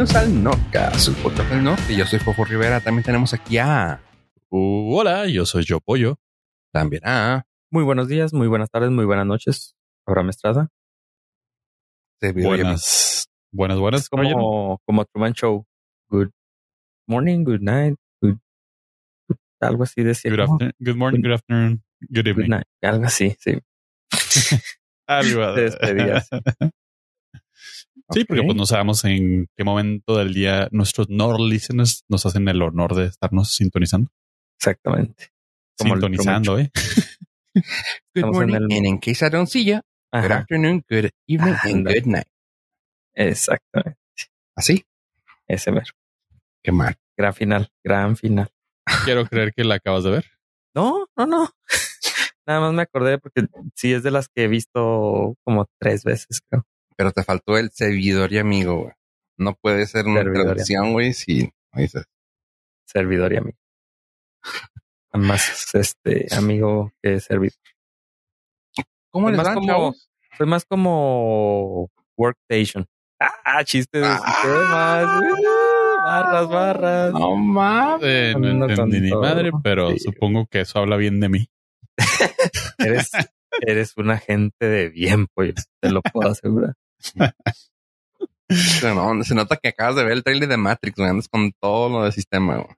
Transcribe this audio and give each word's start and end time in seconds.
bienvenidos 0.00 0.16
al 0.16 0.42
Notcast, 0.42 0.96
su 0.96 1.14
podcast 1.22 1.50
del 1.50 1.62
norte. 1.62 1.94
Yo 1.94 2.06
soy 2.06 2.18
Fofo 2.20 2.46
Rivera. 2.46 2.80
También 2.80 3.04
tenemos 3.04 3.34
aquí 3.34 3.58
a. 3.58 4.00
Uh, 4.48 4.96
hola, 4.96 5.26
yo 5.26 5.44
soy 5.44 5.64
Yo 5.64 5.78
Pollo. 5.78 6.18
También 6.72 7.02
a. 7.04 7.44
Muy 7.70 7.84
buenos 7.84 8.08
días, 8.08 8.32
muy 8.32 8.48
buenas 8.48 8.70
tardes, 8.70 8.90
muy 8.90 9.04
buenas 9.04 9.26
noches. 9.26 9.76
Abraham 10.06 10.30
Estrada. 10.30 10.68
Buenas, 12.22 13.28
buenas, 13.52 13.78
buenas. 13.78 14.00
Es 14.00 14.08
como, 14.08 14.80
como 14.86 15.04
Truman 15.04 15.34
Show. 15.34 15.66
Good 16.08 16.30
morning, 17.06 17.44
good 17.44 17.60
night, 17.60 17.96
good. 18.22 18.38
Algo 19.60 19.82
así 19.82 20.02
decía. 20.02 20.30
Good, 20.30 20.38
¿no? 20.38 20.44
afternoon, 20.44 20.72
good 20.78 20.96
morning, 20.96 21.20
good 21.20 21.32
afternoon, 21.32 21.82
good 22.00 22.24
Good 22.24 22.26
evening. 22.26 22.48
night. 22.48 22.66
Algo 22.80 23.04
así, 23.04 23.36
sí. 23.38 23.60
Algo. 25.06 25.54
Te 25.54 26.70
Sí, 28.12 28.24
porque 28.24 28.42
pues 28.42 28.56
no 28.56 28.66
sabemos 28.66 29.04
en 29.04 29.46
qué 29.56 29.64
momento 29.64 30.16
del 30.18 30.34
día 30.34 30.68
nuestros 30.72 31.08
Nord 31.08 31.40
listeners 31.40 32.04
nos 32.08 32.26
hacen 32.26 32.48
el 32.48 32.60
honor 32.62 32.94
de 32.94 33.06
estarnos 33.06 33.52
sintonizando. 33.54 34.10
Exactamente. 34.58 35.28
Como 35.78 35.94
el 35.94 36.00
Sintonizando, 36.00 36.58
¿eh? 36.58 36.70
Good 37.54 37.62
Estamos 38.14 38.40
en 38.42 38.50
morning, 38.50 38.54
el- 38.70 38.76
and 38.78 38.86
in 38.86 38.98
case 38.98 39.26
I 39.26 39.30
don't 39.30 39.48
see 39.48 39.64
ya, 39.64 39.82
good 40.12 40.30
afternoon, 40.32 40.84
good 40.88 41.10
evening, 41.26 41.54
Ah, 41.54 41.60
and 41.68 41.86
good 41.86 42.06
night. 42.06 42.26
exactamente. 43.14 43.98
¿Así? 44.56 44.84
Ese 45.48 45.70
ver. 45.70 45.84
Qué 46.62 46.72
mal. 46.72 46.96
Gran 47.16 47.34
final, 47.34 47.68
gran 47.84 48.16
final. 48.16 48.50
Quiero 49.04 49.26
creer 49.26 49.52
que 49.54 49.64
la 49.64 49.76
acabas 49.76 50.04
de 50.04 50.10
ver. 50.10 50.24
No, 50.74 51.06
no, 51.16 51.26
no. 51.26 51.50
Nada 52.46 52.60
más 52.60 52.72
me 52.72 52.82
acordé 52.82 53.18
porque 53.18 53.46
sí 53.74 53.92
es 53.92 54.02
de 54.02 54.10
las 54.10 54.28
que 54.28 54.44
he 54.44 54.48
visto 54.48 55.36
como 55.44 55.66
tres 55.80 56.04
veces, 56.04 56.40
creo. 56.48 56.64
Pero 57.00 57.12
te 57.12 57.22
faltó 57.22 57.56
el 57.56 57.70
servidor 57.70 58.30
y 58.30 58.36
amigo, 58.38 58.76
güey. 58.82 58.92
No 59.38 59.54
puede 59.54 59.86
ser 59.86 60.04
una 60.04 60.20
Servidor 60.20 60.36
y 60.36 60.44
traducción, 60.44 60.92
güey, 60.92 61.14
si 61.14 61.44
no 61.72 61.80
dices. 61.80 62.04
Servidor 62.84 63.32
y 63.32 63.36
amigo. 63.38 63.56
Más 65.14 65.74
este 65.74 66.26
amigo 66.36 66.92
que 67.02 67.18
servidor. 67.20 67.56
¿Cómo 69.10 69.30
Es 69.30 69.36
les 69.38 69.44
van, 69.46 69.54
como- 69.54 69.66
chavos? 69.66 70.10
Soy 70.36 70.46
más 70.46 70.64
como 70.66 71.90
workstation. 72.18 72.86
Ah, 73.18 73.64
chistes, 73.64 74.04
Ah. 74.04 74.18
sistemas. 74.18 75.30
uh, 75.40 76.04
barras, 76.04 76.48
barras. 76.50 77.12
No 77.14 77.34
mames. 77.34 78.02
Eh, 78.06 78.34
no 78.38 78.66
entendí 78.68 79.00
ni 79.00 79.10
madre, 79.10 79.50
pero 79.64 79.90
Sí. 79.92 80.00
supongo 80.00 80.46
que 80.50 80.60
eso 80.60 80.78
habla 80.78 80.96
bien 80.98 81.18
de 81.18 81.28
mí. 81.30 81.50
Eres, 82.78 83.10
eres 83.66 83.96
un 83.96 84.10
agente 84.10 84.66
de 84.66 84.88
bien, 84.90 85.26
pollo. 85.34 85.54
Te 85.80 85.90
lo 85.90 86.02
puedo 86.02 86.30
asegurar. 86.30 86.74
No, 88.82 89.22
se 89.22 89.34
nota 89.34 89.56
que 89.56 89.68
acabas 89.68 89.94
de 89.94 90.02
ver 90.02 90.12
el 90.12 90.24
trailer 90.24 90.48
de 90.48 90.56
Matrix, 90.56 90.96
güey. 90.96 91.08
Andas 91.08 91.28
con 91.28 91.52
todo 91.60 91.88
lo 91.88 92.02
del 92.02 92.12
sistema, 92.12 92.56
güey. 92.56 92.74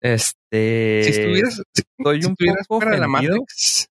Este. 0.00 1.02
Si 1.04 1.10
estuvieras, 1.10 1.62
si, 1.74 1.82
estoy 1.98 2.22
si 2.22 2.26
un 2.26 2.32
estuvieras 2.32 2.66
poco 2.66 2.80
fuera 2.80 2.96
de 2.96 3.00
la 3.02 3.06
ofendido. 3.06 3.36
Matrix, 3.36 3.90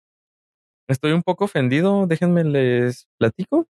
Estoy 0.90 1.12
un 1.12 1.22
poco 1.22 1.46
ofendido. 1.46 2.08
Déjenme 2.08 2.44
les 2.44 3.06
platico. 3.20 3.68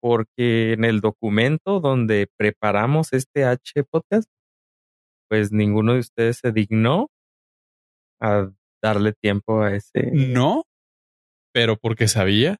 Porque 0.00 0.74
en 0.74 0.84
el 0.84 1.00
documento 1.00 1.80
donde 1.80 2.28
preparamos 2.36 3.12
este 3.12 3.44
H 3.44 3.82
podcast, 3.90 4.28
pues 5.28 5.50
ninguno 5.50 5.94
de 5.94 6.00
ustedes 6.00 6.38
se 6.38 6.52
dignó 6.52 7.08
a 8.20 8.50
darle 8.82 9.14
tiempo 9.14 9.62
a 9.62 9.74
ese. 9.74 10.10
No, 10.12 10.64
pero 11.52 11.76
porque 11.76 12.06
sabía 12.06 12.58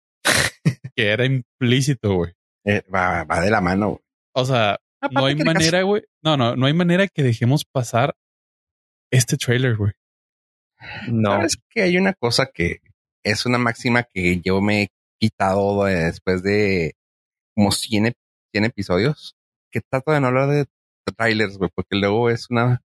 que 0.96 1.10
era 1.10 1.26
implícito, 1.26 2.14
güey. 2.14 2.32
Eh, 2.68 2.82
va, 2.94 3.24
va 3.24 3.40
de 3.40 3.50
la 3.50 3.60
mano. 3.60 4.00
O 4.34 4.44
sea, 4.44 4.78
no 5.10 5.24
hay 5.26 5.36
manera, 5.36 5.82
güey. 5.82 6.02
No, 6.22 6.36
no, 6.36 6.54
no 6.56 6.66
hay 6.66 6.72
manera 6.74 7.06
que 7.08 7.22
dejemos 7.22 7.64
pasar 7.64 8.14
este 9.10 9.36
trailer, 9.36 9.76
güey. 9.76 9.92
No. 11.08 11.30
¿Sabes 11.32 11.58
que 11.70 11.82
hay 11.82 11.96
una 11.96 12.12
cosa 12.14 12.46
que 12.46 12.80
es 13.24 13.46
una 13.46 13.58
máxima 13.58 14.02
que 14.04 14.40
yo 14.40 14.60
me 14.60 14.82
he 14.82 14.88
quitado 15.20 15.84
de- 15.84 16.04
después 16.04 16.42
de 16.42 16.94
como 17.56 17.72
100, 17.72 18.06
ep- 18.06 18.16
100 18.52 18.64
episodios? 18.64 19.34
Que 19.72 19.80
trato 19.80 20.12
de 20.12 20.20
no 20.20 20.28
hablar 20.28 20.48
de 20.50 20.66
trailers, 21.16 21.58
güey, 21.58 21.70
porque 21.74 21.96
luego 21.96 22.28
es 22.30 22.48
una 22.50 22.82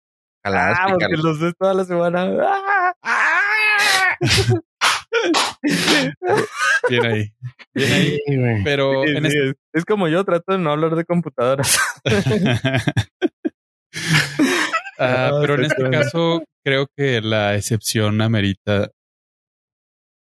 jalada 0.44 0.76
Ah, 0.78 0.86
porque 0.90 1.16
los 1.16 1.40
ves 1.40 1.54
toda 1.58 1.72
la 1.74 1.84
semana. 1.84 2.28
¡Ah! 3.02 4.16
Bien 6.88 7.06
ahí. 7.06 7.32
Bien 7.74 7.92
ahí. 7.92 8.18
Sí, 8.26 8.36
güey. 8.36 8.64
Pero 8.64 9.02
Sí, 9.04 9.10
en 9.10 9.22
sí, 9.22 9.26
este, 9.36 9.48
es, 9.50 9.54
es 9.74 9.84
como 9.84 10.08
yo 10.08 10.24
trato 10.24 10.52
de 10.52 10.58
no 10.58 10.70
hablar 10.72 10.94
de 10.96 11.04
computadoras. 11.04 11.78
Ah, 15.00 15.28
Ah, 15.30 15.38
pero 15.40 15.54
en 15.54 15.64
este 15.64 15.90
caso, 15.90 16.42
creo 16.64 16.86
que 16.96 17.20
la 17.20 17.54
excepción 17.54 18.20
amerita 18.20 18.90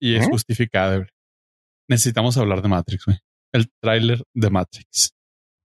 y 0.01 0.17
es 0.17 0.25
¿Eh? 0.27 0.29
justificada. 0.29 0.97
güey. 0.97 1.09
Necesitamos 1.89 2.37
hablar 2.37 2.62
de 2.62 2.69
Matrix, 2.69 3.05
güey. 3.06 3.19
El 3.53 3.69
tráiler 3.81 4.25
de 4.35 4.51
Matrix. 4.51 5.11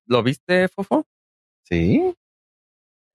¿Lo 0.07 0.21
viste, 0.21 0.67
Fofo? 0.67 1.05
Sí. 1.67 2.13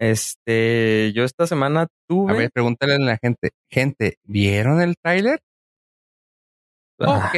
Este, 0.01 1.13
yo 1.15 1.23
esta 1.23 1.47
semana 1.47 1.87
tuve. 2.09 2.33
A 2.33 2.37
ver, 2.37 2.51
pregúntale 2.53 2.95
a 2.95 2.99
la 2.99 3.17
gente. 3.23 3.51
Gente, 3.71 4.19
¿vieron 4.25 4.81
el 4.83 4.97
tráiler? 5.01 5.39
Ok. 6.99 7.35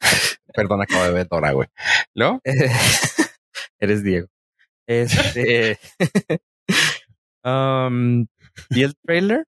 Perdón, 0.54 0.82
acabo 0.82 1.04
de 1.04 1.12
ver 1.12 1.28
Dora, 1.28 1.52
güey. 1.52 1.68
¿Lo? 2.14 2.40
Eres 3.78 4.02
Diego. 4.02 4.28
Este. 4.86 5.78
um, 7.44 8.26
¿Y 8.70 8.82
el 8.82 8.94
trailer? 9.04 9.44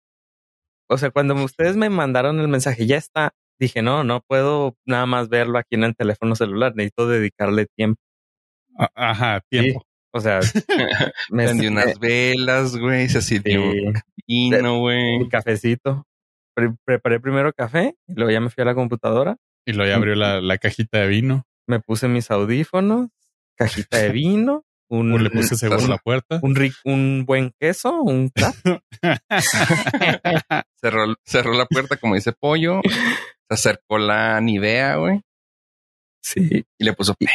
O 0.89 0.99
sea, 0.99 1.11
cuando 1.11 1.35
ustedes 1.35 1.77
me 1.77 1.91
mandaron 1.91 2.41
el 2.41 2.49
mensaje, 2.49 2.87
ya 2.87 2.97
está. 2.97 3.35
Dije, 3.59 3.83
no, 3.83 4.05
no 4.05 4.21
puedo 4.21 4.77
nada 4.87 5.07
más 5.07 5.29
verlo 5.29 5.59
aquí 5.59 5.77
en 5.77 5.85
el 5.85 5.97
teléfono 5.97 6.35
celular. 6.37 6.75
Necesito 6.75 7.07
dedicarle 7.09 7.67
tiempo. 7.77 8.01
Ah, 8.79 8.91
Ajá, 8.95 9.41
tiempo. 9.49 9.85
O 10.13 10.21
sea, 10.21 10.41
me 11.31 11.45
Prendí 11.45 11.67
unas 11.67 11.99
velas, 11.99 12.77
güey. 12.77 13.09
Se 13.09 13.21
sirvió 13.23 13.73
Sí. 13.73 13.93
vino, 14.27 14.79
güey. 14.79 15.19
mi 15.19 15.29
cafecito. 15.29 16.07
Pre- 16.55 16.75
preparé 16.85 17.21
primero 17.21 17.53
café, 17.53 17.97
y 18.07 18.15
luego 18.15 18.31
ya 18.31 18.41
me 18.41 18.49
fui 18.51 18.63
a 18.63 18.65
la 18.67 18.75
computadora, 18.75 19.37
Y 19.67 19.73
luego 19.73 19.91
ya 19.91 19.97
abrió 19.97 20.15
la, 20.15 20.41
la 20.41 20.59
cajita 20.59 20.99
de 20.99 21.09
vino. 21.09 21.45
me 21.67 21.81
puse 21.81 22.07
mis 22.09 22.31
audífonos, 22.31 23.09
cajita 23.57 23.99
de 23.99 24.11
vino, 24.11 24.65
un, 24.89 25.11
Le 25.23 25.31
puse 25.31 25.57
seguro 25.57 25.85
a 25.85 25.89
la 25.89 25.99
puerta. 25.99 26.39
un, 26.43 26.55
un 26.85 27.25
buen 27.27 27.53
queso, 27.59 28.01
un. 28.03 28.31
Cerró, 30.81 31.15
cerró 31.25 31.53
la 31.55 31.67
puerta, 31.67 31.97
como 31.97 32.15
dice 32.15 32.33
Pollo. 32.33 32.81
Se 32.85 33.55
acercó 33.55 33.99
la 33.99 34.41
Nivea, 34.41 34.97
güey. 34.97 35.21
Sí, 36.23 36.65
Y 36.79 36.85
le 36.85 36.93
puso 36.95 37.15
play. 37.15 37.33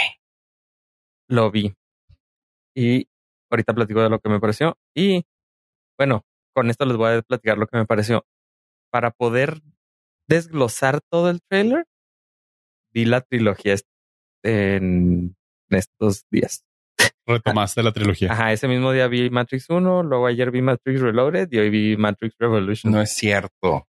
lo 1.27 1.51
vi. 1.51 1.73
Y 2.75 3.07
ahorita 3.51 3.73
platico 3.73 4.01
de 4.01 4.09
lo 4.09 4.19
que 4.19 4.29
me 4.29 4.39
pareció. 4.39 4.77
Y 4.95 5.25
bueno, 5.97 6.23
con 6.55 6.69
esto 6.69 6.85
les 6.85 6.97
voy 6.97 7.13
a 7.17 7.21
platicar 7.21 7.57
lo 7.57 7.67
que 7.67 7.77
me 7.77 7.85
pareció. 7.85 8.25
Para 8.91 9.11
poder 9.11 9.61
desglosar 10.27 10.99
todo 11.11 11.29
el 11.29 11.41
trailer, 11.41 11.85
vi 12.93 13.05
la 13.05 13.21
trilogía 13.21 13.75
en 14.43 15.35
estos 15.69 16.25
días. 16.31 16.65
Retomaste 17.27 17.83
la 17.83 17.91
trilogía. 17.91 18.31
Ajá, 18.31 18.51
ese 18.51 18.67
mismo 18.67 18.91
día 18.91 19.07
vi 19.07 19.29
Matrix 19.29 19.69
1, 19.69 20.01
luego 20.03 20.25
ayer 20.25 20.49
vi 20.49 20.61
Matrix 20.63 20.99
Reloaded 21.01 21.47
y 21.51 21.59
hoy 21.59 21.69
vi 21.69 21.97
Matrix 21.97 22.35
Revolution. 22.39 22.91
No 22.91 23.01
es 23.01 23.13
cierto. 23.13 23.87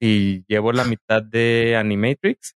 Y 0.00 0.44
llevo 0.46 0.72
la 0.72 0.84
mitad 0.84 1.22
de 1.22 1.76
Animatrix 1.76 2.54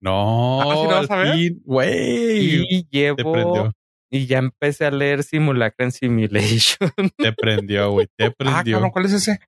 No, 0.00 0.60
Ah, 0.62 0.76
¿sí 0.76 0.82
lo 0.84 0.88
vas 0.94 1.10
a 1.10 1.16
ver? 1.16 1.52
güey. 1.64 2.64
y 2.70 2.88
llevo 2.90 3.70
y 4.14 4.26
ya 4.26 4.38
empecé 4.38 4.84
a 4.84 4.90
leer 4.90 5.22
Simulacra 5.22 5.86
en 5.86 5.92
Simulation. 5.92 6.90
Te 7.16 7.32
prendió, 7.32 7.90
güey. 7.92 8.06
Te 8.16 8.26
Ah, 8.26 8.30
prendió. 8.36 8.76
cabrón, 8.76 8.90
¿cuál 8.90 9.06
es 9.06 9.12
ese? 9.14 9.38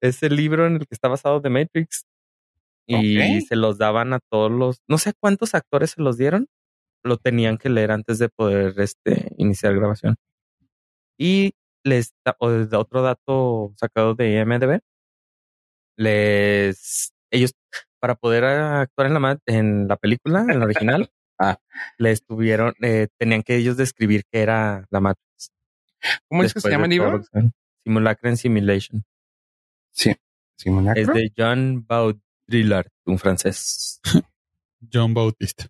Es 0.00 0.22
el 0.22 0.36
libro 0.36 0.66
en 0.66 0.74
el 0.74 0.80
que 0.80 0.94
está 0.94 1.08
basado 1.08 1.40
The 1.42 1.50
Matrix. 1.50 2.06
Y 2.86 3.16
se 3.42 3.56
los 3.56 3.76
daban 3.78 4.12
a 4.14 4.20
todos 4.30 4.50
los, 4.50 4.82
no 4.88 4.96
sé 4.98 5.12
cuántos 5.20 5.54
actores 5.54 5.90
se 5.90 6.00
los 6.02 6.16
dieron, 6.16 6.48
lo 7.04 7.18
tenían 7.18 7.58
que 7.58 7.68
leer 7.68 7.90
antes 7.90 8.18
de 8.18 8.28
poder 8.30 8.80
este, 8.80 9.28
iniciar 9.36 9.74
grabación. 9.74 10.16
Y 11.18 11.52
les 11.84 12.14
da- 12.24 12.36
otro 12.40 13.02
dato 13.02 13.72
sacado 13.76 14.14
de 14.14 14.32
IMDb, 14.40 14.80
les 15.96 17.12
ellos 17.30 17.52
para 18.00 18.14
poder 18.14 18.44
actuar 18.44 19.08
en 19.08 19.14
la 19.14 19.38
en 19.46 19.88
la 19.88 19.96
película, 19.96 20.46
en 20.48 20.58
la 20.60 20.64
original, 20.64 21.10
Ah. 21.40 21.56
les 21.98 22.24
tuvieron, 22.24 22.74
eh, 22.82 23.06
tenían 23.16 23.44
que 23.44 23.54
ellos 23.56 23.76
describir 23.76 24.24
qué 24.32 24.40
era 24.40 24.86
la 24.90 24.98
Matrix. 25.00 25.52
¿Cómo 26.28 26.42
es 26.42 26.52
que 26.52 26.60
se 26.60 26.68
llama 26.68 26.86
el 26.86 26.90
libro? 26.90 27.22
Simulacra 27.84 28.30
en 28.30 28.36
Simulation. 28.36 29.04
Sí. 29.92 30.14
¿Simulacro? 30.56 31.02
Es 31.02 31.08
de 31.08 31.32
John 31.36 31.84
Baudrillard, 31.86 32.88
un 33.06 33.18
francés. 33.18 34.00
John 34.92 35.14
Bautista. 35.14 35.66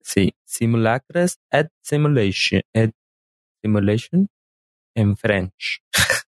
Sí, 0.00 0.34
Simulacres 0.44 1.38
at 1.50 1.68
Simulation. 1.82 2.62
at 2.74 2.90
Simulation 3.62 4.28
en 4.94 5.16
French. 5.16 5.82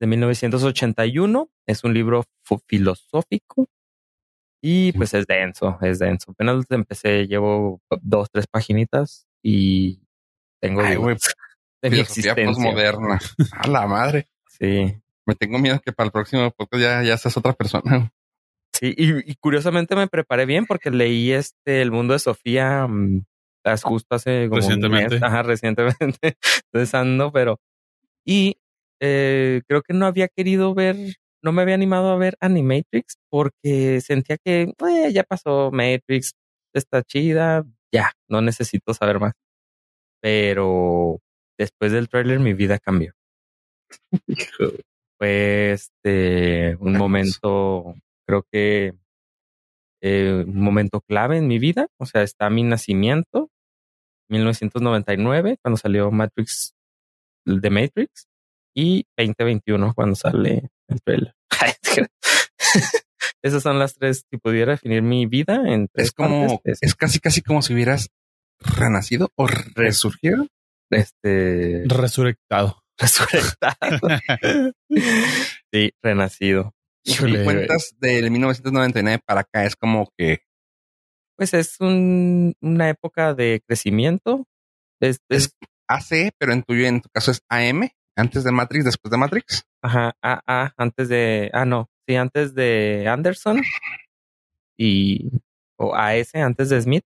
de 0.00 0.06
1981. 0.06 1.50
Es 1.66 1.84
un 1.84 1.94
libro 1.94 2.24
filosófico 2.66 3.68
y 4.68 4.92
pues 4.92 5.14
es 5.14 5.26
denso, 5.26 5.78
es 5.80 5.98
denso. 5.98 6.32
Apenas 6.32 6.64
empecé, 6.70 7.26
llevo 7.26 7.80
dos, 8.02 8.28
tres 8.32 8.46
paginitas 8.46 9.26
y 9.42 10.00
tengo 10.60 10.80
Ay, 10.80 10.96
güey, 10.96 11.16
de 11.82 11.90
mi 11.90 12.02
postmoderna. 12.02 13.20
A 13.52 13.68
la 13.68 13.86
madre. 13.86 14.26
Sí. 14.48 14.96
Me 15.26 15.34
tengo 15.34 15.58
miedo 15.58 15.80
que 15.84 15.92
para 15.92 16.06
el 16.06 16.12
próximo 16.12 16.50
podcast 16.52 16.82
ya, 16.82 17.02
ya 17.02 17.18
seas 17.18 17.36
otra 17.36 17.52
persona. 17.52 18.12
Sí, 18.72 18.94
y, 18.96 19.34
curiosamente 19.36 19.96
me 19.96 20.06
preparé 20.06 20.44
bien 20.44 20.66
porque 20.66 20.90
leí 20.90 21.32
este 21.32 21.80
El 21.80 21.90
mundo 21.90 22.12
de 22.12 22.18
Sofía 22.18 22.86
mm, 22.86 23.24
justo 23.82 24.14
hace 24.14 24.48
como 24.48 24.60
recientemente. 24.60 25.18
ajá, 25.22 25.42
recientemente. 25.42 26.36
Entonces 26.72 27.32
pero 27.32 27.58
y 28.24 28.58
eh, 29.00 29.62
creo 29.66 29.82
que 29.82 29.94
no 29.94 30.06
había 30.06 30.28
querido 30.28 30.74
ver, 30.74 30.96
no 31.42 31.52
me 31.52 31.62
había 31.62 31.74
animado 31.74 32.10
a 32.10 32.16
ver 32.16 32.36
Animatrix 32.40 33.18
porque 33.30 34.00
sentía 34.00 34.36
que 34.38 34.72
eh, 34.86 35.12
ya 35.12 35.22
pasó 35.22 35.70
Matrix, 35.72 36.34
está 36.74 37.02
chida, 37.02 37.64
ya, 37.92 38.12
no 38.28 38.42
necesito 38.42 38.94
saber 38.94 39.20
más. 39.20 39.32
Pero 40.20 41.20
después 41.58 41.92
del 41.92 42.08
tráiler 42.08 42.40
mi 42.40 42.52
vida 42.52 42.78
cambió. 42.78 43.14
Fue 45.18 45.72
este 45.72 46.76
un 46.80 46.96
momento, 46.96 47.94
creo 48.26 48.44
que 48.50 48.94
eh, 50.02 50.44
un 50.46 50.60
momento 50.60 51.00
clave 51.00 51.38
en 51.38 51.46
mi 51.46 51.58
vida. 51.58 51.88
O 51.98 52.06
sea, 52.06 52.22
está 52.22 52.50
mi 52.50 52.62
nacimiento, 52.62 53.50
1999, 54.28 55.58
cuando 55.62 55.76
salió 55.76 56.10
Matrix, 56.10 56.74
de 57.44 57.70
Matrix, 57.70 58.26
y 58.74 59.06
2021, 59.16 59.94
cuando 59.94 60.16
sale 60.16 60.70
el 60.88 61.00
trailer. 61.02 61.34
Esas 63.42 63.62
son 63.62 63.78
las 63.78 63.94
tres. 63.94 64.24
Si 64.30 64.38
pudiera 64.38 64.72
definir 64.72 65.02
mi 65.02 65.26
vida 65.26 65.62
en 65.66 65.88
Es 65.94 66.12
como, 66.12 66.60
es 66.64 66.94
casi, 66.94 67.20
casi 67.20 67.42
como 67.42 67.62
si 67.62 67.74
hubieras 67.74 68.10
renacido 68.60 69.30
o 69.36 69.46
resurgido. 69.46 70.46
Este. 70.90 71.84
Resurrectado. 71.86 72.82
Resurrectado. 72.98 74.08
sí, 75.72 75.92
renacido. 76.02 76.74
Si 77.04 77.18
cuentas 77.18 77.94
del 77.98 78.30
1999 78.30 79.22
para 79.24 79.42
acá 79.42 79.64
es 79.64 79.76
como 79.76 80.10
que. 80.16 80.40
Pues 81.36 81.54
es 81.54 81.76
un, 81.80 82.54
una 82.60 82.88
época 82.88 83.34
de 83.34 83.62
crecimiento. 83.66 84.46
Es, 85.00 85.20
es, 85.28 85.54
AC, 85.86 86.32
pero 86.38 86.52
en 86.52 86.62
tuyo, 86.62 86.86
en 86.86 87.02
tu 87.02 87.08
caso 87.10 87.30
es 87.30 87.42
AM, 87.48 87.88
antes 88.16 88.44
de 88.44 88.50
Matrix, 88.50 88.84
después 88.86 89.10
de 89.10 89.18
Matrix. 89.18 89.64
Ajá, 89.82 90.16
AA, 90.22 90.72
antes 90.76 91.08
de. 91.08 91.50
Ah, 91.52 91.64
no. 91.64 91.90
Sí, 92.08 92.16
antes 92.16 92.54
de 92.54 93.06
Anderson. 93.08 93.62
Y. 94.78 95.30
O 95.78 95.94
AS 95.94 96.34
antes 96.34 96.70
de 96.70 96.80
Smith. 96.80 97.04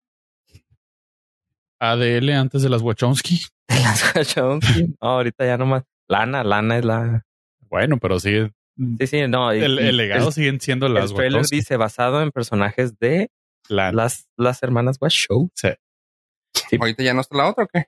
ADL 1.80 2.30
antes 2.30 2.62
de 2.62 2.68
las 2.68 2.80
Wachowski. 2.80 3.40
las 3.82 4.14
Wachowski. 4.14 4.94
No, 5.00 5.08
ahorita 5.08 5.46
ya 5.46 5.56
nomás. 5.56 5.84
Lana, 6.08 6.44
Lana 6.44 6.78
es 6.78 6.84
la. 6.84 7.24
Bueno, 7.68 7.98
pero 7.98 8.20
sigue. 8.20 8.52
Sí, 8.98 9.06
sí, 9.06 9.28
no. 9.28 9.52
el, 9.52 9.96
legado 9.96 10.32
siguen 10.32 10.60
siendo 10.60 10.88
las 10.88 11.10
El 11.10 11.16
trailer 11.16 11.44
dice 11.44 11.76
basado 11.76 12.22
en 12.22 12.30
personajes 12.30 12.98
de 12.98 13.30
las, 13.68 14.28
las 14.36 14.62
hermanas 14.62 14.98
Wachowski. 15.00 15.50
Sí. 15.54 16.78
¿Ahorita 16.78 17.02
ya 17.02 17.14
no 17.14 17.20
está 17.20 17.36
la 17.36 17.50
otra 17.50 17.64
o 17.64 17.68
qué? 17.68 17.86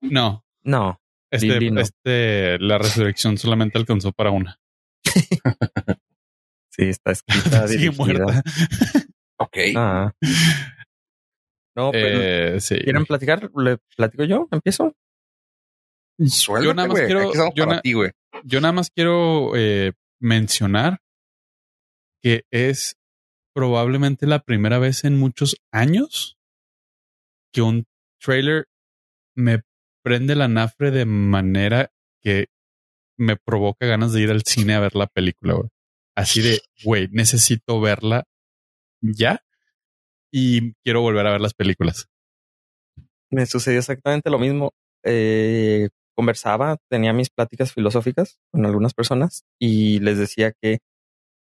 No. 0.00 0.44
No. 0.62 1.00
Este, 1.30 1.80
este, 1.80 2.58
la 2.58 2.78
resurrección 2.78 3.38
solamente 3.38 3.78
alcanzó 3.78 4.12
para 4.12 4.30
una. 4.30 4.60
sí, 6.70 6.84
está 6.88 7.12
escrita. 7.12 7.66
Sigue 7.66 7.90
muerta. 7.90 8.42
ok. 9.38 9.56
Ah. 9.76 10.12
No, 11.76 11.90
pero 11.90 12.06
eh, 12.20 12.60
sí. 12.60 12.76
¿quieren 12.78 13.04
platicar? 13.04 13.50
¿Le 13.56 13.78
platico 13.96 14.24
yo? 14.24 14.48
¿Empiezo? 14.52 14.94
Suéltate, 16.18 16.66
yo 16.66 16.74
nada 16.74 16.88
más 16.88 17.00
quiero, 17.00 17.32
yo, 17.54 17.80
ti, 17.82 17.92
yo, 18.44 18.60
nada 18.60 18.72
más 18.72 18.90
quiero 18.90 19.56
eh, 19.56 19.92
mencionar 20.20 21.00
que 22.22 22.44
es 22.50 22.96
probablemente 23.54 24.26
la 24.26 24.40
primera 24.40 24.78
vez 24.78 25.04
en 25.04 25.18
muchos 25.18 25.56
años 25.72 26.36
que 27.52 27.62
un 27.62 27.86
trailer 28.20 28.66
me 29.36 29.62
prende 30.02 30.34
la 30.34 30.48
nafre 30.48 30.90
de 30.90 31.04
manera 31.04 31.90
que 32.22 32.48
me 33.16 33.36
provoca 33.36 33.86
ganas 33.86 34.12
de 34.12 34.22
ir 34.22 34.30
al 34.30 34.42
cine 34.42 34.74
a 34.74 34.80
ver 34.80 34.94
la 34.94 35.06
película, 35.06 35.56
Así 36.16 36.42
de, 36.42 36.60
güey, 36.84 37.08
necesito 37.10 37.80
verla 37.80 38.24
ya 39.00 39.40
y 40.32 40.72
quiero 40.84 41.00
volver 41.00 41.26
a 41.26 41.32
ver 41.32 41.40
las 41.40 41.54
películas. 41.54 42.08
Me 43.30 43.46
sucedió 43.46 43.80
exactamente 43.80 44.30
lo 44.30 44.38
mismo. 44.38 44.72
Eh, 45.02 45.88
conversaba, 46.14 46.76
tenía 46.90 47.12
mis 47.12 47.30
pláticas 47.30 47.72
filosóficas 47.72 48.38
con 48.52 48.66
algunas 48.66 48.94
personas 48.94 49.44
y 49.60 50.00
les 50.00 50.18
decía 50.18 50.52
que 50.60 50.78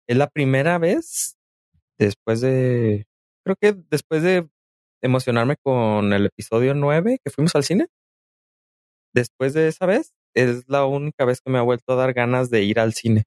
es 0.07 0.17
la 0.17 0.27
primera 0.27 0.77
vez 0.77 1.37
después 1.97 2.41
de, 2.41 3.05
creo 3.43 3.55
que 3.59 3.73
después 3.89 4.23
de 4.23 4.47
emocionarme 5.01 5.55
con 5.63 6.13
el 6.13 6.25
episodio 6.25 6.73
9 6.73 7.19
que 7.23 7.31
fuimos 7.31 7.55
al 7.55 7.63
cine, 7.63 7.87
después 9.13 9.53
de 9.53 9.67
esa 9.67 9.85
vez, 9.85 10.13
es 10.35 10.65
la 10.67 10.85
única 10.85 11.25
vez 11.25 11.41
que 11.41 11.51
me 11.51 11.57
ha 11.57 11.63
vuelto 11.63 11.93
a 11.93 11.95
dar 11.95 12.13
ganas 12.13 12.49
de 12.49 12.63
ir 12.63 12.79
al 12.79 12.93
cine. 12.93 13.23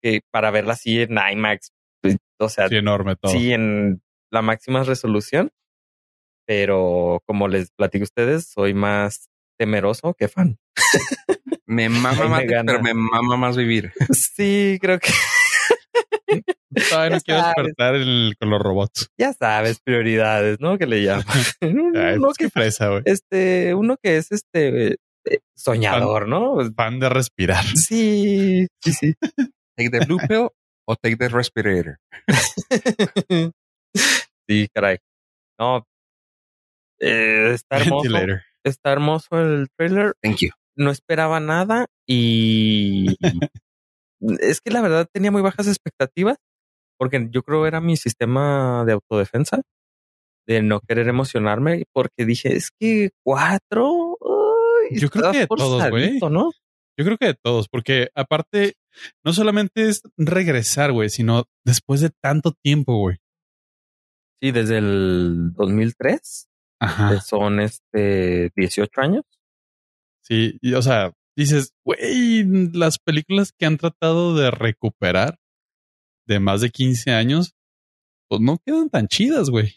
Que 0.00 0.20
para 0.30 0.50
verla 0.50 0.74
así 0.74 1.00
en 1.00 1.16
IMAX. 1.18 1.72
Pues, 2.00 2.16
o 2.38 2.48
sea, 2.48 2.68
sí, 2.68 2.76
enorme 2.76 3.16
todo. 3.16 3.32
Sí, 3.32 3.52
en 3.52 4.02
la 4.30 4.42
máxima 4.42 4.84
resolución. 4.84 5.50
Pero 6.46 7.20
como 7.26 7.48
les 7.48 7.70
platico 7.70 8.02
a 8.02 8.04
ustedes, 8.04 8.46
soy 8.46 8.74
más 8.74 9.28
temeroso 9.62 10.12
que 10.14 10.26
fan. 10.26 10.58
me 11.66 11.88
mama 11.88 12.26
más, 12.26 12.42
pero 12.44 12.82
me 12.82 12.94
mama 12.94 13.36
más 13.36 13.56
vivir. 13.56 13.92
Sí, 14.10 14.76
creo 14.80 14.98
que. 14.98 15.12
Todavía 16.90 17.16
no 17.16 17.20
quiero 17.20 17.44
despertar 17.44 17.94
con 18.40 18.50
los 18.50 18.60
robots. 18.60 19.08
Ya 19.16 19.32
sabes, 19.32 19.78
prioridades, 19.80 20.58
¿no? 20.58 20.78
Que 20.78 20.86
le 20.86 21.02
llaman. 21.04 21.26
uno 21.60 22.32
que 22.36 22.50
fresa, 22.50 22.88
güey. 22.88 23.02
Este, 23.04 23.72
uno 23.74 23.96
que 24.02 24.16
es 24.16 24.32
este 24.32 24.94
eh, 25.26 25.38
soñador, 25.56 26.26
¿no? 26.26 26.56
Pan 26.74 26.98
de 26.98 27.08
respirar. 27.08 27.64
Sí, 27.76 28.66
sí, 28.82 28.92
sí. 28.92 29.14
Take 29.76 29.90
the 29.90 30.00
blue 30.06 30.18
pill 30.28 30.48
o 30.88 30.96
take 30.96 31.16
the 31.16 31.28
respirator. 31.28 31.98
sí, 34.48 34.68
caray. 34.74 34.98
No. 35.56 35.86
Eh, 36.98 37.52
está 37.54 37.76
hermoso. 37.76 38.10
Está 38.64 38.92
hermoso 38.92 39.40
el 39.40 39.68
trailer. 39.76 40.14
Thank 40.22 40.38
you. 40.38 40.50
No 40.76 40.90
esperaba 40.90 41.40
nada 41.40 41.86
y 42.06 43.16
es 44.20 44.60
que 44.60 44.70
la 44.70 44.80
verdad 44.80 45.08
tenía 45.12 45.30
muy 45.30 45.42
bajas 45.42 45.66
expectativas 45.66 46.38
porque 46.98 47.28
yo 47.30 47.42
creo 47.42 47.66
era 47.66 47.80
mi 47.80 47.96
sistema 47.96 48.84
de 48.86 48.92
autodefensa 48.92 49.62
de 50.46 50.62
no 50.62 50.80
querer 50.80 51.08
emocionarme 51.08 51.84
porque 51.92 52.24
dije 52.24 52.56
es 52.56 52.70
que 52.78 53.10
cuatro 53.24 54.16
yo 54.90 55.10
creo 55.10 55.32
que 55.32 55.38
de 55.38 55.46
todos, 55.46 55.90
güey. 55.90 56.18
¿no? 56.30 56.52
Yo 56.98 57.04
creo 57.04 57.16
que 57.16 57.26
de 57.26 57.34
todos, 57.34 57.68
porque 57.68 58.10
aparte, 58.14 58.74
no 59.24 59.32
solamente 59.32 59.88
es 59.88 60.02
regresar, 60.16 60.92
güey, 60.92 61.08
sino 61.08 61.44
después 61.64 62.00
de 62.00 62.10
tanto 62.22 62.52
tiempo, 62.62 62.96
güey. 62.98 63.16
Sí, 64.42 64.50
desde 64.50 64.78
el 64.78 65.52
2003. 65.54 66.48
Ajá. 66.82 67.20
son 67.20 67.60
este 67.60 68.50
18 68.56 69.00
años. 69.00 69.24
Sí, 70.22 70.58
y, 70.60 70.74
o 70.74 70.82
sea, 70.82 71.12
dices, 71.36 71.74
güey, 71.84 72.44
las 72.72 72.98
películas 72.98 73.52
que 73.52 73.66
han 73.66 73.76
tratado 73.76 74.36
de 74.36 74.50
recuperar 74.50 75.38
de 76.26 76.40
más 76.40 76.60
de 76.60 76.70
15 76.70 77.12
años, 77.12 77.54
pues 78.28 78.40
no 78.40 78.58
quedan 78.64 78.88
tan 78.90 79.08
chidas, 79.08 79.50
güey. 79.50 79.74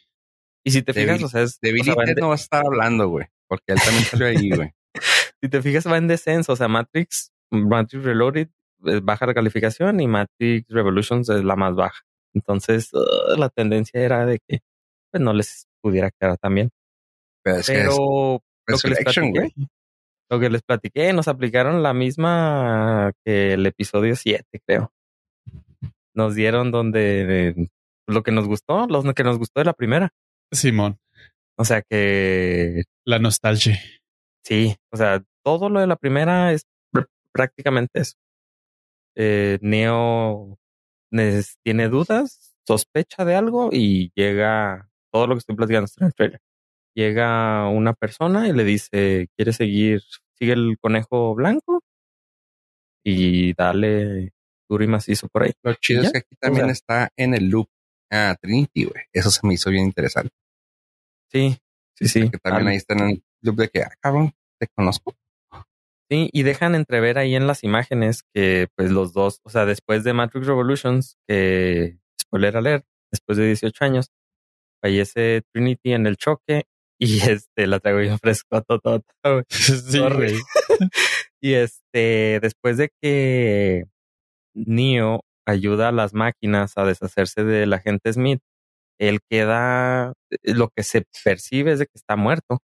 Y 0.63 0.71
si 0.71 0.81
te 0.81 0.93
fijas, 0.93 1.21
o 1.21 1.27
sea, 1.27 1.43
es. 1.43 1.59
De 1.59 1.71
no 2.17 2.29
va 2.29 2.33
a 2.33 2.35
estar 2.35 2.65
hablando, 2.65 3.07
güey, 3.07 3.27
porque 3.47 3.73
él 3.73 3.79
también 3.83 4.03
salió 4.05 4.27
ahí, 4.27 4.49
güey. 4.49 4.71
si 5.41 5.49
te 5.49 5.61
fijas, 5.61 5.85
va 5.87 5.97
en 5.97 6.07
descenso. 6.07 6.53
O 6.53 6.55
sea, 6.55 6.67
Matrix, 6.67 7.31
Matrix 7.51 8.03
Reloaded 8.03 8.49
es 8.85 9.03
baja 9.03 9.27
la 9.27 9.33
calificación 9.33 9.99
y 9.99 10.07
Matrix 10.07 10.67
Revolutions 10.69 11.29
es 11.29 11.43
la 11.43 11.55
más 11.55 11.75
baja. 11.75 12.01
Entonces, 12.33 12.91
uh, 12.93 13.37
la 13.37 13.49
tendencia 13.49 14.01
era 14.01 14.25
de 14.25 14.39
que 14.39 14.61
pues, 15.11 15.21
no 15.21 15.33
les 15.33 15.67
pudiera 15.81 16.09
quedar 16.11 16.37
tan 17.45 17.61
bien. 17.67 17.87
Pero, 17.87 18.43
lo, 18.67 18.77
que 18.77 18.89
les 18.89 19.03
platiqué, 19.03 19.53
lo 20.29 20.39
que 20.39 20.49
les 20.49 20.61
platiqué, 20.63 21.13
nos 21.13 21.27
aplicaron 21.27 21.83
la 21.83 21.93
misma 21.93 23.11
que 23.23 23.53
el 23.53 23.65
episodio 23.65 24.15
7, 24.15 24.43
creo. 24.65 24.91
Nos 26.13 26.35
dieron 26.35 26.71
donde 26.71 27.69
lo 28.07 28.23
que 28.23 28.31
nos 28.31 28.47
gustó, 28.47 28.87
lo 28.87 29.13
que 29.13 29.23
nos 29.23 29.37
gustó 29.37 29.61
de 29.61 29.65
la 29.65 29.73
primera. 29.73 30.09
Simón. 30.51 30.97
O 31.57 31.65
sea 31.65 31.81
que. 31.81 32.83
La 33.05 33.19
nostalgia. 33.19 33.79
Sí, 34.43 34.75
o 34.91 34.97
sea, 34.97 35.23
todo 35.43 35.69
lo 35.69 35.79
de 35.79 35.87
la 35.87 35.95
primera 35.95 36.51
es 36.51 36.65
prácticamente 37.31 38.01
eso. 38.01 38.15
Eh, 39.15 39.57
Neo 39.61 40.57
tiene 41.63 41.87
dudas, 41.87 42.57
sospecha 42.67 43.25
de 43.25 43.35
algo 43.35 43.69
y 43.71 44.11
llega 44.15 44.89
todo 45.11 45.27
lo 45.27 45.35
que 45.35 45.39
estoy 45.39 45.55
platicando 45.55 45.89
en 45.97 46.07
el 46.07 46.13
trailer. 46.13 46.41
Llega 46.95 47.67
una 47.67 47.93
persona 47.93 48.47
y 48.47 48.53
le 48.53 48.63
dice, 48.63 49.27
¿quieres 49.35 49.57
seguir? 49.57 50.01
Sigue 50.37 50.53
el 50.53 50.77
conejo 50.79 51.35
blanco 51.35 51.83
y 53.03 53.53
dale 53.53 54.33
duro 54.69 54.83
y 54.83 54.87
macizo 54.87 55.27
por 55.27 55.43
ahí. 55.43 55.51
Lo 55.61 55.73
chido 55.75 56.03
es 56.03 56.11
que 56.11 56.19
aquí 56.19 56.35
también 56.39 56.69
está 56.69 57.11
en 57.17 57.33
el 57.33 57.49
loop 57.49 57.67
a 58.09 58.35
Trinity, 58.41 58.85
güey. 58.85 59.03
Eso 59.13 59.29
se 59.29 59.45
me 59.45 59.53
hizo 59.53 59.69
bien 59.69 59.83
interesante. 59.83 60.33
Sí, 61.31 61.57
sí, 61.97 62.07
sí. 62.07 62.29
Que 62.29 62.37
también 62.37 62.69
ahí 62.69 62.77
está 62.77 62.93
en 62.93 63.09
el 63.09 63.23
loop 63.41 63.57
de 63.57 63.69
que, 63.69 63.81
ah, 63.81 63.91
cabrón, 63.99 64.33
te 64.59 64.67
conozco. 64.75 65.13
Sí, 66.09 66.29
y 66.31 66.43
dejan 66.43 66.75
entrever 66.75 67.17
ahí 67.17 67.35
en 67.35 67.47
las 67.47 67.63
imágenes 67.63 68.23
que 68.33 68.67
pues 68.75 68.91
los 68.91 69.11
dos, 69.11 69.41
o 69.43 69.49
sea, 69.49 69.65
después 69.65 70.03
de 70.03 70.13
Matrix 70.13 70.45
Revolutions, 70.45 71.17
que 71.27 71.97
spoiler 72.21 72.55
alert, 72.57 72.85
después 73.11 73.37
de 73.37 73.47
18 73.47 73.85
años, 73.85 74.11
fallece 74.83 75.41
Trinity 75.51 75.93
en 75.93 76.05
el 76.05 76.17
choque 76.17 76.65
y 76.99 77.19
este 77.29 77.67
la 77.67 77.79
traigo 77.79 77.99
bien 77.99 78.19
fresco 78.19 78.61
todo. 78.67 79.03
Sí, 79.49 79.99
y 81.41 81.53
este, 81.53 82.39
después 82.41 82.77
de 82.77 82.89
que 83.01 83.85
Neo 84.53 85.21
ayuda 85.45 85.89
a 85.89 85.91
las 85.91 86.13
máquinas 86.13 86.73
a 86.77 86.85
deshacerse 86.85 87.43
del 87.43 87.73
agente 87.73 88.11
Smith, 88.13 88.41
él 88.99 89.19
queda, 89.29 90.13
lo 90.43 90.69
que 90.69 90.83
se 90.83 91.03
percibe 91.23 91.73
es 91.73 91.79
de 91.79 91.85
que 91.85 91.97
está 91.97 92.15
muerto 92.15 92.59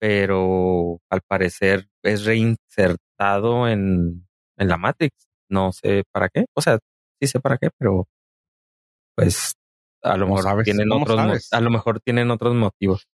pero 0.00 1.00
al 1.10 1.20
parecer 1.22 1.88
es 2.02 2.24
reinsertado 2.24 3.68
en, 3.68 4.26
en 4.56 4.68
la 4.68 4.76
Matrix. 4.76 5.28
No 5.50 5.72
sé 5.72 6.04
para 6.12 6.28
qué. 6.28 6.46
O 6.54 6.60
sea, 6.60 6.78
sí 7.20 7.26
sé 7.28 7.40
para 7.40 7.58
qué, 7.58 7.70
pero 7.78 8.06
pues 9.16 9.54
a 10.02 10.16
lo 10.16 10.28
mejor 10.28 10.62
tienen 10.62 10.92
otros 10.92 11.52
a 11.52 11.60
lo 11.60 11.70
mejor 11.70 12.00
tienen 12.00 12.30
otros 12.30 12.54
motivos. 12.54 13.08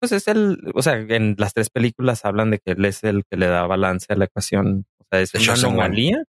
Pues 0.00 0.12
es 0.12 0.28
el, 0.28 0.58
o 0.74 0.82
sea, 0.82 0.94
en 0.94 1.34
las 1.38 1.54
tres 1.54 1.70
películas 1.70 2.24
hablan 2.24 2.50
de 2.50 2.58
que 2.58 2.72
él 2.72 2.84
es 2.84 3.04
el 3.04 3.24
que 3.30 3.36
le 3.36 3.46
da 3.46 3.66
balance 3.66 4.12
a 4.12 4.16
la 4.16 4.26
ecuación. 4.26 4.86
O 4.98 5.04
sea, 5.10 5.20
es 5.20 5.34
una 5.34 5.54
anomalía. 5.54 6.24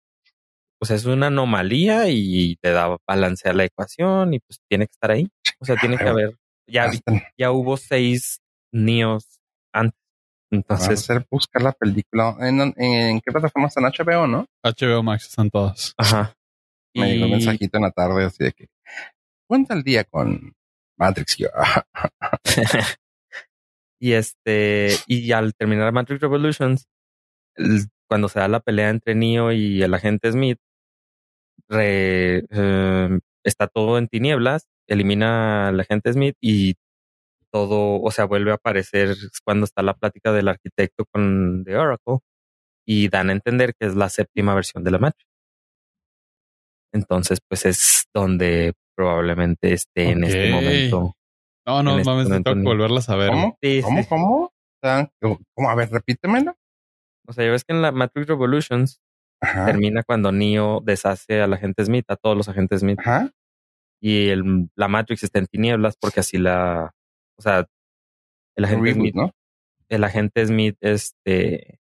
O 0.81 0.85
sea, 0.85 0.97
es 0.97 1.04
una 1.04 1.28
anomalía 1.28 2.09
y 2.09 2.59
le 2.61 2.71
da 2.71 2.97
balance 3.07 3.49
a 3.49 3.52
la 3.52 3.64
ecuación 3.64 4.35
y 4.35 4.40
pues 4.40 4.59
tiene 4.69 4.87
que 4.87 4.92
estar 4.92 5.12
ahí. 5.12 5.28
O 5.61 5.64
sea, 5.64 5.76
tiene 5.76 5.97
que 5.97 6.09
haber, 6.09 6.37
ya, 6.66 6.90
ya 7.38 7.52
hubo 7.52 7.76
seis 7.76 8.40
Nios 8.73 9.38
antes. 9.73 9.99
Entonces. 10.50 11.00
hacer 11.00 11.26
buscar 11.31 11.62
la 11.62 11.73
película. 11.73 12.37
¿En, 12.40 13.21
qué 13.21 13.33
plataforma 13.33 13.69
están? 13.69 13.85
HBO, 13.85 14.26
¿no? 14.26 14.47
HBO 14.62 15.02
Max 15.02 15.28
están 15.28 15.50
todas. 15.50 15.95
Ajá. 15.97 16.35
Me 16.95 17.16
y... 17.16 17.23
un 17.23 17.31
mensajito 17.31 17.78
en 17.78 17.83
la 17.85 17.90
tarde 17.90 18.25
así 18.25 18.45
de 18.45 18.52
que 18.52 18.69
cuenta 19.47 19.75
el 19.75 19.83
día 19.83 20.04
con 20.04 20.52
Matrix. 20.99 21.38
y 24.02 24.14
este, 24.14 24.88
y 25.06 25.30
al 25.30 25.54
terminar 25.54 25.92
Matrix 25.92 26.21
Revolutions, 26.21 26.88
cuando 28.09 28.28
se 28.28 28.40
da 28.40 28.49
la 28.49 28.59
pelea 28.59 28.90
entre 28.90 29.14
Neo 29.14 29.52
y 29.52 29.80
el 29.80 29.94
agente 29.94 30.32
Smith, 30.32 30.59
em, 31.71 33.21
está 33.44 33.68
todo 33.68 33.99
en 33.99 34.09
tinieblas, 34.09 34.66
elimina 34.88 35.68
al 35.68 35.78
agente 35.78 36.12
Smith 36.12 36.35
y 36.40 36.75
todo, 37.52 38.02
o 38.02 38.11
sea, 38.11 38.25
vuelve 38.25 38.50
a 38.50 38.54
aparecer 38.54 39.14
cuando 39.44 39.66
está 39.66 39.82
la 39.82 39.94
plática 39.94 40.32
del 40.32 40.49
arquitecto 40.49 41.04
con 41.06 41.62
The 41.64 41.76
Oracle 41.76 42.18
y 42.85 43.09
dan 43.09 43.30
a 43.30 43.35
entender 43.35 43.73
que 43.78 43.87
es 43.87 43.94
la 43.94 44.09
séptima 44.09 44.52
versión 44.56 44.82
de 44.82 44.90
la 44.90 44.99
Matrix. 44.99 45.30
Entonces, 46.92 47.38
pues 47.49 47.66
es 47.66 48.06
donde 48.12 48.73
probablemente 48.97 49.73
esté 49.73 50.11
en 50.11 50.25
este 50.25 50.50
momento. 50.50 51.14
No, 51.66 51.83
no, 51.83 51.99
este 51.99 52.11
mames, 52.11 52.28
tengo 52.28 52.54
que 52.54 52.62
volverlas 52.62 53.09
a 53.09 53.16
ver. 53.16 53.31
¿Cómo? 53.31 53.57
¿Cómo? 54.09 54.52
¿Cómo? 55.21 55.40
¿Cómo? 55.54 55.71
A 55.71 55.75
ver, 55.75 55.90
repítemelo. 55.90 56.57
O 57.26 57.33
sea, 57.33 57.45
ya 57.45 57.52
ves 57.52 57.64
que 57.64 57.73
en 57.73 57.83
la 57.83 57.92
Matrix 57.92 58.26
Revolutions 58.26 59.00
termina 59.40 60.02
cuando 60.02 60.33
Neo 60.33 60.81
deshace 60.81 61.40
a 61.40 61.47
la 61.47 61.57
agente 61.57 61.85
Smith, 61.85 62.04
a 62.09 62.16
todos 62.16 62.37
los 62.37 62.49
agentes 62.49 62.81
Smith. 62.81 62.99
Ajá. 63.00 63.31
Y 64.00 64.28
el, 64.28 64.69
la 64.75 64.88
Matrix 64.88 65.23
está 65.23 65.38
en 65.38 65.47
tinieblas 65.47 65.97
porque 65.97 66.21
así 66.21 66.37
la, 66.38 66.92
o 67.38 67.42
sea, 67.42 67.66
el 68.57 68.64
agente 68.64 68.95
Smith, 68.95 69.14
¿no? 69.14 69.31
El 69.88 70.02
agente 70.02 70.45
Smith, 70.45 70.76
este, 70.81 71.78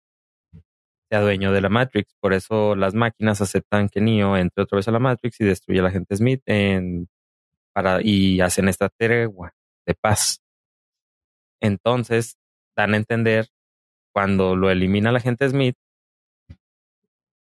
sea 1.09 1.21
dueño 1.21 1.53
de 1.53 1.61
la 1.61 1.69
Matrix. 1.69 2.17
Por 2.21 2.35
eso 2.35 2.75
las 2.75 2.95
máquinas 2.95 3.41
aceptan 3.41 3.89
que 3.89 4.01
Neo 4.01 4.37
entre 4.37 4.65
otra 4.65 4.77
vez 4.77 4.89
a 4.89 4.93
la 4.93 4.99
Matrix 4.99 5.41
y 5.41 5.45
destruye 5.45 5.79
al 5.79 5.87
agente 5.87 6.17
Smith 6.17 6.43
en, 6.47 7.09
para, 7.73 8.01
y 8.03 8.41
hacen 8.41 8.69
esta 8.69 8.89
tregua 8.89 9.55
de 9.89 9.95
paz. 9.95 10.41
Entonces, 11.61 12.37
dan 12.77 12.95
a 12.95 12.99
entender 12.99 13.49
cuando 14.15 14.55
lo 14.55 14.71
elimina 14.71 15.11
la 15.11 15.19
agente 15.19 15.49
Smith, 15.49 15.77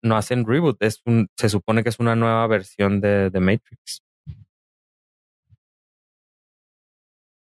no 0.02 0.16
hacen 0.16 0.46
reboot, 0.46 0.80
es 0.82 1.00
un, 1.06 1.28
se 1.36 1.48
supone 1.48 1.82
que 1.82 1.88
es 1.88 1.98
una 1.98 2.14
nueva 2.14 2.46
versión 2.46 3.00
de, 3.00 3.30
de 3.30 3.40
Matrix. 3.40 4.04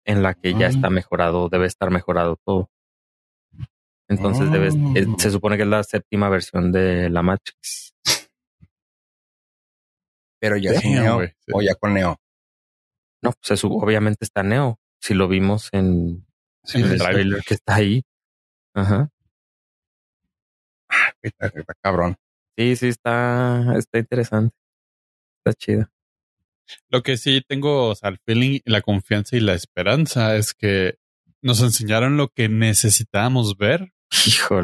en 0.07 0.23
la 0.23 0.35
que 0.35 0.55
ya 0.55 0.69
está 0.69 0.89
mejorado, 0.89 1.49
debe 1.49 1.67
estar 1.67 1.91
mejorado 1.91 2.37
todo. 2.45 2.71
Entonces 4.09 4.53
debe, 4.53 4.71
se 5.19 5.31
supone 5.33 5.57
que 5.57 5.65
es 5.65 5.69
la 5.69 5.83
séptima 5.83 6.29
versión 6.29 6.71
de 6.71 7.11
la 7.11 7.23
Matrix. 7.23 7.93
Pero 10.39 10.57
ya 10.57 10.75
sin 10.75 10.95
Neo 10.95 11.23
o 11.53 11.61
ya 11.61 11.75
con 11.75 11.95
Neo. 11.95 12.17
No, 13.23 13.33
pues 13.33 13.65
obviamente 13.65 14.25
está 14.25 14.43
Neo. 14.43 14.79
Si 15.01 15.15
lo 15.15 15.29
vimos 15.29 15.69
en, 15.73 16.27
el 16.75 16.99
trailer 16.99 17.43
que 17.43 17.55
está 17.55 17.77
ahí. 17.77 18.03
Ajá. 18.75 19.11
Ah, 20.89 21.13
está, 21.23 21.51
cabrón. 21.81 22.17
Sí, 22.57 22.77
sí, 22.77 22.89
está, 22.89 23.75
está 23.77 23.99
interesante. 23.99 24.55
Está 25.39 25.59
chido. 25.59 25.89
Lo 26.89 27.03
que 27.03 27.17
sí 27.17 27.43
tengo, 27.47 27.91
o 27.91 27.95
sea, 27.95 28.11
el 28.11 28.19
feeling, 28.19 28.61
la 28.65 28.81
confianza 28.81 29.37
y 29.37 29.41
la 29.41 29.55
esperanza 29.55 30.37
es 30.37 30.55
que 30.55 30.99
nos 31.43 31.61
enseñaron 31.63 32.17
lo 32.17 32.29
que 32.29 32.49
necesitábamos 32.49 33.57
ver 33.57 33.93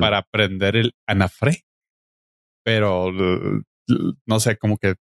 para 0.01 0.19
aprender 0.19 0.77
el 0.77 0.95
anafre. 1.07 1.65
Pero 2.65 3.13
no 4.27 4.41
sé, 4.41 4.57
como 4.57 4.79
que 4.79 4.95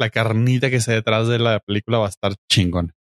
la 0.00 0.10
carnita 0.10 0.70
que 0.70 0.80
se 0.80 0.92
detrás 0.92 1.28
de 1.28 1.38
la 1.38 1.60
película 1.60 1.98
va 1.98 2.06
a 2.06 2.10
estar 2.10 2.34
chingón. 2.50 2.92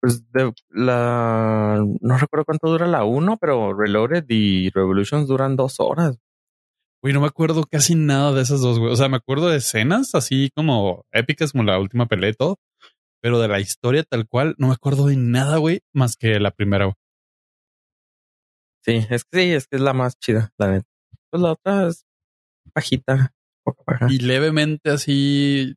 Pues 0.00 0.28
de 0.32 0.52
la 0.70 1.84
no 2.00 2.18
recuerdo 2.18 2.44
cuánto 2.44 2.68
dura 2.68 2.88
la 2.88 3.04
1, 3.04 3.36
pero 3.36 3.72
Reloaded 3.72 4.24
y 4.28 4.70
Revolutions 4.70 5.28
duran 5.28 5.54
dos 5.54 5.78
horas. 5.78 6.18
Güey, 7.02 7.14
no 7.14 7.20
me 7.20 7.26
acuerdo 7.26 7.64
casi 7.70 7.94
nada 7.94 8.32
de 8.32 8.42
esas 8.42 8.60
dos, 8.60 8.78
güey. 8.78 8.92
O 8.92 8.96
sea, 8.96 9.08
me 9.08 9.16
acuerdo 9.16 9.48
de 9.48 9.58
escenas 9.58 10.14
así 10.14 10.50
como 10.54 11.04
épicas 11.12 11.52
como 11.52 11.64
la 11.64 11.78
última 11.78 12.06
pelea 12.06 12.30
y 12.30 12.34
todo. 12.34 12.56
Pero 13.20 13.38
de 13.38 13.48
la 13.48 13.60
historia 13.60 14.02
tal 14.02 14.26
cual, 14.26 14.54
no 14.58 14.68
me 14.68 14.74
acuerdo 14.74 15.06
de 15.06 15.16
nada, 15.16 15.58
güey, 15.58 15.80
más 15.92 16.16
que 16.16 16.40
la 16.40 16.50
primera. 16.50 16.92
Sí, 18.84 19.06
es 19.10 19.24
que 19.24 19.38
sí, 19.38 19.52
es 19.52 19.68
que 19.68 19.76
es 19.76 19.82
la 19.82 19.92
más 19.92 20.18
chida, 20.18 20.50
la 20.58 20.72
neta. 20.72 20.88
Pues 21.30 21.42
la 21.42 21.52
otra 21.52 21.86
es 21.86 22.04
bajita, 22.74 23.32
baja. 23.86 24.06
Y 24.10 24.18
levemente 24.18 24.90
así 24.90 25.76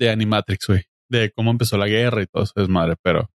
de 0.00 0.10
Animatrix, 0.10 0.66
güey. 0.66 0.82
De 1.08 1.30
cómo 1.30 1.52
empezó 1.52 1.78
la 1.78 1.86
guerra 1.86 2.22
y 2.22 2.26
todo 2.26 2.42
eso 2.42 2.54
es 2.56 2.68
madre, 2.68 2.96
pero. 3.02 3.30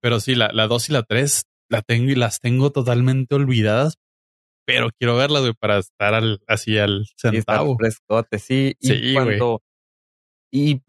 Pero 0.00 0.20
sí, 0.20 0.34
la, 0.34 0.50
la 0.52 0.66
dos 0.66 0.88
y 0.88 0.92
la 0.92 1.02
tres 1.02 1.44
la 1.68 1.82
tengo 1.82 2.10
y 2.10 2.14
las 2.14 2.40
tengo 2.40 2.70
totalmente 2.70 3.34
olvidadas 3.34 3.98
pero 4.68 4.90
quiero 4.98 5.16
verlas, 5.16 5.40
güey, 5.40 5.54
para 5.54 5.78
estar 5.78 6.12
al, 6.12 6.42
así 6.46 6.76
al 6.76 7.06
centavo. 7.16 7.72
Y 7.72 7.76
frescote, 7.76 8.38
sí. 8.38 8.76
Y 8.80 9.14
cuando, 9.14 9.62
y 10.52 10.82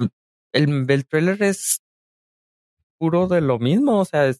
el, 0.51 0.85
el 0.89 1.07
trailer 1.07 1.41
es 1.41 1.81
puro 2.97 3.27
de 3.27 3.39
lo 3.39 3.57
mismo, 3.57 4.01
o 4.01 4.03
sea, 4.03 4.33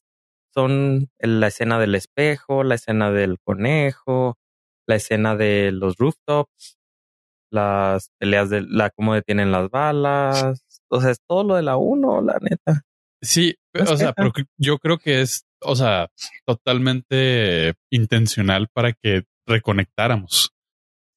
son 0.53 1.09
la 1.19 1.47
escena 1.47 1.79
del 1.79 1.95
espejo, 1.95 2.65
la 2.65 2.75
escena 2.75 3.11
del 3.11 3.39
conejo, 3.39 4.37
la 4.85 4.95
escena 4.95 5.37
de 5.37 5.71
los 5.71 5.95
rooftops, 5.95 6.77
las 7.51 8.09
peleas 8.19 8.49
de 8.49 8.61
la 8.61 8.89
cómo 8.89 9.13
detienen 9.13 9.51
las 9.51 9.69
balas, 9.69 10.63
o 10.89 11.01
sea, 11.01 11.11
es 11.11 11.19
todo 11.27 11.43
lo 11.43 11.55
de 11.55 11.63
la 11.63 11.77
uno, 11.77 12.21
la 12.21 12.37
neta. 12.41 12.83
Sí, 13.21 13.55
o 13.77 13.97
sea, 13.97 14.13
pero 14.13 14.31
yo 14.57 14.77
creo 14.77 14.97
que 14.97 15.21
es 15.21 15.45
o 15.61 15.75
sea, 15.75 16.09
totalmente 16.45 17.73
intencional 17.91 18.67
para 18.73 18.93
que 18.93 19.23
reconectáramos. 19.47 20.53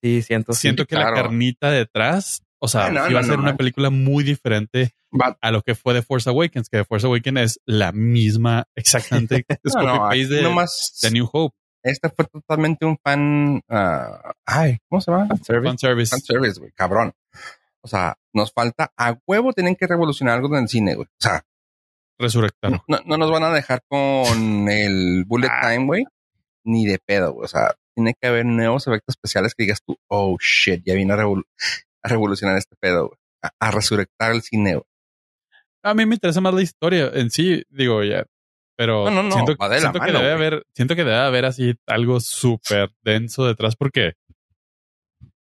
Sí, 0.03 0.23
siento. 0.23 0.53
Siento 0.53 0.87
que 0.87 0.97
la 0.97 1.13
carnita 1.13 1.71
detrás, 1.71 2.43
o 2.61 2.69
sea, 2.69 2.91
iba 3.09 3.21
a 3.21 3.23
ser 3.23 3.39
una 3.39 3.57
película 3.57 3.91
muy 3.91 4.25
diferente 4.25 4.95
a 5.41 5.51
lo 5.51 5.63
que 5.63 5.75
fue 5.75 5.95
The 5.95 6.03
Force 6.03 6.29
Awakens, 6.29 6.69
que 6.69 6.79
The 6.79 6.85
Force 6.85 7.07
Awakens 7.07 7.41
es 7.41 7.61
la 7.67 7.93
misma, 7.93 8.65
exactamente, 8.75 9.45
es 9.49 9.73
copy 9.73 10.27
paste 10.27 11.07
de, 11.07 11.11
New 11.13 11.29
Hope. 11.33 11.57
Este 11.83 12.09
fue 12.11 12.25
totalmente 12.27 12.85
un 12.87 12.97
fan. 13.03 13.61
ah, 13.69 14.33
ay, 14.47 14.79
¿cómo 14.89 15.01
se 15.01 15.11
llama? 15.11 15.27
Fan 15.71 15.79
service. 15.79 16.11
Fan 16.11 16.21
service, 16.21 16.61
güey, 16.61 16.73
cabrón. 16.73 17.13
O 17.81 17.89
sea, 17.89 18.17
nos 18.33 18.53
falta 18.53 18.93
a 18.97 19.19
huevo, 19.27 19.53
tienen 19.53 19.75
que 19.75 19.87
revolucionar 19.87 20.37
algo 20.37 20.55
en 20.57 20.63
el 20.63 20.69
cine, 20.69 20.95
güey. 20.95 21.07
O 21.07 21.21
sea, 21.23 21.43
Resurrectar. 22.19 22.81
no, 22.87 23.01
no 23.05 23.17
nos 23.17 23.31
van 23.31 23.43
a 23.43 23.51
dejar 23.51 23.83
con 23.89 24.69
el 24.69 25.25
bullet 25.27 25.51
time, 25.61 25.87
güey, 25.87 26.05
ni 26.65 26.87
de 26.87 26.99
pedo, 27.05 27.33
güey. 27.33 27.45
O 27.47 27.49
sea, 27.49 27.75
tiene 27.97 28.15
que 28.21 28.29
haber 28.29 28.47
nuevos 28.47 28.87
efectos 28.87 29.15
especiales 29.15 29.55
que 29.55 29.65
digas 29.65 29.81
tú, 29.85 29.97
oh 30.09 30.37
shit, 30.41 30.83
ya 30.87 30.95
vino 30.95 31.15
a, 31.15 31.17
revol- 31.17 31.45
a 32.03 32.09
revolucionar 32.09 32.57
este 32.57 32.77
pedo, 32.79 33.09
güey. 33.09 33.19
A, 33.43 33.51
a 33.59 33.71
resurrectar 33.73 34.31
el 34.33 34.43
cine, 34.43 34.75
güey. 34.75 34.85
A 35.83 35.95
mí 35.95 36.07
me 36.07 36.15
interesa 36.15 36.41
más 36.41 36.55
la 36.55 36.63
historia 36.63 37.11
en 37.13 37.31
sí, 37.31 37.65
digo 37.69 38.05
ya. 38.05 38.25
Pero 38.83 39.05
No, 39.05 39.13
no, 39.13 39.23
no, 39.23 39.33
siento, 39.33 39.55
siento 39.79 40.01
que 40.01 40.11
debe 40.11 40.33
haber, 40.33 40.67
siento 40.75 40.97
que 40.97 41.05
debe 41.05 41.17
haber 41.19 41.45
así 41.45 41.77
algo 41.87 42.19
súper 42.19 42.91
denso 43.05 43.47
detrás 43.47 43.77
porque 43.77 44.15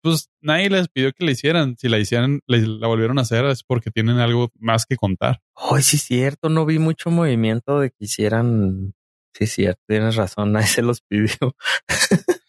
pues 0.00 0.30
nadie 0.40 0.70
les 0.70 0.88
pidió 0.88 1.12
que 1.12 1.26
la 1.26 1.32
hicieran. 1.32 1.76
Si 1.76 1.90
la 1.90 1.98
hicieran, 1.98 2.40
la 2.46 2.86
volvieron 2.86 3.18
a 3.18 3.22
hacer 3.22 3.44
es 3.44 3.62
porque 3.62 3.90
tienen 3.90 4.20
algo 4.20 4.50
más 4.58 4.86
que 4.86 4.96
contar. 4.96 5.42
Ay, 5.54 5.82
sí, 5.82 5.96
es 5.96 6.04
cierto. 6.04 6.48
No 6.48 6.64
vi 6.64 6.78
mucho 6.78 7.10
movimiento 7.10 7.78
de 7.78 7.90
que 7.90 8.06
hicieran. 8.06 8.94
Sí, 9.34 9.44
es 9.44 9.52
cierto. 9.52 9.82
Tienes 9.86 10.16
razón. 10.16 10.52
Nadie 10.52 10.68
se 10.68 10.80
los 10.80 11.02
pidió. 11.02 11.36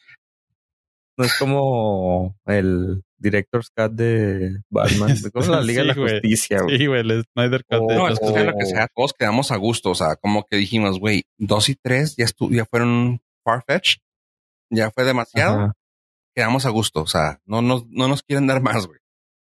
no 1.17 1.25
es 1.25 1.37
como 1.37 2.37
el 2.45 3.03
director's 3.17 3.69
cut 3.69 3.91
de 3.91 4.61
Batman. 4.69 5.15
Como 5.33 5.47
la 5.47 5.61
Liga 5.61 5.81
de 5.81 5.87
la 5.87 5.93
Sí, 5.93 5.99
güey. 5.99 6.13
Justicia. 6.13 6.61
güey. 6.61 6.77
Sí, 6.77 6.85
güey, 6.85 7.01
el 7.01 7.23
Snyder 7.33 7.65
Cut 7.65 7.79
Oh, 7.81 7.87
de 7.87 7.95
No, 7.95 8.07
es 8.07 8.19
Justice 8.19 8.33
que 8.33 8.39
sea 8.39 8.51
lo 8.51 8.57
que 8.57 8.65
sea, 8.65 8.87
todos 8.95 9.13
quedamos 9.13 9.51
a 9.51 9.55
gusto. 9.57 9.89
O 9.91 9.95
sea, 9.95 10.15
como 10.15 10.45
que 10.45 10.57
dijimos, 10.57 10.99
güey, 10.99 11.23
dos 11.37 11.69
y 11.69 11.75
tres 11.75 12.15
ya, 12.15 12.25
estu 12.25 12.51
ya 12.51 12.65
fueron 12.65 13.21
farfetch, 13.43 13.97
ya 14.69 14.91
fue 14.91 15.03
demasiado. 15.03 15.55
Ajá. 15.59 15.73
Quedamos 16.35 16.65
a 16.65 16.69
gusto. 16.69 17.01
O 17.01 17.07
sea, 17.07 17.39
no 17.45 17.61
nos, 17.61 17.87
no 17.87 18.07
nos 18.07 18.21
quieren 18.21 18.45
dar 18.47 18.61
más, 18.61 18.85
güey. 18.85 18.99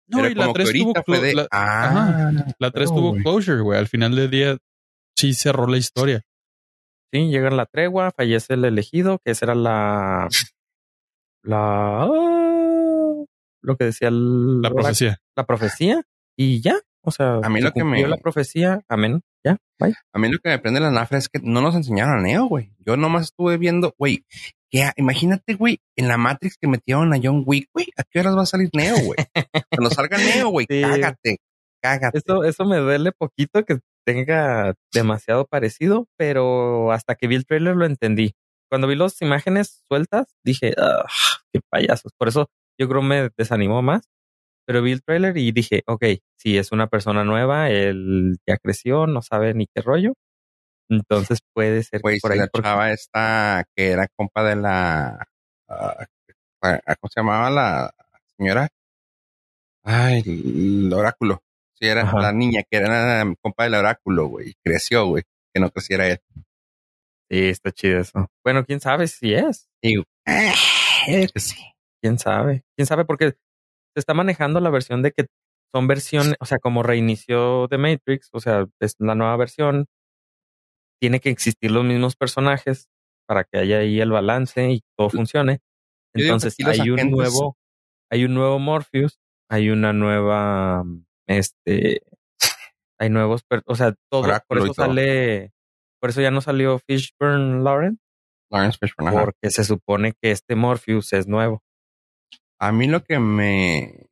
No, 0.08 0.18
Pero 0.18 0.30
y 0.30 0.36
la 0.36 0.44
como 0.44 0.54
que 0.56 0.64
3 0.64 0.74
tuvo, 0.82 0.94
fue 1.06 1.20
de, 1.22 1.34
la, 1.36 1.48
ah, 1.52 2.32
la 2.60 2.72
3 2.72 2.90
pero, 2.90 3.02
tuvo 3.02 3.16
closure, 3.16 3.62
güey. 3.62 3.80
Al 3.80 3.88
final 3.88 4.14
del 4.14 4.30
día 4.30 4.58
sí 5.16 5.34
cerró 5.34 5.68
la 5.68 5.78
historia. 5.78 6.22
Sí, 7.14 7.30
llega 7.30 7.50
la 7.50 7.66
tregua, 7.66 8.12
fallece 8.12 8.56
el 8.56 8.66
elegido, 8.66 9.20
que 9.24 9.32
esa 9.32 9.46
era 9.46 9.56
la. 9.56 10.28
La. 11.44 12.10
Ah, 13.62 13.68
lo 13.68 13.78
que 13.78 13.86
decía 13.86 14.08
el- 14.10 14.62
La 14.62 14.70
profecía. 14.72 15.18
la 15.36 15.46
profecía 15.46 16.02
y 16.38 16.62
ya. 16.62 16.80
O 17.04 17.12
sea, 17.12 17.40
A 17.44 17.50
mí 17.50 17.60
se 17.60 17.66
lo 17.66 17.72
que 17.72 17.84
me- 17.84 18.08
la 18.08 18.18
profecía, 18.18 18.82
amén. 18.88 19.22
Ya, 19.44 19.58
bye. 19.80 19.96
A 20.14 20.20
mí 20.20 20.30
lo 20.30 20.38
que 20.38 20.50
me 20.50 20.60
prende 20.60 20.80
la 20.80 20.92
nafra 20.92 21.18
es 21.18 21.28
que 21.30 21.40
no 21.42 21.62
nos 21.62 21.74
enseñaron 21.76 22.20
a 22.20 22.22
Neo, 22.22 22.46
güey. 22.46 22.74
Yo 22.78 22.96
nomás 22.96 23.24
estuve 23.24 23.58
viendo, 23.58 23.96
güey, 23.98 24.24
que 24.70 24.84
a- 24.84 24.94
imagínate, 24.98 25.56
güey, 25.56 25.80
en 25.96 26.08
la 26.08 26.18
Matrix 26.18 26.58
que 26.62 26.68
metieron 26.68 27.12
a 27.14 27.18
John 27.22 27.44
Wick, 27.46 27.70
güey, 27.74 27.88
¿a 27.98 28.04
qué 28.04 28.20
horas 28.20 28.38
va 28.38 28.44
a 28.44 28.46
salir 28.46 28.70
Neo, 28.74 28.96
güey? 29.04 29.18
Cuando 29.76 29.90
salga 29.90 30.18
Neo, 30.20 30.50
güey, 30.50 30.68
Sí. 30.70 30.82
cágate, 30.84 31.38
cágate. 31.82 32.20
Eso, 32.20 32.44
eso 32.44 32.66
me 32.66 32.78
duele 32.78 33.12
poquito 33.12 33.66
que 33.66 33.80
tenga 34.06 34.76
demasiado 34.94 35.46
parecido, 35.46 36.08
pero 36.18 36.92
hasta 36.92 37.16
que 37.16 37.28
vi 37.28 37.36
el 37.36 37.46
trailer 37.48 37.76
lo 37.76 37.86
entendí. 37.86 38.34
Cuando 38.70 38.88
vi 38.88 38.96
las 38.96 39.20
imágenes 39.24 39.84
sueltas, 39.88 40.28
dije, 40.46 40.74
"Ah, 40.78 41.06
qué 41.52 41.62
payasos. 41.70 42.12
Por 42.18 42.28
eso 42.28 42.48
yo 42.82 42.90
creo 42.90 43.02
me 43.02 43.30
desanimó 43.38 43.82
más. 43.82 44.02
Pero 44.68 44.82
vi 44.82 44.92
el 44.92 45.04
trailer 45.04 45.38
y 45.38 45.52
dije, 45.52 45.84
ok, 45.88 46.04
si 46.38 46.58
es 46.58 46.72
una 46.72 46.88
persona 46.88 47.24
nueva, 47.24 47.70
él 47.70 48.38
ya 48.48 48.58
creció, 48.58 49.08
no 49.08 49.22
sabe 49.22 49.54
ni 49.54 49.68
qué 49.68 49.82
rollo. 49.82 50.14
Entonces 50.90 51.40
puede 51.54 51.84
ser 51.84 52.02
que 52.02 52.18
por 52.22 52.32
si 52.32 52.34
ahí. 52.34 52.40
la 52.40 52.48
porque- 52.48 52.68
chava 52.68 52.92
esta 52.92 53.66
que 53.76 53.90
era 53.90 54.08
compa 54.16 54.44
de 54.44 54.56
la, 54.58 55.28
ah, 55.68 56.06
ah, 56.62 56.80
¿cómo 57.00 57.10
se 57.10 57.20
llamaba 57.22 57.50
la 57.50 57.94
señora? 58.38 58.68
Ay, 59.84 60.22
el 60.26 60.94
oráculo. 60.94 61.42
Sí, 61.74 61.88
era 61.88 62.04
Ajá. 62.04 62.20
la 62.20 62.32
niña 62.32 62.62
que 62.70 62.78
era 62.78 63.24
la 63.24 63.34
compa 63.42 63.64
del 63.64 63.74
oráculo, 63.76 64.28
güey. 64.28 64.54
Creció, 64.64 65.08
güey. 65.08 65.24
Que 65.54 65.60
no 65.60 65.72
creciera 65.72 66.08
él. 66.08 66.20
Sí, 67.30 67.50
está 67.50 67.72
chido 67.72 68.00
eso. 68.00 68.28
Bueno, 68.44 68.64
quién 68.66 68.80
sabe 68.80 69.08
si 69.08 69.34
es. 69.34 69.68
Eh, 69.82 70.04
sí. 71.36 71.56
Quién 72.02 72.20
sabe. 72.20 72.64
Quién 72.76 72.86
sabe 72.86 73.06
porque 73.06 73.32
se 73.94 74.00
está 74.00 74.14
manejando 74.14 74.60
la 74.60 74.70
versión 74.70 75.02
de 75.02 75.12
que 75.12 75.28
son 75.74 75.88
versiones, 75.88 76.36
o 76.40 76.46
sea, 76.46 76.60
como 76.60 76.84
reinició 76.84 77.68
The 77.70 77.78
Matrix, 77.78 78.30
o 78.34 78.40
sea, 78.40 78.66
es 78.80 78.96
la 79.00 79.16
nueva 79.16 79.38
versión. 79.38 79.86
Tiene 81.00 81.20
que 81.20 81.30
existir 81.30 81.72
los 81.72 81.84
mismos 81.84 82.16
personajes 82.16 82.90
para 83.28 83.46
que 83.46 83.60
haya 83.60 83.80
ahí 83.80 84.00
el 84.02 84.12
balance 84.12 84.72
y 84.72 84.82
todo 84.98 85.10
funcione. 85.10 85.60
Entonces 86.14 86.56
hay 86.66 86.90
un 86.90 87.12
nuevo, 87.12 87.58
hay 88.10 88.26
un 88.26 88.34
nuevo 88.34 88.60
Morpheus, 88.60 89.20
hay 89.50 89.70
una 89.70 89.94
nueva, 89.94 90.84
este, 91.28 92.02
hay 93.00 93.10
nuevos, 93.10 93.44
o 93.66 93.76
sea, 93.76 93.94
todo, 94.12 94.22
por 94.22 94.30
Oráculo 94.30 94.62
y 94.62 94.64
eso 94.66 94.74
todo. 94.74 94.86
sale, 94.88 95.54
por 96.02 96.10
eso 96.10 96.22
ya 96.22 96.32
no 96.32 96.42
salió 96.42 96.80
Fishburne 96.80 97.64
Lawrence, 97.64 98.02
Lawrence 98.52 98.78
Fishburne, 98.80 99.12
ajá. 99.12 99.26
porque 99.26 99.50
se 99.50 99.64
supone 99.64 100.14
que 100.22 100.32
este 100.32 100.56
Morpheus 100.56 101.14
es 101.14 101.28
nuevo. 101.28 101.64
A 102.62 102.72
mí 102.72 102.86
lo 102.86 103.04
que 103.04 103.18
me 103.18 104.08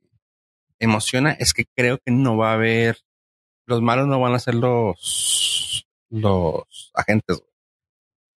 emociona 0.80 1.30
es 1.30 1.54
que 1.54 1.66
creo 1.76 1.98
que 2.04 2.10
no 2.10 2.36
va 2.36 2.50
a 2.50 2.54
haber, 2.54 2.98
los 3.64 3.80
malos 3.80 4.08
no 4.08 4.18
van 4.18 4.34
a 4.34 4.40
ser 4.40 4.56
los, 4.56 5.86
los 6.08 6.90
agentes. 6.94 7.44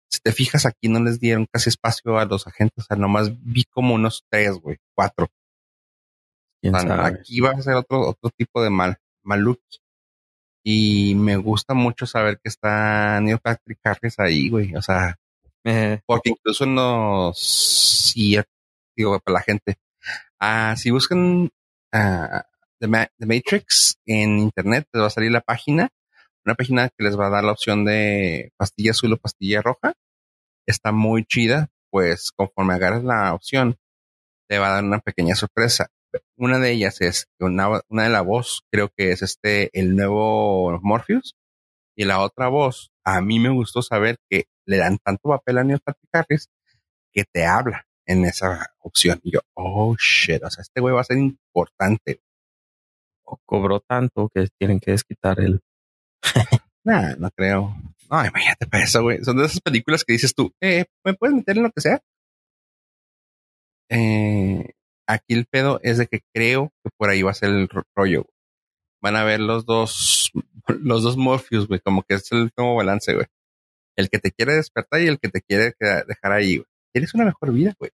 Si 0.08 0.20
te 0.20 0.30
fijas 0.30 0.66
aquí 0.66 0.88
no 0.88 1.02
les 1.02 1.18
dieron 1.18 1.48
casi 1.50 1.70
espacio 1.70 2.16
a 2.16 2.26
los 2.26 2.46
agentes, 2.46 2.84
o 2.84 2.86
sea, 2.86 2.96
nomás 2.96 3.32
vi 3.42 3.64
como 3.64 3.92
unos 3.96 4.24
tres, 4.30 4.52
güey, 4.52 4.76
cuatro. 4.94 5.26
Aquí 6.62 7.40
va 7.40 7.50
a 7.50 7.60
ser 7.60 7.74
otro, 7.74 8.08
otro 8.08 8.30
tipo 8.30 8.62
de 8.62 8.70
mal, 8.70 8.96
maluki. 9.24 9.80
Y 10.62 11.16
me 11.16 11.36
gusta 11.38 11.74
mucho 11.74 12.06
saber 12.06 12.38
que 12.40 12.50
está 12.50 13.20
Neil 13.20 13.40
Patrick 13.40 13.80
Harris 13.82 14.20
ahí, 14.20 14.48
güey. 14.48 14.76
O 14.76 14.80
sea, 14.80 15.18
porque 16.06 16.30
incluso 16.30 16.62
en 16.62 16.76
los 16.76 17.36
sí, 17.36 18.38
digo 18.96 19.18
para 19.18 19.38
la 19.38 19.42
gente. 19.42 19.76
Ah, 20.40 20.74
si 20.76 20.90
buscan 20.90 21.50
ah, 21.92 22.44
The, 22.80 22.88
Ma- 22.88 23.08
The 23.18 23.26
Matrix 23.26 23.96
en 24.06 24.38
internet, 24.38 24.86
les 24.92 25.02
va 25.02 25.06
a 25.08 25.10
salir 25.10 25.30
la 25.32 25.40
página, 25.40 25.88
una 26.44 26.54
página 26.54 26.88
que 26.90 27.04
les 27.04 27.18
va 27.18 27.28
a 27.28 27.30
dar 27.30 27.44
la 27.44 27.52
opción 27.52 27.84
de 27.84 28.52
pastilla 28.58 28.92
azul 28.92 29.12
o 29.14 29.16
pastilla 29.18 29.62
roja. 29.62 29.94
Está 30.66 30.92
muy 30.92 31.24
chida, 31.26 31.68
pues 31.90 32.32
conforme 32.36 32.74
agarras 32.74 33.04
la 33.04 33.34
opción, 33.34 33.76
te 34.48 34.58
va 34.58 34.68
a 34.68 34.74
dar 34.76 34.84
una 34.84 35.00
pequeña 35.00 35.34
sorpresa. 35.36 35.88
Una 36.38 36.58
de 36.58 36.72
ellas 36.72 37.00
es 37.00 37.26
una, 37.40 37.82
una 37.88 38.04
de 38.04 38.10
la 38.10 38.22
voz, 38.22 38.62
creo 38.72 38.90
que 38.96 39.12
es 39.12 39.22
este 39.22 39.70
el 39.78 39.96
nuevo 39.96 40.78
Morpheus, 40.82 41.34
y 41.96 42.04
la 42.04 42.20
otra 42.20 42.48
voz, 42.48 42.90
a 43.04 43.20
mí 43.20 43.40
me 43.40 43.50
gustó 43.50 43.82
saber 43.82 44.18
que 44.30 44.46
le 44.66 44.78
dan 44.78 44.98
tanto 45.04 45.28
papel 45.30 45.58
a 45.58 45.64
Neil 45.64 45.80
Patrick 45.84 46.10
que 47.12 47.24
te 47.24 47.46
habla 47.46 47.86
en 48.06 48.24
esa 48.24 48.74
opción. 48.80 49.20
Y 49.22 49.32
yo, 49.32 49.40
oh 49.54 49.94
shit, 49.96 50.42
o 50.42 50.50
sea, 50.50 50.62
este 50.62 50.80
güey 50.80 50.94
va 50.94 51.00
a 51.02 51.04
ser 51.04 51.18
importante. 51.18 52.20
o 53.24 53.38
cobró 53.46 53.80
tanto 53.80 54.28
que 54.34 54.48
tienen 54.58 54.80
que 54.80 54.92
desquitar 54.92 55.40
el. 55.40 55.60
Nah, 56.86 57.14
no 57.16 57.30
creo. 57.30 57.74
No, 58.10 58.26
imagínate 58.26 58.66
para 58.66 58.84
eso, 58.84 59.02
güey. 59.02 59.24
Son 59.24 59.36
de 59.38 59.46
esas 59.46 59.60
películas 59.62 60.04
que 60.04 60.12
dices 60.12 60.34
tú, 60.34 60.52
eh, 60.60 60.84
¿me 61.02 61.14
puedes 61.14 61.34
meter 61.34 61.56
en 61.56 61.62
lo 61.62 61.70
que 61.70 61.80
sea? 61.80 62.02
Eh, 63.90 64.70
aquí 65.06 65.34
el 65.34 65.46
pedo 65.46 65.80
es 65.82 65.98
de 65.98 66.06
que 66.06 66.20
creo 66.34 66.72
que 66.82 66.90
por 66.96 67.10
ahí 67.10 67.22
va 67.22 67.30
a 67.30 67.34
ser 67.34 67.50
el 67.50 67.68
ro- 67.68 67.84
rollo. 67.96 68.22
güey. 68.22 68.34
Van 69.02 69.16
a 69.16 69.24
ver 69.24 69.40
los 69.40 69.64
dos, 69.66 70.30
los 70.68 71.02
dos 71.02 71.16
Morpheus, 71.16 71.66
güey, 71.68 71.80
como 71.80 72.02
que 72.02 72.14
es 72.16 72.30
el 72.32 72.50
nuevo 72.56 72.76
balance, 72.76 73.14
güey. 73.14 73.26
El 73.96 74.10
que 74.10 74.18
te 74.18 74.32
quiere 74.32 74.54
despertar 74.54 75.00
y 75.02 75.06
el 75.08 75.18
que 75.18 75.28
te 75.28 75.40
quiere 75.42 75.74
dejar 76.06 76.32
ahí, 76.32 76.56
güey. 76.58 76.66
Tienes 76.94 77.12
una 77.12 77.24
mejor 77.24 77.52
vida, 77.52 77.74
güey. 77.76 77.90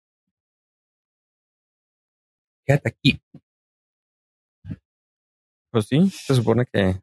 Quédate 2.64 2.88
aquí. 2.88 3.20
Pues 5.70 5.86
sí, 5.86 6.08
se 6.10 6.34
supone 6.34 6.64
que 6.64 6.98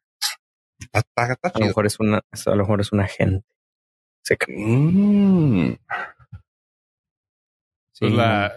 a 0.92 1.60
lo 1.60 1.66
mejor 1.68 1.86
es 1.86 2.00
una, 2.00 2.18
a 2.18 2.50
lo 2.50 2.56
mejor 2.58 2.82
es 2.82 2.92
un 2.92 3.02
agente. 3.02 3.46
secreto. 4.24 4.60
Mm. 4.60 5.76
Sí, 7.92 8.00
Pues 8.00 8.14
la, 8.14 8.52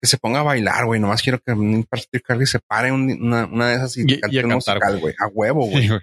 que 0.00 0.06
se 0.06 0.18
ponga 0.18 0.40
a 0.40 0.42
bailar, 0.42 0.84
güey. 0.84 1.00
Nomás 1.00 1.22
quiero 1.22 1.38
que 1.40 1.54
Neil 1.54 1.86
Patrick 1.86 2.30
Harris 2.30 2.50
se 2.50 2.60
pare 2.60 2.92
un- 2.92 3.10
una, 3.22 3.46
una 3.46 3.68
de 3.70 3.76
esas 3.76 3.96
y, 3.96 4.02
Y- 4.02 4.20
cante 4.20 4.36
y 4.36 4.38
a 4.38 4.42
un 4.44 4.50
cantar, 4.50 4.76
musical, 4.76 5.00
güey. 5.00 5.14
A 5.18 5.26
huevo, 5.28 5.66
güey. 5.66 5.82
Sí, 5.82 5.88
güey. 5.88 6.00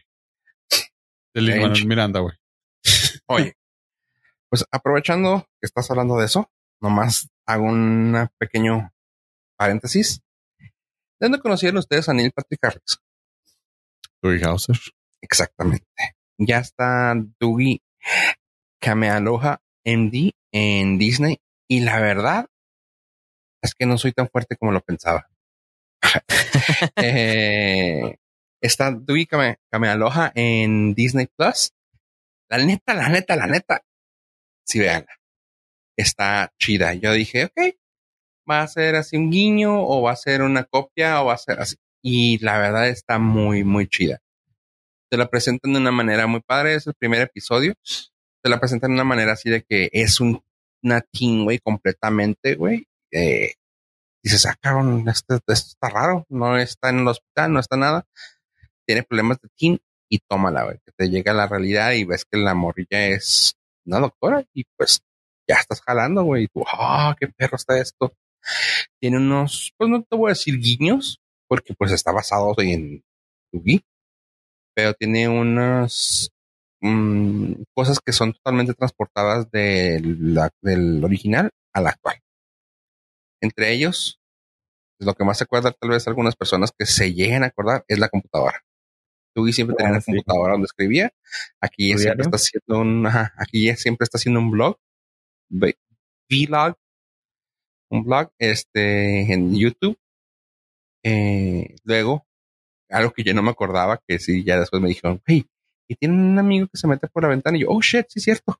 De 1.35 1.41
Lin 1.41 1.49
Manuel 1.61 1.71
Bench. 1.73 1.85
Miranda, 1.85 2.19
güey. 2.21 2.35
Oye, 3.27 3.55
pues 4.49 4.65
aprovechando 4.71 5.43
que 5.61 5.65
estás 5.67 5.89
hablando 5.91 6.17
de 6.17 6.25
eso, 6.25 6.51
nomás 6.83 7.29
hago 7.45 7.63
un 7.63 8.29
pequeño 8.37 8.93
paréntesis. 9.57 10.21
¿De 10.59 10.69
dónde 11.29 11.39
conocieron 11.39 11.77
ustedes 11.77 12.09
a 12.09 12.13
Neil 12.13 12.31
Patrick 12.31 12.63
Harris? 12.63 12.99
Dewey 14.21 14.43
Hauser. 14.43 14.77
Exactamente. 15.21 15.87
Ya 16.37 16.59
está 16.59 17.15
Dougie 17.39 17.81
Kamealoha 18.79 19.61
MD 19.85 20.31
en 20.51 20.97
Disney 20.97 21.39
Y 21.69 21.79
la 21.81 21.99
verdad 21.99 22.47
es 23.61 23.73
que 23.73 23.85
no 23.85 23.97
soy 23.97 24.11
tan 24.11 24.29
fuerte 24.29 24.57
como 24.57 24.73
lo 24.73 24.81
pensaba. 24.81 25.29
eh, 26.97 28.17
está 28.59 28.91
Dewey 28.91 29.25
Kame, 29.25 29.57
Aloha 29.71 30.33
en 30.35 30.93
Disney 30.93 31.27
Plus. 31.27 31.71
La 32.49 32.57
neta, 32.57 32.93
la 32.93 33.07
neta, 33.07 33.37
la 33.37 33.47
neta. 33.47 33.85
Sí, 34.65 34.79
veanla. 34.79 35.22
Está 35.97 36.51
chida. 36.59 36.93
Yo 36.93 37.13
dije, 37.13 37.45
ok, 37.45 37.75
va 38.49 38.61
a 38.61 38.67
ser 38.67 38.95
así 38.95 39.17
un 39.17 39.31
guiño 39.31 39.85
o 39.85 40.01
va 40.01 40.11
a 40.11 40.15
ser 40.15 40.41
una 40.41 40.63
copia 40.63 41.21
o 41.21 41.25
va 41.25 41.33
a 41.33 41.37
ser 41.37 41.59
así. 41.59 41.75
Y 42.01 42.37
la 42.43 42.57
verdad 42.57 42.89
está 42.89 43.19
muy, 43.19 43.63
muy 43.63 43.87
chida. 43.87 44.19
Te 45.09 45.17
la 45.17 45.29
presentan 45.29 45.73
de 45.73 45.79
una 45.79 45.91
manera 45.91 46.27
muy 46.27 46.41
padre. 46.41 46.75
Es 46.75 46.87
el 46.87 46.95
primer 46.95 47.21
episodio. 47.21 47.73
Te 48.41 48.49
la 48.49 48.59
presentan 48.59 48.91
de 48.91 48.95
una 48.95 49.03
manera 49.03 49.33
así 49.33 49.49
de 49.49 49.63
que 49.63 49.89
es 49.93 50.19
un, 50.19 50.41
una 50.83 51.01
teen, 51.01 51.45
güey, 51.45 51.59
completamente, 51.59 52.55
güey. 52.55 52.87
Eh, 53.11 53.53
dices, 54.23 54.45
ah, 54.45 54.55
cabrón, 54.59 55.07
esto, 55.07 55.39
está 55.47 55.89
raro. 55.89 56.25
No 56.29 56.57
está 56.57 56.89
en 56.89 56.99
el 56.99 57.07
hospital, 57.07 57.53
no 57.53 57.59
está 57.59 57.77
nada. 57.77 58.05
Tiene 58.85 59.03
problemas 59.03 59.39
de 59.39 59.49
teen 59.57 59.79
y 60.09 60.19
tómala, 60.27 60.63
güey. 60.63 60.79
Que 60.85 60.91
te 60.91 61.09
llega 61.09 61.33
la 61.33 61.47
realidad 61.47 61.93
y 61.93 62.03
ves 62.03 62.25
que 62.25 62.37
la 62.37 62.53
morrilla 62.53 63.07
es 63.07 63.55
una 63.85 63.99
doctora 63.99 64.43
y 64.53 64.65
pues 64.77 65.01
ya 65.47 65.55
estás 65.55 65.81
jalando, 65.81 66.23
güey. 66.23 66.45
Y 66.45 66.47
tú, 66.47 66.63
ah, 66.71 67.15
qué 67.19 67.27
perro 67.27 67.55
está 67.55 67.79
esto. 67.79 68.13
Tiene 68.99 69.17
unos, 69.17 69.73
pues 69.77 69.89
no 69.89 70.03
te 70.03 70.15
voy 70.15 70.29
a 70.29 70.33
decir 70.33 70.59
guiños, 70.59 71.19
porque 71.47 71.73
pues 71.73 71.91
está 71.91 72.11
basado 72.11 72.53
en 72.57 73.03
Yugi, 73.53 73.83
pero 74.75 74.93
tiene 74.93 75.29
unas 75.29 76.31
mm, 76.81 77.53
cosas 77.75 77.99
que 77.99 78.11
son 78.11 78.33
totalmente 78.33 78.73
transportadas 78.73 79.49
de 79.51 80.01
la, 80.03 80.49
del 80.61 81.03
original 81.03 81.51
al 81.73 81.87
actual. 81.87 82.19
Entre 83.41 83.71
ellos, 83.71 84.19
lo 84.99 85.13
que 85.13 85.23
más 85.23 85.37
se 85.37 85.43
acuerda 85.43 85.71
tal 85.71 85.89
vez 85.89 86.07
algunas 86.07 86.35
personas 86.35 86.71
que 86.77 86.85
se 86.85 87.13
lleguen 87.13 87.43
a 87.43 87.47
acordar 87.47 87.83
es 87.87 87.99
la 87.99 88.09
computadora. 88.09 88.63
Yugi 89.35 89.53
siempre 89.53 89.75
tenía 89.75 89.91
una 89.91 89.99
ah, 89.99 90.03
computadora 90.05 90.53
donde 90.53 90.65
escribía. 90.65 91.11
Aquí 91.59 91.97
siempre 91.97 92.23
está 92.23 92.35
haciendo 92.35 92.79
un, 92.79 93.07
aquí 93.07 93.75
siempre 93.75 94.05
está 94.05 94.17
haciendo 94.17 94.39
un 94.39 94.51
blog, 94.51 94.77
vlog, 96.29 96.75
un 97.89 98.03
blog, 98.03 98.31
este, 98.39 99.33
en 99.33 99.55
YouTube 99.55 99.97
eh, 101.03 101.75
luego, 101.83 102.25
algo 102.89 103.11
que 103.11 103.23
yo 103.23 103.33
no 103.33 103.43
me 103.43 103.51
acordaba, 103.51 104.01
que 104.07 104.19
sí, 104.19 104.43
ya 104.43 104.59
después 104.59 104.81
me 104.81 104.87
dijeron, 104.87 105.21
hey, 105.25 105.45
y 105.87 105.95
tiene 105.95 106.15
un 106.15 106.39
amigo 106.39 106.67
que 106.67 106.77
se 106.77 106.87
mete 106.87 107.07
por 107.07 107.23
la 107.23 107.29
ventana 107.29 107.57
y 107.57 107.61
yo, 107.61 107.67
oh 107.69 107.81
shit, 107.81 108.05
sí 108.07 108.19
es 108.19 108.23
cierto. 108.23 108.57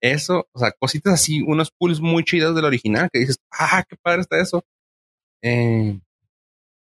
Eso, 0.00 0.48
o 0.52 0.58
sea, 0.60 0.70
cositas 0.78 1.14
así, 1.14 1.42
unos 1.42 1.72
pools 1.72 2.00
muy 2.00 2.22
chidos 2.22 2.54
del 2.54 2.64
original 2.64 3.10
que 3.12 3.18
dices, 3.18 3.38
ah, 3.50 3.84
qué 3.88 3.96
padre 3.96 4.20
está 4.20 4.40
eso. 4.40 4.64
Eh, 5.42 5.98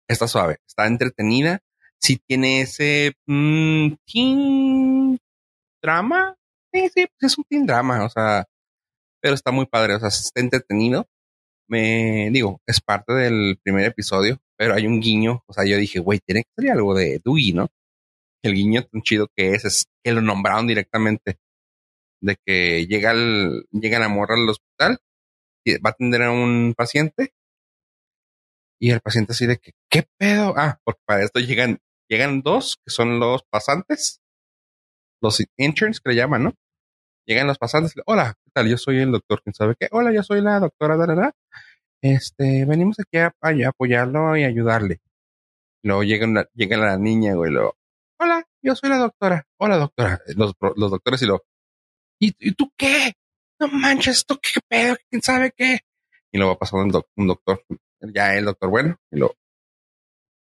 está 0.07 0.29
suave, 0.29 0.59
está 0.67 0.87
entretenida. 0.87 1.61
Si 1.99 2.19
tiene 2.19 2.63
ese 2.63 3.15
mm, 3.27 3.95
teen 4.07 5.19
drama, 5.83 6.37
sí, 6.73 6.89
sí, 6.95 7.07
pues 7.19 7.33
es 7.33 7.39
un 7.39 7.45
teen 7.49 7.67
drama, 7.67 8.05
o 8.05 8.11
sea, 8.11 8.47
pero 9.21 9.35
está 9.35 9.51
muy 9.53 9.67
padre, 9.67 9.95
o 9.95 10.01
sea, 10.01 10.09
está 10.09 10.41
entretenido 10.41 11.09
me 11.71 12.31
digo, 12.33 12.61
es 12.67 12.81
parte 12.81 13.13
del 13.13 13.59
primer 13.63 13.87
episodio, 13.87 14.43
pero 14.57 14.75
hay 14.75 14.89
un 14.89 15.01
guiño. 15.01 15.45
O 15.47 15.53
sea, 15.53 15.65
yo 15.65 15.77
dije, 15.77 16.01
güey, 16.01 16.19
tiene 16.19 16.43
que 16.43 16.63
ser 16.63 16.73
algo 16.73 16.95
de 16.95 17.21
Dewey, 17.25 17.53
¿no? 17.53 17.69
El 18.43 18.55
guiño 18.55 18.85
tan 18.87 19.03
chido 19.03 19.29
que 19.37 19.55
es, 19.55 19.65
es 19.65 19.87
que 20.03 20.13
lo 20.13 20.21
nombraron 20.21 20.67
directamente. 20.67 21.39
De 22.21 22.37
que 22.45 22.87
llega, 22.89 23.13
el, 23.13 23.67
llega 23.71 24.01
la 24.01 24.09
morra 24.09 24.35
al 24.35 24.49
hospital, 24.49 24.99
y 25.65 25.79
va 25.79 25.91
a 25.91 25.93
atender 25.93 26.23
a 26.23 26.33
un 26.33 26.75
paciente. 26.77 27.35
Y 28.81 28.91
el 28.91 29.01
paciente 29.01 29.33
así 29.33 29.47
de 29.47 29.59
que, 29.59 29.73
¿qué 29.89 30.09
pedo? 30.19 30.55
Ah, 30.57 30.81
porque 30.85 31.03
para 31.07 31.23
esto 31.23 31.39
llegan, 31.39 31.79
llegan 32.09 32.43
dos, 32.43 32.79
que 32.85 32.91
son 32.91 33.21
los 33.21 33.45
pasantes, 33.45 34.21
los 35.23 35.41
interns 35.57 36.01
que 36.01 36.11
le 36.11 36.17
llaman, 36.17 36.45
¿no? 36.45 36.55
Llegan 37.31 37.47
los 37.47 37.59
pasantes, 37.59 37.95
hola, 38.07 38.35
¿qué 38.45 38.51
tal? 38.53 38.69
Yo 38.69 38.77
soy 38.77 38.99
el 38.99 39.13
doctor, 39.13 39.41
¿quién 39.45 39.55
sabe 39.55 39.77
qué? 39.79 39.87
Hola, 39.93 40.13
yo 40.13 40.25
soy 40.25 40.41
la 40.41 40.59
doctora, 40.59 40.97
da, 40.97 41.33
Este, 42.03 42.65
venimos 42.65 42.97
aquí 42.99 43.19
a, 43.19 43.33
apoyarlo 43.69 44.37
y 44.37 44.43
ayudarle. 44.43 45.01
Luego 45.85 46.03
llega, 46.03 46.27
llega 46.55 46.77
la 46.77 46.97
niña, 46.97 47.35
güey, 47.35 47.53
luego, 47.53 47.77
hola, 48.19 48.45
yo 48.61 48.75
soy 48.75 48.91
la 48.91 48.97
doctora. 48.97 49.47
Hola, 49.59 49.77
doctora. 49.77 50.21
Los, 50.35 50.55
los 50.75 50.91
doctores 50.91 51.23
y 51.23 51.27
lo, 51.27 51.45
¿y, 52.19 52.33
tú 52.55 52.73
qué? 52.77 53.13
No 53.61 53.69
manches, 53.69 54.27
¿tú 54.27 54.37
qué 54.43 54.59
pedo? 54.67 54.97
¿Quién 55.09 55.23
sabe 55.23 55.53
qué? 55.57 55.83
Y 56.33 56.39
luego 56.39 56.55
va 56.55 56.59
pasando 56.59 57.07
un, 57.15 57.29
doctor, 57.29 57.65
ya 58.13 58.35
el 58.35 58.47
doctor 58.47 58.71
bueno, 58.71 58.99
y 59.09 59.21
lo, 59.21 59.37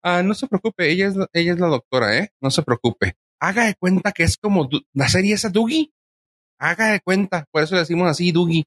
ah, 0.03 0.23
no 0.23 0.33
se 0.33 0.47
preocupe, 0.47 0.91
ella 0.91 1.09
es, 1.09 1.17
ella 1.35 1.53
es 1.53 1.61
la 1.61 1.67
doctora, 1.67 2.17
¿eh? 2.17 2.33
No 2.41 2.51
se 2.51 2.63
preocupe. 2.63 3.19
Haga 3.41 3.67
de 3.67 3.75
cuenta 3.75 4.13
que 4.13 4.23
es 4.23 4.39
como 4.39 4.71
la 4.95 5.11
serie 5.11 5.35
esa 5.35 5.51
Dougie 5.51 5.93
haga 6.63 6.93
de 6.93 7.01
cuenta, 7.01 7.45
por 7.51 7.63
eso 7.63 7.75
le 7.75 7.81
decimos 7.81 8.09
así, 8.09 8.31
Dougie. 8.31 8.65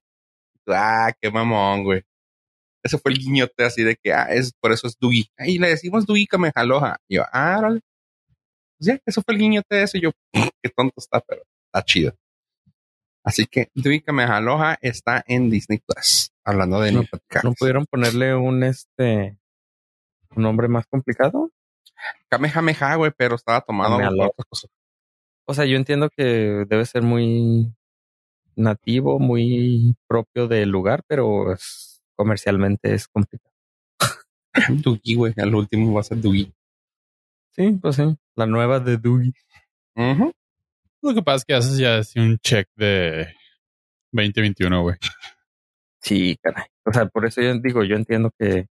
Ah, 0.68 1.12
qué 1.20 1.30
mamón, 1.30 1.84
güey. 1.84 2.02
Ese 2.82 2.98
fue 2.98 3.12
el 3.12 3.18
guiñote 3.18 3.64
así 3.64 3.82
de 3.82 3.96
que, 3.96 4.12
ah, 4.12 4.26
es, 4.30 4.52
por 4.60 4.70
eso 4.70 4.86
es 4.86 4.96
Dougie. 4.98 5.30
Y 5.38 5.58
le 5.58 5.68
decimos 5.68 6.06
Dougie 6.06 6.26
Kamehaloha. 6.26 6.98
Y 7.08 7.16
yo, 7.16 7.24
ah, 7.32 7.60
vale. 7.62 7.80
Pues 8.78 8.86
ya, 8.86 8.98
eso 9.06 9.22
fue 9.22 9.34
el 9.34 9.40
guiñote 9.40 9.74
de 9.74 9.82
eso. 9.82 9.96
Y 9.96 10.02
yo, 10.02 10.10
qué 10.62 10.68
tonto 10.68 10.94
está, 10.98 11.20
pero 11.20 11.42
está 11.66 11.84
chido. 11.84 12.14
Así 13.24 13.46
que 13.46 13.70
Dougie 13.74 14.02
Kamehaloha 14.02 14.78
está 14.82 15.24
en 15.26 15.50
Disney 15.50 15.78
Plus. 15.78 16.30
Hablando 16.44 16.80
de 16.80 16.92
no, 16.92 17.02
¿No 17.42 17.54
pudieron 17.54 17.86
ponerle 17.86 18.36
un 18.36 18.62
este 18.62 19.36
un 20.36 20.42
nombre 20.42 20.68
más 20.68 20.86
complicado? 20.86 21.50
Kamehameha, 22.28 22.94
güey, 22.96 23.10
pero 23.16 23.34
estaba 23.34 23.62
tomado. 23.62 23.98
O 25.48 25.54
sea, 25.54 25.64
yo 25.64 25.76
entiendo 25.76 26.10
que 26.10 26.66
debe 26.68 26.84
ser 26.84 27.02
muy 27.02 27.74
nativo, 28.56 29.18
muy 29.18 29.94
propio 30.08 30.48
del 30.48 30.70
lugar, 30.70 31.02
pero 31.06 31.52
es, 31.52 32.02
comercialmente 32.16 32.94
es 32.94 33.06
complicado. 33.08 33.54
Dougie, 34.82 35.16
güey, 35.16 35.34
al 35.36 35.54
último 35.54 35.92
va 35.92 36.00
a 36.00 36.04
ser 36.04 36.20
Dougie. 36.20 36.52
Sí, 37.52 37.78
pues 37.80 37.96
sí, 37.96 38.16
la 38.34 38.46
nueva 38.46 38.80
de 38.80 38.96
Dougie. 38.96 39.32
Lo 41.02 41.14
que 41.14 41.22
pasa 41.22 41.36
es 41.36 41.44
que 41.44 41.54
haces 41.54 41.78
ya 41.78 41.98
así 41.98 42.18
un 42.18 42.38
check 42.38 42.68
de 42.76 43.28
2021, 44.12 44.82
güey. 44.82 44.96
Sí, 46.00 46.36
caray. 46.42 46.66
O 46.84 46.92
sea, 46.92 47.06
por 47.06 47.26
eso 47.26 47.40
yo 47.42 47.54
digo, 47.58 47.84
yo 47.84 47.96
entiendo 47.96 48.30
que 48.38 48.66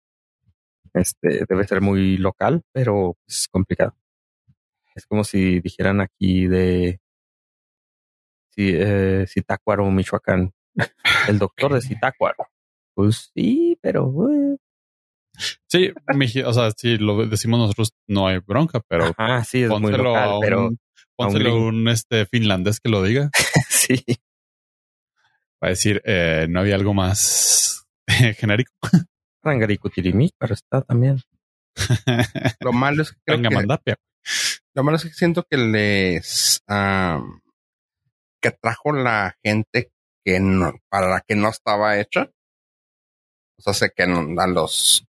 este 0.93 1.46
debe 1.48 1.67
ser 1.67 1.82
muy 1.82 2.17
local, 2.17 2.62
pero 2.72 3.17
es 3.28 3.48
complicado. 3.50 3.96
Es 4.96 5.06
como 5.06 5.24
si 5.24 5.60
dijeran 5.60 6.02
aquí 6.02 6.48
de 6.48 7.00
eh, 8.57 9.25
Zitácuaro, 9.27 9.89
Michoacán. 9.89 10.53
El 11.27 11.39
doctor 11.39 11.73
de 11.73 11.81
Zitácuaro. 11.81 12.47
Pues 12.93 13.31
sí, 13.33 13.77
pero... 13.81 14.13
Sí, 15.67 15.91
o 16.45 16.53
sea, 16.53 16.71
si 16.77 16.97
lo 16.97 17.25
decimos 17.25 17.59
nosotros, 17.59 17.93
no 18.07 18.27
hay 18.27 18.37
bronca, 18.37 18.81
pero 18.87 19.13
ah, 19.17 19.43
sí, 19.43 19.63
es 19.63 19.69
muy 19.69 19.91
local, 19.91 20.29
a 20.29 20.35
un, 20.35 20.41
pero 20.41 20.69
pónselo 21.15 21.55
un, 21.55 21.75
un, 21.75 21.87
este 21.87 22.27
finlandés 22.27 22.79
que 22.79 22.89
lo 22.89 23.01
diga. 23.01 23.31
sí. 23.69 24.03
Va 25.63 25.67
a 25.67 25.69
decir, 25.69 26.01
eh, 26.05 26.45
no 26.49 26.59
había 26.59 26.75
algo 26.75 26.93
más 26.93 27.87
genérico. 28.37 28.73
Rangarico 29.41 29.89
Tirimi, 29.89 30.29
pero 30.37 30.53
está 30.53 30.81
también. 30.81 31.21
lo 32.59 32.71
malo 32.71 33.01
es 33.01 33.11
que 33.11 33.17
creo 33.25 33.41
que, 33.41 33.95
lo 34.75 34.83
malo 34.83 34.97
es 34.97 35.03
que 35.03 35.13
siento 35.13 35.43
que 35.49 35.57
les 35.57 36.61
que 38.43 38.51
trajo 38.51 38.91
la 38.91 39.38
gente 39.41 39.91
que 40.25 40.39
no, 40.39 40.73
para 40.89 41.10
la 41.10 41.21
que 41.21 41.36
no 41.36 41.49
estaba 41.49 41.99
hecha. 41.99 42.29
O 43.58 43.62
sea, 43.62 43.73
sé 43.73 43.91
que 43.95 44.03
a 44.03 44.47
los 44.47 45.08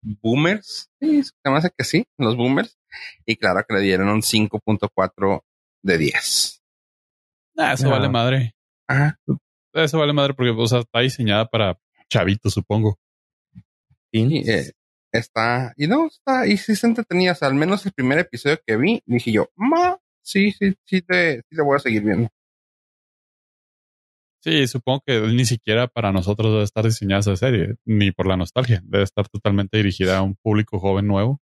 boomers, 0.00 0.90
sí, 1.00 1.24
se 1.24 1.32
me 1.44 1.56
hace 1.56 1.70
que 1.76 1.84
sí, 1.84 2.06
los 2.16 2.36
boomers. 2.36 2.78
Y 3.26 3.36
claro 3.36 3.64
que 3.68 3.74
le 3.74 3.80
dieron 3.80 4.08
un 4.08 4.22
5.4 4.22 5.42
de 5.82 5.98
10. 5.98 6.62
Ah, 7.58 7.72
eso 7.72 7.90
vale 7.90 8.08
madre. 8.08 8.54
Ajá. 8.86 9.18
Eso 9.74 9.98
vale 9.98 10.12
madre 10.12 10.34
porque 10.34 10.50
o 10.50 10.66
sea, 10.66 10.80
está 10.80 11.00
diseñada 11.00 11.46
para 11.46 11.78
chavitos, 12.08 12.54
supongo. 12.54 12.98
Sí, 14.12 14.42
eh, 14.46 14.72
está, 15.12 15.74
y 15.76 15.86
no, 15.88 16.06
está, 16.06 16.46
y 16.46 16.56
sí 16.56 16.76
se 16.76 16.86
entretenía. 16.86 17.32
O 17.32 17.34
sea, 17.34 17.48
al 17.48 17.54
menos 17.54 17.84
el 17.84 17.92
primer 17.92 18.18
episodio 18.20 18.58
que 18.64 18.76
vi, 18.76 19.02
dije 19.06 19.32
yo, 19.32 19.50
ma, 19.56 19.98
sí, 20.28 20.52
sí, 20.52 20.74
sí 20.84 21.02
te, 21.02 21.36
sí 21.36 21.56
te 21.56 21.62
voy 21.62 21.76
a 21.76 21.78
seguir 21.78 22.02
viendo. 22.02 22.28
Sí, 24.40 24.66
supongo 24.68 25.02
que 25.04 25.20
ni 25.20 25.44
siquiera 25.44 25.88
para 25.88 26.12
nosotros 26.12 26.52
debe 26.52 26.64
estar 26.64 26.84
diseñada 26.84 27.20
esa 27.20 27.36
serie, 27.36 27.76
ni 27.84 28.12
por 28.12 28.26
la 28.26 28.36
nostalgia. 28.36 28.80
Debe 28.84 29.04
estar 29.04 29.28
totalmente 29.28 29.78
dirigida 29.78 30.18
a 30.18 30.22
un 30.22 30.36
público 30.36 30.78
joven 30.78 31.06
nuevo. 31.06 31.40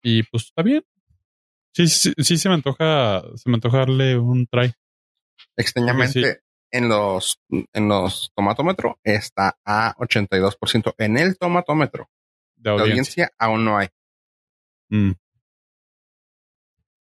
Y 0.00 0.22
pues 0.22 0.44
está 0.44 0.62
bien. 0.62 0.84
Sí, 1.74 1.88
sí, 1.88 2.12
sí, 2.16 2.38
se 2.38 2.48
me 2.48 2.54
antoja, 2.54 3.22
se 3.34 3.50
me 3.50 3.56
antoja 3.56 3.78
darle 3.78 4.16
un 4.16 4.46
try. 4.46 4.72
Extrañamente, 5.56 6.40
en 6.70 6.88
los, 6.88 7.40
en 7.50 7.88
los 7.88 8.32
tomatómetros 8.34 8.94
está 9.02 9.58
a 9.64 9.94
82%. 9.98 10.94
En 10.98 11.18
el 11.18 11.36
tomatómetro 11.36 12.08
De 12.56 12.70
audiencia 12.70 13.32
aún 13.38 13.64
no 13.64 13.76
hay. 13.76 13.88
Mm. 14.88 15.12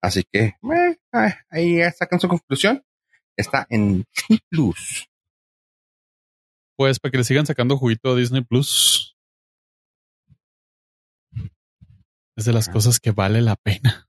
Así 0.05 0.23
que 0.31 0.41
eh, 0.41 0.99
eh, 1.15 1.35
ahí 1.49 1.79
ya 1.79 1.91
sacan 1.91 2.21
su 2.21 2.29
conclusión. 2.29 2.85
Está 3.39 3.67
en 3.71 4.05
Disney 4.15 4.41
Plus. 4.51 5.09
Pues 6.77 7.01
para 7.01 7.11
que 7.11 7.19
le 7.19 7.25
sigan 7.25 7.47
sacando 7.47 7.79
juguito 7.79 8.11
a 8.13 8.17
Disney 8.17 8.43
Plus. 8.43 9.17
Es 12.37 12.45
de 12.45 12.53
las 12.53 12.69
Ah. 12.69 12.73
cosas 12.73 13.01
que 13.01 13.13
vale 13.13 13.41
la 13.41 13.57
pena. 13.57 14.07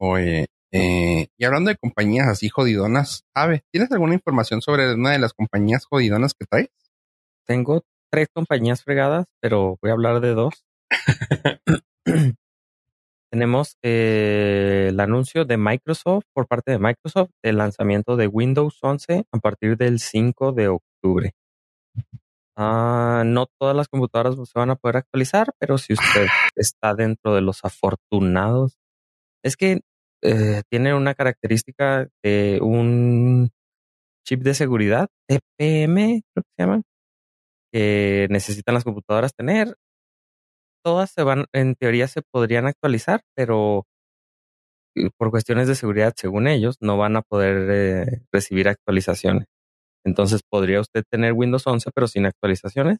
Oye, 0.00 0.46
eh, 0.72 1.26
y 1.36 1.44
hablando 1.44 1.70
de 1.70 1.76
compañías 1.76 2.28
así 2.28 2.48
jodidonas, 2.48 3.24
Ave, 3.34 3.64
¿tienes 3.72 3.90
alguna 3.90 4.14
información 4.14 4.62
sobre 4.62 4.94
una 4.94 5.10
de 5.10 5.18
las 5.18 5.32
compañías 5.32 5.86
jodidonas 5.86 6.34
que 6.38 6.46
traes? 6.46 6.68
Tengo 7.48 7.82
tres 8.12 8.28
compañías 8.32 8.84
fregadas, 8.84 9.26
pero 9.40 9.76
voy 9.82 9.90
a 9.90 9.94
hablar 9.94 10.20
de 10.20 10.34
dos. 10.34 10.64
Tenemos 13.30 13.76
eh, 13.82 14.86
el 14.88 15.00
anuncio 15.00 15.44
de 15.44 15.58
Microsoft 15.58 16.24
por 16.34 16.46
parte 16.46 16.72
de 16.72 16.78
Microsoft 16.78 17.30
del 17.42 17.58
lanzamiento 17.58 18.16
de 18.16 18.26
Windows 18.26 18.78
11 18.80 19.24
a 19.30 19.38
partir 19.38 19.76
del 19.76 19.98
5 19.98 20.52
de 20.52 20.68
octubre. 20.68 21.32
Ah, 22.56 23.22
no 23.24 23.46
todas 23.60 23.76
las 23.76 23.88
computadoras 23.88 24.34
se 24.34 24.58
van 24.58 24.70
a 24.70 24.76
poder 24.76 24.96
actualizar, 24.96 25.52
pero 25.60 25.78
si 25.78 25.92
usted 25.92 26.26
está 26.56 26.94
dentro 26.94 27.34
de 27.34 27.40
los 27.42 27.64
afortunados, 27.64 28.78
es 29.44 29.56
que 29.56 29.80
eh, 30.22 30.62
tiene 30.70 30.94
una 30.94 31.14
característica 31.14 32.08
de 32.24 32.58
un 32.60 33.50
chip 34.26 34.42
de 34.42 34.54
seguridad, 34.54 35.08
EPM, 35.28 36.22
creo 36.34 36.42
que 36.42 36.50
se 36.56 36.62
llama, 36.62 36.82
que 37.72 38.26
necesitan 38.30 38.74
las 38.74 38.84
computadoras 38.84 39.34
tener. 39.34 39.76
Todas 40.84 41.10
se 41.10 41.22
van, 41.22 41.46
en 41.52 41.74
teoría 41.74 42.08
se 42.08 42.22
podrían 42.22 42.66
actualizar, 42.66 43.22
pero 43.34 43.84
por 45.16 45.30
cuestiones 45.30 45.68
de 45.68 45.74
seguridad, 45.74 46.14
según 46.16 46.48
ellos, 46.48 46.76
no 46.80 46.96
van 46.96 47.16
a 47.16 47.22
poder 47.22 47.68
eh, 47.70 48.22
recibir 48.32 48.68
actualizaciones. 48.68 49.46
Entonces 50.04 50.42
podría 50.48 50.80
usted 50.80 51.04
tener 51.10 51.32
Windows 51.34 51.66
11, 51.66 51.90
pero 51.94 52.08
sin 52.08 52.26
actualizaciones. 52.26 52.98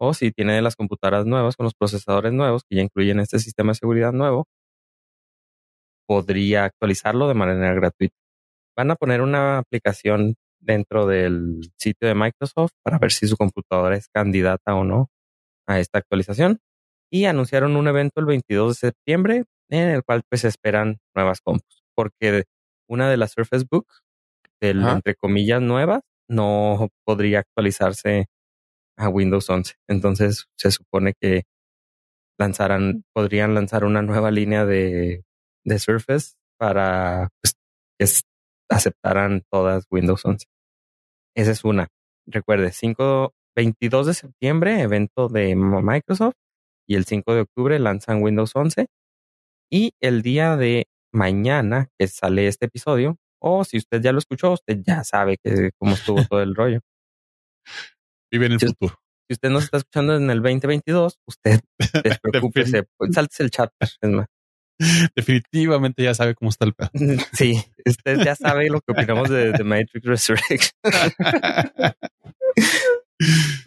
O 0.00 0.14
si 0.14 0.32
tiene 0.32 0.62
las 0.62 0.76
computadoras 0.76 1.26
nuevas 1.26 1.56
con 1.56 1.64
los 1.64 1.74
procesadores 1.74 2.32
nuevos 2.32 2.62
que 2.68 2.76
ya 2.76 2.82
incluyen 2.82 3.20
este 3.20 3.38
sistema 3.38 3.72
de 3.72 3.76
seguridad 3.76 4.12
nuevo, 4.12 4.46
podría 6.08 6.64
actualizarlo 6.64 7.28
de 7.28 7.34
manera 7.34 7.74
gratuita. 7.74 8.16
Van 8.76 8.90
a 8.90 8.96
poner 8.96 9.22
una 9.22 9.58
aplicación 9.58 10.36
dentro 10.60 11.06
del 11.06 11.70
sitio 11.78 12.08
de 12.08 12.14
Microsoft 12.14 12.72
para 12.84 12.98
ver 12.98 13.12
si 13.12 13.28
su 13.28 13.36
computadora 13.36 13.96
es 13.96 14.08
candidata 14.08 14.74
o 14.74 14.84
no 14.84 15.08
a 15.68 15.80
esta 15.80 15.98
actualización. 15.98 16.58
Y 17.10 17.24
anunciaron 17.24 17.76
un 17.76 17.88
evento 17.88 18.20
el 18.20 18.26
22 18.26 18.80
de 18.80 18.88
septiembre 18.88 19.44
en 19.68 19.88
el 19.88 20.04
cual 20.04 20.22
pues 20.28 20.44
esperan 20.44 20.98
nuevas 21.14 21.40
compus. 21.40 21.82
Porque 21.94 22.44
una 22.88 23.10
de 23.10 23.16
las 23.16 23.32
Surface 23.32 23.66
Book, 23.68 23.86
del, 24.60 24.80
Ajá. 24.80 24.92
entre 24.92 25.14
comillas, 25.14 25.60
nuevas, 25.60 26.02
no 26.28 26.88
podría 27.04 27.40
actualizarse 27.40 28.26
a 28.96 29.08
Windows 29.08 29.48
11. 29.48 29.74
Entonces 29.88 30.46
se 30.56 30.70
supone 30.70 31.14
que 31.20 31.44
lanzarán, 32.38 33.04
podrían 33.12 33.54
lanzar 33.54 33.84
una 33.84 34.02
nueva 34.02 34.30
línea 34.30 34.64
de, 34.64 35.24
de 35.64 35.78
Surface 35.78 36.34
para 36.58 37.28
pues, 37.42 37.54
que 37.98 38.06
aceptaran 38.70 39.42
todas 39.50 39.86
Windows 39.90 40.24
11. 40.24 40.46
Esa 41.36 41.50
es 41.50 41.64
una. 41.64 41.88
Recuerde, 42.26 42.72
5, 42.72 43.34
22 43.56 44.06
de 44.06 44.14
septiembre, 44.14 44.80
evento 44.80 45.28
de 45.28 45.54
Microsoft, 45.56 46.34
y 46.90 46.96
el 46.96 47.04
5 47.04 47.34
de 47.34 47.40
octubre 47.42 47.78
lanzan 47.78 48.20
Windows 48.20 48.50
11. 48.52 48.88
Y 49.70 49.92
el 50.00 50.22
día 50.22 50.56
de 50.56 50.88
mañana 51.12 51.88
que 51.96 52.08
sale 52.08 52.48
este 52.48 52.66
episodio, 52.66 53.16
o 53.40 53.62
si 53.62 53.76
usted 53.78 54.02
ya 54.02 54.10
lo 54.10 54.18
escuchó, 54.18 54.52
usted 54.52 54.80
ya 54.84 55.04
sabe 55.04 55.38
que 55.42 55.70
cómo 55.78 55.94
estuvo 55.94 56.24
todo 56.24 56.42
el 56.42 56.56
rollo. 56.56 56.80
Vive 58.32 58.46
en 58.46 58.52
el 58.52 58.60
futuro. 58.60 58.96
Si 59.28 59.34
usted 59.34 59.50
nos 59.50 59.64
está 59.64 59.76
escuchando 59.76 60.16
en 60.16 60.28
el 60.30 60.42
2022, 60.42 61.20
usted 61.28 61.60
despreocúpese, 62.04 62.82
pues, 62.96 63.14
salte 63.14 63.44
el 63.44 63.52
chat. 63.52 63.70
Es 63.80 64.10
más. 64.10 64.26
Definitivamente 65.14 66.02
ya 66.02 66.14
sabe 66.14 66.34
cómo 66.34 66.48
está 66.48 66.64
el 66.64 66.74
pedo. 66.74 66.90
Sí, 67.32 67.62
usted 67.86 68.18
ya 68.24 68.34
sabe 68.34 68.68
lo 68.68 68.80
que 68.80 68.92
opinamos 68.92 69.28
de, 69.28 69.52
de 69.52 69.62
Matrix 69.62 70.04
Resurrection. 70.04 70.72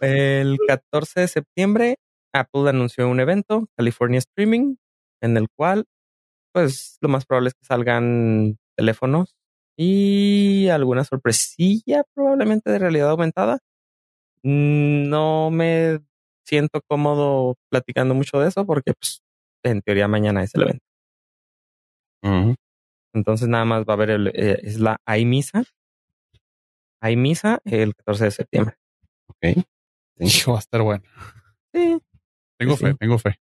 El 0.00 0.58
14 0.66 1.20
de 1.20 1.28
septiembre, 1.28 1.96
Apple 2.34 2.68
anunció 2.68 3.08
un 3.08 3.20
evento, 3.20 3.68
California 3.76 4.18
Streaming, 4.18 4.76
en 5.22 5.36
el 5.36 5.48
cual, 5.56 5.86
pues, 6.52 6.98
lo 7.00 7.08
más 7.08 7.26
probable 7.26 7.48
es 7.48 7.54
que 7.54 7.64
salgan 7.64 8.58
teléfonos 8.76 9.34
y 9.78 10.68
alguna 10.68 11.04
sorpresilla, 11.04 12.04
probablemente 12.14 12.70
de 12.70 12.78
realidad 12.78 13.10
aumentada. 13.10 13.58
No 14.42 15.50
me 15.50 16.00
siento 16.46 16.80
cómodo 16.86 17.56
platicando 17.70 18.14
mucho 18.14 18.38
de 18.40 18.48
eso 18.48 18.66
porque, 18.66 18.92
pues, 18.94 19.22
en 19.64 19.82
teoría 19.82 20.08
mañana 20.08 20.42
es 20.42 20.54
el 20.54 20.62
evento. 20.62 20.84
Entonces 23.14 23.48
nada 23.48 23.64
más 23.64 23.84
va 23.84 23.92
a 23.94 23.96
haber 23.96 24.10
el, 24.10 24.28
eh, 24.28 24.60
es 24.62 24.78
la 24.80 24.98
iMisa. 25.16 25.64
iMisa 27.02 27.60
el 27.64 27.94
14 27.94 28.24
de 28.24 28.30
septiembre. 28.30 28.76
Ok. 29.28 29.64
Hijo, 30.20 30.52
va 30.52 30.58
a 30.58 30.60
estar 30.60 30.82
bueno. 30.82 31.04
Sí, 31.72 32.00
Tengo 32.58 32.76
Sí, 32.76 32.84
fe, 32.84 32.90
sí. 32.92 32.96
tengo 32.98 33.18
fe. 33.18 33.36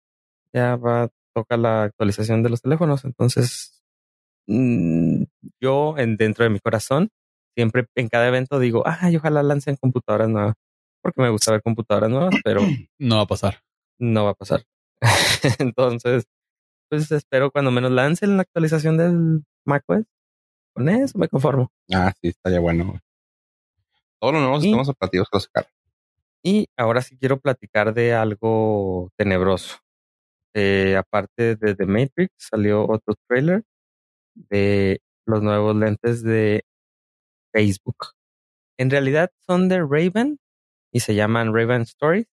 ya 0.55 0.77
va 0.77 1.05
a 1.05 1.09
tocar 1.35 1.59
la 1.59 1.85
actualización 1.85 2.43
de 2.43 2.51
los 2.51 2.61
teléfonos. 2.63 3.05
Entonces, 3.05 3.83
mm, 4.47 5.23
yo 5.61 5.97
en, 5.99 6.17
dentro 6.17 6.45
de 6.45 6.51
mi 6.51 6.61
corazón, 6.61 7.11
siempre 7.57 7.87
en 7.95 8.09
cada 8.09 8.29
evento 8.29 8.59
digo, 8.59 8.83
ay, 8.87 9.17
ojalá 9.17 9.43
lancen 9.43 9.77
computadoras 9.77 10.29
nuevas. 10.29 10.55
Porque 11.03 11.23
me 11.23 11.31
gusta 11.31 11.53
ver 11.53 11.63
computadoras 11.63 12.11
nuevas, 12.11 12.35
pero 12.45 12.61
No 12.99 13.17
va 13.17 13.23
a 13.23 13.27
pasar. 13.27 13.61
no 13.99 14.25
va 14.25 14.31
a 14.31 14.35
pasar. 14.35 14.65
Entonces, 15.59 16.25
pues 16.91 17.11
espero 17.13 17.51
cuando 17.51 17.71
menos 17.71 17.91
lancen 17.93 18.37
la 18.37 18.43
actualización 18.43 18.97
del 18.97 19.45
macOS. 19.65 20.05
Con 20.75 20.89
eso 20.89 21.19
me 21.19 21.29
conformo. 21.29 21.71
Ah, 21.93 22.13
sí, 22.21 22.29
estaría 22.29 22.61
bueno. 22.61 22.99
Todos 24.21 24.35
los 24.35 24.43
nuevos 24.43 24.61
Y- 24.61 24.65
sistemas 24.65 24.89
operativos 24.89 25.29
que 25.31 25.37
los 25.37 25.45
sacaron. 25.45 25.71
Y 26.43 26.69
ahora 26.77 27.03
sí 27.03 27.17
quiero 27.19 27.39
platicar 27.39 27.93
de 27.93 28.15
algo 28.15 29.11
tenebroso. 29.17 29.79
Eh, 30.55 30.97
aparte 30.97 31.57
de 31.57 31.75
The 31.75 31.87
Matrix, 31.87 32.33
salió 32.37 32.89
otro 32.89 33.15
trailer 33.29 33.63
de 34.35 35.01
los 35.27 35.43
nuevos 35.43 35.77
lentes 35.77 36.23
de 36.23 36.65
Facebook. 37.53 38.15
En 38.79 38.91
realidad 38.91 39.31
son 39.47 39.69
de 39.69 39.81
Raven 39.81 40.39
y 40.93 41.01
se 41.01 41.15
llaman 41.15 41.55
Raven 41.55 41.83
Stories. 41.83 42.27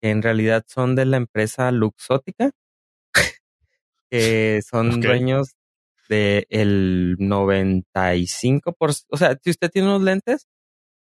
Que 0.00 0.10
en 0.10 0.22
realidad 0.22 0.64
son 0.68 0.94
de 0.94 1.06
la 1.06 1.16
empresa 1.16 1.72
Luxótica, 1.72 2.52
que 4.10 4.60
son 4.62 5.00
dueños 5.00 5.56
del 6.08 6.46
el 6.50 7.16
95%. 7.18 9.06
O 9.10 9.16
sea, 9.16 9.36
si 9.42 9.50
usted 9.50 9.70
tiene 9.70 9.88
unos 9.88 10.02
lentes, 10.02 10.46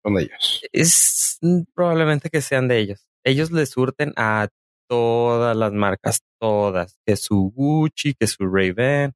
Son 0.03 0.15
de 0.15 0.23
ellos. 0.23 0.61
es 0.71 1.39
probablemente 1.75 2.29
que 2.29 2.41
sean 2.41 2.67
de 2.67 2.79
ellos. 2.79 3.05
Ellos 3.23 3.51
le 3.51 3.65
surten 3.65 4.13
a 4.15 4.47
todas 4.89 5.55
las 5.55 5.71
marcas, 5.73 6.21
todas, 6.39 6.97
que 7.05 7.15
su 7.15 7.51
Gucci, 7.55 8.13
que 8.19 8.27
su 8.27 8.45
Ray-Ban, 8.47 9.13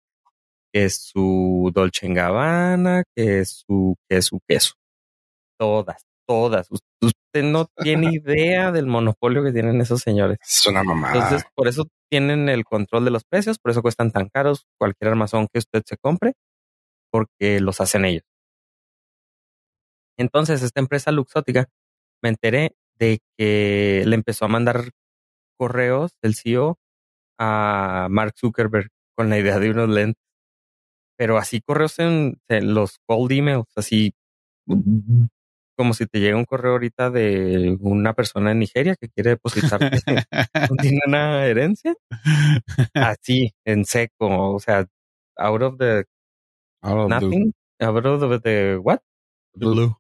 que 0.74 0.90
su 0.90 1.72
Dolce 1.74 2.08
Gabbana, 2.14 3.04
que 3.16 3.44
su, 3.46 3.96
que 4.10 4.22
su 4.22 4.40
queso. 4.48 4.74
Todas, 5.60 6.04
todas. 6.28 6.68
Us- 6.72 6.80
Usted 7.02 7.44
no 7.44 7.68
tiene 7.82 8.10
idea 8.14 8.72
del 8.72 8.86
monopolio 8.88 9.44
que 9.44 9.52
tienen 9.52 9.82
esos 9.82 10.02
señores. 10.02 10.38
Es 10.42 10.66
una 10.68 10.84
mamada. 10.84 11.14
Entonces, 11.16 11.44
por 11.56 11.68
eso 11.68 11.88
tienen 12.12 12.48
el 12.50 12.64
control 12.64 13.04
de 13.06 13.12
los 13.12 13.24
precios, 13.26 13.58
por 13.60 13.72
eso 13.72 13.82
cuestan 13.82 14.12
tan 14.12 14.30
caros 14.30 14.66
cualquier 14.80 15.10
armazón 15.12 15.48
que 15.52 15.60
usted 15.60 15.82
se 15.86 15.98
compre, 15.98 16.34
porque 17.12 17.60
los 17.60 17.82
hacen 17.82 18.06
ellos. 18.06 18.24
Entonces, 20.18 20.62
esta 20.64 20.80
empresa 20.80 21.12
luxótica, 21.12 21.68
me 22.24 22.30
enteré 22.30 22.76
de 22.98 23.20
que 23.38 24.04
le 24.06 24.16
empezó 24.16 24.46
a 24.46 24.50
mandar 24.50 24.92
correos 25.58 26.14
del 26.22 26.36
CEO 26.36 26.78
a 27.40 28.08
Mark 28.10 28.34
Zuckerberg 28.38 28.90
con 29.16 29.30
la 29.30 29.38
idea 29.40 29.60
de 29.60 29.72
unos 29.72 29.90
lentes. 29.90 30.22
Pero 31.18 31.38
así 31.38 31.62
correos 31.62 32.00
en, 32.00 32.40
en 32.50 32.74
los 32.74 33.00
cold 33.08 33.32
emails, 33.32 33.66
así 33.76 34.14
como 35.78 35.94
si 35.94 36.06
te 36.08 36.20
llega 36.20 36.38
un 36.38 36.46
correo 36.46 36.74
ahorita 36.74 37.10
de 37.10 37.78
una 37.82 38.14
persona 38.14 38.52
en 38.52 38.60
Nigeria 38.60 38.96
que 38.96 39.10
quiere 39.10 39.32
depositarte 39.32 40.00
tiene 40.82 41.00
una 41.06 41.46
herencia. 41.46 41.96
Así, 42.94 43.52
en 43.66 43.86
seco, 43.86 44.54
o 44.56 44.60
sea, 44.60 44.86
out 45.38 45.62
of 45.62 45.78
the 45.78 46.06
Out 46.82 46.98
of 46.98 47.20
the- 47.20 47.26
nothing, 47.26 47.54
out 47.82 48.06
of 48.06 48.42
the 48.44 48.78
what? 48.78 49.00
Blue. 49.54 49.98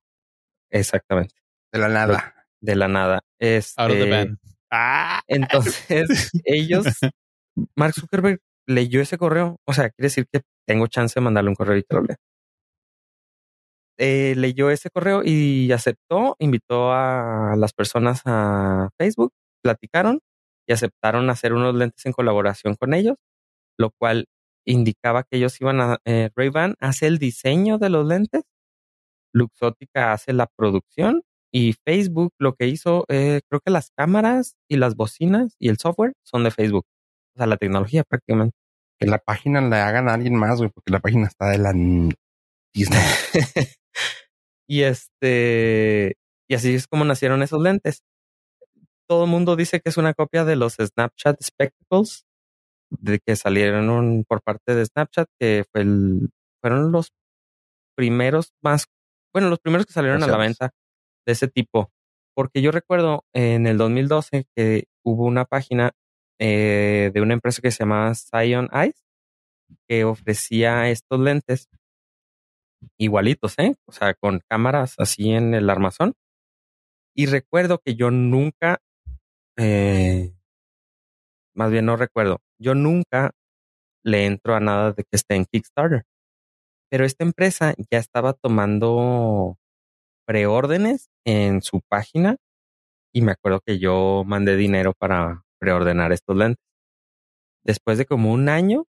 Exactamente. 0.75 1.33
De 1.71 1.79
la 1.79 1.87
nada. 1.87 2.35
De 2.61 2.75
la 2.75 2.87
nada. 2.87 3.21
Este, 3.39 3.81
Out 3.81 3.91
of 3.91 3.97
the 3.97 4.09
band. 4.09 4.37
Ah. 4.71 5.21
Entonces, 5.27 6.31
ellos, 6.45 6.85
Mark 7.77 7.93
Zuckerberg 7.93 8.39
leyó 8.67 9.01
ese 9.01 9.17
correo. 9.17 9.57
O 9.65 9.73
sea, 9.73 9.89
quiere 9.89 10.07
decir 10.07 10.27
que 10.31 10.41
tengo 10.67 10.87
chance 10.87 11.17
de 11.17 11.23
mandarle 11.23 11.49
un 11.49 11.55
correo 11.55 11.77
y 11.77 11.83
te 11.83 11.95
lo 11.95 12.01
leo. 12.01 12.17
Eh, 13.97 14.33
leyó 14.35 14.69
ese 14.69 14.89
correo 14.89 15.21
y 15.23 15.71
aceptó, 15.71 16.35
invitó 16.39 16.91
a 16.91 17.55
las 17.57 17.71
personas 17.71 18.21
a 18.25 18.89
Facebook, 18.97 19.31
platicaron 19.63 20.19
y 20.67 20.73
aceptaron 20.73 21.29
hacer 21.29 21.53
unos 21.53 21.73
lentes 21.75 22.05
en 22.05 22.11
colaboración 22.11 22.75
con 22.75 22.93
ellos, 22.93 23.15
lo 23.79 23.91
cual 23.91 24.25
indicaba 24.65 25.23
que 25.23 25.37
ellos 25.37 25.61
iban 25.61 25.79
a, 25.79 25.99
eh, 26.05 26.29
Ray-Ban 26.35 26.75
hace 26.81 27.07
el 27.07 27.19
diseño 27.19 27.77
de 27.77 27.89
los 27.89 28.05
lentes, 28.05 28.43
Luxótica 29.35 30.13
hace 30.13 30.33
la 30.33 30.47
producción 30.47 31.21
y 31.51 31.73
Facebook 31.85 32.33
lo 32.39 32.55
que 32.55 32.67
hizo, 32.67 33.05
eh, 33.07 33.41
creo 33.49 33.61
que 33.61 33.71
las 33.71 33.91
cámaras 33.95 34.55
y 34.69 34.77
las 34.77 34.95
bocinas 34.95 35.55
y 35.59 35.69
el 35.69 35.77
software 35.77 36.13
son 36.23 36.43
de 36.43 36.51
Facebook. 36.51 36.85
O 37.35 37.37
sea, 37.37 37.47
la 37.47 37.57
tecnología 37.57 38.03
prácticamente. 38.03 38.55
Que 38.99 39.07
la 39.07 39.19
página 39.19 39.61
le 39.61 39.75
hagan 39.75 40.09
a 40.09 40.13
alguien 40.13 40.35
más, 40.35 40.57
güey, 40.57 40.69
porque 40.69 40.91
la 40.91 40.99
página 40.99 41.27
está 41.27 41.49
de 41.49 41.57
la 41.57 41.73
Disney. 42.73 43.01
y 44.67 44.81
este, 44.81 46.15
y 46.49 46.55
así 46.55 46.75
es 46.75 46.87
como 46.87 47.03
nacieron 47.05 47.43
esos 47.43 47.61
lentes. 47.61 48.03
Todo 49.07 49.25
el 49.25 49.29
mundo 49.29 49.55
dice 49.55 49.81
que 49.81 49.89
es 49.89 49.97
una 49.97 50.13
copia 50.13 50.45
de 50.45 50.55
los 50.55 50.75
Snapchat 50.75 51.41
Spectacles, 51.43 52.25
de 52.89 53.19
que 53.19 53.35
salieron 53.35 54.23
por 54.27 54.41
parte 54.41 54.75
de 54.75 54.85
Snapchat, 54.85 55.27
que 55.39 55.65
fue 55.71 55.81
el, 55.81 56.29
fueron 56.61 56.91
los 56.91 57.11
primeros 57.95 58.53
más, 58.61 58.87
bueno, 59.35 59.49
los 59.49 59.59
primeros 59.59 59.85
que 59.85 59.91
salieron 59.91 60.23
a 60.23 60.27
la 60.27 60.37
venta 60.37 60.71
de 61.25 61.33
ese 61.33 61.49
tipo. 61.49 61.91
Porque 62.33 62.61
yo 62.61 62.71
recuerdo 62.71 63.25
en 63.33 63.67
el 63.67 63.77
2012 63.77 64.45
que 64.55 64.85
hubo 65.03 65.25
una 65.25 65.43
página 65.43 65.91
eh, 66.39 67.11
de 67.13 67.21
una 67.21 67.33
empresa 67.33 67.61
que 67.61 67.69
se 67.69 67.79
llamaba 67.79 68.13
Zion 68.15 68.69
Eyes 68.71 69.03
que 69.89 70.05
ofrecía 70.05 70.89
estos 70.89 71.19
lentes 71.19 71.67
igualitos, 72.97 73.59
¿eh? 73.59 73.75
O 73.85 73.91
sea, 73.91 74.13
con 74.13 74.39
cámaras 74.47 74.95
así 74.99 75.31
en 75.31 75.53
el 75.53 75.69
armazón. 75.69 76.13
Y 77.13 77.25
recuerdo 77.25 77.79
que 77.79 77.95
yo 77.95 78.11
nunca, 78.11 78.79
eh, 79.57 80.33
más 81.53 81.71
bien 81.71 81.87
no 81.87 81.97
recuerdo, 81.97 82.39
yo 82.57 82.73
nunca 82.73 83.31
le 84.01 84.27
entro 84.27 84.55
a 84.55 84.61
nada 84.61 84.93
de 84.93 85.03
que 85.03 85.17
esté 85.17 85.35
en 85.35 85.43
Kickstarter. 85.43 86.05
Pero 86.95 87.03
esta 87.03 87.25
empresa 87.25 87.73
ya 87.91 87.99
estaba 87.99 88.31
tomando 88.31 89.57
preórdenes 90.25 91.09
en 91.25 91.61
su 91.61 91.81
página 91.81 92.37
y 93.13 93.21
me 93.21 93.33
acuerdo 93.33 93.59
que 93.59 93.79
yo 93.79 94.23
mandé 94.25 94.55
dinero 94.55 94.93
para 94.97 95.43
preordenar 95.59 96.13
estos 96.13 96.37
lentes. 96.37 96.63
Después 97.65 97.97
de 97.97 98.05
como 98.05 98.31
un 98.31 98.47
año, 98.47 98.85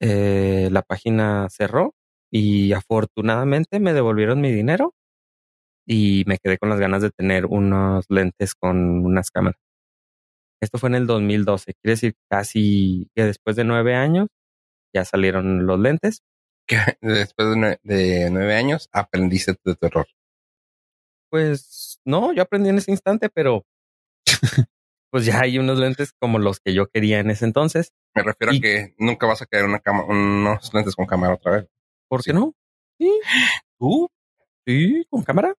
eh, 0.00 0.70
la 0.72 0.80
página 0.80 1.48
cerró 1.50 1.92
y 2.32 2.72
afortunadamente 2.72 3.80
me 3.80 3.92
devolvieron 3.92 4.40
mi 4.40 4.50
dinero 4.50 4.94
y 5.86 6.24
me 6.26 6.38
quedé 6.38 6.56
con 6.56 6.70
las 6.70 6.80
ganas 6.80 7.02
de 7.02 7.10
tener 7.10 7.44
unos 7.44 8.06
lentes 8.08 8.54
con 8.54 9.04
unas 9.04 9.30
cámaras. 9.30 9.60
Esto 10.62 10.78
fue 10.78 10.88
en 10.88 10.94
el 10.94 11.06
2012, 11.06 11.74
quiere 11.82 11.92
decir 11.96 12.14
casi 12.30 13.10
que 13.14 13.24
después 13.24 13.56
de 13.56 13.64
nueve 13.64 13.94
años 13.94 14.28
ya 14.94 15.04
salieron 15.04 15.66
los 15.66 15.78
lentes. 15.78 16.22
Que 16.66 16.78
después 17.00 17.48
de 17.82 18.30
nueve, 18.30 18.54
años 18.54 18.88
aprendiste 18.92 19.54
de 19.64 19.74
tu 19.74 19.86
error. 19.86 20.06
Pues 21.30 22.00
no, 22.04 22.32
yo 22.32 22.42
aprendí 22.42 22.68
en 22.68 22.78
ese 22.78 22.90
instante, 22.90 23.28
pero 23.28 23.64
pues 25.10 25.24
ya 25.24 25.40
hay 25.40 25.58
unos 25.58 25.78
lentes 25.78 26.12
como 26.18 26.38
los 26.38 26.60
que 26.60 26.74
yo 26.74 26.88
quería 26.88 27.20
en 27.20 27.30
ese 27.30 27.44
entonces. 27.44 27.92
Me 28.14 28.22
refiero 28.22 28.52
a 28.52 28.60
que 28.60 28.94
nunca 28.98 29.26
vas 29.26 29.42
a 29.42 29.64
una 29.64 29.80
cama, 29.80 30.04
unos 30.04 30.72
lentes 30.72 30.94
con 30.94 31.06
cámara 31.06 31.34
otra 31.34 31.52
vez. 31.52 31.68
¿Por 32.08 32.22
qué 32.22 32.32
no? 32.32 32.54
Sí. 32.98 33.10
¿Tú? 33.78 34.08
Sí, 34.66 35.06
con 35.10 35.22
cámara. 35.22 35.54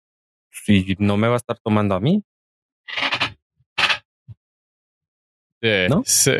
Sí, 0.49 0.95
no 0.99 1.17
me 1.17 1.27
va 1.27 1.35
a 1.35 1.37
estar 1.37 1.59
tomando 1.59 1.95
a 1.95 1.99
mí. 1.99 2.23
¿No? 5.89 6.03
Sí, 6.05 6.31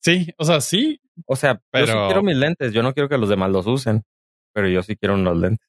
sí, 0.00 0.32
o 0.36 0.44
sea, 0.44 0.60
sí. 0.60 1.00
O 1.26 1.36
sea, 1.36 1.60
pero... 1.70 1.86
yo 1.86 1.92
sí 1.92 1.98
quiero 2.06 2.22
mis 2.22 2.36
lentes. 2.36 2.72
Yo 2.72 2.82
no 2.82 2.92
quiero 2.92 3.08
que 3.08 3.18
los 3.18 3.28
demás 3.28 3.50
los 3.50 3.66
usen, 3.66 4.02
pero 4.52 4.68
yo 4.68 4.82
sí 4.82 4.96
quiero 4.96 5.14
unos 5.14 5.36
lentes. 5.36 5.68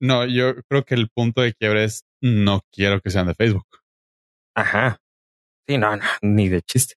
No, 0.00 0.26
yo 0.26 0.54
creo 0.68 0.84
que 0.84 0.94
el 0.94 1.08
punto 1.08 1.40
de 1.40 1.54
quiebre 1.54 1.84
es 1.84 2.04
no 2.20 2.60
quiero 2.70 3.00
que 3.00 3.10
sean 3.10 3.26
de 3.26 3.34
Facebook. 3.34 3.66
Ajá. 4.54 4.98
Sí, 5.66 5.78
no, 5.78 5.96
no, 5.96 6.04
ni 6.22 6.48
de 6.48 6.62
chiste. 6.62 6.94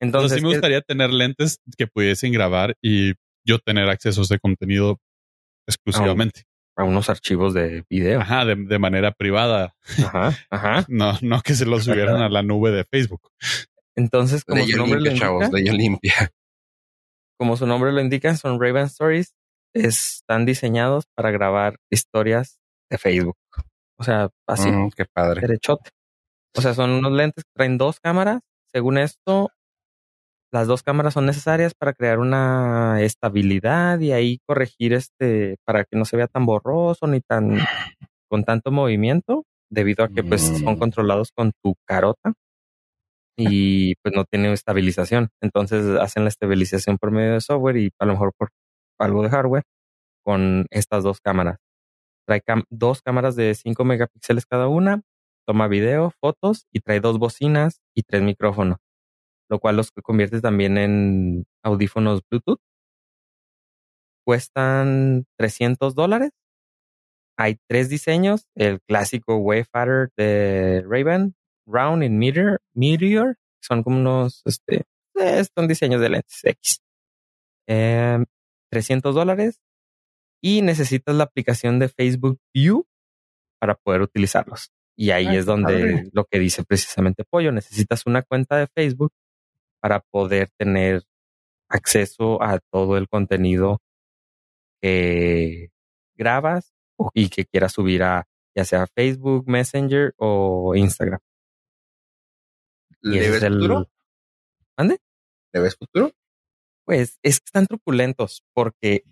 Entonces, 0.00 0.38
sí 0.38 0.42
me 0.42 0.52
gustaría 0.52 0.80
tener 0.82 1.10
lentes 1.10 1.58
que 1.76 1.86
pudiesen 1.86 2.32
grabar 2.32 2.76
y 2.82 3.14
yo 3.46 3.58
tener 3.58 3.88
acceso 3.88 4.20
a 4.20 4.24
ese 4.24 4.38
contenido 4.38 4.98
exclusivamente. 5.66 6.42
A, 6.76 6.84
unos 6.84 7.08
archivos 7.08 7.54
de 7.54 7.84
video. 7.88 8.20
Ajá, 8.20 8.44
de, 8.44 8.56
de, 8.56 8.78
manera 8.78 9.12
privada. 9.12 9.74
Ajá, 9.98 10.34
ajá. 10.50 10.86
No, 10.88 11.16
no 11.22 11.40
que 11.40 11.54
se 11.54 11.66
los 11.66 11.84
subieran 11.84 12.20
a 12.20 12.28
la 12.28 12.42
nube 12.42 12.70
de 12.70 12.84
Facebook. 12.84 13.22
Entonces, 13.96 14.44
como 14.44 14.64
de 14.64 14.76
nombre 14.76 15.00
limpia, 15.00 15.20
chavos, 15.20 15.50
de 15.50 15.62
limpia. 15.62 16.30
Como 17.38 17.56
su 17.56 17.66
nombre 17.66 17.92
lo 17.92 18.00
indica, 18.00 18.34
son 18.36 18.60
Raven 18.60 18.84
Stories. 18.86 19.34
Están 19.74 20.46
diseñados 20.46 21.04
para 21.16 21.30
grabar 21.30 21.76
historias 21.90 22.58
de 22.90 22.98
Facebook. 22.98 23.36
O 23.98 24.04
sea, 24.04 24.28
así, 24.48 24.70
Mm, 24.70 24.90
qué 24.96 25.04
padre. 25.12 25.40
derechote. 25.40 25.90
O 26.56 26.60
sea, 26.60 26.74
son 26.74 26.90
unos 26.90 27.12
lentes 27.12 27.44
que 27.44 27.50
traen 27.54 27.78
dos 27.78 27.98
cámaras. 28.00 28.40
Según 28.72 28.98
esto, 28.98 29.50
las 30.52 30.66
dos 30.68 30.82
cámaras 30.84 31.14
son 31.14 31.26
necesarias 31.26 31.74
para 31.74 31.92
crear 31.94 32.18
una 32.20 33.00
estabilidad 33.02 33.98
y 34.00 34.12
ahí 34.12 34.38
corregir 34.46 34.92
este 34.92 35.56
para 35.64 35.84
que 35.84 35.96
no 35.96 36.04
se 36.04 36.16
vea 36.16 36.28
tan 36.28 36.46
borroso 36.46 37.06
ni 37.08 37.20
tan 37.20 37.58
con 38.30 38.44
tanto 38.44 38.70
movimiento, 38.70 39.44
debido 39.70 40.04
a 40.04 40.08
que 40.08 40.22
pues 40.22 40.42
son 40.42 40.74
Mm. 40.74 40.78
controlados 40.78 41.30
con 41.32 41.52
tu 41.62 41.74
carota 41.86 42.34
y 43.36 43.94
pues 43.96 44.14
no 44.14 44.24
tiene 44.24 44.52
estabilización. 44.52 45.30
Entonces 45.40 45.98
hacen 46.00 46.24
la 46.24 46.28
estabilización 46.28 46.98
por 46.98 47.10
medio 47.10 47.34
de 47.34 47.40
software 47.40 47.76
y 47.76 47.90
a 47.98 48.06
lo 48.06 48.12
mejor 48.12 48.32
por 48.36 48.50
algo 48.98 49.22
de 49.22 49.30
hardware 49.30 49.64
con 50.24 50.66
estas 50.70 51.04
dos 51.04 51.20
cámaras. 51.20 51.58
Trae 52.26 52.42
dos 52.70 53.02
cámaras 53.02 53.36
de 53.36 53.54
5 53.54 53.84
megapíxeles 53.84 54.46
cada 54.46 54.68
una, 54.68 55.02
toma 55.46 55.68
video, 55.68 56.12
fotos 56.20 56.66
y 56.72 56.80
trae 56.80 57.00
dos 57.00 57.18
bocinas 57.18 57.80
y 57.94 58.02
tres 58.02 58.22
micrófonos, 58.22 58.78
lo 59.50 59.58
cual 59.60 59.76
los 59.76 59.90
convierte 59.92 60.40
también 60.40 60.78
en 60.78 61.44
audífonos 61.62 62.22
Bluetooth. 62.30 62.60
Cuestan 64.26 65.26
300 65.38 65.94
dólares. 65.94 66.30
Hay 67.36 67.58
tres 67.68 67.88
diseños, 67.88 68.46
el 68.54 68.80
clásico 68.80 69.36
Wayfarer 69.36 70.10
de 70.16 70.84
Ray-Ban, 70.88 71.34
Round 71.66 72.04
y 72.04 72.08
Meteor, 72.10 72.60
Meteor, 72.74 73.36
son 73.60 73.82
como 73.82 73.98
unos, 73.98 74.42
este, 74.44 74.84
eh, 75.16 75.44
son 75.54 75.68
diseños 75.68 76.00
de 76.00 76.08
lentes 76.08 76.44
X. 76.44 76.80
Em, 77.66 78.24
300 78.70 79.14
dólares 79.14 79.60
y 80.42 80.62
necesitas 80.62 81.14
la 81.14 81.24
aplicación 81.24 81.78
de 81.78 81.88
Facebook 81.88 82.38
View 82.52 82.86
para 83.58 83.74
poder 83.76 84.02
utilizarlos. 84.02 84.70
Y 84.96 85.10
ahí 85.10 85.26
Ay, 85.26 85.36
es 85.38 85.46
donde 85.46 85.72
padre. 85.72 86.10
lo 86.12 86.24
que 86.24 86.38
dice 86.38 86.64
precisamente 86.64 87.24
Pollo, 87.24 87.52
necesitas 87.52 88.04
una 88.06 88.22
cuenta 88.22 88.56
de 88.56 88.66
Facebook 88.66 89.12
para 89.80 90.00
poder 90.00 90.50
tener 90.58 91.02
acceso 91.68 92.42
a 92.42 92.58
todo 92.70 92.96
el 92.96 93.08
contenido 93.08 93.80
que 94.82 95.70
grabas 96.16 96.74
y 97.14 97.28
que 97.28 97.46
quieras 97.46 97.72
subir 97.72 98.02
a 98.02 98.26
ya 98.54 98.64
sea 98.64 98.86
Facebook, 98.86 99.48
Messenger 99.48 100.14
o 100.16 100.74
Instagram. 100.76 101.20
¿Le 103.04 103.18
ves 103.30 103.36
es 103.36 103.42
el- 103.44 103.54
futuro? 103.54 103.88
¿Mande? 104.78 104.98
¿Le 105.52 105.60
ves 105.60 105.76
futuro? 105.76 106.12
Pues 106.86 107.18
es 107.22 107.40
que 107.40 107.46
están 107.46 107.66
truculentos 107.66 108.42
porque 108.54 109.04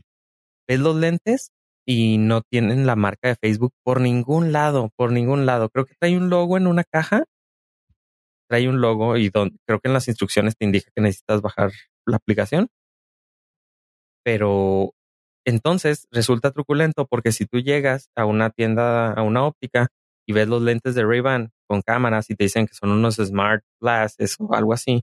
ves 0.68 0.80
los 0.80 0.96
lentes 0.96 1.50
y 1.86 2.18
no 2.18 2.42
tienen 2.42 2.86
la 2.86 2.96
marca 2.96 3.28
de 3.28 3.36
Facebook 3.36 3.72
por 3.84 4.00
ningún 4.00 4.52
lado, 4.52 4.90
por 4.96 5.12
ningún 5.12 5.46
lado. 5.46 5.68
Creo 5.70 5.86
que 5.86 5.94
trae 5.98 6.16
un 6.16 6.30
logo 6.30 6.56
en 6.56 6.66
una 6.66 6.84
caja. 6.84 7.24
Trae 8.48 8.68
un 8.68 8.80
logo 8.80 9.16
y 9.16 9.30
don- 9.30 9.56
creo 9.66 9.80
que 9.80 9.88
en 9.88 9.94
las 9.94 10.08
instrucciones 10.08 10.56
te 10.56 10.64
indica 10.64 10.90
que 10.94 11.02
necesitas 11.02 11.40
bajar 11.40 11.72
la 12.06 12.16
aplicación. 12.16 12.68
Pero 14.24 14.92
entonces 15.46 16.06
resulta 16.10 16.52
truculento 16.52 17.06
porque 17.06 17.32
si 17.32 17.46
tú 17.46 17.58
llegas 17.58 18.10
a 18.16 18.24
una 18.26 18.50
tienda, 18.50 19.12
a 19.12 19.22
una 19.22 19.44
óptica 19.44 19.88
y 20.26 20.32
ves 20.32 20.48
los 20.48 20.62
lentes 20.62 20.94
de 20.94 21.04
Ray-Ban 21.04 21.50
con 21.72 21.82
cámaras 21.82 22.30
y 22.30 22.36
te 22.36 22.44
dicen 22.44 22.66
que 22.68 22.74
son 22.74 22.90
unos 22.92 23.16
smart 23.16 23.64
glasses 23.80 24.36
o 24.40 24.54
algo 24.54 24.74
así, 24.74 25.02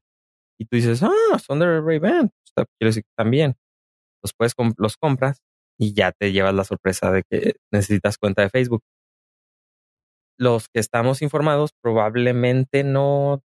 y 0.59 0.65
tú 0.65 0.77
dices, 0.77 1.03
ah, 1.03 1.39
son 1.39 1.59
de 1.59 1.81
Ray-Ban, 1.81 2.31
Está- 2.45 2.65
quiero 2.79 2.89
decir 2.91 3.03
que 3.03 3.11
también. 3.17 3.55
Los 4.23 4.33
puedes, 4.33 4.53
los 4.77 4.97
compras 4.97 5.41
y 5.79 5.93
ya 5.93 6.11
te 6.13 6.31
llevas 6.33 6.53
la 6.55 6.65
sorpresa 6.65 7.11
de 7.11 7.23
que 7.29 7.55
necesitas 7.71 8.17
cuenta 8.17 8.41
de 8.43 8.49
Facebook. 8.49 8.83
los 10.37 10.69
que 10.69 10.79
estamos 10.79 11.21
informados 11.21 11.71
probablemente 11.81 12.83
no 12.83 13.43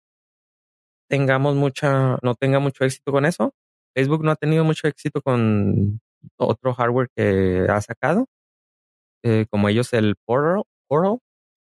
tengamos 1.09 1.55
mucha, 1.55 2.17
no 2.21 2.35
tenga 2.35 2.59
mucho 2.59 2.83
éxito 2.85 3.11
con 3.11 3.25
eso. 3.25 3.53
Facebook 3.95 4.23
no 4.23 4.31
ha 4.31 4.35
tenido 4.35 4.63
mucho 4.63 4.87
éxito 4.87 5.21
con 5.21 5.99
otro 6.37 6.73
hardware 6.73 7.09
que 7.15 7.65
ha 7.69 7.81
sacado, 7.81 8.27
eh, 9.23 9.45
como 9.49 9.69
ellos 9.69 9.93
el 9.93 10.15
Portal, 10.25 10.63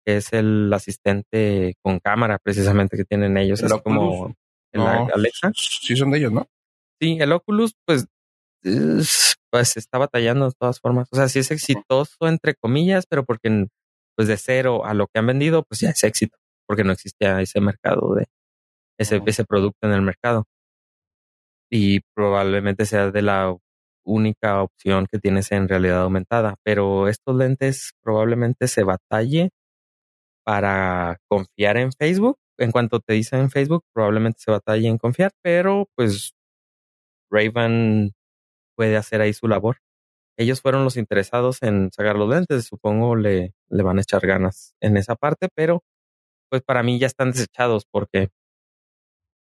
que 0.08 0.16
es 0.16 0.32
el 0.32 0.72
asistente 0.72 1.74
con 1.82 1.98
cámara 1.98 2.38
precisamente 2.42 2.96
que 2.96 3.04
tienen 3.04 3.36
ellos, 3.36 3.60
¿El 3.60 3.66
así 3.66 3.80
como 3.82 4.34
el 4.72 4.80
No. 4.80 5.06
Alexa. 5.14 5.52
Sí, 5.54 5.94
son 5.96 6.10
de 6.12 6.16
ellos, 6.18 6.32
¿no? 6.32 6.46
Sí, 6.98 7.18
el 7.20 7.30
Oculus, 7.30 7.74
pues, 7.86 8.06
es- 8.64 9.36
pues 9.52 9.76
está 9.76 9.98
batallando 9.98 10.46
de 10.46 10.54
todas 10.58 10.80
formas. 10.80 11.08
O 11.12 11.16
sea, 11.16 11.28
sí 11.28 11.40
es 11.40 11.50
exitoso 11.50 12.16
entre 12.26 12.54
comillas, 12.54 13.04
pero 13.06 13.26
porque 13.26 13.66
pues 14.16 14.28
de 14.28 14.38
cero 14.38 14.86
a 14.86 14.94
lo 14.94 15.08
que 15.08 15.18
han 15.18 15.26
vendido, 15.26 15.62
pues 15.62 15.80
ya 15.80 15.90
es 15.90 16.02
éxito, 16.02 16.38
porque 16.66 16.84
no 16.84 16.92
existía 16.92 17.38
ese 17.42 17.60
mercado 17.60 18.14
de 18.14 18.24
ese, 18.98 19.20
ese 19.26 19.44
producto 19.44 19.86
en 19.86 19.92
el 19.92 20.00
mercado. 20.00 20.44
Y 21.70 22.00
probablemente 22.14 22.86
sea 22.86 23.10
de 23.10 23.20
la 23.22 23.54
única 24.06 24.62
opción 24.62 25.06
que 25.10 25.18
tienes 25.18 25.52
en 25.52 25.68
realidad 25.68 26.00
aumentada. 26.00 26.54
Pero 26.64 27.08
estos 27.08 27.36
lentes 27.36 27.90
probablemente 28.02 28.68
se 28.68 28.84
batalle 28.84 29.50
para 30.48 31.20
confiar 31.28 31.76
en 31.76 31.92
Facebook. 31.92 32.38
En 32.56 32.72
cuanto 32.72 33.00
te 33.00 33.12
dicen 33.12 33.40
en 33.40 33.50
Facebook, 33.50 33.84
probablemente 33.92 34.40
se 34.40 34.50
batalle 34.50 34.88
en 34.88 34.96
confiar, 34.96 35.30
pero 35.42 35.90
pues 35.94 36.32
Raven 37.30 38.14
puede 38.74 38.96
hacer 38.96 39.20
ahí 39.20 39.34
su 39.34 39.46
labor. 39.46 39.76
Ellos 40.38 40.62
fueron 40.62 40.84
los 40.84 40.96
interesados 40.96 41.62
en 41.62 41.90
sacar 41.92 42.16
los 42.16 42.30
lentes, 42.30 42.64
supongo 42.64 43.14
le, 43.14 43.52
le 43.68 43.82
van 43.82 43.98
a 43.98 44.00
echar 44.00 44.26
ganas 44.26 44.74
en 44.80 44.96
esa 44.96 45.16
parte, 45.16 45.48
pero 45.54 45.84
pues 46.50 46.62
para 46.62 46.82
mí 46.82 46.98
ya 46.98 47.08
están 47.08 47.32
desechados 47.32 47.84
porque 47.84 48.30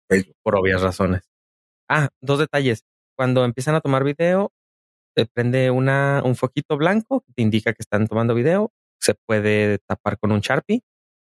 Facebook. 0.09 0.35
por 0.41 0.55
obvias 0.55 0.81
razones. 0.81 1.29
Ah, 1.87 2.09
dos 2.21 2.39
detalles. 2.39 2.85
Cuando 3.15 3.45
empiezan 3.45 3.75
a 3.75 3.81
tomar 3.81 4.03
video, 4.03 4.51
te 5.15 5.27
prende 5.27 5.69
una, 5.69 6.23
un 6.25 6.35
foquito 6.35 6.75
blanco 6.75 7.21
que 7.21 7.33
te 7.33 7.43
indica 7.43 7.73
que 7.73 7.83
están 7.83 8.07
tomando 8.07 8.33
video. 8.33 8.71
Se 8.99 9.13
puede 9.27 9.79
tapar 9.87 10.17
con 10.19 10.31
un 10.31 10.39
Sharpie, 10.41 10.81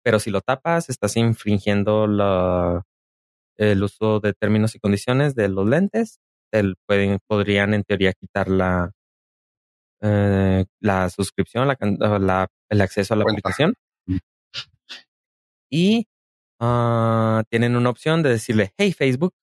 pero 0.02 0.18
si 0.18 0.30
lo 0.30 0.40
tapas, 0.40 0.88
estás 0.88 1.16
infringiendo 1.16 2.06
la, 2.06 2.82
el 3.56 3.82
uso 3.82 4.20
de 4.20 4.32
términos 4.34 4.74
y 4.74 4.78
condiciones 4.80 5.34
de 5.34 5.48
los 5.48 5.66
lentes. 5.68 6.18
Te 6.52 6.62
pueden, 6.86 7.18
podrían 7.26 7.74
en 7.74 7.82
teoría 7.84 8.12
quitar 8.12 8.48
la, 8.48 8.92
eh, 10.00 10.64
la 10.80 11.10
suscripción, 11.10 11.66
la, 11.68 11.76
o 12.08 12.18
la- 12.18 12.48
el 12.70 12.80
acceso 12.80 13.14
a 13.14 13.16
la 13.16 13.24
Cuenta. 13.24 13.40
aplicación. 13.40 13.74
Mm. 14.06 14.16
Y 15.70 16.06
ah, 16.60 17.42
tienen 17.50 17.76
una 17.76 17.90
opción 17.90 18.22
de 18.22 18.30
decirle, 18.30 18.72
hey 18.78 18.92
Facebook, 18.92 19.34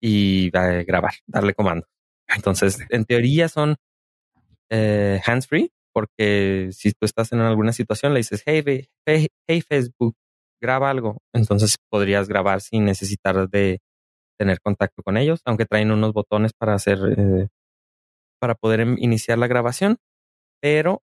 y 0.00 0.46
eh, 0.56 0.84
grabar, 0.86 1.14
darle 1.26 1.54
comando. 1.54 1.86
Entonces, 2.28 2.78
en 2.90 3.04
teoría 3.04 3.48
son 3.48 3.76
eh, 4.70 5.20
hands 5.24 5.46
free, 5.46 5.70
porque 5.92 6.70
si 6.72 6.92
tú 6.92 7.04
estás 7.06 7.32
en 7.32 7.40
alguna 7.40 7.72
situación, 7.72 8.14
le 8.14 8.20
dices, 8.20 8.42
hey, 8.46 8.62
hey, 9.06 9.28
hey, 9.48 9.62
Facebook, 9.68 10.14
graba 10.60 10.90
algo. 10.90 11.18
Entonces 11.34 11.76
podrías 11.90 12.28
grabar 12.28 12.60
sin 12.60 12.84
necesitar 12.84 13.48
de 13.48 13.80
tener 14.38 14.60
contacto 14.60 15.02
con 15.02 15.16
ellos, 15.16 15.40
aunque 15.44 15.66
traen 15.66 15.92
unos 15.92 16.12
botones 16.12 16.52
para 16.58 16.74
hacer, 16.74 16.98
eh, 17.16 17.48
para 18.40 18.54
poder 18.54 18.80
em- 18.80 18.96
iniciar 18.98 19.38
la 19.38 19.46
grabación, 19.46 19.98
pero 20.62 21.02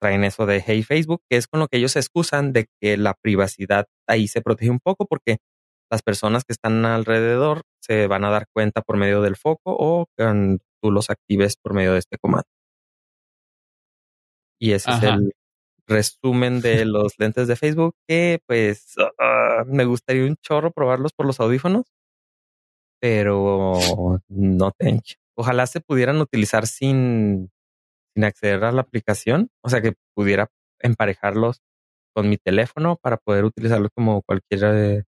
traen 0.00 0.24
eso 0.24 0.46
de 0.46 0.62
Hey 0.66 0.82
Facebook, 0.82 1.22
que 1.30 1.36
es 1.38 1.48
con 1.48 1.60
lo 1.60 1.68
que 1.68 1.78
ellos 1.78 1.92
se 1.92 2.00
excusan 2.00 2.52
de 2.52 2.66
que 2.80 2.96
la 2.96 3.14
privacidad 3.14 3.86
ahí 4.08 4.28
se 4.28 4.42
protege 4.42 4.70
un 4.70 4.80
poco 4.80 5.06
porque 5.06 5.38
las 5.90 6.02
personas 6.02 6.44
que 6.44 6.52
están 6.52 6.84
alrededor 6.84 7.62
se 7.82 8.06
van 8.08 8.24
a 8.24 8.30
dar 8.30 8.46
cuenta 8.54 8.82
por 8.82 8.96
medio 8.98 9.22
del 9.22 9.36
foco 9.36 9.76
o 9.78 10.06
tú 10.82 10.90
los 10.92 11.10
actives 11.10 11.56
por 11.56 11.74
medio 11.74 11.92
de 11.94 11.98
este 12.00 12.18
comando. 12.18 12.46
Y 14.58 14.72
ese 14.72 14.90
Ajá. 14.90 15.08
es 15.08 15.14
el 15.14 15.32
resumen 15.86 16.60
de 16.60 16.84
los 16.84 17.14
lentes 17.18 17.48
de 17.48 17.56
Facebook 17.56 17.94
que 18.06 18.40
pues 18.46 18.94
ah, 19.18 19.64
me 19.66 19.84
gustaría 19.84 20.24
un 20.26 20.36
chorro 20.36 20.70
probarlos 20.70 21.12
por 21.12 21.26
los 21.26 21.40
audífonos, 21.40 21.86
pero 23.00 23.74
no 24.28 24.72
tengo. 24.72 25.02
Ojalá 25.36 25.66
se 25.66 25.80
pudieran 25.80 26.20
utilizar 26.20 26.66
sin, 26.66 27.50
sin 28.14 28.24
acceder 28.24 28.64
a 28.64 28.72
la 28.72 28.82
aplicación, 28.82 29.50
o 29.62 29.70
sea 29.70 29.80
que 29.80 29.94
pudiera 30.14 30.48
emparejarlos 30.80 31.62
con 32.14 32.28
mi 32.28 32.36
teléfono 32.36 32.96
para 32.96 33.16
poder 33.16 33.44
utilizarlos 33.44 33.90
como 33.94 34.22
cualquier 34.22 34.64
eh, 34.64 35.04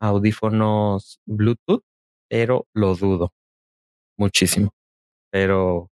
audífonos 0.00 1.20
Bluetooth, 1.26 1.82
pero 2.28 2.66
lo 2.74 2.94
dudo 2.94 3.32
muchísimo. 4.18 4.70
Pero 5.30 5.90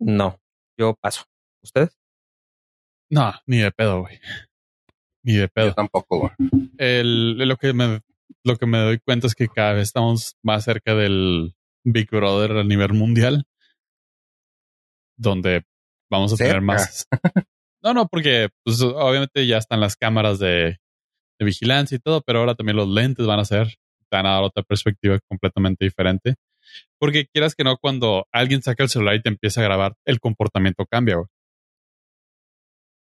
no, 0.00 0.38
yo 0.78 0.94
paso. 1.00 1.24
¿Ustedes? 1.62 1.98
No, 3.10 3.32
ni 3.46 3.58
de 3.58 3.70
pedo, 3.70 4.00
güey. 4.00 4.18
Ni 5.24 5.34
de 5.34 5.42
Yo 5.42 5.48
pedo. 5.48 5.74
tampoco, 5.74 6.18
güey. 6.18 6.32
El, 6.78 7.36
lo 7.38 7.56
que 7.56 7.72
me 7.72 8.00
lo 8.44 8.56
que 8.56 8.66
me 8.66 8.78
doy 8.78 8.98
cuenta 8.98 9.26
es 9.26 9.34
que 9.34 9.48
cada 9.48 9.74
vez 9.74 9.84
estamos 9.84 10.36
más 10.42 10.64
cerca 10.64 10.94
del 10.94 11.54
Big 11.84 12.10
Brother 12.10 12.52
a 12.58 12.64
nivel 12.64 12.92
mundial, 12.92 13.44
donde 15.16 15.64
vamos 16.10 16.32
a 16.32 16.36
tener 16.36 16.60
más. 16.60 17.06
No, 17.84 17.92
no, 17.94 18.06
porque 18.08 18.48
pues, 18.64 18.80
obviamente 18.80 19.46
ya 19.46 19.58
están 19.58 19.80
las 19.80 19.96
cámaras 19.96 20.38
de, 20.38 20.78
de 21.38 21.44
vigilancia 21.44 21.96
y 21.96 21.98
todo, 21.98 22.22
pero 22.22 22.38
ahora 22.40 22.54
también 22.54 22.76
los 22.76 22.88
lentes 22.88 23.26
van 23.26 23.40
a 23.40 23.44
ser, 23.44 23.76
van 24.10 24.26
a 24.26 24.34
dar 24.34 24.42
otra 24.44 24.62
perspectiva 24.62 25.18
completamente 25.28 25.84
diferente. 25.84 26.34
Porque 26.98 27.26
quieras 27.26 27.54
que 27.54 27.64
no, 27.64 27.76
cuando 27.76 28.26
alguien 28.32 28.62
saca 28.62 28.82
el 28.84 28.88
celular 28.88 29.16
y 29.16 29.22
te 29.22 29.28
empieza 29.28 29.60
a 29.60 29.64
grabar, 29.64 29.94
el 30.04 30.20
comportamiento 30.20 30.86
cambia. 30.86 31.16
güey. 31.16 31.26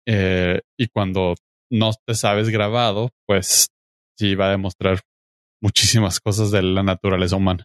Eh, 0.07 0.61
y 0.79 0.89
cuando 0.89 1.35
no 1.71 1.93
te 2.07 2.15
sabes 2.15 2.49
grabado, 2.51 3.11
pues 3.27 3.69
sí 4.19 4.35
va 4.35 4.49
a 4.49 4.51
demostrar 4.51 5.01
muchísimas 5.63 6.21
cosas 6.21 6.51
de 6.51 6.63
la 6.63 6.83
naturaleza 6.83 7.37
humana. 7.37 7.65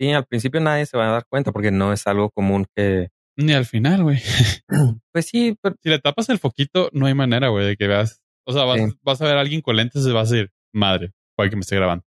Sí, 0.00 0.12
al 0.12 0.24
principio 0.26 0.60
nadie 0.60 0.86
se 0.86 0.96
va 0.96 1.08
a 1.08 1.12
dar 1.12 1.24
cuenta 1.28 1.52
porque 1.52 1.70
no 1.70 1.92
es 1.92 2.06
algo 2.06 2.30
común 2.30 2.66
que, 2.76 3.08
Ni 3.36 3.52
al 3.52 3.66
final, 3.66 4.02
güey. 4.02 4.20
pues 5.12 5.26
sí, 5.26 5.56
pero 5.60 5.76
Si 5.82 5.88
le 5.90 5.98
tapas 5.98 6.28
el 6.28 6.38
foquito, 6.38 6.88
no 6.92 7.06
hay 7.06 7.14
manera, 7.14 7.48
güey, 7.48 7.66
de 7.66 7.76
que 7.76 7.86
veas. 7.86 8.20
O 8.46 8.52
sea, 8.52 8.64
vas, 8.64 8.78
Sí. 8.80 8.96
vas 9.02 9.20
a 9.22 9.26
ver 9.26 9.36
a 9.36 9.40
alguien 9.40 9.60
con 9.60 9.76
lentes 9.76 10.04
y 10.06 10.12
vas 10.12 10.30
a 10.30 10.34
decir, 10.34 10.50
madre, 10.74 11.12
puede 11.36 11.50
que 11.50 11.56
me 11.56 11.60
esté 11.60 11.76
grabando. 11.76 12.04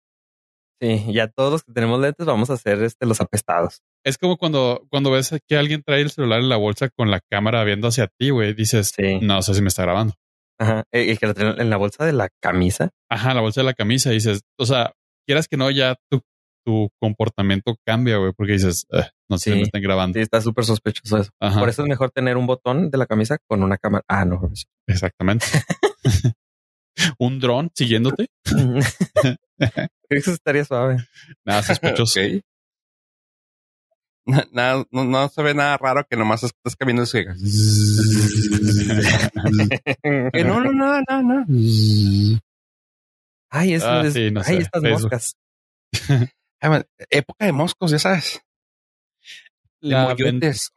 Sí, 0.82 1.06
ya 1.14 1.28
todos 1.28 1.52
los 1.52 1.64
que 1.64 1.72
tenemos 1.74 2.00
lentes 2.00 2.26
vamos 2.26 2.50
a 2.50 2.58
ser 2.58 2.82
este, 2.84 3.06
los 3.06 3.22
apestados. 3.22 3.82
Es 4.04 4.18
como 4.18 4.38
cuando, 4.38 4.86
cuando 4.90 5.12
ves 5.12 5.34
que 5.48 5.56
alguien 5.58 5.84
trae 5.84 6.02
el 6.02 6.10
celular 6.12 6.40
en 6.40 6.50
la 6.50 6.58
bolsa 6.58 6.90
con 6.90 7.12
la 7.12 7.20
cámara 7.30 7.64
viendo 7.64 7.88
hacia 7.88 8.08
ti, 8.20 8.32
güey, 8.32 8.54
dices, 8.54 8.92
Sí. 8.96 9.20
no 9.22 9.42
sé 9.42 9.54
si 9.54 9.62
me 9.62 9.68
está 9.68 9.84
grabando. 9.84 10.16
Ajá. 10.60 10.84
Y 10.92 11.16
que 11.18 11.28
lo 11.28 11.34
traen 11.34 11.60
en 11.62 11.70
la 11.70 11.78
bolsa 11.78 12.06
de 12.06 12.14
la 12.14 12.30
camisa. 12.42 12.90
Ajá, 13.10 13.34
la 13.34 13.42
bolsa 13.42 13.62
de 13.62 13.66
la 13.66 13.74
camisa, 13.74 14.10
dices, 14.12 14.42
o 14.60 14.66
sea, 14.66 14.94
quieras 15.28 15.48
que 15.48 15.58
no, 15.58 15.72
ya 15.72 15.96
tu, 16.10 16.22
tu 16.66 16.90
comportamiento 17.02 17.76
cambia, 17.86 18.18
güey, 18.18 18.34
porque 18.38 18.54
dices, 18.54 18.86
"Eh, 18.92 19.02
no 19.30 19.38
sé 19.40 19.52
si 19.52 19.56
me 19.58 19.64
están 19.64 19.82
grabando. 19.82 20.18
Sí, 20.18 20.22
está 20.22 20.40
súper 20.42 20.66
sospechoso 20.66 21.18
eso. 21.18 21.32
Ajá, 21.40 21.60
Por 21.60 21.70
eso 21.70 21.82
es 21.84 21.88
mejor 21.90 22.12
tener 22.12 22.38
un 22.38 22.46
botón 22.46 22.92
de 22.92 22.98
la 23.00 23.06
camisa 23.08 23.38
con 23.48 23.64
una 23.64 23.78
cámara. 23.78 24.04
Ah, 24.08 24.26
no. 24.26 24.52
exactamente. 24.88 25.46
Un 27.18 27.40
dron 27.40 27.72
siguiéndote, 27.74 28.28
Eso 30.10 30.32
estaría 30.34 30.66
suave. 30.66 30.98
nada 31.46 31.64
sospechoso. 31.64 32.20
Nada, 34.52 34.86
no, 34.92 35.04
no 35.04 35.30
se 35.30 35.42
ve 35.42 35.56
nada 35.56 35.78
raro 35.78 36.06
que 36.08 36.16
nomás 36.16 36.44
estás 36.44 36.76
caminando 36.78 37.10
diga, 37.12 37.34
que 40.32 40.44
no, 40.44 40.62
no, 40.64 40.72
no, 40.72 41.02
no, 41.10 41.24
no. 41.24 41.46
Ay, 43.50 43.74
eso 43.74 43.90
Ah, 43.90 44.04
es. 44.06 44.14
sí, 44.14 44.30
no 44.32 44.42
ay, 44.42 44.46
sé, 44.46 44.58
estas 44.62 44.82
Facebook. 44.82 45.12
moscas. 45.12 45.34
Ay, 46.62 46.70
man, 46.70 46.86
época 47.10 47.46
de 47.46 47.52
moscos, 47.52 47.92
ya 47.92 48.00
sabes. 48.00 48.42
De 49.82 49.90
La, 49.90 50.14
ven- 50.14 50.36
moyotes. 50.36 50.70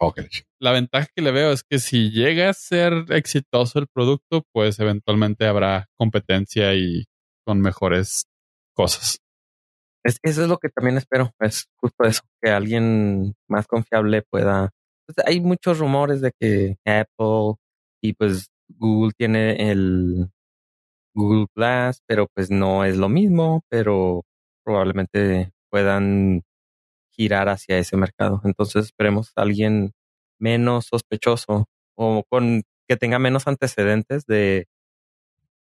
La 0.64 0.72
ventaja 0.72 1.06
que 1.14 1.20
le 1.20 1.30
veo 1.30 1.52
es 1.52 1.62
que 1.62 1.78
si 1.78 2.10
llega 2.10 2.48
a 2.48 2.54
ser 2.54 3.04
exitoso 3.10 3.78
el 3.78 3.86
producto, 3.86 4.46
pues 4.50 4.80
eventualmente 4.80 5.46
habrá 5.46 5.88
competencia 5.98 6.74
y 6.74 7.04
con 7.44 7.60
mejores 7.60 8.24
cosas. 8.74 9.18
Es, 10.02 10.16
eso 10.22 10.44
es 10.44 10.48
lo 10.48 10.56
que 10.56 10.70
también 10.70 10.96
espero. 10.96 11.32
Es 11.38 11.66
justo 11.76 12.04
eso. 12.04 12.22
Que 12.40 12.48
alguien 12.48 13.34
más 13.46 13.66
confiable 13.66 14.22
pueda. 14.22 14.70
pues, 15.06 15.18
hay 15.26 15.38
muchos 15.42 15.80
rumores 15.80 16.22
de 16.22 16.32
que 16.40 16.76
Apple 16.86 17.56
y 18.02 18.14
pues 18.14 18.46
Google 18.66 19.12
tiene 19.18 19.70
el 19.70 20.30
Google 21.14 21.44
Glass, 21.54 22.00
pero 22.06 22.26
pues 22.34 22.50
no 22.50 22.86
es 22.86 22.96
lo 22.96 23.10
mismo, 23.10 23.60
pero 23.68 24.22
probablemente 24.64 25.50
puedan 25.70 26.40
girar 27.10 27.50
hacia 27.50 27.76
ese 27.76 27.98
mercado. 27.98 28.40
Entonces 28.44 28.86
esperemos 28.86 29.30
a 29.36 29.42
alguien 29.42 29.92
menos 30.44 30.86
sospechoso 30.86 31.66
o 31.96 32.22
con 32.28 32.62
que 32.86 32.96
tenga 32.98 33.18
menos 33.18 33.46
antecedentes 33.48 34.26
de 34.26 34.66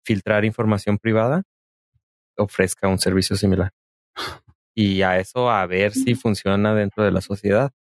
filtrar 0.03 0.47
información 0.47 0.97
privada, 0.97 1.43
ofrezca 2.39 2.89
un 2.89 2.99
servicio 2.99 3.37
similar. 3.37 3.73
Y 4.75 5.03
a 5.03 5.19
eso 5.19 5.51
a 5.51 5.67
ver 5.67 5.93
si 5.93 6.15
funciona 6.15 6.75
dentro 6.75 7.05
de 7.05 7.11
la 7.11 7.21
sociedad, 7.21 7.73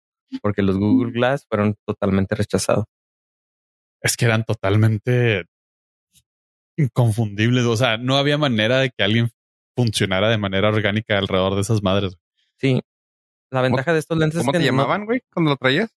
porque 0.42 0.62
los 0.62 0.78
Google 0.78 1.14
Glass 1.14 1.46
fueron 1.48 1.76
totalmente 1.86 2.36
rechazados. 2.36 2.86
Es 4.02 4.18
que 4.18 4.26
eran 4.26 4.44
totalmente 4.44 5.46
inconfundibles. 6.76 7.66
O 7.66 7.78
sea, 7.78 7.98
no 7.98 8.18
había 8.18 8.38
manera 8.38 8.80
de 8.80 8.90
que 8.90 9.04
alguien 9.04 9.30
funcionara 9.76 10.30
de 10.30 10.38
manera 10.38 10.68
orgánica 10.68 11.18
alrededor 11.18 11.56
de 11.56 11.62
esas 11.62 11.82
madres. 11.82 12.18
Sí. 12.58 12.82
La 13.52 13.62
ventaja 13.62 13.94
de 13.94 14.00
estos 14.00 14.18
lentes 14.18 14.40
¿Cómo 14.40 14.52
es 14.52 14.58
que 14.58 14.60
te 14.60 14.66
llamaban, 14.66 15.06
güey, 15.06 15.22
cuando 15.32 15.52
lo 15.52 15.58
traías? 15.58 15.96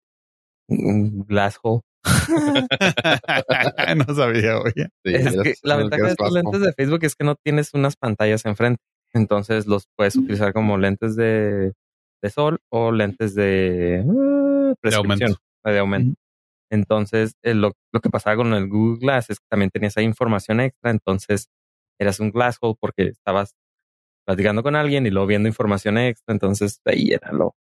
Hole. 0.67 1.81
no 3.95 4.15
sabía, 4.15 4.59
oye. 4.59 4.89
Sí, 5.05 5.13
Es 5.15 5.37
que 5.41 5.53
la 5.63 5.77
ventaja 5.77 6.03
de 6.03 6.09
estos 6.11 6.31
Glasgow. 6.31 6.51
lentes 6.51 6.61
de 6.61 6.73
Facebook 6.73 7.03
es 7.03 7.15
que 7.15 7.23
no 7.25 7.35
tienes 7.35 7.73
unas 7.73 7.95
pantallas 7.95 8.45
enfrente. 8.45 8.81
Entonces 9.13 9.67
los 9.67 9.87
puedes 9.97 10.15
utilizar 10.15 10.53
como 10.53 10.77
lentes 10.77 11.15
de, 11.15 11.73
de 12.21 12.29
sol 12.29 12.59
o 12.69 12.91
lentes 12.91 13.35
de, 13.35 14.03
uh, 14.05 14.73
prescripción, 14.81 15.31
aumento. 15.31 15.41
de 15.65 15.79
aumento. 15.79 16.15
Entonces, 16.71 17.33
eh, 17.43 17.53
lo, 17.53 17.73
lo 17.91 17.99
que 17.99 18.09
pasaba 18.09 18.37
con 18.37 18.53
el 18.53 18.69
Google 18.69 18.99
Glass 18.99 19.29
es 19.29 19.39
que 19.39 19.45
también 19.49 19.69
tenías 19.71 19.97
ahí 19.97 20.05
información 20.05 20.61
extra. 20.61 20.91
Entonces, 20.91 21.49
eras 21.99 22.19
un 22.21 22.31
glass 22.31 22.57
hole 22.61 22.75
porque 22.79 23.03
estabas 23.09 23.53
platicando 24.25 24.63
con 24.63 24.75
alguien 24.75 25.05
y 25.05 25.09
luego 25.09 25.27
viendo 25.27 25.49
información 25.49 25.97
extra. 25.97 26.33
Entonces, 26.33 26.79
ahí 26.85 27.11
era 27.11 27.33
lo, 27.33 27.55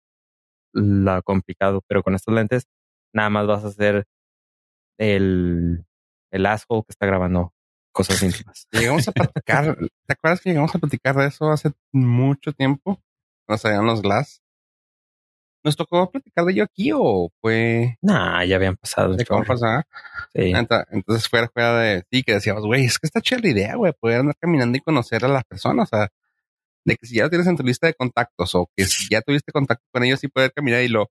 lo 0.75 1.23
complicado. 1.23 1.83
Pero 1.89 2.03
con 2.03 2.15
estos 2.15 2.35
lentes, 2.35 2.67
nada 3.13 3.31
más 3.31 3.47
vas 3.47 3.65
a 3.65 3.69
hacer 3.69 4.07
el, 4.99 5.85
el 6.31 6.47
asshole 6.47 6.83
que 6.83 6.93
está 6.93 7.07
grabando 7.07 7.53
cosas 7.93 8.23
íntimas. 8.23 8.67
Llegamos 8.73 9.09
a 9.09 9.13
platicar. 9.13 9.77
¿Te 10.07 10.13
acuerdas 10.13 10.41
que 10.41 10.51
llegamos 10.51 10.75
a 10.75 10.79
platicar 10.79 11.17
de 11.17 11.27
eso 11.27 11.51
hace 11.51 11.73
mucho 11.93 12.53
tiempo? 12.53 13.03
Cuando 13.47 13.61
salían 13.61 13.87
los 13.87 14.03
Glass. 14.03 14.43
¿Nos 15.65 15.77
tocó 15.77 16.09
platicar 16.11 16.45
de 16.45 16.53
ello 16.53 16.63
aquí 16.63 16.93
o 16.95 17.31
fue 17.41 17.99
Nah, 18.01 18.45
ya 18.45 18.57
habían 18.57 18.77
pasado. 18.77 19.15
de 19.15 19.27
cómo 19.27 19.45
pasaba? 19.45 19.87
Sí. 20.33 20.53
Entonces 20.91 21.29
fuera, 21.29 21.49
fuera 21.49 21.79
de 21.81 22.05
sí, 22.11 22.23
que 22.23 22.35
decíamos, 22.35 22.65
güey, 22.65 22.85
es 22.85 22.99
que 22.99 23.09
está 23.09 23.21
chida 23.21 23.41
la 23.41 23.49
idea, 23.49 23.75
güey, 23.75 23.93
poder 23.93 24.21
andar 24.21 24.37
caminando 24.39 24.79
y 24.79 24.81
conocer 24.81 25.25
a 25.25 25.29
las 25.29 25.45
personas. 25.45 25.89
O 25.93 25.97
sea, 25.97 26.09
de 26.85 26.97
que 26.97 27.07
si 27.07 27.17
ya 27.17 27.25
lo 27.25 27.31
tienes 27.31 27.49
en 27.49 27.57
tu 27.57 27.65
lista 27.65 27.87
de 27.87 27.95
contactos 27.95 28.55
o 28.55 28.71
que 28.77 28.85
si 28.85 29.09
ya 29.11 29.21
tuviste 29.21 29.51
contacto 29.53 29.85
con 29.93 30.05
ellos 30.05 30.23
y 30.23 30.29
poder 30.29 30.53
caminar 30.53 30.83
y 30.83 30.89
lo, 30.89 31.11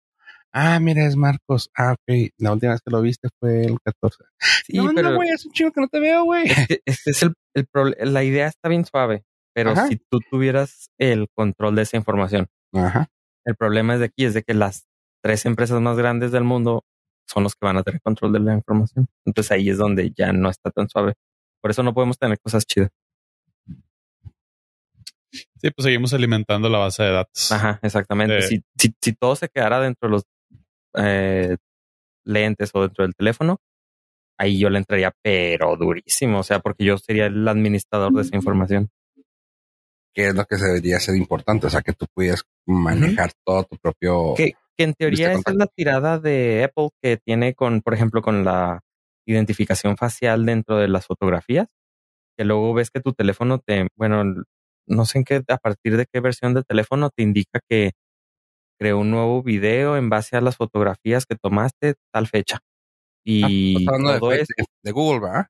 ah, 0.54 0.80
mira, 0.80 1.06
es 1.06 1.16
Marcos. 1.16 1.70
Ah, 1.76 1.94
ok. 1.94 2.32
La 2.38 2.54
última 2.54 2.74
vez 2.74 2.82
que 2.82 2.92
lo 2.92 3.02
viste 3.02 3.30
fue 3.40 3.66
el 3.66 3.78
14. 3.82 4.24
Sí, 4.66 4.78
no, 4.78 4.92
pero 4.94 5.12
no, 5.12 5.16
güey, 5.16 5.30
es 5.30 5.46
un 5.46 5.52
chingo 5.52 5.72
que 5.72 5.82
no 5.82 5.88
te 5.88 6.00
veo, 6.00 6.24
güey. 6.24 6.46
es 6.48 6.68
que 6.68 6.80
este 6.86 7.12
es 7.12 7.24
el, 7.24 7.34
el 7.54 8.14
la 8.14 8.24
idea 8.24 8.48
está 8.48 8.70
bien 8.70 8.86
suave, 8.86 9.24
pero 9.54 9.72
Ajá. 9.72 9.88
si 9.88 9.98
tú 10.10 10.20
tuvieras 10.30 10.90
el 10.98 11.28
control 11.36 11.76
de 11.76 11.84
esa 11.84 11.98
información, 11.98 12.48
Ajá. 12.74 13.08
el 13.46 13.56
problema 13.56 13.94
es 13.94 14.00
de 14.00 14.06
aquí 14.06 14.26
es 14.26 14.34
de 14.34 14.44
que 14.44 14.54
las 14.54 14.88
tres 15.24 15.46
empresas 15.46 15.82
más 15.82 15.98
grandes 15.98 16.32
del 16.32 16.44
mundo 16.44 16.84
son 17.28 17.44
los 17.44 17.56
que 17.56 17.66
van 17.66 17.78
a 17.78 17.84
tener 17.84 18.02
control 18.02 18.34
de 18.34 18.40
la 18.40 18.54
información. 18.54 19.08
Entonces 19.26 19.52
ahí 19.52 19.70
es 19.70 19.78
donde 19.78 20.14
ya 20.16 20.32
no 20.32 20.50
está 20.50 20.72
tan 20.72 20.88
suave. 20.90 21.16
Por 21.62 21.72
eso 21.72 21.84
no 21.84 21.94
podemos 21.94 22.18
tener 22.18 22.40
cosas 22.40 22.66
chidas. 22.66 22.90
Sí, 25.32 25.72
pues 25.76 25.84
seguimos 25.84 26.14
alimentando 26.14 26.70
la 26.70 26.78
base 26.78 27.04
de 27.04 27.12
datos. 27.12 27.52
Ajá, 27.52 27.80
exactamente. 27.82 28.42
Sí. 28.44 28.64
Si, 28.78 28.90
si, 28.90 28.96
si 29.02 29.14
todo 29.14 29.36
se 29.36 29.50
quedara 29.50 29.80
dentro 29.82 30.08
de 30.08 30.14
los 30.14 30.24
eh, 30.96 31.58
lentes 32.26 32.72
o 32.74 32.82
dentro 32.82 33.06
del 33.06 33.16
teléfono, 33.16 33.58
ahí 34.38 34.60
yo 34.60 34.70
le 34.70 34.80
entraría, 34.80 35.14
pero 35.22 35.76
durísimo. 35.76 36.40
O 36.40 36.44
sea, 36.44 36.60
porque 36.60 36.86
yo 36.86 36.98
sería 36.98 37.28
el 37.28 37.48
administrador 37.48 38.14
de 38.14 38.22
esa 38.22 38.36
información. 38.36 38.90
Que 40.14 40.28
es 40.28 40.36
lo 40.36 40.46
que 40.46 40.58
se 40.58 40.66
debería 40.66 41.00
ser 41.00 41.16
importante. 41.16 41.68
O 41.68 41.70
sea, 41.70 41.82
que 41.82 41.94
tú 41.94 42.06
pudieras 42.14 42.44
manejar 42.66 43.32
todo 43.46 43.64
tu 43.66 43.78
propio. 43.78 44.34
Que, 44.36 44.54
que 44.76 44.84
en 44.84 44.94
teoría 44.94 45.34
esa 45.34 45.52
es 45.52 45.56
la 45.56 45.68
tirada 45.68 46.20
de 46.20 46.64
Apple 46.64 46.90
que 47.02 47.18
tiene 47.18 47.54
con, 47.54 47.82
por 47.82 47.94
ejemplo, 47.94 48.22
con 48.22 48.44
la 48.44 48.82
identificación 49.28 49.98
facial 49.98 50.46
dentro 50.46 50.78
de 50.78 50.88
las 50.88 51.06
fotografías, 51.06 51.68
que 52.38 52.46
luego 52.46 52.74
ves 52.74 52.90
que 52.90 53.02
tu 53.02 53.14
teléfono 53.14 53.60
te, 53.60 53.88
bueno, 53.96 54.24
no 54.88 55.06
sé 55.06 55.20
en 55.20 55.26
qué, 55.26 55.44
a 55.48 55.58
partir 55.58 55.98
de 55.98 56.06
qué 56.12 56.22
versión 56.22 56.54
del 56.54 56.66
teléfono 56.66 57.10
te 57.10 57.24
indica 57.24 57.60
que 57.70 57.92
creó 58.80 59.00
un 59.00 59.12
nuevo 59.12 59.44
video 59.44 59.98
en 59.98 60.10
base 60.10 60.38
a 60.38 60.42
las 60.42 60.58
fotografías 60.58 61.26
que 61.26 61.36
tomaste 61.36 61.96
tal 62.14 62.28
fecha. 62.28 62.60
Y 63.26 63.88
hablando 63.88 64.14
de, 64.14 64.20
todo 64.20 64.32
es, 64.32 64.48
de 64.84 64.92
Google, 64.92 65.20
¿verdad? 65.20 65.48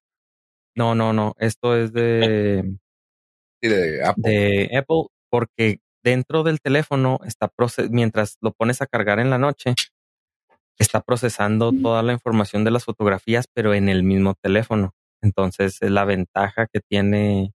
no, 0.76 0.96
no, 0.96 1.14
no, 1.14 1.34
esto 1.38 1.76
es 1.76 1.94
de, 1.94 2.78
Sí, 3.62 3.70
de 3.70 4.04
Apple. 4.06 4.24
de 4.24 4.78
Apple 4.78 5.06
porque 5.30 5.80
dentro 6.04 6.44
del 6.44 6.62
teléfono 6.62 7.20
está 7.26 7.50
proce- 7.50 7.90
mientras 7.90 8.38
lo 8.42 8.52
pones 8.52 8.82
a 8.82 8.88
cargar 8.88 9.20
en 9.20 9.30
la 9.30 9.38
noche 9.40 9.74
está 10.80 11.02
procesando 11.02 11.72
toda 11.72 12.04
la 12.04 12.14
información 12.14 12.64
de 12.64 12.70
las 12.72 12.86
fotografías 12.86 13.48
pero 13.52 13.74
en 13.74 13.90
el 13.90 14.04
mismo 14.04 14.36
teléfono 14.36 14.94
entonces 15.24 15.82
es 15.82 15.90
la 15.92 16.06
ventaja 16.06 16.68
que 16.72 16.80
tiene 16.80 17.52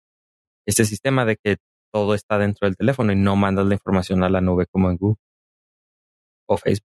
este 0.67 0.85
sistema 0.85 1.25
de 1.25 1.37
que 1.37 1.59
todo 1.93 2.15
está 2.15 2.37
dentro 2.39 2.67
del 2.67 2.77
teléfono 2.77 3.13
y 3.13 3.17
no 3.17 3.37
mandas 3.37 3.67
la 3.67 3.75
información 3.75 4.25
a 4.25 4.29
la 4.29 4.41
nube 4.41 4.67
como 4.67 4.91
en 4.91 4.97
Google 4.97 5.21
o 6.53 6.57
Facebook 6.57 6.89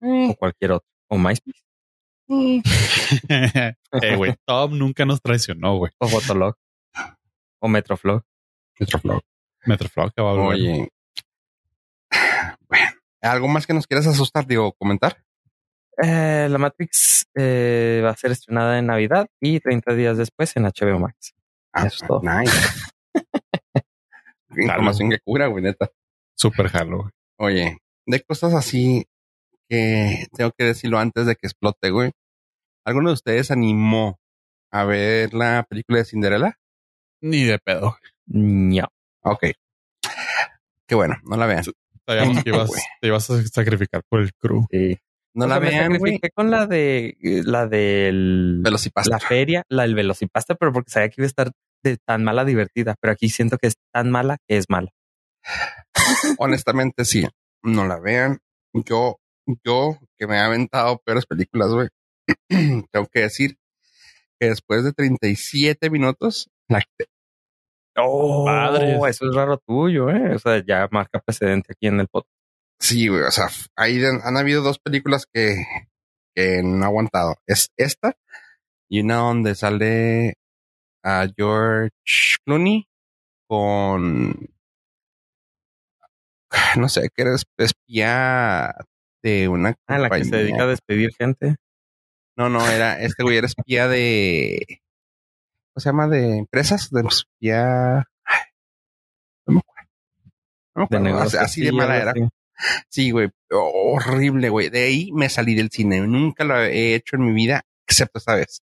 o 0.00 0.34
cualquier 0.34 0.72
otro 0.72 0.88
o 1.08 1.18
MySpace 1.18 1.62
eh, 2.28 4.16
güey, 4.16 4.34
Tom 4.46 4.78
nunca 4.78 5.04
nos 5.04 5.20
traicionó, 5.20 5.76
güey. 5.76 5.92
o 5.98 6.08
Fotolog 6.08 6.54
o 7.60 7.68
Metroflog 7.68 8.22
Metroflog. 8.78 9.20
Metroflog 9.66 10.12
que 10.14 10.22
va 10.22 10.30
a 10.30 10.34
volver. 10.34 10.58
Oye. 10.58 10.88
Bueno, 12.68 12.90
¿algo 13.20 13.48
más 13.48 13.66
que 13.66 13.74
nos 13.74 13.86
quieras 13.86 14.06
asustar, 14.06 14.46
digo, 14.46 14.72
comentar? 14.72 15.22
Eh, 16.02 16.48
la 16.50 16.56
Matrix 16.56 17.26
eh, 17.34 18.00
va 18.02 18.10
a 18.10 18.16
ser 18.16 18.30
estrenada 18.32 18.78
en 18.78 18.86
Navidad 18.86 19.28
y 19.40 19.60
30 19.60 19.94
días 19.94 20.16
después 20.16 20.56
en 20.56 20.64
HBO 20.64 20.98
Max. 20.98 21.34
Ah, 21.72 21.86
Eso 21.86 22.02
es 22.02 22.08
todo. 22.08 22.22
nice. 22.22 22.56
Información 24.56 25.10
que 25.10 25.18
cura, 25.20 25.48
güey, 25.48 25.62
neta. 25.62 25.90
Super 26.34 26.68
jalo, 26.68 26.98
güey. 26.98 27.10
Oye, 27.38 27.78
de 28.06 28.20
cosas 28.22 28.54
así 28.54 29.04
que 29.68 30.26
tengo 30.36 30.50
que 30.56 30.64
decirlo 30.64 30.98
antes 30.98 31.26
de 31.26 31.34
que 31.36 31.46
explote, 31.46 31.90
güey. 31.90 32.12
¿Alguno 32.84 33.08
de 33.10 33.14
ustedes 33.14 33.50
animó 33.50 34.18
a 34.70 34.84
ver 34.84 35.32
la 35.34 35.64
película 35.68 35.98
de 35.98 36.04
Cinderella? 36.04 36.58
Ni 37.20 37.44
de 37.44 37.58
pedo. 37.58 37.96
No. 38.26 38.86
Ok. 39.22 39.44
Qué 40.88 40.94
bueno, 40.94 41.16
no 41.24 41.36
la 41.36 41.46
vean. 41.46 41.64
Sabíamos 42.06 42.42
que 42.42 42.50
ibas, 42.50 42.70
te 43.00 43.06
ibas 43.08 43.30
a 43.30 43.42
sacrificar 43.46 44.02
por 44.08 44.20
el 44.20 44.32
crew. 44.34 44.66
Sí. 44.70 44.98
No 45.34 45.46
O 45.46 45.48
la 45.48 45.54
sea, 45.54 45.60
me 45.60 45.70
vean, 45.70 45.88
güey. 45.98 46.12
sacrifiqué 46.14 46.30
con 46.34 46.50
la 46.50 46.66
de 46.66 47.16
la 47.46 47.66
del 47.66 48.60
Velocipasta. 48.62 49.10
la 49.10 49.18
feria, 49.20 49.62
la 49.68 49.82
del 49.84 49.94
Velocipasta, 49.94 50.54
pero 50.56 50.72
porque 50.72 50.90
sabía 50.90 51.08
que 51.08 51.14
iba 51.18 51.24
a 51.24 51.28
estar 51.28 51.50
de 51.84 51.96
tan 51.96 52.22
mala 52.24 52.44
divertida, 52.44 52.96
pero 53.00 53.12
aquí 53.12 53.28
siento 53.30 53.56
que 53.58 53.68
es 53.68 53.74
tan 53.92 54.10
mala 54.10 54.36
que 54.46 54.56
es 54.58 54.66
mala. 54.68 54.90
Honestamente, 56.38 57.04
sí. 57.04 57.26
No 57.62 57.86
la 57.86 57.98
vean. 57.98 58.38
Yo, 58.72 59.18
yo 59.64 59.98
que 60.18 60.26
me 60.26 60.36
he 60.36 60.40
aventado 60.40 60.98
peores 61.04 61.26
películas, 61.26 61.70
güey. 61.70 61.88
tengo 62.48 63.06
que 63.10 63.20
decir 63.20 63.56
que 64.40 64.48
después 64.48 64.84
de 64.84 64.92
37 64.92 65.90
minutos, 65.90 66.50
la 66.68 66.80
quité. 66.80 67.06
Oh, 67.96 68.46
Madres. 68.46 68.98
eso 69.08 69.28
es 69.28 69.34
raro 69.34 69.58
tuyo, 69.58 70.08
eh. 70.10 70.34
O 70.34 70.38
sea, 70.38 70.64
ya 70.66 70.88
marca 70.90 71.20
precedente 71.20 71.72
aquí 71.72 71.88
en 71.88 72.00
el 72.00 72.08
podcast. 72.08 72.32
Sí, 72.80 73.08
güey. 73.08 73.22
O 73.22 73.30
sea, 73.30 73.48
ahí 73.76 74.02
han, 74.04 74.20
han 74.24 74.36
habido 74.36 74.62
dos 74.62 74.78
películas 74.78 75.26
que, 75.32 75.64
que 76.34 76.62
no 76.64 76.82
he 76.82 76.86
aguantado. 76.86 77.36
Es 77.46 77.68
esta 77.76 78.16
y 78.88 79.00
una 79.00 79.16
donde 79.16 79.54
sale 79.54 80.34
a 81.02 81.26
George 81.36 81.90
Clooney 82.44 82.86
con 83.48 84.50
no 86.78 86.88
sé, 86.88 87.08
que 87.14 87.22
eres 87.22 87.44
espía 87.58 88.74
de 89.22 89.48
una 89.48 89.74
Ah, 89.86 89.98
la 89.98 90.10
que 90.10 90.24
se 90.24 90.36
dedica 90.36 90.64
a 90.64 90.66
despedir 90.66 91.10
gente. 91.18 91.56
No, 92.36 92.48
no, 92.48 92.66
era 92.68 93.00
este 93.00 93.22
güey 93.22 93.36
era 93.36 93.46
espía 93.46 93.88
de 93.88 94.80
¿cómo 95.74 95.82
se 95.82 95.88
llama? 95.90 96.08
de 96.08 96.38
empresas, 96.38 96.90
de 96.90 97.02
espía 97.02 97.98
ay, 98.24 98.40
no 99.46 99.54
me 99.54 99.60
acuerdo. 99.60 99.90
No 100.74 100.82
me 100.82 100.88
De 100.88 100.96
acuerdo. 100.96 101.04
negocios. 101.04 101.34
así, 101.42 101.60
así 101.60 101.64
de 101.64 101.72
mala 101.72 101.98
era. 101.98 102.14
Sí, 102.88 103.10
güey, 103.10 103.30
horrible, 103.50 104.48
güey. 104.48 104.70
De 104.70 104.84
ahí 104.84 105.10
me 105.12 105.28
salí 105.28 105.54
del 105.54 105.70
cine. 105.70 106.00
Nunca 106.02 106.44
lo 106.44 106.60
he 106.62 106.94
hecho 106.94 107.16
en 107.16 107.26
mi 107.26 107.32
vida, 107.32 107.62
excepto 107.86 108.18
esta 108.18 108.34
vez. 108.36 108.62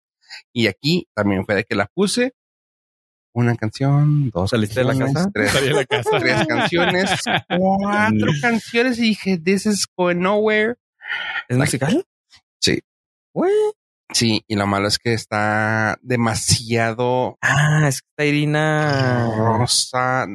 Y 0.52 0.68
aquí 0.68 1.08
también 1.14 1.44
fue 1.44 1.56
de 1.56 1.64
que 1.64 1.74
la 1.74 1.86
puse. 1.86 2.32
Una 3.32 3.54
canción, 3.56 4.30
dos 4.30 4.50
¿Saliste 4.50 4.80
de 4.80 4.86
la 4.92 4.98
casa? 4.98 5.30
Tres, 5.32 5.52
Salí 5.52 5.68
de 5.68 5.74
la 5.74 5.84
casa. 5.84 6.10
tres 6.18 6.46
canciones, 6.48 7.10
cuatro 7.48 8.32
canciones 8.40 8.98
y 8.98 9.02
dije, 9.02 9.38
this 9.38 9.66
is 9.66 9.86
going 9.96 10.16
nowhere. 10.16 10.74
¿Es 11.48 11.56
musical? 11.56 12.04
Sí. 12.60 12.80
Sí, 14.12 14.42
y 14.48 14.56
lo 14.56 14.66
malo 14.66 14.88
es 14.88 14.98
que 14.98 15.12
está 15.14 15.96
demasiado 16.02 17.38
Ah, 17.40 17.86
es 17.88 18.02
que 18.02 18.08
está 18.08 18.24
Irina. 18.24 19.30
rosa. 19.36 20.26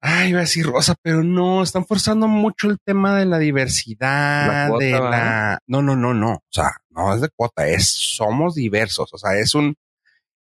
Ay, 0.00 0.30
iba 0.30 0.38
a 0.38 0.42
decir 0.42 0.66
rosa, 0.66 0.94
pero 1.02 1.22
no, 1.22 1.62
están 1.62 1.84
forzando 1.86 2.28
mucho 2.28 2.68
el 2.68 2.78
tema 2.84 3.16
de 3.16 3.26
la 3.26 3.38
diversidad, 3.38 4.46
La 4.64 4.68
cuota, 4.68 4.84
de 4.84 4.90
la... 4.92 5.58
No, 5.66 5.82
no, 5.82 5.96
no, 5.96 6.14
no. 6.14 6.32
O 6.34 6.42
sea, 6.50 6.70
no 6.90 7.14
es 7.14 7.20
de 7.20 7.28
cuota, 7.34 7.66
es 7.66 7.88
somos 7.88 8.54
diversos. 8.54 9.12
O 9.12 9.18
sea, 9.18 9.34
es 9.38 9.54
un, 9.54 9.74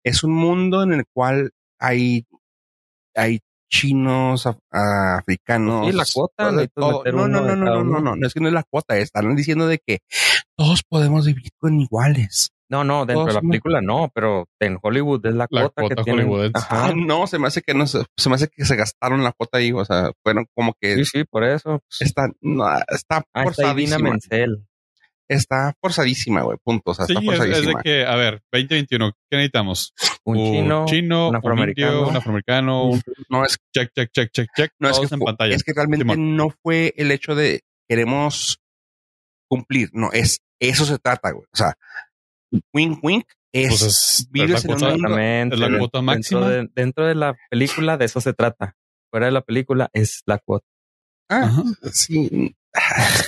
es 0.07 0.23
un 0.25 0.33
mundo 0.35 0.83
en 0.83 0.93
el 0.93 1.05
cual 1.13 1.51
hay, 1.81 2.27
hay 3.15 3.41
chinos, 3.71 4.47
af- 4.47 4.59
africanos. 5.19 5.87
Sí, 5.87 5.93
la 5.93 6.05
cuota, 6.15 6.53
de 6.53 6.69
todo. 6.69 7.03
No, 7.13 7.27
no, 7.29 7.41
no, 7.41 7.57
no, 7.57 7.57
no, 7.57 7.85
no, 7.85 8.01
no, 8.01 8.17
no, 8.17 8.27
es 8.27 8.33
que 8.33 8.41
no 8.41 8.49
es 8.49 8.55
la 8.55 8.63
cuota, 8.63 8.97
están 8.99 9.35
diciendo 9.35 9.67
de 9.67 9.79
que 9.85 9.99
todos 10.57 10.83
podemos 10.89 11.27
vivir 11.27 11.51
con 11.59 11.81
iguales. 11.81 12.51
No, 12.69 12.83
no, 12.83 13.07
dentro 13.07 13.27
de 13.27 13.33
la 13.35 13.41
somos- 13.41 13.51
película 13.51 13.81
no, 13.81 14.11
pero 14.13 14.47
en 14.61 14.79
Hollywood 14.83 15.25
es 15.27 15.35
la, 15.35 15.47
La 15.51 15.61
cuota, 15.69 15.83
cuota 15.83 15.95
que 15.97 16.03
tienen. 16.05 16.51
Ajá. 16.55 16.87
Ah, 16.87 16.93
no, 16.97 17.27
se 17.29 17.39
me 17.39 17.47
hace 17.49 17.63
que 17.63 17.75
no 17.75 17.87
se, 17.87 18.05
se 18.17 18.29
me 18.29 18.35
hace 18.35 18.49
que 18.49 18.65
se 18.65 18.75
gastaron 18.77 19.23
la 19.23 19.33
cuota 19.33 19.59
ahí, 19.59 19.71
o 19.73 19.85
sea, 19.85 20.11
fueron 20.25 20.47
como 20.55 20.75
que 20.81 20.97
Sí, 20.97 21.05
sí, 21.05 21.25
por 21.25 21.45
eso. 21.45 21.81
pues. 21.89 22.01
está, 22.09 22.29
no, 22.41 22.67
está 22.89 23.19
Ah, 23.35 23.43
está 23.43 23.43
forzadísima. 23.45 24.11
Menzel. 24.11 24.67
Está 25.29 25.75
forzadísima, 25.81 26.43
güey, 26.43 26.57
punto, 26.63 26.93
o 26.93 26.95
sea, 26.95 27.05
Sí, 27.07 27.15
está 27.15 27.21
es, 27.25 27.27
es 27.33 27.39
de 27.41 27.47
forzadísima. 27.47 27.83
que, 27.83 28.07
a 28.07 28.15
ver, 28.15 28.43
2021, 28.53 29.13
¿qué 29.31 29.37
necesitamos? 29.37 29.93
Un 30.25 30.37
chino. 30.37 30.85
chino, 30.87 31.29
un 31.31 31.37
afroamericano. 31.37 31.89
un, 31.91 31.97
indio, 31.99 32.11
un 32.11 32.17
afroamericano, 32.17 32.85
un 32.85 33.03
No 33.29 33.45
es, 33.45 33.59
check, 33.75 33.91
check, 33.95 34.11
check, 34.13 34.31
check, 34.33 34.49
check, 34.57 34.73
no 34.79 34.89
es 34.89 34.99
que 35.01 35.13
en 35.15 35.21
pantalla. 35.21 35.55
es 35.57 35.65
que 35.65 35.73
realmente 35.75 36.05
Simón. 36.05 36.37
no 36.37 36.51
fue 36.63 36.95
el 36.97 37.11
hecho 37.11 37.35
de 37.35 37.63
queremos 37.89 38.59
cumplir, 39.51 39.91
no, 39.93 40.11
es, 40.13 40.39
eso 40.61 40.85
se 40.85 40.99
trata, 40.99 41.31
güey, 41.33 41.45
o 41.53 41.57
sea, 41.57 41.75
wink, 42.73 42.99
wink, 43.03 43.25
es, 43.53 43.69
Pues 43.69 43.83
es- 43.83 44.19
es 44.21 44.31
vives 44.31 44.51
la 44.51 44.59
en 44.59 44.71
un 44.71 44.79
cuota- 44.79 44.95
es 45.55 45.59
la 45.59 45.79
cuota 45.79 46.03
máxima. 46.03 46.41
Dentro 46.49 46.63
de, 46.63 46.71
dentro 46.83 47.07
de 47.07 47.15
la 47.15 47.35
película 47.51 47.97
de 47.97 48.05
eso 48.05 48.21
se 48.21 48.33
trata. 48.35 48.75
Fuera 49.11 49.27
de 49.27 49.33
la 49.33 49.41
película 49.41 49.89
es 49.93 50.23
la 50.27 50.39
cuota. 50.39 50.67
ah, 51.31 51.43
Ajá. 51.45 51.63
sí, 51.93 52.55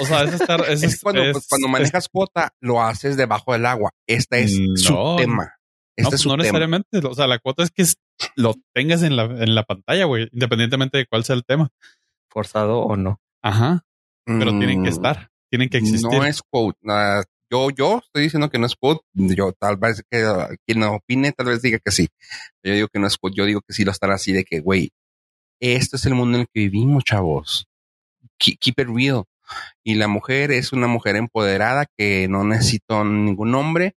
O 0.00 0.06
sea, 0.06 0.22
es 0.24 0.34
estar, 0.40 0.60
es, 0.68 0.82
es 0.82 1.00
cuando, 1.00 1.22
es- 1.22 1.32
pues, 1.32 1.46
cuando 1.48 1.66
es- 1.68 1.72
manejas 1.72 2.08
cuota, 2.08 2.50
lo 2.60 2.82
haces 2.82 3.16
debajo 3.16 3.52
del 3.52 3.66
agua, 3.66 3.90
este 4.06 4.42
es 4.42 4.56
su 4.76 4.92
No. 4.94 5.16
tema, 5.16 5.44
no, 5.44 5.50
este 5.96 6.04
pues 6.04 6.14
es 6.14 6.20
su 6.20 6.28
no 6.28 6.34
tema. 6.34 6.42
necesariamente. 6.44 6.98
O 7.04 7.14
sea, 7.14 7.26
la 7.26 7.38
cuota 7.38 7.62
es 7.62 7.70
que 7.70 7.82
es- 7.82 7.96
lo 8.36 8.54
tengas 8.74 9.02
en 9.02 9.16
la, 9.16 9.24
en 9.24 9.54
la 9.54 9.62
pantalla, 9.64 10.04
güey, 10.04 10.28
independientemente 10.32 10.98
de 10.98 11.06
cuál 11.06 11.24
sea 11.24 11.36
el 11.36 11.44
tema. 11.44 11.68
Forzado 12.30 12.80
o 12.80 12.96
no. 12.96 13.20
Ajá. 13.42 13.84
Pero 14.26 14.50
tienen 14.58 14.82
que 14.84 14.90
Mm, 14.90 14.92
estar, 14.92 15.30
tienen 15.50 15.68
que 15.70 15.78
existir. 15.78 16.10
No 16.18 16.24
es 16.24 16.42
quote. 16.42 16.78
Yo, 17.50 17.70
yo 17.70 18.02
estoy 18.04 18.24
diciendo 18.24 18.50
que 18.50 18.58
no 18.58 18.66
es 18.66 18.76
quote. 18.76 19.00
Yo 19.14 19.52
tal 19.52 19.78
vez 19.78 20.04
que 20.10 20.22
ah, 20.22 20.50
quien 20.66 20.80
no 20.80 20.96
opine, 20.96 21.32
tal 21.32 21.46
vez 21.46 21.62
diga 21.62 21.78
que 21.82 21.90
sí. 21.90 22.08
Yo 22.62 22.74
digo 22.74 22.88
que 22.88 22.98
no 22.98 23.06
es 23.06 23.16
quote. 23.16 23.36
Yo 23.38 23.46
digo 23.46 23.62
que 23.66 23.72
sí 23.72 23.84
lo 23.86 23.90
están 23.90 24.10
así 24.10 24.32
de 24.34 24.44
que, 24.44 24.60
güey, 24.60 24.90
este 25.58 25.96
es 25.96 26.04
el 26.04 26.14
mundo 26.14 26.36
en 26.36 26.40
el 26.42 26.46
que 26.52 26.60
vivimos, 26.60 27.04
chavos. 27.04 27.66
Keep, 28.38 28.58
keep 28.60 28.74
it 28.80 28.88
real. 28.94 29.24
Y 29.84 29.94
la 29.96 30.08
mujer 30.08 30.52
es 30.52 30.72
una 30.72 30.86
mujer 30.86 31.16
empoderada 31.16 31.86
que 31.96 32.28
no 32.28 32.44
necesito 32.44 33.04
ningún 33.04 33.54
hombre, 33.54 33.94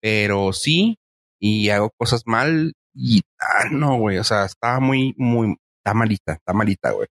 pero 0.00 0.52
sí, 0.52 0.98
y 1.40 1.70
hago 1.70 1.90
cosas 1.96 2.22
mal. 2.26 2.74
Y 2.94 3.22
ah, 3.40 3.64
no, 3.70 3.96
güey, 3.98 4.18
o 4.18 4.24
sea, 4.24 4.44
está 4.44 4.80
muy, 4.80 5.14
muy, 5.18 5.56
está 5.78 5.94
malita, 5.94 6.34
está 6.34 6.52
malita, 6.52 6.92
güey. 6.92 7.08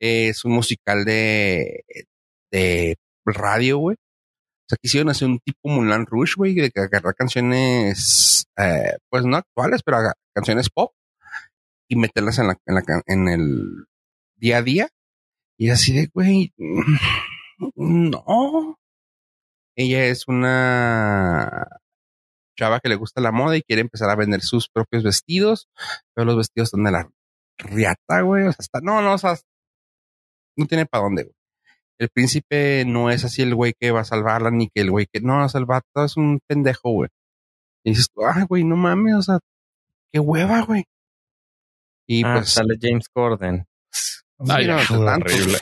Es 0.00 0.44
un 0.44 0.52
musical 0.52 1.04
de, 1.04 1.84
de 2.50 2.96
radio, 3.24 3.78
güey. 3.78 3.96
O 3.96 4.68
sea, 4.68 4.78
quisieron 4.80 5.10
hacer 5.10 5.28
un 5.28 5.38
tipo 5.40 5.68
Mulan 5.68 6.06
Rouge, 6.06 6.34
güey, 6.36 6.54
de 6.54 6.70
agarrar 6.74 7.14
canciones, 7.14 8.46
eh, 8.56 8.96
pues 9.10 9.24
no 9.24 9.36
actuales, 9.36 9.82
pero 9.84 9.98
canciones 10.34 10.70
pop 10.70 10.92
y 11.88 11.96
meterlas 11.96 12.38
en, 12.38 12.48
la, 12.48 12.58
en, 12.66 12.74
la 12.74 12.82
en 13.06 13.28
el 13.28 13.86
día 14.36 14.58
a 14.58 14.62
día. 14.62 14.88
Y 15.58 15.70
así 15.70 15.92
de, 15.92 16.08
güey, 16.12 16.52
no. 17.76 18.78
Ella 19.76 20.04
es 20.06 20.28
una 20.28 21.66
chava 22.58 22.80
que 22.80 22.88
le 22.88 22.96
gusta 22.96 23.20
la 23.20 23.32
moda 23.32 23.56
y 23.56 23.62
quiere 23.62 23.82
empezar 23.82 24.10
a 24.10 24.16
vender 24.16 24.42
sus 24.42 24.68
propios 24.68 25.02
vestidos, 25.02 25.68
pero 26.14 26.26
los 26.26 26.36
vestidos 26.36 26.70
son 26.70 26.84
de 26.84 26.90
la 26.92 27.10
riata, 27.58 28.20
güey. 28.22 28.46
O 28.46 28.52
sea, 28.52 28.60
está, 28.60 28.80
no, 28.82 29.00
no, 29.02 29.14
o 29.14 29.18
sea, 29.18 29.36
no 30.56 30.66
tiene 30.66 30.86
para 30.86 31.04
dónde, 31.04 31.24
güey. 31.24 31.34
El 31.98 32.08
príncipe 32.08 32.84
no 32.84 33.10
es 33.10 33.24
así 33.24 33.42
el 33.42 33.54
güey 33.54 33.74
que 33.78 33.92
va 33.92 34.00
a 34.00 34.04
salvarla, 34.04 34.50
ni 34.50 34.68
que 34.68 34.80
el 34.82 34.90
güey 34.90 35.06
que 35.10 35.20
no, 35.20 35.48
sea, 35.48 35.60
el 35.60 35.66
vato 35.66 36.04
es 36.04 36.16
un 36.16 36.40
pendejo, 36.48 36.90
güey. 36.90 37.10
Y 37.84 37.90
dices, 37.90 38.08
ay, 38.34 38.44
güey, 38.48 38.64
no 38.64 38.76
mames, 38.76 39.14
o 39.14 39.22
sea, 39.22 39.38
qué 40.12 40.18
hueva, 40.20 40.62
güey. 40.62 40.84
Y 42.08 42.24
Ah, 42.24 42.34
pues, 42.38 42.50
sale 42.50 42.76
James 42.80 43.08
Corden. 43.08 43.64
Sí, 44.44 44.48
no, 44.48 44.60
ya, 44.60 44.76
tantos, 44.86 45.32
horrible. 45.32 45.58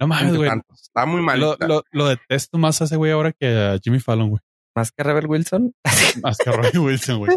No 0.00 0.06
mames, 0.06 0.36
güey. 0.36 0.50
Está 0.72 1.06
muy 1.06 1.22
mal. 1.22 1.40
Lo, 1.40 1.56
lo, 1.60 1.82
lo 1.90 2.06
detesto 2.08 2.58
más 2.58 2.80
a 2.80 2.84
ese 2.84 2.96
güey 2.96 3.12
ahora 3.12 3.32
que 3.32 3.46
a 3.48 3.78
Jimmy 3.82 4.00
Fallon, 4.00 4.30
güey. 4.30 4.40
Más 4.76 4.92
que 4.92 5.02
Rebel 5.02 5.26
Wilson. 5.26 5.74
Más 6.22 6.38
que 6.38 6.50
a 6.50 6.52
Roy 6.52 6.70
Wilson, 6.78 7.18
güey. 7.18 7.36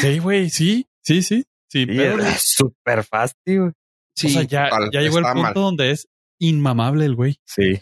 Sí, 0.00 0.18
güey, 0.20 0.48
sí, 0.50 0.86
sí, 1.02 1.22
sí. 1.22 1.44
Sí, 1.68 1.80
Sí, 1.80 1.86
pero, 1.86 2.22
es 2.22 2.54
súper 2.54 3.02
fácil. 3.02 3.60
güey. 3.60 3.72
Sí, 4.16 4.28
o 4.28 4.30
sea, 4.30 4.42
ya, 4.42 4.68
total, 4.68 4.90
ya 4.92 5.00
llegó 5.00 5.18
el 5.18 5.24
punto 5.24 5.42
mal. 5.42 5.54
donde 5.54 5.90
es 5.90 6.06
inmamable 6.38 7.04
el 7.04 7.16
güey. 7.16 7.40
Sí. 7.44 7.80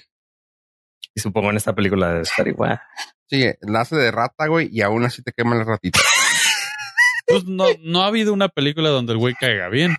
Y 1.15 1.21
supongo 1.21 1.51
en 1.51 1.59
esta 1.59 1.75
película 1.75 2.09
debe 2.09 2.23
estar 2.23 2.49
igual. 2.49 2.81
Sí, 3.29 3.45
nace 3.61 3.97
de 3.97 4.11
rata, 4.11 4.47
güey, 4.47 4.71
y 4.73 4.81
aún 4.81 5.05
así 5.05 5.23
te 5.23 5.33
quema 5.33 5.55
la 5.57 5.65
ratita. 5.65 5.99
Pues 7.27 7.45
no, 7.45 7.67
no 7.81 8.03
ha 8.03 8.07
habido 8.07 8.33
una 8.33 8.49
película 8.49 8.89
donde 8.89 9.13
el 9.13 9.19
güey 9.19 9.35
caiga 9.35 9.69
bien. 9.69 9.97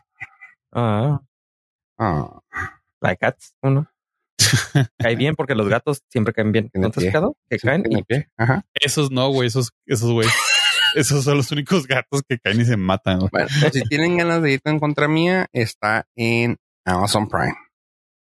Ah, 0.74 1.22
Ah, 1.98 2.42
like 3.02 3.20
cats, 3.20 3.56
uno. 3.62 3.88
Cae 4.98 5.16
bien 5.16 5.36
porque 5.36 5.56
los 5.56 5.70
gatos 5.70 6.02
siempre 6.10 6.34
caen 6.34 6.52
bien. 6.52 6.70
¿No 6.74 6.90
te 6.90 7.00
has 7.00 7.06
fijado? 7.06 7.38
Que 7.50 7.60
sí, 7.60 7.68
caen 7.68 7.84
y. 7.90 8.04
Ajá. 8.38 8.66
Esos 8.74 9.12
no, 9.12 9.30
güey, 9.30 9.48
esos, 9.48 9.72
esos 9.86 10.12
güey. 10.12 10.28
Esos 10.96 11.24
son 11.24 11.38
los 11.38 11.52
únicos 11.52 11.88
gatos 11.88 12.22
que 12.28 12.38
caen 12.40 12.62
y 12.62 12.66
se 12.66 12.78
matan, 12.78 13.20
güey. 13.20 13.30
Bueno, 13.32 13.48
pues, 13.62 13.74
si 13.74 13.82
tienen 13.84 14.18
ganas 14.18 14.42
de 14.42 14.54
ir 14.54 14.62
en 14.66 14.80
contra 14.80 15.08
mía, 15.08 15.48
está 15.52 16.06
en 16.16 16.58
Amazon 16.86 17.28
Prime. 17.28 17.56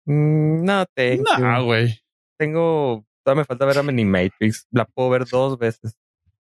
Mm, 0.07 0.65
no 0.65 0.85
tengo. 0.95 1.25
No, 1.39 1.65
güey. 1.65 2.01
Tengo. 2.39 3.05
Todavía 3.25 3.43
me 3.43 3.45
falta 3.45 3.67
ver 3.67 3.79
a 3.79 3.83
Matrix. 3.83 4.67
La 4.71 4.85
puedo 4.85 5.11
ver 5.11 5.27
dos 5.27 5.59
veces. 5.59 5.97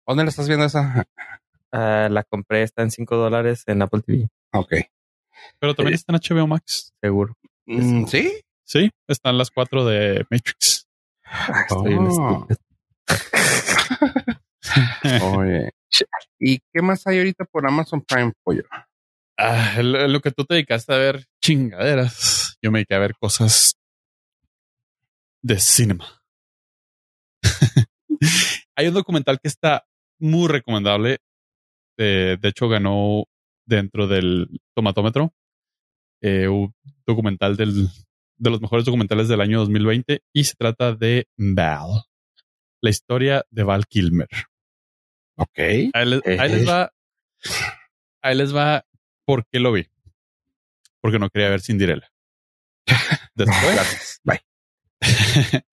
¿Dónde 0.08 0.24
la 0.24 0.30
estás 0.30 0.48
viendo 0.48 0.66
esa? 0.66 1.06
Ah, 1.72 2.08
la 2.10 2.24
compré, 2.24 2.64
está 2.64 2.82
en 2.82 2.92
5 2.92 3.16
dólares 3.16 3.64
en 3.68 3.82
Apple 3.82 4.02
TV, 4.02 4.28
Ok. 4.54 4.74
Pero 5.60 5.76
también 5.76 5.96
está 5.96 6.14
en 6.14 6.20
HBO 6.20 6.48
Max. 6.48 6.94
seguro. 7.02 7.36
Mm, 7.66 8.06
¿Sí? 8.06 8.32
Sí, 8.64 8.90
están 9.08 9.38
las 9.38 9.52
cuatro 9.52 9.86
de 9.86 10.26
Matrix. 10.30 10.88
Ah, 11.26 11.66
estoy 11.68 11.90
bien 11.90 12.08
Oh. 12.12 12.48
Oye. 15.38 15.72
¿Y 16.40 16.60
qué 16.72 16.82
más 16.82 17.06
hay 17.08 17.18
ahorita 17.18 17.46
por 17.46 17.68
Amazon 17.68 18.02
Prime, 18.02 18.32
pollo? 18.44 18.64
Ah, 19.38 19.82
lo, 19.82 20.08
lo 20.08 20.20
que 20.20 20.32
tú 20.32 20.46
te 20.46 20.56
dedicaste 20.56 20.94
a 20.94 20.98
ver 20.98 21.26
chingaderas. 21.42 22.58
Yo 22.62 22.72
me 22.72 22.80
dediqué 22.80 22.96
a 22.96 23.00
ver 23.00 23.16
cosas 23.20 23.76
de 25.42 25.60
cinema. 25.60 26.22
Hay 28.76 28.88
un 28.88 28.94
documental 28.94 29.40
que 29.40 29.48
está 29.48 29.86
muy 30.20 30.48
recomendable. 30.48 31.20
De, 31.98 32.38
de 32.38 32.50
hecho, 32.50 32.70
ganó 32.70 33.26
dentro 33.70 34.08
del 34.08 34.50
tomatómetro 34.76 35.34
eh, 36.22 36.48
un 36.48 36.74
documental 37.06 37.56
del, 37.56 37.88
de 38.38 38.50
los 38.50 38.62
mejores 38.62 38.86
documentales 38.86 39.28
del 39.30 39.42
año 39.42 39.60
2020 39.60 40.22
y 40.34 40.44
se 40.44 40.56
trata 40.56 40.94
de 40.94 41.28
Val, 41.38 42.04
la 42.82 42.90
historia 42.90 43.46
de 43.50 43.64
Val 43.64 43.86
Kilmer. 43.88 44.28
Ok. 45.36 45.60
Ahí 45.94 46.06
les, 46.06 46.40
ahí 46.40 46.50
les 46.50 46.68
va. 46.68 46.92
Ahí 48.22 48.36
les 48.36 48.54
va 48.54 48.86
por 49.26 49.46
qué 49.48 49.60
lo 49.60 49.72
vi. 49.72 49.88
Porque 51.00 51.20
no 51.20 51.30
quería 51.30 51.50
ver 51.50 51.62
Cinderella. 51.62 52.12
Después, 53.36 53.76
Gracias. 53.76 54.20
Bye. 54.24 54.42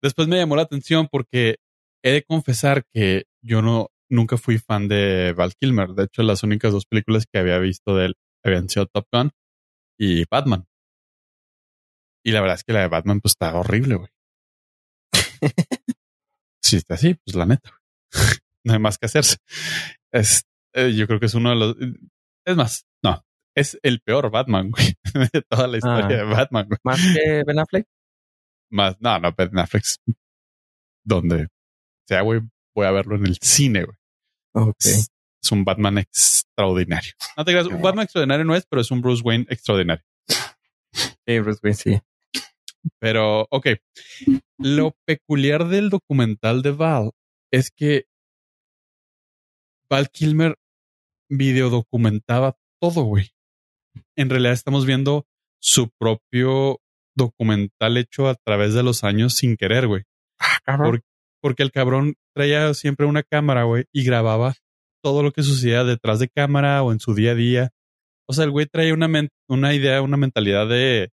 después 0.00 0.28
me 0.28 0.36
llamó 0.36 0.56
la 0.56 0.62
atención 0.62 1.08
porque 1.10 1.56
he 2.02 2.12
de 2.12 2.22
confesar 2.22 2.86
que 2.90 3.26
yo 3.42 3.60
no 3.60 3.90
nunca 4.10 4.36
fui 4.36 4.58
fan 4.58 4.88
de 4.88 5.32
Val 5.36 5.54
Kilmer. 5.60 5.90
De 5.90 6.04
hecho, 6.04 6.22
las 6.22 6.42
únicas 6.42 6.72
dos 6.72 6.84
películas 6.86 7.24
que 7.32 7.38
había 7.38 7.58
visto 7.58 7.94
de 7.96 8.06
él 8.06 8.14
habían 8.44 8.68
sido 8.68 8.86
Top 8.86 9.06
Gun 9.12 9.30
y 9.98 10.24
Batman. 10.30 10.66
Y 12.24 12.32
la 12.32 12.40
verdad 12.40 12.56
es 12.56 12.64
que 12.64 12.72
la 12.72 12.80
de 12.80 12.88
Batman 12.88 13.20
pues 13.20 13.32
está 13.32 13.54
horrible, 13.54 13.94
güey. 13.96 14.08
Si 16.62 16.76
está 16.76 16.94
así, 16.94 17.14
pues 17.24 17.34
la 17.34 17.46
neta. 17.46 17.70
güey. 17.70 17.82
no 18.64 18.72
hay 18.74 18.78
más 18.78 18.98
que 18.98 19.06
hacerse. 19.06 19.38
Es, 20.12 20.42
eh, 20.74 20.92
yo 20.94 21.06
creo 21.06 21.18
que 21.18 21.26
es 21.26 21.34
uno 21.34 21.50
de 21.50 21.56
los. 21.56 21.76
Es 22.46 22.56
más, 22.56 22.84
no, 23.02 23.22
es 23.56 23.78
el 23.82 24.00
peor 24.00 24.30
Batman, 24.30 24.70
güey, 24.70 24.94
de 25.32 25.42
toda 25.42 25.66
la 25.66 25.78
historia 25.78 26.04
Ah. 26.04 26.08
de 26.08 26.22
Batman, 26.24 26.66
güey. 26.68 26.78
Más 26.84 27.00
que 27.00 27.42
Ben 27.44 27.58
Affleck. 27.58 27.86
Más, 28.70 29.00
no, 29.00 29.18
no, 29.18 29.32
Ben 29.32 29.58
Affleck. 29.58 29.82
Donde 31.04 31.48
sea, 32.06 32.20
güey, 32.22 32.40
voy 32.76 32.86
a 32.86 32.90
verlo 32.92 33.16
en 33.16 33.26
el 33.26 33.36
cine, 33.40 33.84
güey. 33.84 33.96
Ok. 34.52 34.76
Es, 34.80 35.08
es 35.42 35.52
un 35.52 35.64
Batman 35.64 35.98
extraordinario. 35.98 37.12
No 37.36 37.44
te 37.44 37.52
creas, 37.52 37.66
un 37.66 37.80
Batman 37.82 38.04
extraordinario 38.04 38.44
no 38.44 38.54
es, 38.54 38.66
pero 38.66 38.82
es 38.82 38.90
un 38.90 39.00
Bruce 39.00 39.22
Wayne 39.24 39.46
extraordinario. 39.48 40.04
Sí, 41.26 41.38
Bruce 41.38 41.60
Wayne, 41.62 41.76
sí. 41.76 42.00
Pero, 42.98 43.46
ok. 43.50 43.68
Lo 44.58 44.96
peculiar 45.06 45.68
del 45.68 45.90
documental 45.90 46.62
de 46.62 46.70
Val 46.72 47.10
es 47.52 47.70
que 47.70 48.06
Val 49.88 50.10
Kilmer 50.10 50.56
videodocumentaba 51.28 52.56
todo, 52.80 53.02
güey. 53.04 53.30
En 54.16 54.30
realidad 54.30 54.52
estamos 54.52 54.86
viendo 54.86 55.26
su 55.60 55.90
propio 55.98 56.80
documental 57.16 57.96
hecho 57.96 58.28
a 58.28 58.34
través 58.34 58.74
de 58.74 58.82
los 58.82 59.04
años 59.04 59.34
sin 59.34 59.56
querer, 59.56 59.86
güey. 59.86 60.04
Por- 60.64 60.86
porque 60.90 61.06
el 61.42 61.72
cabrón 61.72 62.14
traía 62.34 62.72
siempre 62.74 63.06
una 63.06 63.22
cámara, 63.22 63.64
güey, 63.64 63.84
y 63.92 64.04
grababa 64.04 64.54
todo 65.02 65.22
lo 65.22 65.32
que 65.32 65.42
sucedía 65.42 65.84
detrás 65.84 66.18
de 66.18 66.28
cámara 66.28 66.82
o 66.82 66.92
en 66.92 67.00
su 67.00 67.14
día 67.14 67.32
a 67.32 67.34
día. 67.34 67.70
O 68.26 68.32
sea, 68.32 68.44
el 68.44 68.50
güey 68.50 68.66
traía 68.66 68.94
una, 68.94 69.08
una 69.48 69.74
idea, 69.74 70.02
una 70.02 70.16
mentalidad 70.16 70.68
de 70.68 71.10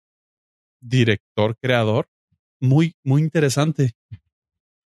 director, 0.80 1.56
creador, 1.60 2.08
muy, 2.60 2.94
muy 3.04 3.22
interesante. 3.22 3.92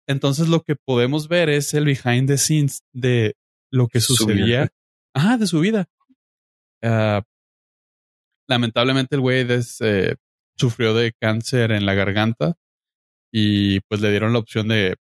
Entonces 0.07 0.47
lo 0.49 0.61
que 0.61 0.75
podemos 0.75 1.27
ver 1.27 1.49
es 1.49 1.73
el 1.73 1.86
behind 1.86 2.27
the 2.27 2.38
scenes 2.38 2.84
de 2.91 3.36
lo 3.71 3.88
que 3.88 4.01
Su 4.01 4.15
sucedía. 4.15 4.69
Ajá, 5.13 5.38
de 5.38 5.47
su 5.47 5.59
vida. 5.59 5.88
Ah, 6.84 7.23
lamentablemente 8.47 9.15
el 9.15 9.21
güey 9.21 9.45
eh, 9.49 10.15
sufrió 10.57 10.93
de 10.93 11.13
cáncer 11.19 11.71
en 11.71 11.86
la 11.86 11.93
garganta 11.93 12.55
y 13.32 13.79
pues 13.82 14.01
le 14.01 14.09
dieron 14.11 14.34
la 14.34 14.39
opción 14.39 14.67
de, 14.67 14.97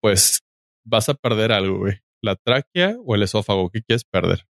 pues 0.00 0.40
vas 0.84 1.08
a 1.08 1.14
perder 1.14 1.52
algo, 1.52 1.78
güey. 1.78 2.00
La 2.22 2.36
tráquea 2.36 2.96
o 3.04 3.14
el 3.14 3.22
esófago, 3.22 3.70
¿qué 3.70 3.82
quieres 3.82 4.04
perder? 4.04 4.46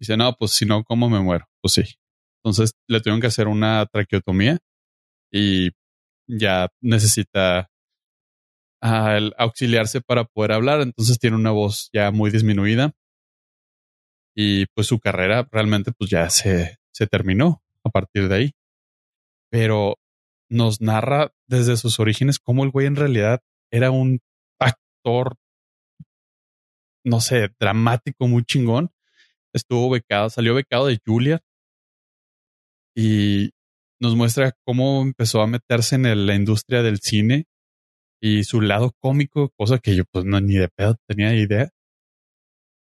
Dice, 0.00 0.16
no, 0.16 0.34
pues 0.34 0.52
si 0.52 0.66
no, 0.66 0.82
¿cómo 0.84 1.08
me 1.08 1.20
muero? 1.20 1.46
Pues 1.62 1.74
sí. 1.74 1.82
Entonces 2.42 2.72
le 2.88 3.00
tuvieron 3.00 3.20
que 3.20 3.28
hacer 3.28 3.48
una 3.48 3.86
traqueotomía 3.86 4.58
y 5.32 5.70
ya 6.28 6.68
necesita 6.80 7.70
el 8.82 9.34
auxiliarse 9.38 10.00
para 10.00 10.24
poder 10.24 10.52
hablar. 10.52 10.80
Entonces 10.80 11.18
tiene 11.18 11.36
una 11.36 11.52
voz 11.52 11.90
ya 11.92 12.10
muy 12.10 12.30
disminuida 12.30 12.92
y 14.36 14.66
pues 14.74 14.88
su 14.88 14.98
carrera 14.98 15.48
realmente 15.50 15.92
pues 15.92 16.10
ya 16.10 16.28
se, 16.28 16.78
se 16.92 17.06
terminó 17.06 17.62
a 17.84 17.90
partir 17.90 18.28
de 18.28 18.34
ahí. 18.34 18.52
Pero 19.50 19.96
nos 20.50 20.80
narra 20.80 21.32
desde 21.46 21.76
sus 21.76 21.98
orígenes 22.00 22.38
cómo 22.38 22.64
el 22.64 22.70
güey 22.70 22.86
en 22.86 22.96
realidad 22.96 23.40
era 23.70 23.90
un 23.90 24.20
actor, 25.04 25.36
no 27.04 27.20
sé, 27.20 27.50
dramático, 27.60 28.26
muy 28.26 28.44
chingón. 28.44 28.90
Estuvo 29.52 29.90
becado, 29.90 30.30
salió 30.30 30.54
becado 30.54 30.86
de 30.86 30.98
Julia 31.04 31.40
y 32.96 33.50
nos 34.00 34.16
muestra 34.16 34.52
cómo 34.64 35.02
empezó 35.02 35.40
a 35.42 35.46
meterse 35.46 35.96
en 35.96 36.06
el- 36.06 36.26
la 36.26 36.34
industria 36.34 36.82
del 36.82 36.98
cine 37.00 37.44
y 38.20 38.44
su 38.44 38.60
lado 38.60 38.92
cómico, 39.00 39.50
cosa 39.56 39.78
que 39.78 39.94
yo 39.94 40.04
pues 40.10 40.24
no 40.24 40.40
ni 40.40 40.54
de 40.54 40.68
pedo 40.68 40.96
tenía 41.06 41.34
idea. 41.34 41.70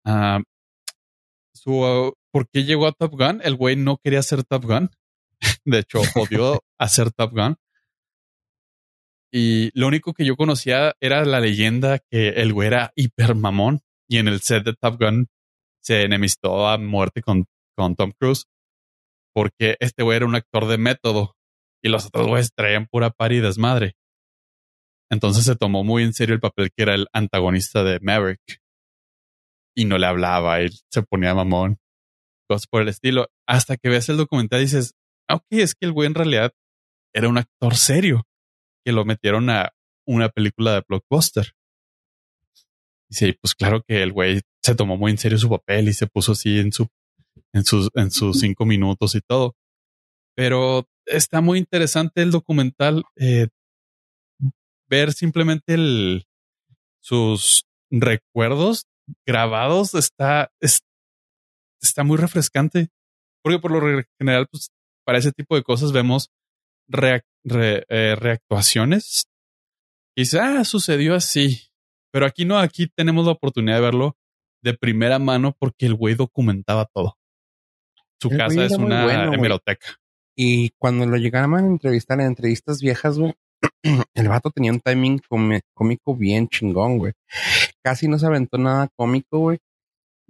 Ah, 0.05 0.41
su, 1.55 1.73
uh, 1.83 2.13
¿Por 2.33 2.49
qué 2.49 2.65
llegó 2.65 2.87
a 2.87 2.93
Top 2.93 3.13
Gun? 3.13 3.41
El 3.45 3.57
güey 3.57 3.77
no 3.77 3.99
quería 3.99 4.23
ser 4.23 4.43
Top 4.45 4.65
Gun. 4.65 4.91
De 5.65 5.79
hecho, 5.81 5.99
odió 6.31 6.63
hacer 6.79 7.13
Top 7.13 7.33
Gun. 7.33 7.57
Y 9.35 9.71
lo 9.79 9.89
único 9.89 10.13
que 10.13 10.27
yo 10.27 10.37
conocía 10.37 10.95
era 11.01 11.25
la 11.25 11.41
leyenda 11.41 11.99
que 12.11 12.29
el 12.29 12.53
güey 12.53 12.69
era 12.69 12.93
hiper 12.95 13.35
mamón 13.35 13.81
y 14.07 14.19
en 14.19 14.29
el 14.29 14.41
set 14.41 14.65
de 14.65 14.75
Top 14.75 15.01
Gun 15.01 15.29
se 15.81 16.03
enemistó 16.03 16.69
a 16.69 16.77
muerte 16.77 17.23
con, 17.23 17.47
con 17.75 17.97
Tom 17.97 18.13
Cruise 18.19 18.45
porque 19.35 19.77
este 19.81 20.03
güey 20.03 20.19
era 20.19 20.27
un 20.27 20.35
actor 20.35 20.67
de 20.67 20.77
método 20.77 21.35
y 21.83 21.89
los 21.89 22.05
otros 22.07 22.27
güeyes 22.27 22.53
traían 22.55 22.87
pura 22.87 23.09
par 23.09 23.33
y 23.33 23.41
desmadre. 23.41 23.95
Entonces 25.11 25.45
se 25.45 25.57
tomó 25.57 25.83
muy 25.83 26.03
en 26.03 26.13
serio 26.13 26.35
el 26.35 26.41
papel 26.41 26.71
que 26.71 26.83
era 26.83 26.95
el 26.95 27.07
antagonista 27.15 27.83
de 27.83 28.01
Maverick 28.01 28.61
y 29.75 29.87
no 29.87 29.97
le 29.97 30.07
hablaba 30.07 30.63
y 30.63 30.69
se 30.91 31.03
ponía 31.03 31.35
mamón, 31.35 31.79
cosas 32.47 32.67
por 32.67 32.83
el 32.83 32.89
estilo. 32.89 33.29
Hasta 33.49 33.79
que 33.79 33.89
ves 33.89 34.11
el 34.11 34.19
documental 34.19 34.61
y 34.61 34.65
dices, 34.65 34.95
"Ah, 35.27 35.37
ok, 35.37 35.47
es 35.51 35.75
que 35.75 35.87
el 35.87 35.93
güey 35.93 36.07
en 36.07 36.15
realidad 36.15 36.53
era 37.15 37.29
un 37.29 37.39
actor 37.39 37.75
serio 37.75 38.27
que 38.85 38.93
lo 38.93 39.05
metieron 39.05 39.51
a 39.51 39.73
una 40.07 40.29
película 40.29 40.75
de 40.75 40.85
blockbuster. 40.89 41.53
Y 43.11 43.15
sí, 43.15 43.33
pues 43.41 43.55
claro 43.55 43.83
que 43.87 44.03
el 44.03 44.13
güey 44.13 44.41
se 44.63 44.75
tomó 44.75 44.97
muy 44.97 45.11
en 45.13 45.19
serio 45.19 45.39
su 45.39 45.49
papel 45.51 45.89
y 45.89 45.93
se 45.93 46.07
puso 46.07 46.33
así 46.33 46.59
en 46.59 46.73
su, 46.73 46.89
en 47.53 47.65
sus, 47.65 47.91
en 47.95 48.11
sus 48.11 48.39
cinco 48.41 48.65
minutos 48.65 49.15
y 49.15 49.21
todo. 49.21 49.55
Pero 50.35 50.89
está 51.07 51.41
muy 51.41 51.59
interesante 51.59 52.23
el 52.23 52.31
documental. 52.31 53.05
eh, 53.17 53.49
ver 54.89 55.13
simplemente 55.13 55.75
el, 55.75 56.27
sus 57.01 57.65
recuerdos 57.91 58.87
grabados 59.27 59.95
está, 59.95 60.51
es- 60.61 60.83
está 61.81 62.05
muy 62.05 62.17
refrescante. 62.19 62.89
Porque 63.43 63.59
por 63.59 63.71
lo 63.73 64.03
general, 64.19 64.47
pues, 64.51 64.69
para 65.05 65.19
ese 65.19 65.33
tipo 65.33 65.57
de 65.57 65.63
cosas 65.65 65.93
vemos 65.93 66.29
reac- 66.89 67.25
re- 67.45 67.85
eh, 67.89 68.17
reactuaciones. 68.19 69.25
Y 70.17 70.23
dice, 70.23 70.41
ah, 70.41 70.65
sucedió 70.65 71.15
así. 71.15 71.63
Pero 72.13 72.27
aquí 72.27 72.45
no, 72.45 72.59
aquí 72.59 72.87
tenemos 72.95 73.25
la 73.27 73.33
oportunidad 73.33 73.77
de 73.77 73.83
verlo 73.83 74.17
de 74.63 74.75
primera 74.75 75.19
mano 75.19 75.57
porque 75.59 75.87
el 75.87 75.95
güey 75.95 76.15
documentaba 76.15 76.87
todo. 76.93 77.17
Su 78.21 78.31
El 78.31 78.39
casa 78.39 78.65
es 78.67 78.73
una 78.73 79.05
bueno, 79.05 79.35
hemeroteca. 79.35 79.97
Y 80.37 80.71
cuando 80.79 81.07
lo 81.07 81.17
llegaban 81.17 81.65
a 81.65 81.67
entrevistar 81.67 82.21
en 82.21 82.27
entrevistas 82.27 82.81
viejas, 82.81 83.19
güey, 83.19 83.35
el 84.15 84.29
vato 84.29 84.51
tenía 84.51 84.73
un 84.73 84.81
timing 84.81 85.21
cómico 85.75 86.17
bien 86.17 86.49
chingón, 86.49 86.99
güey. 86.99 87.13
Casi 87.83 88.09
no 88.09 88.19
se 88.19 88.27
aventó 88.27 88.59
nada 88.59 88.89
cómico, 88.97 89.39
güey. 89.39 89.59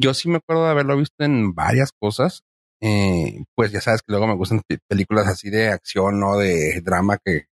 Yo 0.01 0.15
sí 0.15 0.29
me 0.29 0.37
acuerdo 0.39 0.65
de 0.65 0.71
haberlo 0.71 0.97
visto 0.97 1.23
en 1.25 1.55
varias 1.55 1.93
cosas. 1.93 2.43
Eh, 2.83 3.45
pues 3.55 3.73
ya 3.73 3.81
sabes 3.81 4.03
que 4.03 4.13
luego 4.13 4.27
me 4.27 4.35
gustan 4.35 4.61
pe- 4.69 4.79
películas 4.89 5.27
así 5.29 5.49
de 5.51 5.69
acción 5.69 6.23
o 6.23 6.37
de 6.39 6.81
drama 6.83 7.17
que, 7.25 7.47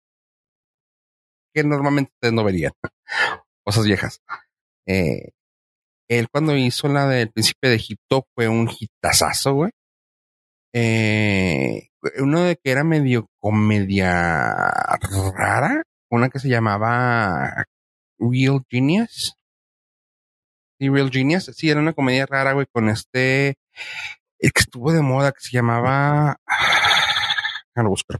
que 1.55 1.65
normalmente 1.65 2.13
ustedes 2.15 2.35
no 2.35 2.45
verían. 2.45 2.73
Cosas 3.65 3.85
viejas. 3.85 4.21
Eh, 4.87 5.31
él 6.09 6.29
cuando 6.33 6.57
hizo 6.57 6.89
la 6.89 7.09
del 7.09 7.31
Príncipe 7.33 7.69
de 7.69 7.77
Egipto 7.77 8.27
fue 8.35 8.49
un 8.49 8.71
hitazazo, 8.71 9.55
güey. 9.55 9.73
Eh, 10.75 11.89
uno 12.21 12.43
de 12.43 12.57
que 12.57 12.71
era 12.71 12.85
medio 12.85 13.27
comedia 13.41 14.35
rara, 15.37 15.83
una 16.11 16.29
que 16.29 16.39
se 16.39 16.49
llamaba 16.49 17.65
Real 18.19 18.63
Genius. 18.71 19.37
Sí, 20.81 20.89
Real 20.89 21.11
Genius. 21.11 21.45
Sí, 21.57 21.71
era 21.71 21.81
una 21.81 21.93
comedia 21.93 22.27
rara, 22.27 22.53
güey, 22.53 22.67
con 22.73 22.89
este, 22.89 23.57
el 24.39 24.53
que 24.53 24.61
estuvo 24.61 24.93
de 24.93 25.03
moda, 25.03 25.33
que 25.33 25.41
se 25.41 25.51
llamaba, 25.51 26.37
ya 27.77 27.83
lo 27.83 27.91
busco. 27.91 28.15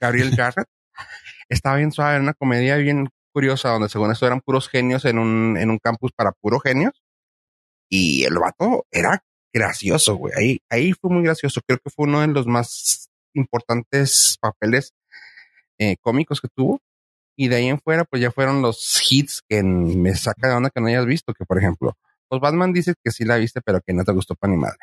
Gabriel 0.00 0.30
Garrett. 0.36 0.68
Estaba 1.48 1.76
bien 1.76 1.92
suave, 1.92 2.18
una 2.18 2.34
comedia 2.34 2.76
bien 2.76 3.08
curiosa, 3.32 3.70
donde 3.70 3.88
según 3.88 4.10
esto 4.10 4.26
eran 4.26 4.40
puros 4.40 4.68
genios 4.68 5.04
en 5.04 5.18
un, 5.18 5.56
en 5.56 5.70
un 5.70 5.78
campus 5.78 6.12
para 6.12 6.32
puros 6.32 6.62
genios. 6.62 7.02
Y 7.88 8.24
el 8.24 8.38
vato 8.38 8.86
era 8.90 9.22
gracioso, 9.52 10.16
güey. 10.16 10.32
Ahí, 10.36 10.62
ahí 10.70 10.92
fue 10.92 11.10
muy 11.10 11.22
gracioso. 11.22 11.60
Creo 11.66 11.78
que 11.78 11.90
fue 11.90 12.06
uno 12.06 12.20
de 12.20 12.28
los 12.28 12.46
más 12.46 13.10
importantes 13.34 14.38
papeles 14.40 14.92
eh, 15.78 15.96
cómicos 16.00 16.40
que 16.40 16.48
tuvo. 16.48 16.80
Y 17.36 17.48
de 17.48 17.56
ahí 17.56 17.68
en 17.68 17.80
fuera, 17.80 18.04
pues 18.04 18.22
ya 18.22 18.30
fueron 18.30 18.62
los 18.62 19.00
hits 19.10 19.42
que 19.48 19.62
me 19.62 20.14
saca 20.14 20.48
de 20.48 20.54
onda 20.54 20.70
que 20.70 20.80
no 20.80 20.88
hayas 20.88 21.06
visto. 21.06 21.34
Que 21.34 21.44
por 21.44 21.58
ejemplo, 21.58 21.96
pues 22.28 22.40
Batman 22.40 22.72
dice 22.72 22.94
que 23.02 23.10
sí 23.10 23.24
la 23.24 23.36
viste, 23.36 23.60
pero 23.60 23.80
que 23.80 23.92
no 23.92 24.04
te 24.04 24.12
gustó 24.12 24.34
para 24.34 24.52
ni 24.52 24.58
madre. 24.58 24.78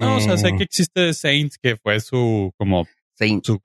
No, 0.00 0.16
o 0.16 0.20
sea, 0.20 0.36
sé 0.36 0.48
Eh, 0.48 0.54
que 0.56 0.64
existe 0.64 1.12
Saints, 1.14 1.58
que 1.58 1.76
fue 1.76 2.00
su, 2.00 2.52
como, 2.56 2.86
Saint- 3.18 3.44
su 3.44 3.60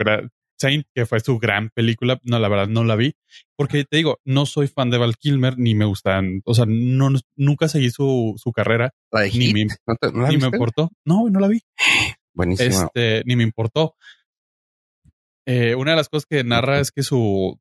Saint, 0.58 0.86
que 0.94 1.06
fue 1.06 1.20
su 1.20 1.38
gran 1.38 1.70
película. 1.70 2.20
No, 2.24 2.40
la 2.40 2.48
verdad 2.48 2.68
no 2.68 2.84
la 2.84 2.96
vi. 2.96 3.14
Porque 3.58 3.84
te 3.84 3.98
digo, 3.98 4.20
no 4.24 4.46
soy 4.46 4.68
fan 4.68 4.90
de 4.90 4.98
Val 4.98 5.16
Kilmer, 5.18 5.58
ni 5.58 5.76
me 5.76 5.86
gustan, 5.86 6.42
o 6.46 6.54
sea, 6.54 6.66
no, 6.68 7.10
nunca 7.36 7.68
seguí 7.68 7.90
su, 7.90 8.36
su 8.38 8.52
carrera, 8.52 8.92
la 9.12 9.22
de 9.22 9.32
ni 9.32 9.54
me- 9.54 9.66
¿No, 9.86 9.96
te- 10.00 10.12
no 10.12 10.22
la 10.22 10.30
ni 10.30 10.38
me 10.38 10.46
importó. 10.48 10.92
No, 11.06 11.30
no 11.30 11.40
la 11.40 11.48
vi. 11.48 11.62
Buenísimo. 12.34 12.70
Este, 12.70 13.24
ni 13.26 13.36
me 13.36 13.44
importó. 13.44 13.96
Eh, 15.48 15.76
una 15.76 15.92
de 15.92 15.98
las 15.98 16.10
cosas 16.10 16.26
que 16.26 16.44
narra 16.44 16.80
es 16.80 16.92
que 16.92 17.04
su, 17.04 17.60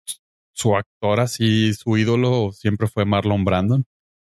su 0.54 0.74
actor 0.76 1.20
así, 1.20 1.74
su 1.74 1.96
ídolo 1.98 2.50
siempre 2.52 2.86
fue 2.86 3.04
Marlon 3.04 3.44
Brandon 3.44 3.84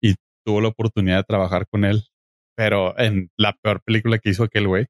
y 0.02 0.14
tuvo 0.44 0.60
la 0.60 0.68
oportunidad 0.68 1.18
de 1.18 1.24
trabajar 1.24 1.66
con 1.70 1.84
él, 1.84 2.07
pero 2.58 2.98
en 2.98 3.30
la 3.36 3.52
peor 3.52 3.80
película 3.84 4.18
que 4.18 4.30
hizo 4.30 4.42
aquel 4.42 4.66
güey. 4.66 4.86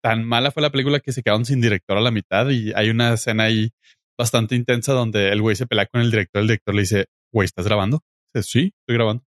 Tan 0.00 0.24
mala 0.24 0.52
fue 0.52 0.62
la 0.62 0.70
película 0.70 1.00
que 1.00 1.10
se 1.10 1.20
quedaron 1.20 1.44
sin 1.44 1.60
director 1.60 1.98
a 1.98 2.00
la 2.00 2.12
mitad 2.12 2.48
y 2.48 2.72
hay 2.74 2.90
una 2.90 3.14
escena 3.14 3.44
ahí 3.44 3.70
bastante 4.16 4.54
intensa 4.54 4.92
donde 4.92 5.32
el 5.32 5.42
güey 5.42 5.56
se 5.56 5.66
pelea 5.66 5.86
con 5.86 6.00
el 6.00 6.12
director. 6.12 6.42
El 6.42 6.46
director 6.46 6.74
le 6.76 6.82
dice, 6.82 7.06
güey, 7.32 7.46
¿estás 7.46 7.66
grabando? 7.66 8.02
Dice, 8.32 8.48
sí, 8.48 8.72
estoy 8.78 8.94
grabando. 8.94 9.24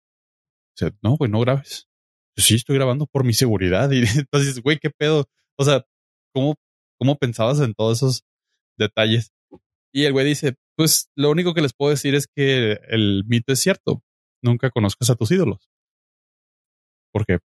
Dice, 0.74 0.96
no, 1.02 1.18
güey, 1.18 1.30
no 1.30 1.42
grabes. 1.42 1.90
Dice, 2.34 2.48
sí, 2.48 2.56
estoy 2.56 2.78
grabando 2.78 3.08
por 3.08 3.26
mi 3.26 3.34
seguridad. 3.34 3.92
Y 3.92 4.06
entonces, 4.18 4.62
güey, 4.62 4.80
¿qué 4.80 4.92
pedo? 4.92 5.26
O 5.58 5.66
sea, 5.66 5.84
¿cómo, 6.34 6.56
cómo 6.98 7.18
pensabas 7.18 7.60
en 7.60 7.74
todos 7.74 7.98
esos 7.98 8.24
detalles? 8.78 9.34
Y 9.94 10.06
el 10.06 10.14
güey 10.14 10.26
dice, 10.26 10.56
pues 10.78 11.10
lo 11.18 11.30
único 11.30 11.54
que 11.54 11.62
les 11.62 11.74
puedo 11.74 11.90
decir 11.90 12.16
es 12.16 12.26
que 12.34 12.80
el 12.88 13.26
mito 13.28 13.52
es 13.52 13.60
cierto. 13.60 14.02
Nunca 14.42 14.70
conozcas 14.70 15.10
a 15.10 15.16
tus 15.16 15.32
ídolos. 15.32 15.68
Porque 17.16 17.40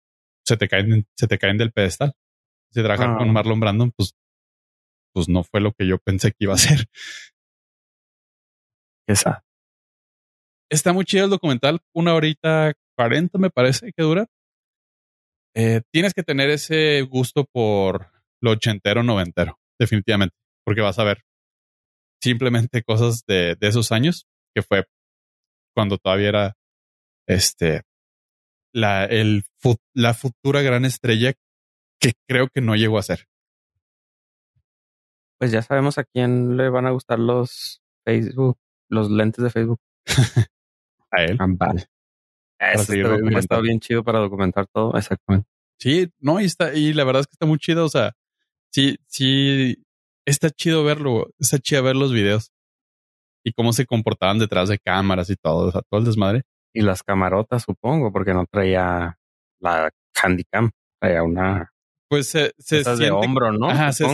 se 0.46 0.56
te 0.56 0.66
caen, 0.66 1.06
se 1.14 1.26
te 1.26 1.36
caen 1.38 1.58
del 1.58 1.72
pedestal. 1.72 2.14
Si 2.72 2.82
trabajar 2.82 3.18
con 3.18 3.28
Ah. 3.28 3.32
Marlon 3.32 3.60
Brandon, 3.60 3.92
pues, 3.94 4.14
pues 5.14 5.28
no 5.28 5.44
fue 5.44 5.60
lo 5.60 5.72
que 5.72 5.86
yo 5.86 5.98
pensé 5.98 6.30
que 6.30 6.44
iba 6.44 6.54
a 6.54 6.58
ser. 6.58 6.86
Esa. 9.06 9.44
Está 10.70 10.94
muy 10.94 11.04
chido 11.04 11.24
el 11.24 11.30
documental, 11.30 11.80
una 11.94 12.14
horita 12.14 12.72
cuarenta 12.96 13.38
me 13.38 13.50
parece 13.50 13.92
que 13.94 14.02
dura. 14.02 14.26
Eh, 15.54 15.82
tienes 15.92 16.14
que 16.14 16.22
tener 16.22 16.48
ese 16.48 17.02
gusto 17.02 17.44
por 17.44 18.10
lo 18.42 18.52
ochentero, 18.52 19.02
noventero, 19.02 19.58
definitivamente, 19.78 20.34
porque 20.64 20.80
vas 20.80 20.98
a 20.98 21.04
ver 21.04 21.22
simplemente 22.22 22.82
cosas 22.82 23.22
de, 23.26 23.54
de 23.58 23.68
esos 23.68 23.92
años, 23.92 24.26
que 24.54 24.62
fue 24.62 24.84
cuando 25.74 25.98
todavía 25.98 26.28
era 26.28 26.54
este 27.26 27.82
la, 28.72 29.04
el, 29.04 29.44
la 29.94 30.14
futura 30.14 30.62
gran 30.62 30.84
estrella 30.84 31.34
que 32.00 32.12
creo 32.28 32.48
que 32.48 32.60
no 32.60 32.76
llegó 32.76 32.98
a 32.98 33.02
ser. 33.02 33.26
Pues 35.38 35.52
ya 35.52 35.62
sabemos 35.62 35.98
a 35.98 36.04
quién 36.04 36.56
le 36.56 36.68
van 36.68 36.86
a 36.86 36.90
gustar 36.90 37.18
los 37.18 37.80
Facebook, 38.04 38.58
los 38.88 39.10
lentes 39.10 39.42
de 39.42 39.50
Facebook. 39.50 39.80
A 41.10 41.22
él. 41.22 41.38
Vale. 41.38 41.86
Eso 42.58 42.92
está, 42.92 43.38
estado 43.38 43.62
bien 43.62 43.78
chido 43.78 44.02
para 44.02 44.18
documentar 44.18 44.66
todo. 44.66 44.96
Exactamente. 44.96 45.48
Sí, 45.78 46.10
no, 46.18 46.40
y 46.40 46.44
está, 46.44 46.74
y 46.74 46.92
la 46.92 47.04
verdad 47.04 47.20
es 47.20 47.26
que 47.28 47.34
está 47.34 47.46
muy 47.46 47.58
chido. 47.58 47.84
O 47.84 47.88
sea, 47.88 48.14
sí, 48.70 48.98
sí, 49.06 49.84
está 50.26 50.50
chido 50.50 50.82
verlo, 50.84 51.28
está 51.38 51.58
chido 51.58 51.84
ver 51.84 51.96
los 51.96 52.12
videos 52.12 52.50
y 53.44 53.52
cómo 53.52 53.72
se 53.72 53.86
comportaban 53.86 54.38
detrás 54.38 54.68
de 54.68 54.78
cámaras 54.78 55.30
y 55.30 55.36
todo, 55.36 55.68
o 55.68 55.72
sea, 55.72 55.82
todo 55.88 56.00
el 56.00 56.06
desmadre. 56.06 56.42
Y 56.74 56.82
las 56.82 57.02
camarotas, 57.02 57.62
supongo, 57.64 58.12
porque 58.12 58.34
no 58.34 58.44
traía 58.50 59.18
la 59.60 59.90
Handycam. 60.22 60.70
Traía 61.00 61.22
una 61.22 61.72
Pues 62.08 62.28
se, 62.28 62.52
se 62.58 62.80
esas 62.80 62.98
de 62.98 63.06
siente, 63.06 63.26
hombro, 63.26 63.52
¿no? 63.52 63.70
ajá, 63.70 63.92
se, 63.92 64.06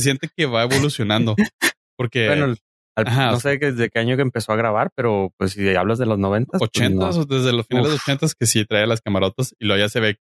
siente 0.00 0.28
que 0.34 0.46
va 0.46 0.62
evolucionando. 0.64 1.34
Porque 1.96 2.26
Bueno, 2.28 2.44
al- 2.44 2.58
Ajá, 3.06 3.28
o 3.28 3.32
no 3.32 3.40
sé 3.40 3.58
desde 3.58 3.90
qué 3.90 4.00
año 4.00 4.16
que 4.16 4.22
empezó 4.22 4.52
a 4.52 4.56
grabar, 4.56 4.90
pero 4.96 5.32
pues 5.36 5.52
si 5.52 5.68
hablas 5.76 5.98
de 5.98 6.06
los 6.06 6.18
noventas, 6.18 6.58
pues, 6.58 6.68
ochentas 6.68 7.16
no. 7.16 7.22
o 7.22 7.26
desde 7.26 7.52
los 7.52 7.64
finales 7.66 7.90
de 7.90 7.94
Uf. 7.96 8.02
ochentas 8.02 8.34
que 8.34 8.44
sí 8.46 8.64
trae 8.64 8.88
las 8.88 9.00
camarotas 9.00 9.54
y 9.60 9.66
luego 9.66 9.78
ya 9.80 9.88
se 9.88 10.00
ve. 10.00 10.16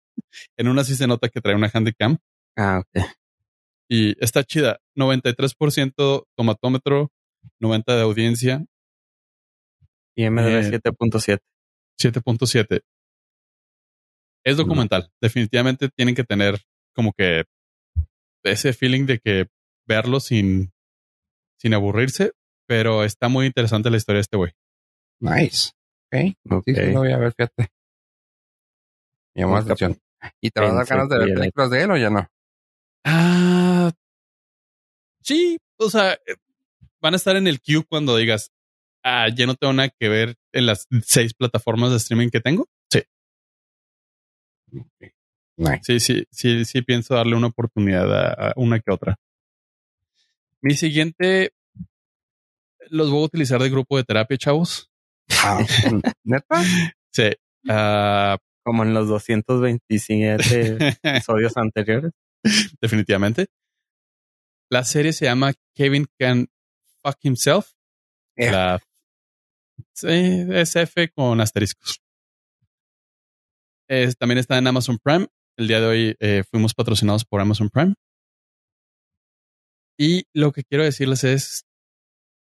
En 0.59 0.68
una 0.68 0.84
sí 0.84 0.95
se 0.95 1.07
nota 1.07 1.30
que 1.30 1.41
trae 1.41 1.55
una 1.55 1.70
handicam 1.72 2.18
Ah, 2.55 2.80
ok. 2.80 3.05
y 3.91 4.22
está 4.22 4.45
chida. 4.45 4.78
93% 4.95 6.26
tomatómetro, 6.37 7.11
90 7.61 7.97
de 7.97 8.03
audiencia, 8.03 8.64
Y 10.14 10.24
MDB 10.28 10.49
Eh, 10.74 10.80
7.7. 10.82 11.39
7.7. 11.99 12.82
Es 14.44 14.57
documental. 14.57 15.11
Definitivamente 15.20 15.88
tienen 15.88 16.14
que 16.14 16.24
tener 16.24 16.61
como 16.94 17.12
que 17.12 17.44
ese 18.44 18.72
feeling 18.72 19.07
de 19.07 19.18
que 19.18 19.49
verlo 19.86 20.20
sin, 20.20 20.72
sin 21.59 21.74
aburrirse, 21.74 22.32
pero 22.66 23.05
está 23.05 23.28
muy 23.28 23.47
interesante 23.47 23.90
la 23.90 23.97
historia 23.97 24.18
de 24.18 24.22
este 24.22 24.36
güey. 24.36 24.53
Nice. 25.20 25.72
Ok. 26.12 26.36
Ok. 26.51 26.62
Sí, 26.66 26.74
sí, 26.74 26.92
lo 26.92 27.01
voy 27.01 27.12
a 27.12 27.18
ver, 27.18 27.32
fíjate. 27.32 27.68
Me 29.34 29.42
llamó 29.42 29.55
la 29.57 29.61
atención. 29.62 29.99
¿Y 30.40 30.51
te 30.51 30.61
vas 30.61 30.70
a 30.70 30.74
dar 30.74 30.86
ganas 30.86 31.09
de 31.09 31.18
ver 31.18 31.34
películas 31.34 31.70
de 31.70 31.82
él 31.82 31.90
o 31.90 31.97
ya 31.97 32.11
no? 32.11 32.26
Ah, 33.05 33.92
sí, 35.22 35.59
o 35.78 35.90
sea, 35.90 36.14
eh, 36.14 36.36
van 37.01 37.14
a 37.14 37.16
estar 37.16 37.36
en 37.36 37.47
el 37.47 37.61
queue 37.61 37.84
cuando 37.84 38.16
digas, 38.16 38.53
ah, 39.07 39.28
ya 39.34 39.46
no 39.46 39.54
tengo 39.54 39.72
nada 39.72 39.88
que 39.98 40.09
ver 40.09 40.34
en 40.52 40.66
las 40.66 40.86
seis 41.04 41.32
plataformas 41.34 41.90
de 41.90 41.96
streaming 41.98 42.28
que 42.30 42.40
tengo. 42.40 42.66
Sí, 42.92 43.02
Nice. 45.59 45.80
sí, 45.82 46.00
sí, 46.00 46.24
sí, 46.30 46.64
sí 46.64 46.82
pienso 46.82 47.14
darle 47.14 47.34
una 47.36 47.46
oportunidad 47.46 48.12
a, 48.12 48.50
a 48.50 48.52
una 48.57 48.78
que 48.80 48.90
otra. 48.92 49.16
Mi 50.61 50.74
siguiente 50.74 51.52
los 52.90 53.11
voy 53.11 53.22
a 53.22 53.26
utilizar 53.26 53.61
de 53.62 53.70
grupo 53.70 53.96
de 53.96 54.04
terapia, 54.04 54.36
chavos. 54.36 54.90
Ah, 55.42 55.59
¿Neta? 56.24 56.62
Sí. 57.12 57.30
ah, 57.68 58.36
Como 58.64 58.82
en 58.82 58.92
los 58.94 59.09
227 59.09 60.98
episodios 61.02 61.57
anteriores. 61.57 62.12
definitivamente. 62.80 63.46
La 64.70 64.84
serie 64.84 65.12
se 65.12 65.24
llama 65.26 65.52
Kevin 65.74 66.07
Can 66.18 66.48
Fuck 67.02 67.16
Himself. 67.22 67.72
La 68.36 68.78
sí, 69.95 70.07
es 70.51 70.77
F 70.77 71.11
con 71.14 71.41
asteriscos. 71.41 72.01
Es- 73.89 74.16
también 74.16 74.39
está 74.39 74.59
en 74.59 74.66
Amazon 74.66 74.99
Prime. 75.03 75.27
El 75.59 75.68
día 75.68 75.81
de 75.81 75.87
hoy 75.87 76.16
eh, 76.20 76.45
fuimos 76.51 76.74
patrocinados 76.74 77.24
por 77.24 77.41
Amazon 77.41 77.70
Prime. 77.70 77.95
Y 79.99 80.24
lo 80.35 80.53
que 80.53 80.62
quiero 80.64 80.85
decirles 80.85 81.24
es, 81.24 81.62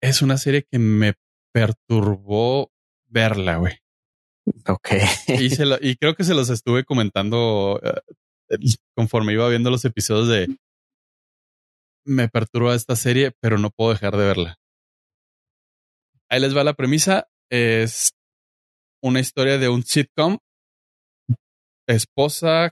es 0.02 0.22
una 0.22 0.38
serie 0.38 0.66
que 0.70 0.78
me 0.80 1.14
perturbó 1.54 2.72
verla, 3.08 3.58
güey. 3.58 3.74
Ok. 4.68 4.90
Y, 5.28 5.50
se 5.50 5.66
lo- 5.66 5.78
y 5.82 5.96
creo 5.96 6.16
que 6.16 6.24
se 6.24 6.34
los 6.36 6.50
estuve 6.50 6.84
comentando 6.84 7.80
eh, 7.84 8.58
conforme 8.96 9.34
iba 9.34 9.48
viendo 9.50 9.70
los 9.72 9.86
episodios 9.86 10.28
de 10.28 10.56
me 12.06 12.28
perturba 12.30 12.74
esta 12.76 12.96
serie, 12.96 13.32
pero 13.40 13.58
no 13.58 13.70
puedo 13.72 13.92
dejar 13.92 14.16
de 14.18 14.26
verla. 14.26 14.56
Ahí 16.32 16.40
les 16.40 16.56
va 16.56 16.64
la 16.64 16.74
premisa. 16.74 17.28
Es 17.50 18.12
una 19.02 19.20
historia 19.20 19.58
de 19.58 19.70
un 19.70 19.84
sitcom. 19.84 20.38
Esposa 21.88 22.72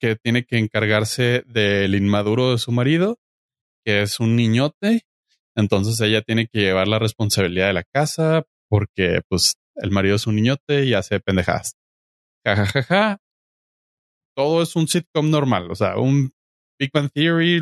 que 0.00 0.16
tiene 0.16 0.44
que 0.44 0.58
encargarse 0.58 1.44
del 1.46 1.94
inmaduro 1.94 2.50
de 2.50 2.58
su 2.58 2.72
marido, 2.72 3.18
que 3.84 4.02
es 4.02 4.18
un 4.18 4.34
niñote. 4.34 5.02
Entonces 5.54 6.00
ella 6.00 6.22
tiene 6.22 6.48
que 6.48 6.60
llevar 6.60 6.88
la 6.88 6.98
responsabilidad 6.98 7.68
de 7.68 7.72
la 7.74 7.84
casa 7.84 8.42
porque 8.68 9.20
pues 9.28 9.54
el 9.76 9.92
marido 9.92 10.16
es 10.16 10.26
un 10.26 10.34
niñote 10.34 10.84
y 10.84 10.94
hace 10.94 11.20
pendejadas. 11.20 11.74
Ja, 12.44 12.56
ja, 12.56 12.66
ja, 12.66 12.82
ja. 12.82 13.18
Todo 14.34 14.62
es 14.62 14.74
un 14.74 14.88
sitcom 14.88 15.30
normal, 15.30 15.70
o 15.70 15.74
sea, 15.74 15.98
un 15.98 16.32
Big 16.80 16.90
Bang 16.92 17.10
Theory, 17.12 17.60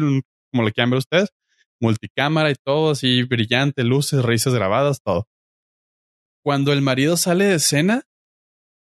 como 0.51 0.63
le 0.63 0.73
quieran 0.73 0.91
ver 0.91 0.99
ustedes, 0.99 1.31
multicámara 1.81 2.51
y 2.51 2.55
todo 2.55 2.91
así 2.91 3.23
brillante, 3.23 3.85
luces, 3.85 4.25
risas 4.25 4.55
grabadas, 4.55 5.01
todo. 5.03 5.27
Cuando 6.45 6.73
el 6.73 6.83
marido 6.83 7.17
sale 7.17 7.47
de 7.47 7.57
escena, 7.57 8.03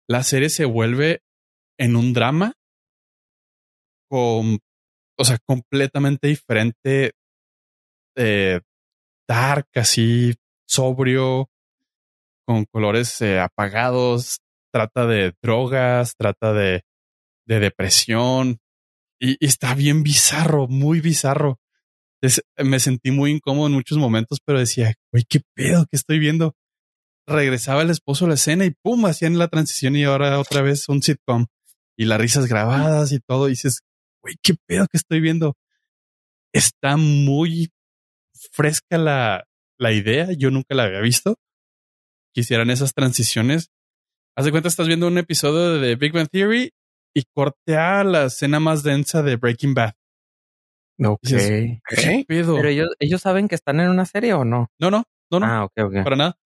la 0.09 0.22
serie 0.22 0.51
se 0.51 0.64
vuelve 0.64 1.22
en 1.78 1.96
un 1.96 2.12
drama 2.12 2.55
con, 4.11 4.59
o 5.18 5.24
sea, 5.24 5.38
completamente 5.46 6.28
diferente, 6.28 7.12
eh, 8.16 8.61
dark, 9.28 9.68
así 9.74 10.34
sobrio, 10.66 11.48
con 12.46 12.64
colores 12.64 13.20
eh, 13.20 13.38
apagados, 13.38 14.40
trata 14.72 15.07
de 15.07 15.32
drogas, 15.42 16.14
trata 16.16 16.53
de, 16.53 16.82
de 17.46 17.61
depresión 17.61 18.59
y, 19.20 19.36
y 19.38 19.46
está 19.46 19.74
bien 19.74 20.03
bizarro, 20.03 20.66
muy 20.66 21.01
bizarro. 21.01 21.61
Me 22.58 22.80
sentí 22.80 23.10
muy 23.10 23.30
incómodo 23.30 23.68
en 23.68 23.72
muchos 23.74 23.98
momentos, 23.98 24.38
pero 24.44 24.58
decía, 24.58 24.94
güey, 25.12 25.24
qué 25.28 25.40
pedo 25.54 25.86
que 25.90 25.96
estoy 25.96 26.18
viendo. 26.18 26.54
Regresaba 27.26 27.82
el 27.82 27.90
esposo 27.90 28.24
a 28.24 28.28
la 28.28 28.34
escena 28.34 28.64
y 28.66 28.70
pum, 28.82 29.06
hacían 29.06 29.38
la 29.38 29.48
transición 29.48 29.96
y 29.96 30.04
ahora 30.04 30.38
otra 30.38 30.62
vez 30.62 30.88
un 30.88 31.02
sitcom 31.02 31.46
y 31.96 32.06
las 32.06 32.20
risas 32.20 32.46
grabadas 32.46 33.12
y 33.12 33.20
todo. 33.20 33.46
Dices, 33.46 33.80
güey, 34.22 34.36
qué 34.42 34.54
pedo 34.66 34.86
que 34.90 34.96
estoy 34.96 35.20
viendo. 35.20 35.56
Está 36.52 36.96
muy 36.96 37.70
fresca 38.52 38.98
la, 38.98 39.44
la 39.78 39.92
idea. 39.92 40.28
Yo 40.32 40.50
nunca 40.50 40.74
la 40.74 40.84
había 40.84 41.00
visto. 41.00 41.36
Quisieran 42.34 42.70
esas 42.70 42.94
transiciones. 42.94 43.70
Haz 44.36 44.44
de 44.44 44.50
cuenta, 44.50 44.68
estás 44.68 44.86
viendo 44.86 45.08
un 45.08 45.18
episodio 45.18 45.78
de 45.80 45.96
Big 45.96 46.12
Bang 46.12 46.28
Theory 46.30 46.72
y 47.14 47.24
cortea 47.34 48.04
la 48.04 48.26
escena 48.26 48.60
más 48.60 48.82
densa 48.82 49.22
de 49.22 49.36
Breaking 49.36 49.74
Bad. 49.74 49.92
Ok. 51.03 51.18
Dices, 51.22 51.80
¿Qué 51.88 52.24
pedo? 52.26 52.57
Pero 52.57 52.68
ellos, 52.68 52.88
ellos 52.98 53.20
saben 53.22 53.48
que 53.48 53.55
están 53.55 53.80
en 53.80 53.88
una 53.88 54.05
serie 54.07 54.34
o 54.34 54.44
no? 54.44 54.68
No, 54.78 54.90
no, 54.90 55.05
no, 55.30 55.40
no, 55.40 55.46
Ah, 55.46 55.64
ok, 55.64 55.72
ok. 55.84 56.05
para 56.05 56.16
nada. 56.16 56.36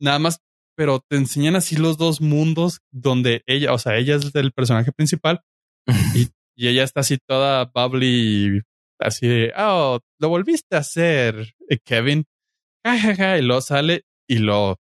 Nada 0.00 0.18
más, 0.18 0.40
pero 0.76 1.00
te 1.08 1.16
enseñan 1.16 1.56
así 1.56 1.76
los 1.76 1.96
dos 1.96 2.20
mundos 2.20 2.80
donde 2.92 3.42
ella, 3.46 3.72
o 3.72 3.78
sea, 3.78 3.96
ella 3.96 4.16
es 4.16 4.34
el 4.34 4.52
personaje 4.52 4.92
principal 4.92 5.40
y, 5.86 5.88
y 6.56 6.68
ella 6.68 6.84
está 6.84 7.00
así 7.00 7.18
toda 7.26 7.70
bubbly, 7.74 8.62
así 8.98 9.26
de, 9.26 9.52
oh, 9.56 10.00
lo 10.18 10.28
volviste 10.28 10.76
a 10.76 10.80
hacer, 10.80 11.54
eh, 11.68 11.78
Kevin. 11.84 12.24
jajaja, 12.84 13.38
y 13.38 13.42
luego 13.42 13.60
sale 13.62 14.04
y 14.28 14.38
lo, 14.38 14.78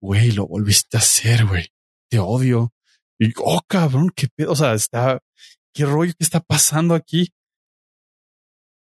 güey, 0.00 0.32
lo 0.32 0.46
volviste 0.46 0.96
a 0.96 1.00
hacer, 1.00 1.44
güey. 1.46 1.68
Te 2.10 2.18
odio. 2.18 2.72
Y, 3.18 3.32
oh, 3.38 3.60
cabrón, 3.68 4.10
qué 4.14 4.28
pedo. 4.34 4.52
O 4.52 4.56
sea, 4.56 4.74
está, 4.74 5.20
qué 5.74 5.84
rollo 5.84 6.12
que 6.16 6.24
está 6.24 6.40
pasando 6.40 6.94
aquí. 6.94 7.28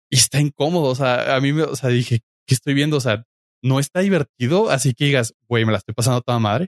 Y 0.09 0.17
está 0.17 0.39
incómodo. 0.39 0.89
O 0.89 0.95
sea, 0.95 1.35
a 1.35 1.41
mí 1.41 1.53
me, 1.53 1.63
o 1.63 1.75
sea, 1.75 1.89
dije, 1.89 2.21
¿qué 2.47 2.55
estoy 2.55 2.73
viendo? 2.73 2.97
O 2.97 3.01
sea, 3.01 3.23
no 3.63 3.79
está 3.79 4.01
divertido. 4.01 4.69
Así 4.69 4.93
que 4.93 5.05
digas, 5.05 5.33
güey, 5.47 5.65
me 5.65 5.71
la 5.71 5.79
estoy 5.79 5.93
pasando 5.93 6.21
toda 6.21 6.39
madre. 6.39 6.67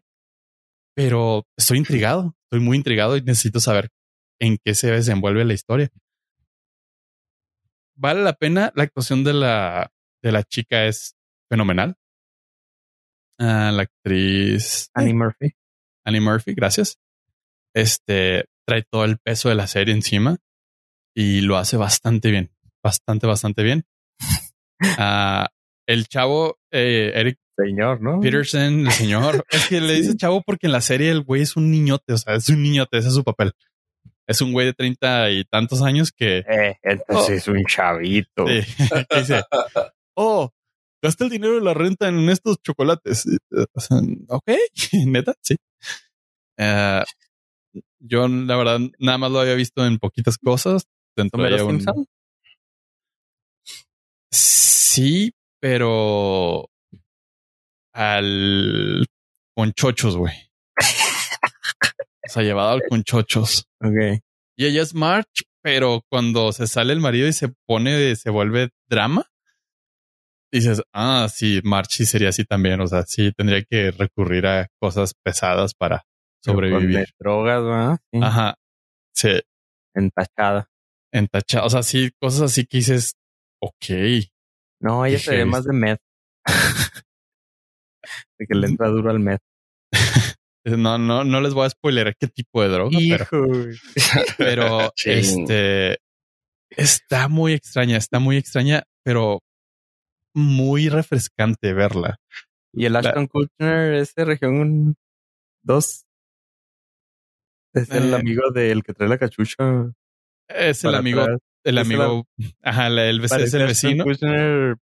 Pero 0.96 1.46
estoy 1.58 1.78
intrigado. 1.78 2.36
Estoy 2.46 2.60
muy 2.60 2.78
intrigado 2.78 3.16
y 3.18 3.22
necesito 3.22 3.60
saber 3.60 3.90
en 4.40 4.58
qué 4.64 4.76
se 4.76 4.92
desenvuelve 4.92 5.46
la 5.46 5.54
historia. 5.54 5.90
Vale 7.96 8.24
la 8.24 8.34
pena. 8.34 8.72
La 8.76 8.84
actuación 8.84 9.24
de 9.24 9.34
la, 9.34 9.92
de 10.24 10.32
la 10.32 10.44
chica 10.44 10.86
es 10.86 11.16
fenomenal. 11.50 11.96
Ah, 13.40 13.72
la 13.74 13.84
actriz 13.84 14.90
Annie 14.94 15.14
Murphy. 15.14 15.54
Annie 16.06 16.22
Murphy, 16.22 16.54
gracias. 16.54 16.98
Este 17.74 18.46
trae 18.66 18.84
todo 18.84 19.06
el 19.06 19.18
peso 19.18 19.50
de 19.50 19.56
la 19.56 19.68
serie 19.68 19.94
encima 19.94 20.38
y 21.16 21.42
lo 21.42 21.58
hace 21.58 21.78
bastante 21.78 22.32
bien, 22.32 22.52
bastante, 22.84 23.28
bastante 23.28 23.64
bien. 23.64 23.84
Ah, 24.98 25.50
el 25.88 26.08
chavo 26.08 26.58
eh, 26.72 27.12
Eric 27.14 27.38
Señor, 27.58 28.00
¿no? 28.02 28.22
Peterson, 28.22 28.88
el 28.88 28.92
señor, 28.94 29.46
es 29.50 29.68
que 29.68 29.82
le 29.82 29.94
dice 29.96 30.16
chavo 30.16 30.42
porque 30.42 30.68
en 30.68 30.72
la 30.72 30.80
serie 30.80 31.12
el 31.12 31.22
güey 31.22 31.42
es 31.42 31.58
un 31.58 31.70
niñote, 31.70 32.14
o 32.14 32.18
sea, 32.18 32.36
es 32.36 32.48
un 32.48 32.64
niñote, 32.64 32.98
ese 32.98 33.10
es 33.10 33.14
su 33.14 33.26
papel. 33.26 33.52
Es 34.26 34.40
un 34.42 34.54
güey 34.54 34.68
de 34.68 34.74
treinta 34.74 35.30
y 35.32 35.44
tantos 35.44 35.82
años 35.82 36.14
que, 36.14 36.46
Eh, 36.50 36.78
entonces 36.82 37.40
es 37.42 37.48
un 37.50 37.62
chavito. 37.66 38.46
sí, 38.48 38.62
dice, 39.18 39.44
oh, 40.16 40.50
gasté 41.04 41.26
el 41.26 41.30
dinero 41.30 41.56
de 41.56 41.62
la 41.62 41.74
renta 41.74 42.08
en 42.08 42.30
estos 42.30 42.62
chocolates. 42.62 43.24
Sea, 43.76 43.98
ok, 44.30 44.50
neta, 45.08 45.34
sí. 45.42 45.58
Eh, 46.58 47.04
yo, 48.00 48.30
la 48.30 48.56
verdad, 48.56 48.80
nada 49.00 49.18
más 49.18 49.32
lo 49.32 49.40
había 49.42 49.56
visto 49.56 49.86
en 49.86 49.98
poquitas 50.00 50.38
cosas. 50.38 50.84
Dentro 51.18 51.44
de 51.44 51.50
¿Homero 51.50 51.66
un- 51.68 51.82
Simpson? 51.82 52.06
Sí, 54.90 55.34
pero 55.62 56.68
al 57.94 59.06
conchochos, 59.56 60.18
güey. 60.18 60.34
O 62.26 62.32
sea, 62.32 62.44
llevado 62.44 62.70
al 62.70 62.82
conchochos. 62.88 63.66
Ok. 63.82 64.22
Y 64.56 64.66
ella 64.66 64.82
es 64.84 64.94
March, 64.94 65.44
pero 65.64 66.02
cuando 66.10 66.52
se 66.52 66.68
sale 66.68 66.94
el 66.94 67.00
marido 67.00 67.28
y 67.28 67.34
se 67.34 67.50
pone, 67.68 68.16
se 68.16 68.30
vuelve 68.30 68.70
drama, 68.88 69.26
dices, 70.52 70.82
ah, 70.94 71.28
sí, 71.32 71.60
March 71.64 71.90
sí 71.92 72.06
sería 72.06 72.30
así 72.30 72.46
también. 72.46 72.82
O 72.82 72.88
sea, 72.88 73.04
sí 73.04 73.32
tendría 73.36 73.64
que 73.64 73.92
recurrir 73.92 74.46
a 74.48 74.68
cosas 74.80 75.14
pesadas 75.24 75.74
para 75.74 76.04
sobrevivir. 76.44 77.08
drogas, 77.20 77.64
¿verdad? 77.64 77.98
Sí. 78.12 78.20
Ajá. 78.22 78.56
Sí, 79.16 79.40
Entachada. 79.96 80.68
entachado. 81.12 81.66
O 81.66 81.70
sea, 81.70 81.82
sí, 81.84 82.12
cosas 82.20 82.42
así 82.52 82.66
que 82.66 82.78
dices, 82.78 83.14
ok. 83.62 83.86
No, 84.82 85.06
ella 85.06 85.20
se 85.20 85.36
ve 85.38 85.46
más 85.46 85.66
de 85.66 85.74
meth. 85.74 86.00
de 88.40 88.46
que 88.48 88.56
le 88.56 88.68
entra 88.68 88.88
duro 88.90 89.10
al 89.10 89.20
meth. 89.20 89.42
No, 90.66 90.98
no, 91.00 91.24
no 91.24 91.42
les 91.42 91.54
voy 91.54 91.66
a 91.66 91.70
spoiler 91.70 92.14
qué 92.20 92.28
tipo 92.28 92.62
de 92.62 92.68
droga, 92.68 93.00
Hijo. 93.00 93.48
pero 94.38 94.92
este 95.06 95.98
está 96.70 97.28
muy 97.28 97.54
extraña, 97.54 97.98
está 97.98 98.20
muy 98.20 98.38
extraña, 98.38 98.84
pero 99.04 99.40
muy 100.36 100.90
refrescante 100.90 101.74
verla. 101.74 102.18
Y 102.74 102.86
el 102.86 102.96
Ashton 102.98 103.26
Kutcher 103.28 103.94
es 103.96 104.14
de 104.14 104.26
región 104.26 104.96
2. 105.64 106.04
Es 107.74 107.90
el 107.92 108.14
Eh. 108.14 108.16
amigo 108.18 108.52
del 108.52 108.84
que 108.84 108.94
trae 108.94 109.10
la 109.10 109.18
cachucha. 109.18 109.92
Es 110.50 110.84
el 110.84 110.94
amigo, 110.94 111.22
atrás. 111.22 111.40
El 111.64 111.78
amigo, 111.78 112.28
ajá, 112.64 112.89
la- 112.89 113.05
el, 113.07 113.24
es 113.24 113.53
el 113.53 113.66
vecino. 113.66 114.05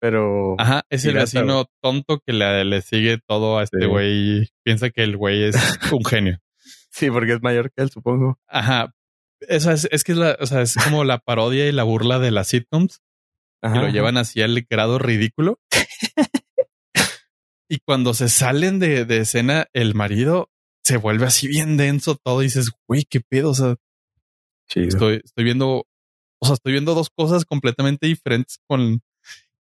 Pero 0.01 0.55
Ajá, 0.59 0.83
es 0.91 1.05
el 1.05 1.15
vecino 1.15 1.67
tonto 1.83 2.21
que 2.25 2.33
le, 2.33 2.65
le 2.65 2.83
sigue 2.83 3.19
todo 3.27 3.59
a 3.59 3.65
este 3.65 3.81
Sí. 3.81 3.87
güey. 3.87 4.49
Piensa 4.65 4.91
que 4.91 5.03
el 5.05 5.17
güey 5.17 5.45
es 5.45 5.57
un 5.93 6.05
genio. 6.05 6.39
sí, 6.91 7.11
porque 7.11 7.33
es 7.35 7.43
mayor 7.43 7.71
que 7.73 7.83
él, 7.83 7.91
supongo. 7.91 8.39
Ajá. 8.47 8.93
Eso 9.41 9.71
es, 9.71 9.87
es 9.91 10.03
que 10.03 10.13
es 10.13 10.19
la, 10.19 10.37
o 10.41 10.47
sea, 10.47 10.63
es 10.63 10.75
como 10.77 11.05
la 11.05 11.19
parodia 11.19 11.69
y 11.69 11.73
la 11.73 11.83
burla 11.83 12.19
de 12.19 12.31
las 12.31 12.49
sitcoms. 12.49 13.01
Ajá. 13.63 13.75
que 13.75 13.81
lo 13.81 13.89
llevan 13.89 14.17
así 14.19 14.43
al 14.43 14.67
grado 14.69 14.99
ridículo. 14.99 15.59
y 17.69 17.79
cuando 17.81 18.15
se 18.15 18.29
salen 18.29 18.79
de, 18.79 19.05
de 19.05 19.19
escena, 19.19 19.67
el 19.73 19.95
marido 19.95 20.51
se 20.85 20.99
vuelve 20.99 21.27
así 21.27 21.49
bien 21.49 21.77
denso 21.77 22.17
todo 22.17 22.43
y 22.43 22.47
dices, 22.47 22.71
güey, 22.87 23.05
qué 23.09 23.21
pedo. 23.21 23.51
O 23.51 23.55
sea, 23.55 23.77
Chido. 24.69 24.89
estoy, 24.89 25.21
estoy 25.25 25.45
viendo, 25.45 25.87
o 26.41 26.47
sea, 26.47 26.55
estoy 26.55 26.73
viendo 26.73 26.95
dos 26.95 27.09
cosas 27.11 27.45
completamente 27.45 28.07
diferentes 28.07 28.59
con 28.69 29.01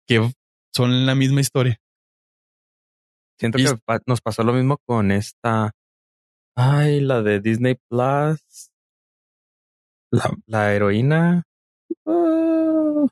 que 0.07 0.31
son 0.75 1.07
la 1.07 1.15
misma 1.15 1.41
historia. 1.41 1.79
Siento 3.39 3.59
Y 3.59 3.65
que 3.65 3.77
pa- 3.85 4.01
nos 4.07 4.21
pasó 4.21 4.43
lo 4.45 4.53
mismo 4.53 4.79
con 4.87 5.11
esta. 5.11 5.73
Ay, 6.57 7.01
la 7.01 7.23
de 7.23 7.41
Disney 7.41 7.77
Plus. 7.91 8.71
La, 10.13 10.31
la 10.47 10.73
heroína. 10.75 11.43
Ah, 12.07 13.07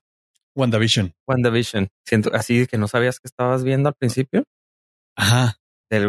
WandaVision. 0.56 1.12
WandaVision. 1.26 1.88
Siento 2.06 2.30
así 2.34 2.66
que 2.66 2.78
no 2.78 2.88
sabías 2.88 3.18
que 3.18 3.26
estabas 3.28 3.64
viendo 3.64 3.88
al 3.88 3.94
principio. 3.94 4.44
Ajá. 5.16 5.56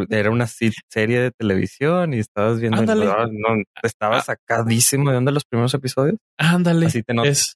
Era 0.09 0.31
una 0.31 0.47
serie 0.47 1.19
de 1.19 1.31
televisión 1.31 2.13
y 2.13 2.19
estabas 2.19 2.59
viendo. 2.59 2.79
Ándale. 2.79 3.05
No, 3.05 3.63
estaba 3.81 4.21
sacadísimo 4.21 5.11
de 5.11 5.17
onda 5.17 5.31
los 5.31 5.45
primeros 5.45 5.73
episodios. 5.73 6.17
Ándale. 6.37 6.87
Así 6.87 7.03
te 7.03 7.13
notas. 7.13 7.31
Es, 7.31 7.55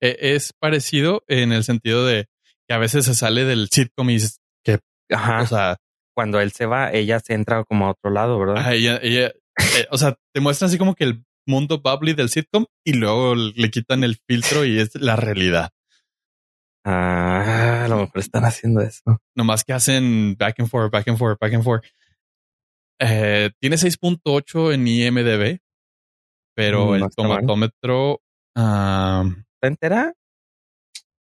e- 0.00 0.34
es 0.34 0.52
parecido 0.58 1.22
en 1.28 1.52
el 1.52 1.64
sentido 1.64 2.06
de 2.06 2.26
que 2.68 2.74
a 2.74 2.78
veces 2.78 3.04
se 3.04 3.14
sale 3.14 3.44
del 3.44 3.68
sitcom 3.70 4.10
y 4.10 4.14
dices, 4.14 4.40
Ajá. 5.10 5.40
o 5.42 5.46
sea, 5.46 5.76
Cuando 6.14 6.40
él 6.40 6.52
se 6.52 6.66
va, 6.66 6.92
ella 6.92 7.20
se 7.20 7.34
entra 7.34 7.64
como 7.64 7.86
a 7.86 7.90
otro 7.92 8.10
lado, 8.10 8.38
¿verdad? 8.38 8.74
Ella, 8.74 8.98
ella, 9.02 9.28
eh, 9.28 9.86
o 9.90 9.96
sea, 9.96 10.16
te 10.34 10.40
muestran 10.40 10.68
así 10.68 10.76
como 10.76 10.94
que 10.94 11.04
el 11.04 11.24
mundo 11.46 11.80
bubbly 11.80 12.12
del 12.12 12.28
sitcom 12.28 12.66
y 12.84 12.92
luego 12.94 13.34
le 13.34 13.70
quitan 13.70 14.04
el 14.04 14.18
filtro 14.28 14.64
y 14.66 14.78
es 14.80 14.94
la 14.96 15.16
realidad. 15.16 15.70
Ah, 16.90 17.84
a 17.84 17.88
lo 17.88 17.96
mejor 17.96 18.18
están 18.18 18.44
haciendo 18.46 18.80
eso. 18.80 19.20
Nomás 19.36 19.62
que 19.62 19.74
hacen 19.74 20.36
back 20.38 20.58
and 20.58 20.70
forth, 20.70 20.90
back 20.90 21.06
and 21.06 21.18
forth, 21.18 21.38
back 21.38 21.52
and 21.52 21.62
forth. 21.62 21.84
Eh, 22.98 23.50
tiene 23.60 23.76
6.8 23.76 24.72
en 24.72 24.88
IMDB, 24.88 25.60
pero 26.56 26.92
Mm, 26.92 26.94
el 26.94 27.10
tomatómetro 27.14 28.22
ah, 28.56 29.24
¿Está 29.54 29.68
entera? 29.68 30.14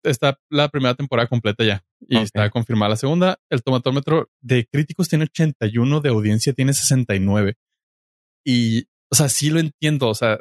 está 0.03 0.37
la 0.51 0.69
primera 0.69 0.97
temporada 0.97 1.29
completa 1.29 1.65
ya 1.65 1.85
y 2.09 2.17
está 2.19 2.51
confirmada 2.51 2.91
la 2.91 2.97
segunda. 2.97 3.39
El 3.49 3.63
tomatómetro 3.63 4.31
de 4.41 4.67
críticos 4.67 5.09
tiene 5.09 5.25
81, 5.25 6.01
de 6.01 6.09
audiencia 6.09 6.53
tiene 6.53 6.75
69. 6.75 7.55
Y, 8.45 8.87
o 9.11 9.15
sea, 9.15 9.29
sí 9.29 9.51
lo 9.51 9.61
entiendo. 9.61 10.09
O 10.09 10.15
sea, 10.17 10.41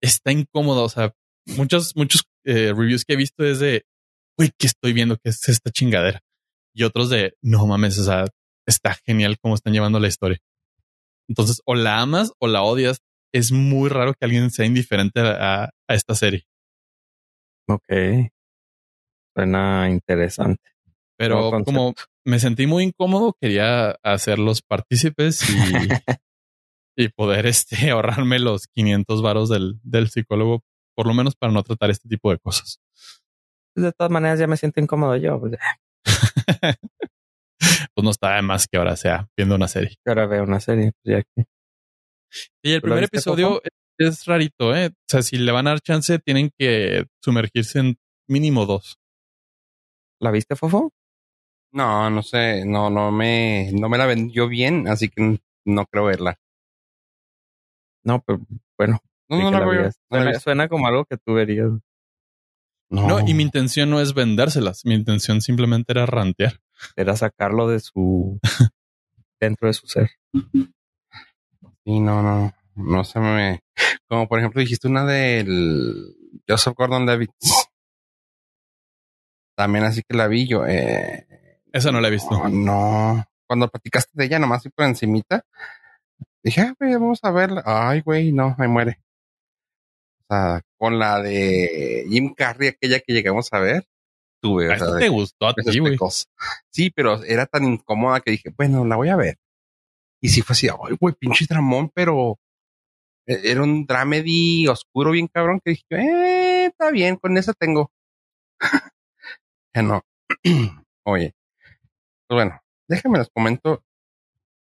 está 0.00 0.32
incómodo. 0.32 0.84
O 0.84 0.88
sea, 0.88 1.12
muchos, 1.58 1.94
muchos 1.94 2.22
eh, 2.44 2.72
reviews 2.74 3.04
que 3.04 3.12
he 3.12 3.16
visto 3.16 3.44
es 3.44 3.58
de, 3.58 3.84
uy, 4.38 4.50
¿qué 4.58 4.66
estoy 4.66 4.92
viendo? 4.92 5.16
¿Qué 5.16 5.30
es 5.30 5.48
esta 5.48 5.70
chingadera? 5.70 6.20
Y 6.74 6.82
otros 6.84 7.08
de, 7.10 7.34
no 7.42 7.66
mames, 7.66 7.98
o 7.98 8.04
sea, 8.04 8.24
está 8.66 8.94
genial 9.06 9.36
cómo 9.40 9.54
están 9.54 9.72
llevando 9.72 10.00
la 10.00 10.08
historia. 10.08 10.38
Entonces, 11.28 11.60
o 11.64 11.74
la 11.74 12.00
amas 12.00 12.32
o 12.38 12.46
la 12.48 12.62
odias. 12.62 12.98
Es 13.32 13.50
muy 13.52 13.88
raro 13.88 14.14
que 14.14 14.24
alguien 14.24 14.50
sea 14.50 14.64
indiferente 14.66 15.20
a, 15.20 15.64
a- 15.64 15.70
esta 15.88 16.14
serie. 16.14 16.44
Ok. 17.68 17.82
Suena 19.36 19.90
interesante. 19.90 20.62
Pero 21.18 21.50
como 21.64 21.94
me 22.24 22.38
sentí 22.38 22.66
muy 22.66 22.84
incómodo, 22.84 23.36
quería 23.40 23.96
hacerlos 24.02 24.62
partícipes 24.62 25.42
y, 25.48 25.54
y 26.96 27.08
poder 27.08 27.46
este, 27.46 27.76
ahorrarme 27.90 28.38
los 28.38 28.66
500 28.68 29.22
varos 29.22 29.48
del, 29.48 29.80
del 29.82 30.10
psicólogo, 30.10 30.62
por 30.96 31.06
lo 31.06 31.14
menos 31.14 31.34
para 31.36 31.52
no 31.52 31.62
tratar 31.62 31.90
este 31.90 32.08
tipo 32.08 32.30
de 32.30 32.38
cosas. 32.38 32.78
Pues 33.74 33.84
de 33.84 33.92
todas 33.92 34.10
maneras 34.10 34.38
ya 34.38 34.46
me 34.46 34.56
siento 34.56 34.80
incómodo 34.80 35.16
yo. 35.16 35.40
Pues 35.40 35.58
Pues 37.94 38.04
no 38.04 38.10
está 38.10 38.34
de 38.36 38.42
más 38.42 38.66
que 38.66 38.76
ahora 38.76 38.96
sea 38.96 39.28
viendo 39.36 39.54
una 39.54 39.68
serie. 39.68 39.90
que 40.04 40.10
ahora 40.10 40.26
veo 40.26 40.42
una 40.44 40.60
serie. 40.60 40.92
Pues 41.02 41.16
ya 41.16 41.22
que. 41.22 41.44
Y 42.62 42.72
el 42.72 42.80
¿Tú 42.80 42.88
la 42.88 42.94
primer 42.94 43.04
episodio 43.04 43.62
es, 43.62 43.70
es 43.98 44.24
rarito, 44.26 44.74
¿eh? 44.74 44.88
O 44.88 44.92
sea, 45.08 45.22
si 45.22 45.36
le 45.38 45.52
van 45.52 45.66
a 45.66 45.70
dar 45.70 45.80
chance, 45.80 46.18
tienen 46.18 46.50
que 46.58 47.06
sumergirse 47.22 47.78
en 47.78 47.96
mínimo 48.28 48.66
dos. 48.66 48.98
¿La 50.20 50.30
viste, 50.30 50.56
Fofo? 50.56 50.90
No, 51.72 52.10
no 52.10 52.22
sé, 52.22 52.64
no, 52.64 52.90
no 52.90 53.10
me, 53.12 53.70
no 53.72 53.88
me 53.88 53.98
la 53.98 54.06
vendió 54.06 54.48
bien, 54.48 54.88
así 54.88 55.08
que 55.08 55.38
no 55.64 55.86
creo 55.86 56.04
verla. 56.04 56.36
No, 58.04 58.22
pero 58.26 58.40
bueno. 58.78 59.00
No, 59.28 59.38
no 59.38 59.50
la 59.50 59.58
la 59.60 59.66
veo. 59.66 59.68
verías. 59.70 59.96
no 60.10 60.18
Suena, 60.18 60.40
suena 60.40 60.68
como 60.68 60.86
algo 60.86 61.04
que 61.04 61.16
tú 61.16 61.34
verías. 61.34 61.70
No, 62.90 63.26
y 63.26 63.34
mi 63.34 63.42
intención 63.42 63.90
no 63.90 64.00
es 64.00 64.14
vendérselas. 64.14 64.84
Mi 64.84 64.94
intención 64.94 65.40
simplemente 65.40 65.92
era 65.92 66.06
rantear. 66.06 66.60
Era 66.96 67.16
sacarlo 67.16 67.68
de 67.68 67.80
su 67.80 68.38
dentro 69.40 69.68
de 69.68 69.74
su 69.74 69.86
ser. 69.86 70.10
Y 71.84 72.00
no, 72.00 72.22
no, 72.22 72.52
no 72.76 73.04
se 73.04 73.18
me. 73.20 73.60
Como 74.08 74.28
por 74.28 74.38
ejemplo 74.38 74.60
dijiste 74.60 74.88
una 74.88 75.04
del 75.04 76.14
Joseph 76.48 76.74
Gordon-Levitt. 76.76 77.30
También 79.56 79.84
así 79.84 80.02
que 80.06 80.16
la 80.16 80.26
vi 80.28 80.46
yo. 80.46 80.66
Eh, 80.66 81.26
Esa 81.72 81.92
no 81.92 82.00
la 82.00 82.08
he 82.08 82.12
visto. 82.12 82.30
no, 82.30 82.48
no. 82.48 83.24
Cuando 83.46 83.68
platicaste 83.68 84.10
de 84.14 84.24
ella, 84.24 84.38
nomás 84.38 84.62
fui 84.62 84.70
por 84.70 84.86
encimita. 84.86 85.44
Dije, 86.42 86.62
ah, 86.62 86.74
güey, 86.78 86.92
vamos 86.94 87.20
a 87.22 87.30
verla. 87.30 87.62
Ay, 87.64 88.00
güey, 88.00 88.32
no, 88.32 88.54
me 88.58 88.68
muere. 88.68 89.00
O 90.28 90.34
sea, 90.34 90.62
con 90.78 90.98
la 90.98 91.20
de 91.20 92.06
Jim 92.08 92.34
Carrey, 92.34 92.68
aquella 92.68 93.00
que 93.00 93.12
llegamos 93.12 93.52
a 93.52 93.58
ver, 93.60 93.86
tuve. 94.42 94.70
¿A 94.72 94.74
o 94.74 94.78
sea, 94.78 94.86
esto 94.86 94.94
de- 94.94 95.00
te 95.02 95.08
gustó 95.08 95.46
a 95.48 95.54
ti, 95.54 95.78
güey? 95.80 95.92
Sí, 96.70 96.90
pero 96.90 97.22
era 97.24 97.46
tan 97.46 97.64
incómoda 97.64 98.20
que 98.20 98.30
dije, 98.32 98.50
bueno, 98.56 98.84
la 98.84 98.96
voy 98.96 99.08
a 99.10 99.16
ver. 99.16 99.36
Y 100.22 100.28
sí 100.30 100.40
fue 100.42 100.54
así, 100.54 100.68
ay, 100.68 100.96
güey, 100.98 101.14
pinche 101.14 101.44
dramón, 101.48 101.90
pero 101.94 102.38
e- 103.26 103.50
era 103.50 103.62
un 103.62 103.84
dramedy 103.86 104.66
oscuro 104.68 105.10
bien 105.10 105.28
cabrón 105.28 105.60
que 105.62 105.72
dije, 105.72 105.84
eh, 105.90 106.66
está 106.66 106.90
bien, 106.90 107.16
con 107.16 107.36
esa 107.36 107.52
tengo. 107.52 107.90
ya 109.74 109.82
no. 109.82 110.02
Oye, 111.06 111.34
pues 112.26 112.36
bueno, 112.36 112.60
déjenme 112.88 113.18
les 113.18 113.28
comento 113.28 113.84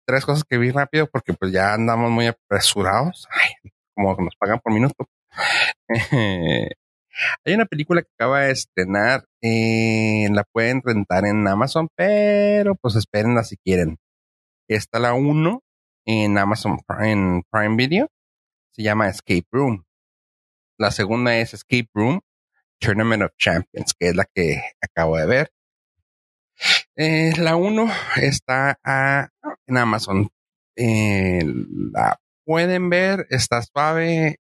tres 0.07 0.25
cosas 0.25 0.43
que 0.45 0.57
vi 0.57 0.71
rápido 0.71 1.07
porque 1.07 1.33
pues 1.33 1.51
ya 1.51 1.73
andamos 1.73 2.09
muy 2.09 2.27
apresurados. 2.27 3.27
Ay, 3.31 3.71
como 3.93 4.15
nos 4.15 4.35
pagan 4.37 4.59
por 4.61 4.73
minuto. 4.73 5.05
Hay 7.45 7.53
una 7.53 7.65
película 7.65 8.01
que 8.01 8.09
acaba 8.15 8.41
de 8.41 8.51
estrenar, 8.51 9.25
eh, 9.41 10.27
la 10.31 10.43
pueden 10.43 10.81
rentar 10.83 11.25
en 11.25 11.47
Amazon, 11.47 11.89
pero 11.95 12.75
pues 12.75 12.95
espérenla 12.95 13.43
si 13.43 13.57
quieren. 13.57 13.97
Está 14.67 14.99
la 14.99 15.13
1 15.13 15.61
en 16.05 16.37
Amazon 16.37 16.79
en 17.01 17.43
Prime 17.51 17.75
Video, 17.75 18.07
se 18.71 18.83
llama 18.83 19.09
Escape 19.09 19.47
Room. 19.51 19.83
La 20.77 20.91
segunda 20.91 21.35
es 21.37 21.53
Escape 21.53 21.89
Room 21.93 22.21
Tournament 22.79 23.23
of 23.23 23.31
Champions, 23.37 23.93
que 23.93 24.09
es 24.09 24.15
la 24.15 24.25
que 24.33 24.61
acabo 24.81 25.17
de 25.17 25.25
ver. 25.25 25.51
Eh, 26.95 27.33
la 27.37 27.55
1 27.55 27.87
está 28.17 28.79
en 29.67 29.77
Amazon. 29.77 30.29
Eh, 30.75 31.41
la 31.93 32.19
pueden 32.45 32.89
ver, 32.89 33.27
está 33.29 33.61
suave. 33.61 34.37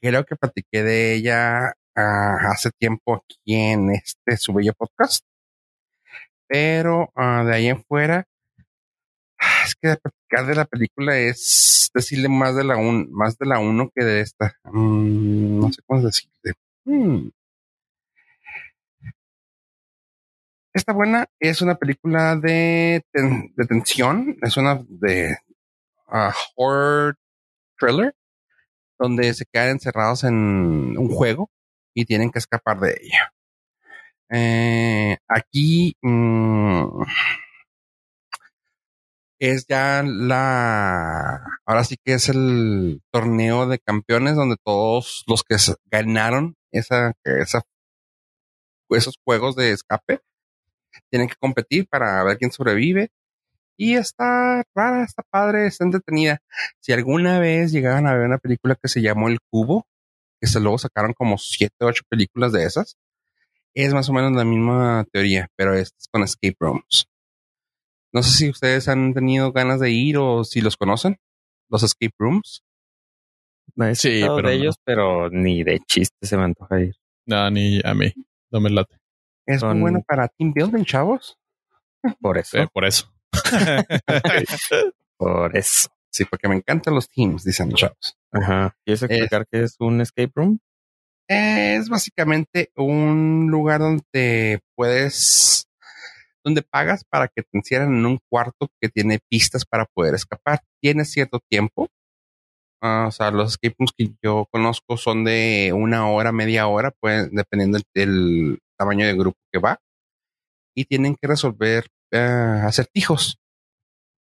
Creo 0.00 0.24
que 0.24 0.36
platiqué 0.36 0.82
de 0.82 1.14
ella 1.14 1.74
ah, 1.96 2.36
hace 2.52 2.70
tiempo 2.78 3.14
aquí 3.16 3.54
en 3.54 3.90
este 3.90 4.36
su 4.36 4.52
bello 4.52 4.72
podcast. 4.76 5.24
Pero 6.48 7.10
ah, 7.14 7.44
de 7.44 7.54
ahí 7.54 7.68
en 7.68 7.84
fuera, 7.84 8.24
ah, 9.38 9.62
es 9.64 9.74
que 9.76 9.96
platicar 9.96 10.46
de 10.46 10.54
la 10.54 10.64
película 10.64 11.16
es 11.18 11.90
decirle 11.94 12.28
más 12.28 12.56
de 12.56 12.64
la 12.64 12.76
un, 12.76 13.10
más 13.12 13.36
de 13.38 13.46
la 13.46 13.58
uno 13.60 13.90
que 13.94 14.04
de 14.04 14.20
esta. 14.20 14.56
Mm, 14.64 15.60
no 15.60 15.72
sé 15.72 15.82
cómo 15.86 16.02
decirle. 16.02 16.54
Mm. 16.84 17.28
Esta 20.72 20.92
buena 20.92 21.26
es 21.40 21.62
una 21.62 21.74
película 21.74 22.36
de, 22.36 23.02
ten- 23.12 23.52
de 23.56 23.66
tensión, 23.66 24.36
es 24.40 24.56
una 24.56 24.80
de 24.88 25.36
horror 26.56 27.16
thriller, 27.78 28.14
donde 29.00 29.34
se 29.34 29.46
quedan 29.50 29.70
encerrados 29.70 30.24
en 30.24 30.34
un 30.98 31.08
juego 31.08 31.50
y 31.94 32.04
tienen 32.04 32.30
que 32.30 32.38
escapar 32.38 32.78
de 32.80 32.98
ella. 33.02 33.32
Eh, 34.30 35.16
aquí 35.26 35.96
mm, 36.02 37.02
es 39.40 39.66
ya 39.66 40.02
la, 40.04 41.42
ahora 41.64 41.84
sí 41.84 41.96
que 42.04 42.12
es 42.14 42.28
el 42.28 43.00
torneo 43.10 43.66
de 43.66 43.78
campeones 43.78 44.36
donde 44.36 44.56
todos 44.62 45.24
los 45.26 45.42
que 45.42 45.56
ganaron 45.86 46.56
esa, 46.72 47.14
esa, 47.24 47.62
esos 48.90 49.18
juegos 49.24 49.56
de 49.56 49.72
escape 49.72 50.20
tienen 51.10 51.28
que 51.28 51.36
competir 51.40 51.88
para 51.88 52.22
ver 52.24 52.38
quién 52.38 52.52
sobrevive. 52.52 53.10
Y 53.82 53.94
está 53.96 54.62
rara, 54.74 55.04
está 55.04 55.22
padre, 55.30 55.66
está 55.66 55.84
entretenida. 55.84 56.38
Si 56.80 56.92
alguna 56.92 57.38
vez 57.38 57.72
llegaban 57.72 58.06
a 58.06 58.12
ver 58.14 58.26
una 58.26 58.36
película 58.36 58.74
que 58.74 58.88
se 58.88 59.00
llamó 59.00 59.28
El 59.28 59.38
Cubo, 59.50 59.86
que 60.38 60.46
se 60.48 60.60
luego 60.60 60.76
sacaron 60.76 61.14
como 61.14 61.38
siete 61.38 61.76
o 61.80 61.86
ocho 61.86 62.02
películas 62.08 62.52
de 62.52 62.64
esas, 62.64 62.96
es 63.74 63.94
más 63.94 64.08
o 64.10 64.12
menos 64.12 64.32
la 64.32 64.44
misma 64.44 65.06
teoría, 65.12 65.48
pero 65.56 65.74
es 65.74 65.92
con 66.12 66.22
escape 66.22 66.56
rooms. 66.60 67.06
No 68.12 68.22
sé 68.22 68.30
si 68.36 68.50
ustedes 68.50 68.86
han 68.88 69.14
tenido 69.14 69.50
ganas 69.52 69.80
de 69.80 69.90
ir 69.90 70.18
o 70.18 70.44
si 70.44 70.60
los 70.60 70.76
conocen, 70.76 71.16
los 71.70 71.82
escape 71.82 72.14
rooms. 72.18 72.62
No 73.76 73.86
he 73.86 73.94
Sí, 73.94 74.20
pero 74.20 74.36
de 74.36 74.42
no. 74.42 74.48
ellos, 74.50 74.74
pero 74.84 75.30
ni 75.30 75.62
de 75.62 75.78
chiste 75.86 76.26
se 76.26 76.36
me 76.36 76.42
antoja 76.44 76.80
ir. 76.80 76.96
No, 77.24 77.50
ni 77.50 77.80
a 77.82 77.94
mí. 77.94 78.12
No 78.50 78.60
me 78.60 78.68
late. 78.68 78.96
Es 79.46 79.60
Son- 79.60 79.74
muy 79.78 79.82
bueno 79.92 80.02
para 80.06 80.28
team 80.28 80.52
building, 80.52 80.84
chavos. 80.84 81.38
Por 82.20 82.36
eso, 82.36 82.58
Eh, 82.58 82.68
por 82.72 82.84
eso. 82.84 83.10
por 85.16 85.56
eso. 85.56 85.88
Sí, 86.10 86.24
porque 86.24 86.48
me 86.48 86.56
encantan 86.56 86.94
los 86.94 87.08
teams, 87.08 87.44
dicen 87.44 87.70
los 87.70 87.80
chavos. 87.80 88.18
Ajá. 88.32 88.74
¿Quieres 88.84 89.02
explicar 89.02 89.46
qué 89.50 89.62
es 89.62 89.76
un 89.78 90.00
escape 90.00 90.32
room? 90.34 90.58
Es 91.28 91.88
básicamente 91.88 92.72
un 92.74 93.46
lugar 93.48 93.80
donde 93.80 94.60
puedes, 94.74 95.68
donde 96.42 96.62
pagas 96.62 97.04
para 97.04 97.28
que 97.28 97.42
te 97.42 97.56
encierren 97.56 97.94
en 97.94 98.06
un 98.06 98.18
cuarto 98.28 98.68
que 98.80 98.88
tiene 98.88 99.20
pistas 99.28 99.64
para 99.64 99.86
poder 99.86 100.16
escapar. 100.16 100.60
Tienes 100.82 101.12
cierto 101.12 101.38
tiempo. 101.48 101.86
Ah, 102.82 103.04
o 103.06 103.12
sea, 103.12 103.30
los 103.30 103.52
escape 103.52 103.76
rooms 103.78 103.92
que 103.96 104.08
yo 104.22 104.46
conozco 104.50 104.96
son 104.96 105.22
de 105.22 105.72
una 105.72 106.08
hora, 106.08 106.32
media 106.32 106.66
hora, 106.66 106.92
pues, 106.98 107.30
dependiendo 107.30 107.78
del, 107.78 107.84
del 107.94 108.58
tamaño 108.76 109.06
de 109.06 109.14
grupo 109.14 109.38
que 109.52 109.60
va. 109.60 109.78
Y 110.74 110.86
tienen 110.86 111.14
que 111.14 111.28
resolver 111.28 111.86
eh, 112.10 112.62
acertijos. 112.64 113.38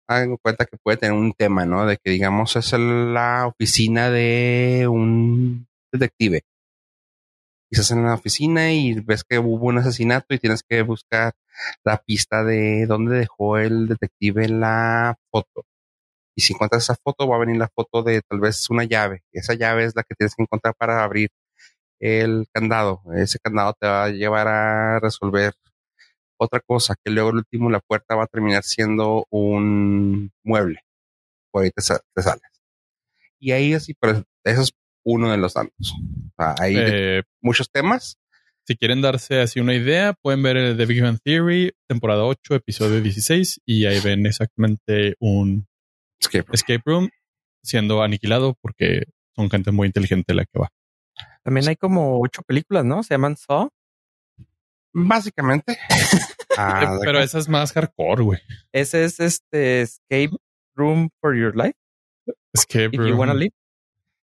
Hagan 0.07 0.37
cuenta 0.37 0.65
que 0.65 0.77
puede 0.77 0.97
tener 0.97 1.13
un 1.13 1.33
tema, 1.33 1.65
¿no? 1.65 1.85
De 1.85 1.97
que, 1.97 2.11
digamos, 2.11 2.55
es 2.55 2.73
la 2.73 3.47
oficina 3.47 4.09
de 4.09 4.87
un 4.89 5.67
detective 5.91 6.43
y 7.71 7.75
estás 7.75 7.91
en 7.91 8.03
la 8.03 8.15
oficina 8.15 8.71
y 8.73 8.99
ves 8.99 9.23
que 9.23 9.39
hubo 9.39 9.67
un 9.67 9.77
asesinato 9.77 10.33
y 10.33 10.39
tienes 10.39 10.61
que 10.61 10.81
buscar 10.81 11.33
la 11.85 11.97
pista 11.97 12.43
de 12.43 12.85
dónde 12.85 13.17
dejó 13.17 13.57
el 13.57 13.87
detective 13.87 14.49
la 14.49 15.15
foto. 15.31 15.63
Y 16.35 16.41
si 16.41 16.53
encuentras 16.53 16.83
esa 16.83 16.95
foto, 17.01 17.27
va 17.27 17.37
a 17.37 17.39
venir 17.39 17.57
la 17.57 17.69
foto 17.69 18.03
de 18.03 18.21
tal 18.23 18.41
vez 18.41 18.69
una 18.69 18.83
llave. 18.83 19.23
Esa 19.31 19.53
llave 19.53 19.85
es 19.85 19.95
la 19.95 20.03
que 20.03 20.15
tienes 20.15 20.35
que 20.35 20.43
encontrar 20.43 20.75
para 20.77 21.03
abrir 21.03 21.29
el 21.99 22.45
candado. 22.53 23.01
Ese 23.15 23.39
candado 23.39 23.73
te 23.79 23.87
va 23.87 24.05
a 24.05 24.09
llevar 24.09 24.47
a 24.49 24.99
resolver 24.99 25.53
otra 26.43 26.59
cosa, 26.59 26.95
que 27.03 27.11
luego 27.11 27.29
el 27.29 27.37
último, 27.37 27.69
la 27.69 27.79
puerta 27.79 28.15
va 28.15 28.23
a 28.23 28.27
terminar 28.27 28.63
siendo 28.63 29.25
un 29.29 30.31
mueble. 30.43 30.79
Por 31.51 31.63
ahí 31.63 31.71
te, 31.71 31.81
te 31.81 32.21
sales. 32.21 32.41
Y 33.39 33.51
ahí 33.51 33.73
así, 33.73 33.93
pero 33.99 34.23
eso 34.43 34.61
es 34.61 34.71
uno 35.03 35.31
de 35.31 35.37
los 35.37 35.53
tantos. 35.53 35.93
O 35.93 36.33
sea, 36.37 36.55
hay 36.59 36.75
Eh, 36.77 37.23
muchos 37.41 37.69
temas. 37.71 38.17
si 38.67 38.75
quieren 38.77 39.01
darse 39.01 39.41
así 39.41 39.59
una 39.59 39.73
idea, 39.73 40.13
pueden 40.21 40.43
ver 40.43 40.57
el 40.57 40.77
The 40.77 40.85
Big 40.85 41.01
Bang 41.01 41.19
Theory, 41.23 41.73
temporada 41.87 42.23
8, 42.25 42.55
episodio 42.55 43.01
16, 43.01 43.61
y 43.65 43.85
ahí 43.85 43.99
ven 44.01 44.25
exactamente 44.25 45.15
un 45.19 45.67
Escape 46.19 46.43
room. 46.45 46.53
escape 46.53 46.81
room 46.85 47.09
siendo 47.63 48.01
aniquilado 48.03 48.55
porque 48.61 49.03
son 49.35 49.49
gente 49.49 49.71
muy 49.71 49.87
inteligente 49.87 50.33
la 50.33 50.45
que 50.45 50.59
va. 50.59 50.69
También 51.43 51.67
hay 51.67 51.75
como 51.75 52.19
ocho 52.21 52.43
películas, 52.43 52.85
¿no? 52.85 53.01
Se 53.03 53.13
llaman 53.15 53.35
Saw. 53.37 53.69
Básicamente. 54.93 55.77
Ah, 56.57 56.97
Pero 57.01 57.19
esa 57.19 57.39
es 57.39 57.47
más 57.47 57.71
hardcore, 57.71 58.23
güey. 58.23 58.39
Ese 58.73 59.05
es 59.05 59.21
este 59.21 59.81
Escape 59.83 60.31
Room 60.75 61.09
for 61.21 61.33
Your 61.33 61.55
Life. 61.55 61.75
Escape 62.53 62.89
If 62.91 62.99
room. 62.99 63.09
you 63.09 63.15
wanna 63.15 63.33
live. 63.33 63.53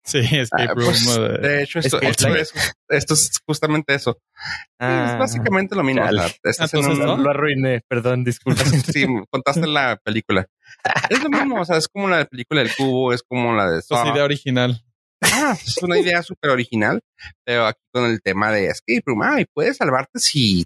Sí, 0.03 0.19
escape 0.19 0.63
Ah, 0.63 0.73
room. 0.75 0.85
pues, 0.87 1.07
eh, 1.17 1.19
de 1.41 1.63
hecho, 1.63 1.79
esto, 1.79 2.01
es, 2.01 2.53
esto 2.89 3.13
es 3.13 3.31
justamente 3.47 3.95
eso. 3.95 4.17
Ah, 4.77 5.11
es 5.13 5.19
básicamente 5.19 5.73
lo 5.73 5.83
mismo. 5.83 6.01
o 6.03 6.07
sea, 6.09 6.17
chale. 6.17 6.35
estás 6.43 6.73
en 6.73 6.79
Entonces, 6.81 6.99
un- 7.05 7.17
¿no? 7.17 7.17
Lo 7.23 7.29
arruiné, 7.29 7.81
perdón, 7.87 8.25
disculpa. 8.25 8.61
sí, 8.93 9.05
contaste 9.31 9.65
la 9.65 9.97
película. 10.03 10.45
Es 11.09 11.23
lo 11.23 11.29
mismo, 11.29 11.61
o 11.61 11.65
sea, 11.65 11.77
es 11.77 11.87
como 11.87 12.09
la 12.09 12.17
de 12.17 12.25
película 12.25 12.61
del 12.61 12.75
cubo, 12.75 13.13
es 13.13 13.23
como 13.23 13.53
la 13.55 13.71
de 13.71 13.81
idea 14.19 14.23
original. 14.25 14.83
Ah, 15.21 15.55
es 15.65 15.77
una 15.81 15.97
idea 15.99 16.21
súper 16.23 16.51
original, 16.51 17.01
pero 17.43 17.65
aquí 17.65 17.81
con 17.91 18.05
el 18.05 18.21
tema 18.21 18.51
de 18.51 18.67
escape 18.67 19.03
room, 19.05 19.21
ay, 19.23 19.45
puedes 19.53 19.77
salvarte 19.77 20.19
si, 20.19 20.65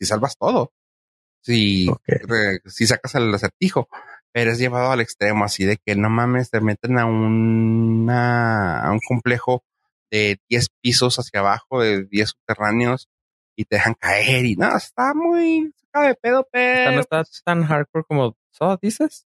si 0.00 0.06
salvas 0.06 0.36
todo. 0.38 0.72
Si, 1.42 1.88
re- 2.06 2.60
si 2.66 2.86
sacas 2.86 3.14
el 3.14 3.32
acertijo, 3.32 3.88
pero 4.32 4.50
es 4.50 4.58
llevado 4.58 4.90
al 4.90 5.00
extremo, 5.00 5.44
así 5.44 5.64
de 5.64 5.78
que 5.84 5.94
no 5.96 6.10
mames, 6.10 6.50
te 6.50 6.60
meten 6.60 6.98
a 6.98 7.06
una, 7.06 8.80
a 8.82 8.92
un 8.92 9.00
complejo 9.06 9.62
de 10.10 10.38
10 10.48 10.68
pisos 10.82 11.18
hacia 11.18 11.40
abajo, 11.40 11.80
de 11.80 12.04
10 12.04 12.30
subterráneos, 12.30 13.08
y 13.56 13.64
te 13.64 13.76
dejan 13.76 13.94
caer, 13.94 14.44
y 14.46 14.56
no, 14.56 14.76
está 14.76 15.14
muy 15.14 15.72
saca 15.76 16.06
de 16.08 16.14
pedo, 16.14 16.46
pero... 16.52 16.92
no 16.92 17.00
está 17.00 17.24
tan 17.44 17.64
hardcore 17.64 18.04
como 18.08 18.36
Saw, 18.52 18.76
dices. 18.80 19.26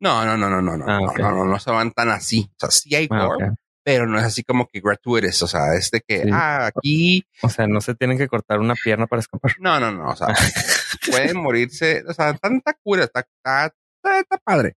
No, 0.00 0.24
no, 0.24 0.36
no, 0.36 0.48
no, 0.50 0.60
no, 0.60 0.76
no, 0.76 0.84
Ah, 0.88 0.98
no, 1.00 1.06
ok. 1.06 1.18
no, 1.18 1.30
no, 1.32 1.44
no 1.44 1.58
se 1.58 1.70
van 1.70 1.90
tan 1.92 2.10
así. 2.10 2.48
O 2.52 2.54
sea, 2.60 2.70
sí 2.70 2.94
hay 2.94 3.08
Ah, 3.10 3.26
gore, 3.26 3.46
ok. 3.48 3.54
Pero 3.84 4.06
no 4.06 4.18
es 4.18 4.24
así 4.24 4.42
como 4.42 4.66
que 4.68 4.80
gratuitous. 4.80 5.42
O 5.42 5.46
sea, 5.46 5.74
es 5.74 5.90
de 5.90 6.00
que, 6.00 6.22
Sí. 6.22 6.30
ah, 6.32 6.66
aquí, 6.74 7.24
O 7.42 7.48
sea, 7.48 7.66
no 7.66 7.80
se 7.80 7.94
tienen 7.94 8.18
que 8.18 8.26
cortar 8.28 8.58
una 8.58 8.74
pierna 8.74 9.06
para 9.06 9.20
escapar. 9.20 9.52
no, 9.60 9.78
no, 9.78 9.92
no, 9.92 10.08
o 10.10 10.16
sea, 10.16 10.28
pueden 11.10 11.36
morirse, 11.36 12.02
o 12.08 12.12
sea, 12.14 12.34
tanta 12.34 12.72
cura, 12.82 13.04
está, 13.04 13.20
está, 13.20 13.72
está, 14.18 14.38
padre. 14.38 14.74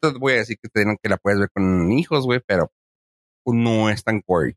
Te 0.00 0.08
voy 0.18 0.34
a 0.34 0.36
decir 0.36 0.58
que, 0.62 0.68
te- 0.68 0.84
que 1.02 1.08
la 1.08 1.16
puedes 1.16 1.40
ver 1.40 1.50
con 1.52 1.90
hijos, 1.92 2.24
güey, 2.24 2.40
pero 2.46 2.70
no 3.46 3.90
es 3.90 4.02
tan 4.04 4.22
gory. 4.26 4.56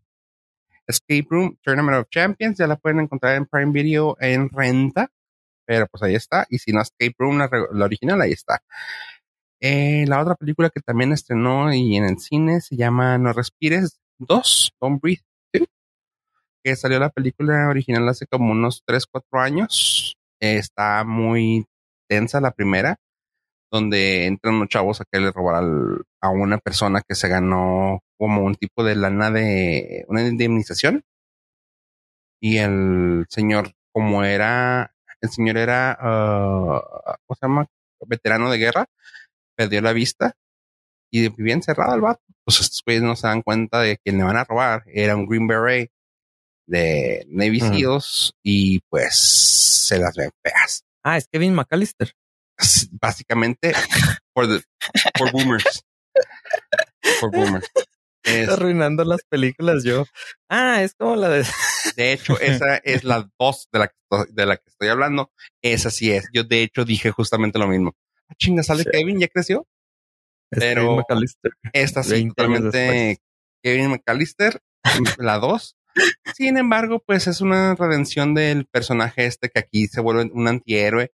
Escape 0.86 1.28
Room 1.30 1.58
Tournament 1.62 1.98
of 1.98 2.10
Champions, 2.10 2.58
ya 2.58 2.68
la 2.68 2.76
pueden 2.78 3.00
encontrar 3.02 3.36
en 3.36 3.46
Prime 3.46 3.72
Video 3.72 4.16
en 4.22 4.50
renta, 4.50 5.10
pero 5.66 5.88
pues 5.88 6.02
ahí 6.04 6.16
está. 6.16 6.46
Y 6.50 6.60
si 6.60 6.72
no, 6.72 6.82
Escape 6.82 7.14
Room, 7.18 7.38
la, 7.40 7.50
la 7.74 7.86
original, 7.86 8.22
ahí 8.22 8.32
está. 8.32 8.62
Eh, 9.62 10.06
la 10.08 10.22
otra 10.22 10.36
película 10.36 10.70
que 10.70 10.82
también 10.82 11.12
estrenó 11.14 11.74
y 11.74 11.96
en 11.98 12.06
el 12.06 12.20
cine 12.20 12.62
se 12.62 12.76
llama 12.76 13.18
No 13.18 13.34
Respires 13.34 14.00
2, 14.20 14.72
Don't 14.80 15.02
Breathe 15.02 15.24
2, 15.54 15.68
que 16.64 16.76
salió 16.76 17.00
la 17.00 17.10
película 17.10 17.68
original 17.70 18.08
hace 18.10 18.28
como 18.28 18.52
unos 18.52 18.84
3, 18.86 19.06
4 19.08 19.40
años. 19.42 20.16
Eh, 20.40 20.58
está 20.58 21.04
muy 21.04 21.66
tensa 22.08 22.40
la 22.42 22.52
primera, 22.52 22.98
donde 23.72 24.28
entran 24.28 24.56
unos 24.56 24.70
chavos 24.70 25.02
a 25.02 25.06
que 25.12 25.20
le 25.20 25.32
robar 25.32 25.56
al- 25.56 26.04
a 26.22 26.30
una 26.30 26.58
persona 26.60 27.02
que 27.08 27.16
se 27.16 27.28
ganó 27.28 28.02
como 28.18 28.44
un 28.44 28.56
tipo 28.56 28.84
de 28.84 28.96
lana 28.96 29.32
de 29.32 30.06
una 30.08 30.24
indemnización. 30.28 31.04
Y 32.42 32.58
el 32.58 33.26
señor, 33.30 33.74
como 33.92 34.24
era, 34.24 34.94
el 35.22 35.30
señor 35.30 35.58
era, 35.58 35.98
ah, 36.00 37.18
¿cómo 37.26 37.36
se 37.40 37.48
llama? 37.48 37.66
Veterano 38.06 38.52
de 38.52 38.58
guerra, 38.60 38.86
perdió 39.58 39.82
la 39.82 39.94
vista 39.94 40.36
y 41.12 41.28
vivía 41.30 41.54
encerrado 41.54 41.96
el 41.96 42.02
vato. 42.02 42.22
Pues 42.46 42.60
estos 42.62 42.82
güeyes 42.86 43.04
no 43.04 43.16
se 43.16 43.28
dan 43.28 43.42
cuenta 43.42 43.82
de 43.82 43.98
que 44.04 44.12
le 44.12 44.24
van 44.24 44.38
a 44.38 44.44
robar. 44.44 44.84
Era 44.88 45.16
un 45.16 45.26
Green 45.28 45.48
Beret 45.48 45.90
de 46.68 47.26
Navy. 47.30 47.60
Seals 47.60 48.34
y 48.44 48.80
pues 48.90 49.18
se 49.18 49.98
las 50.00 50.16
ven 50.16 50.32
feas. 50.44 50.84
Ah, 51.04 51.18
es 51.18 51.28
Kevin 51.28 51.54
McAllister. 51.56 52.14
Básicamente, 52.92 53.74
the, 53.74 54.62
for 55.18 55.32
boomers. 55.32 55.84
For 57.20 57.32
boomers. 57.32 57.68
Es- 58.24 58.50
Arruinando 58.50 59.06
las 59.06 59.22
películas 59.30 59.84
yo. 59.86 60.06
Ah, 60.50 60.84
es 60.84 60.94
como 60.96 61.16
la 61.16 61.30
de... 61.30 61.46
de 61.96 62.12
hecho, 62.12 62.38
esa 62.42 62.76
es 62.78 63.06
la 63.06 63.30
dos 63.40 63.70
de 63.72 63.80
la, 63.80 63.88
que 63.88 63.96
estoy, 64.04 64.34
de 64.34 64.46
la 64.46 64.58
que 64.58 64.70
estoy 64.70 64.88
hablando. 64.90 65.32
Esa 65.64 65.90
sí 65.92 66.12
es. 66.12 66.28
Yo, 66.34 66.44
de 66.44 66.62
hecho, 66.64 66.84
dije 66.84 67.12
justamente 67.12 67.58
lo 67.58 67.68
mismo. 67.68 67.96
Ah, 68.30 68.34
chinga, 68.38 68.64
sale 68.64 68.84
Sí. 68.84 68.90
Kevin, 68.92 69.20
ya 69.20 69.28
creció. 69.28 69.66
es 70.52 70.60
Pero- 70.60 70.82
Kevin 70.84 70.96
McAllister. 70.98 71.52
Esta 71.74 72.04
sí, 72.04 72.12
20 72.12 72.42
años 72.42 72.58
totalmente 72.64 73.18
Kevin 73.64 73.90
McAllister, 73.92 74.62
la 75.18 75.40
2. 75.40 75.76
Sin 76.36 76.58
embargo, 76.58 77.02
pues 77.06 77.28
es 77.28 77.42
una 77.42 77.76
redención 77.76 78.34
del 78.34 78.66
personaje 78.66 79.26
este 79.26 79.50
que 79.50 79.60
aquí 79.60 79.88
se 79.88 80.00
vuelve 80.02 80.30
un 80.32 80.48
antihéroe. 80.48 81.12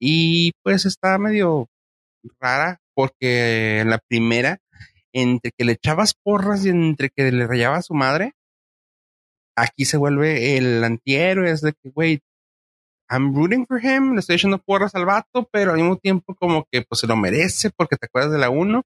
Y 0.00 0.52
pues 0.62 0.86
está 0.86 1.16
medio 1.18 1.68
rara 2.40 2.80
porque 2.94 3.78
en 3.80 3.90
la 3.90 3.98
primera, 3.98 4.58
entre 5.14 5.52
que 5.56 5.64
le 5.64 5.72
echabas 5.72 6.14
porras 6.22 6.66
y 6.66 6.70
entre 6.70 7.10
que 7.10 7.30
le 7.32 7.46
rayaba 7.46 7.76
a 7.76 7.82
su 7.82 7.94
madre, 7.94 8.32
aquí 9.56 9.84
se 9.84 9.96
vuelve 9.96 10.56
el 10.56 10.82
antihéroe. 10.84 11.50
Es 11.50 11.60
de 11.62 11.72
que, 11.72 11.90
güey, 11.90 12.20
I'm 13.10 13.34
rooting 13.34 13.66
for 13.66 13.82
him, 13.82 14.14
le 14.14 14.20
estoy 14.20 14.36
echando 14.36 14.58
porras 14.58 14.94
al 14.94 15.06
vato, 15.06 15.48
pero 15.50 15.72
al 15.72 15.78
mismo 15.78 15.96
tiempo 15.96 16.34
como 16.34 16.66
que 16.70 16.82
pues 16.82 17.00
se 17.00 17.06
lo 17.06 17.16
merece 17.16 17.70
porque 17.70 17.96
te 17.96 18.06
acuerdas 18.06 18.32
de 18.32 18.38
la 18.38 18.50
1. 18.50 18.82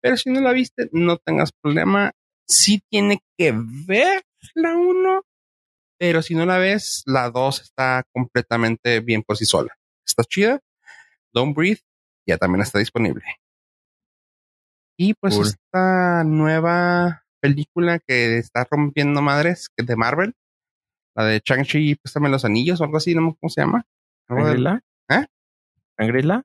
Pero 0.00 0.16
si 0.16 0.30
no 0.30 0.40
la 0.40 0.52
viste, 0.52 0.88
no 0.92 1.16
tengas 1.18 1.52
problema. 1.52 2.12
Sí 2.46 2.82
tiene 2.90 3.20
que 3.38 3.54
ver 3.54 4.22
la 4.54 4.74
1, 4.76 5.22
pero 5.98 6.22
si 6.22 6.34
no 6.34 6.44
la 6.44 6.58
ves, 6.58 7.02
la 7.06 7.30
2 7.30 7.62
está 7.62 8.04
completamente 8.12 9.00
bien 9.00 9.22
por 9.22 9.36
sí 9.36 9.44
sola. 9.44 9.72
Está 10.04 10.24
chida. 10.24 10.60
Don't 11.32 11.56
Breathe 11.56 11.80
ya 12.26 12.36
también 12.36 12.62
está 12.62 12.78
disponible. 12.78 13.24
Y 14.98 15.14
pues 15.14 15.36
Cool. 15.36 15.46
esta 15.46 16.24
nueva 16.24 17.24
película 17.40 17.98
que 17.98 18.38
está 18.38 18.66
rompiendo 18.70 19.22
madres, 19.22 19.68
que 19.76 19.84
de 19.84 19.96
Marvel, 19.96 20.34
la 21.14 21.24
de 21.24 21.40
Chang-Chi, 21.40 21.96
préstame 21.96 22.28
los 22.28 22.44
anillos 22.44 22.80
o 22.80 22.84
algo 22.84 22.96
así, 22.96 23.14
no 23.14 23.22
me 23.22 23.36
cómo 23.38 23.50
se 23.50 23.60
llama. 23.60 23.84
¿Shangri-La? 24.28 24.82
¿Eh? 25.08 25.26
¿Shangri-La? 25.98 26.42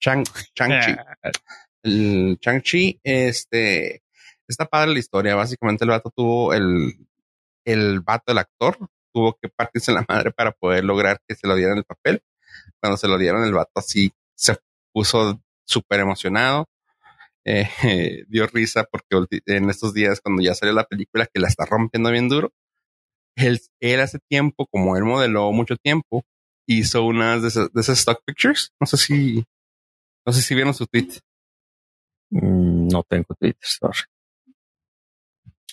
Chang, 0.00 0.24
Chang-Chi. 0.54 0.96
el 1.82 2.38
Chang-Chi, 2.40 3.00
este, 3.02 4.02
está 4.46 4.66
padre 4.66 4.92
la 4.92 4.98
historia. 4.98 5.34
Básicamente 5.34 5.84
el 5.84 5.90
vato 5.90 6.10
tuvo 6.14 6.54
el, 6.54 6.94
el 7.64 8.00
vato, 8.00 8.32
el 8.32 8.38
actor, 8.38 8.78
tuvo 9.12 9.36
que 9.40 9.48
partirse 9.48 9.92
la 9.92 10.04
madre 10.08 10.32
para 10.32 10.52
poder 10.52 10.84
lograr 10.84 11.20
que 11.26 11.34
se 11.34 11.46
lo 11.46 11.54
dieran 11.54 11.78
el 11.78 11.84
papel. 11.84 12.22
Cuando 12.80 12.96
se 12.96 13.08
lo 13.08 13.18
dieron, 13.18 13.44
el 13.44 13.52
vato 13.52 13.72
así 13.76 14.12
se 14.34 14.56
puso 14.92 15.40
súper 15.64 16.00
emocionado. 16.00 16.68
Eh, 17.44 17.68
dio 18.28 18.46
risa 18.46 18.84
porque 18.84 19.40
en 19.46 19.70
estos 19.70 19.94
días, 19.94 20.20
cuando 20.20 20.42
ya 20.42 20.54
salió 20.54 20.74
la 20.74 20.84
película 20.84 21.26
que 21.26 21.40
la 21.40 21.48
está 21.48 21.64
rompiendo 21.64 22.10
bien 22.10 22.28
duro, 22.28 22.52
él, 23.38 23.60
él 23.80 24.00
hace 24.00 24.18
tiempo, 24.28 24.66
como 24.66 24.96
él 24.96 25.04
modeló 25.04 25.52
mucho 25.52 25.76
tiempo, 25.76 26.24
hizo 26.66 27.04
unas 27.04 27.42
de 27.42 27.48
esas, 27.48 27.72
de 27.72 27.80
esas 27.80 27.98
stock 28.00 28.20
pictures. 28.24 28.70
No 28.80 28.86
sé 28.86 28.96
si, 28.96 29.44
no 30.26 30.32
sé 30.32 30.42
si 30.42 30.54
vieron 30.54 30.74
su 30.74 30.86
tweet. 30.86 31.08
Mm, 32.30 32.88
No 32.88 33.02
tengo 33.08 33.34
Twitter, 33.38 33.58
sorry. 33.62 34.00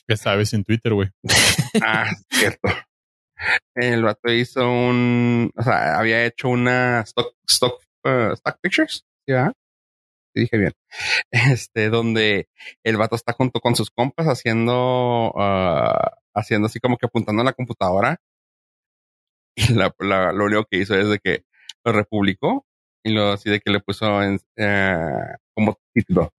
Que 0.07 0.17
sabes 0.17 0.53
en 0.53 0.63
Twitter, 0.63 0.93
güey. 0.93 1.09
Ah, 1.83 2.09
cierto. 2.31 2.69
El 3.75 4.03
vato 4.03 4.31
hizo 4.31 4.69
un, 4.71 5.51
o 5.55 5.61
sea, 5.63 5.99
había 5.99 6.25
hecho 6.25 6.47
una 6.47 7.01
stock, 7.01 7.35
stock, 7.49 7.81
uh, 8.05 8.31
stock 8.33 8.57
pictures, 8.61 9.03
¿sí, 9.25 9.33
verdad? 9.33 9.51
Dije 10.33 10.57
bien. 10.57 10.71
Este, 11.31 11.89
donde 11.89 12.47
el 12.83 12.95
vato 12.97 13.15
está 13.17 13.33
junto 13.33 13.59
con 13.59 13.75
sus 13.75 13.89
compas 13.91 14.27
haciendo, 14.27 15.33
ah, 15.37 16.17
haciendo 16.36 16.68
así 16.68 16.80
como 16.80 16.98
que 16.98 17.06
apuntando 17.07 17.41
a 17.41 17.45
la 17.45 17.53
computadora. 17.53 18.18
Y 19.57 19.74
la, 19.74 19.94
la- 19.99 20.34
lo 20.34 20.45
único 20.45 20.66
que 20.66 20.80
hizo 20.80 20.95
es 20.95 21.07
de 21.07 21.18
que 21.20 21.45
lo 21.86 21.94
republicó 21.94 22.66
y 23.06 23.12
lo 23.14 23.30
así 23.32 23.49
de 23.49 23.62
que 23.62 23.72
le 23.72 23.80
puso 23.80 24.22
en, 24.22 24.40
eh, 24.57 25.36
como 25.53 25.80
título. 25.94 26.34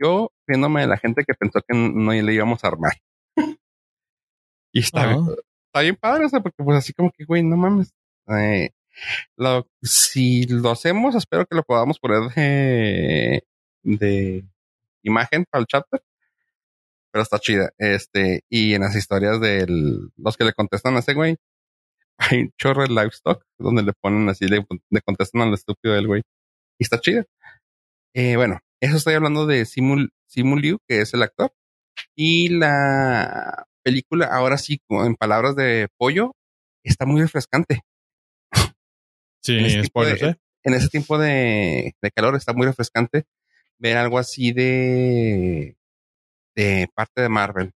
Yo 0.00 0.30
riéndome 0.46 0.80
de 0.82 0.86
la 0.86 0.96
gente 0.96 1.24
que 1.24 1.34
pensó 1.34 1.60
que 1.60 1.76
no 1.76 2.12
le 2.12 2.32
íbamos 2.32 2.64
a 2.64 2.68
armar. 2.68 2.92
y 4.72 4.80
está, 4.80 5.02
Ah. 5.02 5.06
bien- 5.08 5.36
está 5.66 5.80
bien 5.82 5.96
padre, 5.96 6.24
o 6.24 6.28
sea, 6.30 6.40
porque 6.40 6.62
pues 6.64 6.78
así 6.78 6.92
como 6.94 7.10
que, 7.12 7.24
güey, 7.24 7.42
no 7.42 7.56
mames. 7.58 7.92
Eh, 8.28 8.70
lo- 9.36 9.68
si 9.82 10.46
lo 10.46 10.70
hacemos, 10.70 11.14
espero 11.14 11.44
que 11.44 11.56
lo 11.56 11.62
podamos 11.62 11.98
poner 11.98 12.32
de, 12.34 13.44
de 13.82 14.44
imagen 15.02 15.44
para 15.50 15.60
el 15.60 15.66
chapter. 15.66 16.02
Pero 17.16 17.22
está 17.22 17.38
chida. 17.38 17.70
Este, 17.78 18.42
y 18.50 18.74
en 18.74 18.82
las 18.82 18.94
historias 18.94 19.40
de 19.40 19.64
los 20.18 20.36
que 20.36 20.44
le 20.44 20.52
contestan 20.52 20.96
a 20.96 20.98
ese 20.98 21.14
güey, 21.14 21.36
hay 22.18 22.40
un 22.42 22.50
chorro 22.58 22.82
de 22.82 22.88
livestock 22.88 23.42
donde 23.58 23.82
le 23.82 23.94
ponen 23.94 24.28
así, 24.28 24.46
le, 24.46 24.66
le 24.90 25.00
contestan 25.00 25.40
al 25.40 25.54
estúpido 25.54 25.94
del 25.94 26.08
güey. 26.08 26.20
Y 26.78 26.84
está 26.84 27.00
chida. 27.00 27.24
Eh, 28.14 28.36
bueno, 28.36 28.58
eso 28.82 28.98
estoy 28.98 29.14
hablando 29.14 29.46
de 29.46 29.64
Simul, 29.64 30.10
Simu 30.26 30.58
Liu, 30.58 30.76
que 30.86 31.00
es 31.00 31.14
el 31.14 31.22
actor. 31.22 31.54
Y 32.14 32.50
la 32.50 33.64
película, 33.82 34.26
ahora 34.26 34.58
sí, 34.58 34.78
en 34.90 35.14
palabras 35.14 35.56
de 35.56 35.88
pollo, 35.96 36.32
está 36.84 37.06
muy 37.06 37.22
refrescante. 37.22 37.80
Sí, 39.42 39.56
En 39.58 39.84
spoilers, 39.86 40.20
de- 40.20 40.28
¿eh? 40.28 40.36
En 40.64 40.74
ese 40.74 40.88
tiempo 40.90 41.16
de, 41.16 41.94
de 42.02 42.10
calor 42.10 42.36
está 42.36 42.52
muy 42.52 42.66
refrescante 42.66 43.24
ver 43.78 43.96
algo 43.96 44.18
así 44.18 44.52
de, 44.52 45.75
de 46.56 46.88
parte 46.94 47.22
de 47.22 47.28
Marvel. 47.28 47.72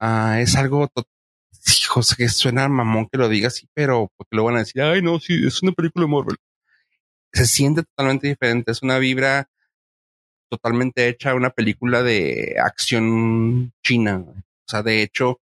Ah, 0.00 0.40
es 0.40 0.56
algo, 0.56 0.90
hijos, 1.80 2.14
que 2.16 2.28
suena 2.28 2.68
mamón 2.68 3.08
que 3.10 3.18
lo 3.18 3.28
diga 3.28 3.48
así, 3.48 3.68
pero 3.74 4.10
porque 4.16 4.36
lo 4.36 4.44
van 4.44 4.56
a 4.56 4.60
decir, 4.60 4.82
ay, 4.82 5.00
no, 5.02 5.20
sí, 5.20 5.46
es 5.46 5.62
una 5.62 5.72
película 5.72 6.06
de 6.06 6.12
Marvel. 6.12 6.36
Se 7.32 7.46
siente 7.46 7.82
totalmente 7.84 8.28
diferente, 8.28 8.72
es 8.72 8.82
una 8.82 8.98
vibra 8.98 9.48
totalmente 10.50 11.08
hecha, 11.08 11.34
una 11.34 11.50
película 11.50 12.02
de 12.02 12.56
acción 12.62 13.72
china. 13.82 14.18
O 14.18 14.68
sea, 14.68 14.82
de 14.82 15.02
hecho, 15.02 15.40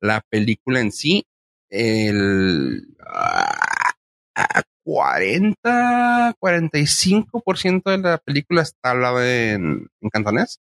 la 0.00 0.20
película 0.28 0.80
en 0.80 0.92
sí, 0.92 1.26
el 1.70 2.86
ah, 3.00 3.94
ah, 4.36 4.62
40, 4.84 6.36
45% 6.38 7.90
de 7.90 7.98
la 7.98 8.18
película 8.18 8.62
está 8.62 8.90
hablada 8.90 9.52
en, 9.52 9.88
en 10.00 10.10
cantonés, 10.10 10.60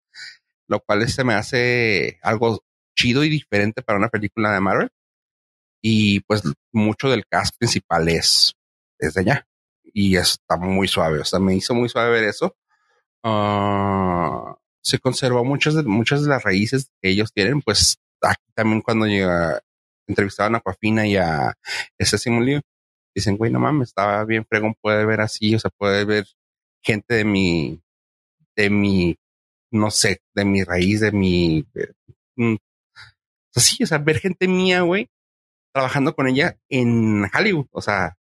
lo 0.68 0.80
cual 0.80 1.08
se 1.08 1.24
me 1.24 1.34
hace 1.34 2.18
algo 2.22 2.62
chido 2.96 3.24
y 3.24 3.28
diferente 3.28 3.82
para 3.82 3.98
una 3.98 4.08
película 4.08 4.52
de 4.52 4.60
Marvel. 4.60 4.90
Y 5.82 6.20
pues 6.20 6.42
mucho 6.72 7.08
del 7.08 7.26
cast 7.26 7.56
principal 7.58 8.08
es, 8.08 8.54
es 8.98 9.14
de 9.14 9.20
allá. 9.22 9.46
y 9.84 10.16
está 10.16 10.56
muy 10.56 10.88
suave. 10.88 11.20
O 11.20 11.24
sea, 11.24 11.38
me 11.40 11.56
hizo 11.56 11.74
muy 11.74 11.88
suave 11.88 12.10
ver 12.10 12.24
eso. 12.24 12.56
Ah, 13.24 14.56
se 14.82 14.98
conservó 14.98 15.44
muchas 15.44 15.74
de, 15.74 15.82
muchas 15.82 16.22
de 16.22 16.28
las 16.28 16.42
raíces 16.42 16.90
que 17.00 17.10
ellos 17.10 17.32
tienen, 17.32 17.62
pues 17.62 17.98
aquí 18.22 18.44
también 18.54 18.80
cuando 18.80 19.06
llega, 19.06 19.60
entrevistaban 20.06 20.54
a 20.54 20.60
Coafina 20.60 21.06
y 21.06 21.16
a 21.16 21.54
ese 21.98 22.18
Simulio, 22.18 22.60
dicen, 23.14 23.36
güey, 23.36 23.52
no 23.52 23.60
mames, 23.60 23.88
estaba 23.88 24.24
bien 24.24 24.46
fregón, 24.48 24.74
puede 24.80 25.04
ver 25.04 25.20
así, 25.20 25.54
o 25.54 25.58
sea, 25.58 25.70
puede 25.76 26.04
ver 26.04 26.26
gente 26.82 27.14
de 27.14 27.24
mi, 27.24 27.82
de 28.56 28.70
mi, 28.70 29.16
no 29.70 29.90
sé, 29.90 30.22
de 30.34 30.44
mi 30.44 30.62
raíz, 30.64 31.00
de 31.00 31.12
mi, 31.12 31.66
mm, 32.36 32.54
o 32.54 32.58
sea, 33.52 33.62
sí, 33.62 33.82
o 33.82 33.86
sea, 33.86 33.98
ver 33.98 34.18
gente 34.18 34.48
mía, 34.48 34.82
güey, 34.82 35.08
trabajando 35.74 36.14
con 36.14 36.28
ella 36.28 36.58
en 36.68 37.24
Hollywood, 37.34 37.66
o 37.72 37.82
sea, 37.82 38.16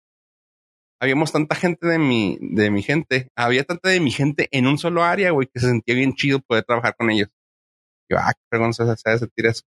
habíamos 1.03 1.33
tanta 1.33 1.57
gente 1.57 1.87
de 1.89 1.99
mi, 1.99 2.39
de 2.41 2.71
mi 2.71 2.83
gente, 2.83 3.29
había 3.37 3.65
tanta 3.65 3.89
de 3.89 3.99
mi 4.01 4.13
gente 4.13 4.49
en 4.53 4.69
un 4.69 4.79
solo 4.79 5.03
área, 5.03 5.33
güey, 5.33 5.49
que 5.53 5.59
se 5.59 5.67
sentía 5.67 5.97
bien 5.97 6.15
chido 6.15 6.41
poder 6.41 6.65
trabajar 6.65 6.95
con 6.97 7.11
ellos. 7.11 7.29
Yo, 8.09 8.19
ah, 8.19 8.33
qué 8.33 8.43
perdón, 8.49 8.73
se 8.73 8.85
sentir 8.97 9.47
eso. 9.47 9.63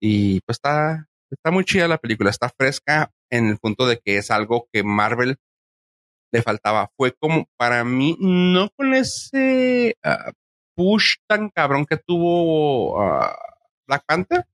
Y 0.00 0.40
pues 0.42 0.56
está, 0.58 1.08
está 1.30 1.50
muy 1.50 1.64
chida 1.64 1.88
la 1.88 1.98
película, 1.98 2.30
está 2.30 2.50
fresca 2.56 3.10
en 3.30 3.48
el 3.48 3.58
punto 3.58 3.86
de 3.86 3.98
que 3.98 4.18
es 4.18 4.30
algo 4.30 4.68
que 4.72 4.84
Marvel 4.84 5.38
le 6.32 6.42
faltaba. 6.42 6.90
Fue 6.96 7.12
como 7.12 7.48
para 7.56 7.84
mí, 7.84 8.16
no 8.20 8.70
con 8.76 8.94
ese 8.94 9.96
ah, 10.04 10.32
push 10.78 11.16
tan 11.26 11.50
cabrón 11.50 11.84
que 11.84 11.96
tuvo 11.96 13.02
ah, 13.02 13.36
Black 13.88 14.04
Panther, 14.06 14.46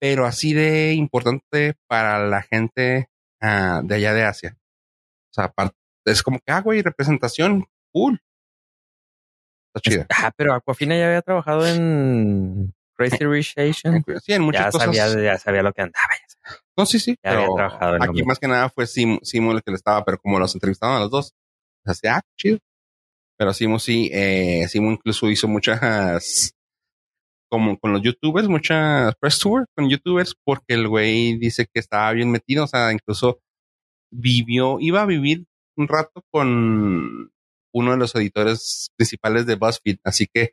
pero 0.00 0.24
así 0.24 0.54
de 0.54 0.94
importante 0.94 1.74
para 1.86 2.26
la 2.26 2.40
gente 2.40 3.10
ah, 3.42 3.82
de 3.84 3.94
allá 3.94 4.14
de 4.14 4.24
Asia. 4.24 4.56
O 5.30 5.34
sea, 5.34 5.52
es 6.06 6.22
como 6.22 6.38
que, 6.38 6.50
ah, 6.50 6.62
güey, 6.62 6.80
representación, 6.80 7.66
cool. 7.92 8.22
Está 9.74 9.90
chida. 9.90 10.06
Ah, 10.08 10.32
pero 10.34 10.54
Aquafina 10.54 10.96
ya 10.96 11.06
había 11.06 11.22
trabajado 11.22 11.66
en 11.66 12.74
Crazy 12.96 13.24
Rich 13.24 13.54
Asian. 13.58 14.02
Sí, 14.22 14.32
en 14.32 14.42
muchas 14.42 14.66
ya 14.66 14.70
cosas. 14.70 14.96
Sabía, 14.96 15.22
ya 15.22 15.38
sabía 15.38 15.62
lo 15.62 15.74
que 15.74 15.82
andaba. 15.82 16.06
No, 16.74 16.86
sí, 16.86 16.98
sí. 16.98 17.18
Ya 17.22 17.32
había 17.32 17.48
trabajado 17.54 17.96
en 17.96 18.02
aquí 18.02 18.22
más 18.22 18.38
que 18.38 18.48
nada 18.48 18.70
fue 18.70 18.86
Simu 18.86 19.52
el 19.52 19.62
que 19.62 19.70
le 19.70 19.76
estaba, 19.76 20.04
pero 20.04 20.18
como 20.18 20.38
los 20.38 20.54
entrevistaron 20.54 20.96
a 20.96 21.00
los 21.00 21.10
dos, 21.10 21.34
así, 21.84 22.06
ah, 22.06 22.22
chido. 22.36 22.58
Pero 23.42 23.52
Simu 23.52 23.80
sí, 23.80 24.08
eh, 24.12 24.68
Simu 24.68 24.92
incluso 24.92 25.28
hizo 25.28 25.48
muchas, 25.48 26.54
como 27.50 27.76
con 27.76 27.92
los 27.92 28.00
youtubers, 28.00 28.46
muchas 28.46 29.16
press 29.16 29.40
tour 29.40 29.66
con 29.74 29.90
youtubers, 29.90 30.36
porque 30.44 30.74
el 30.74 30.86
güey 30.86 31.38
dice 31.38 31.66
que 31.66 31.80
estaba 31.80 32.12
bien 32.12 32.30
metido, 32.30 32.62
o 32.62 32.66
sea, 32.68 32.92
incluso 32.92 33.40
vivió, 34.12 34.78
iba 34.78 35.02
a 35.02 35.06
vivir 35.06 35.46
un 35.76 35.88
rato 35.88 36.22
con 36.30 37.32
uno 37.74 37.90
de 37.90 37.96
los 37.96 38.14
editores 38.14 38.92
principales 38.96 39.44
de 39.44 39.56
BuzzFeed, 39.56 39.96
así 40.04 40.28
que 40.32 40.52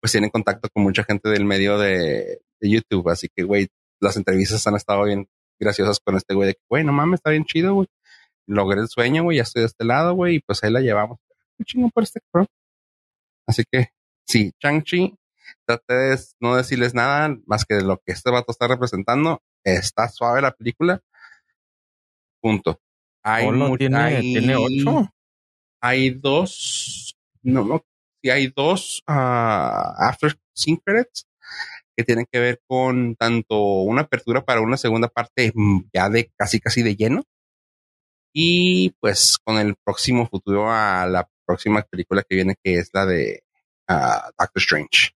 pues 0.00 0.12
tiene 0.12 0.30
contacto 0.30 0.68
con 0.72 0.84
mucha 0.84 1.02
gente 1.02 1.30
del 1.30 1.44
medio 1.44 1.76
de, 1.76 2.40
de 2.60 2.70
YouTube, 2.70 3.08
así 3.08 3.26
que 3.34 3.42
güey, 3.42 3.66
las 4.00 4.16
entrevistas 4.16 4.64
han 4.68 4.76
estado 4.76 5.02
bien 5.06 5.26
graciosas 5.58 5.98
con 5.98 6.14
este 6.14 6.34
güey 6.34 6.46
de 6.46 6.54
que, 6.54 6.62
güey, 6.70 6.84
no 6.84 6.92
mames, 6.92 7.18
está 7.18 7.30
bien 7.30 7.46
chido, 7.46 7.74
güey. 7.74 7.88
Logré 8.46 8.80
el 8.80 8.88
sueño, 8.88 9.24
güey, 9.24 9.38
ya 9.38 9.42
estoy 9.42 9.62
de 9.62 9.66
este 9.66 9.84
lado, 9.84 10.14
güey, 10.14 10.36
y 10.36 10.40
pues 10.40 10.62
ahí 10.62 10.70
la 10.70 10.80
llevamos. 10.80 11.18
Qué 11.66 11.90
por 11.92 12.02
este 12.02 12.20
cabrón. 12.32 12.46
Así 13.46 13.64
que, 13.70 13.88
sí, 14.26 14.52
Chang-Chi, 14.62 15.14
traté 15.66 15.94
de 15.94 16.18
no 16.40 16.56
decirles 16.56 16.94
nada 16.94 17.36
más 17.46 17.64
que 17.64 17.74
de 17.74 17.82
lo 17.82 17.98
que 17.98 18.12
este 18.12 18.30
vato 18.30 18.52
está 18.52 18.68
representando. 18.68 19.42
Está 19.64 20.08
suave 20.08 20.40
la 20.42 20.52
película. 20.52 21.00
Punto. 22.40 22.80
Hay, 23.24 23.46
Olo 23.46 23.68
mu- 23.70 23.76
tiene, 23.76 23.96
hay- 23.98 24.32
tiene 24.32 24.56
ocho. 24.56 25.12
hay 25.80 26.10
dos, 26.10 27.16
no, 27.42 27.64
no, 27.64 27.84
sí 28.22 28.30
hay 28.30 28.52
dos 28.54 29.02
ah, 29.06 29.94
after 29.98 30.36
scene 30.54 30.80
credits 30.84 31.26
que 31.96 32.04
tienen 32.04 32.26
que 32.30 32.38
ver 32.38 32.60
con 32.66 33.16
tanto 33.16 33.58
una 33.82 34.02
apertura 34.02 34.44
para 34.44 34.60
una 34.60 34.76
segunda 34.76 35.08
parte 35.08 35.52
ya 35.92 36.08
de 36.08 36.30
casi 36.36 36.60
casi 36.60 36.82
de 36.82 36.94
lleno 36.96 37.24
y 38.32 38.90
pues 39.00 39.36
con 39.44 39.56
el 39.58 39.74
próximo 39.84 40.26
futuro 40.28 40.70
a 40.70 41.06
la 41.06 41.28
próxima 41.48 41.82
película 41.82 42.22
que 42.22 42.36
viene 42.36 42.54
que 42.62 42.74
es 42.74 42.90
la 42.92 43.06
de 43.06 43.42
ah, 43.88 44.30
Doctor 44.38 44.60
Strange. 44.62 45.10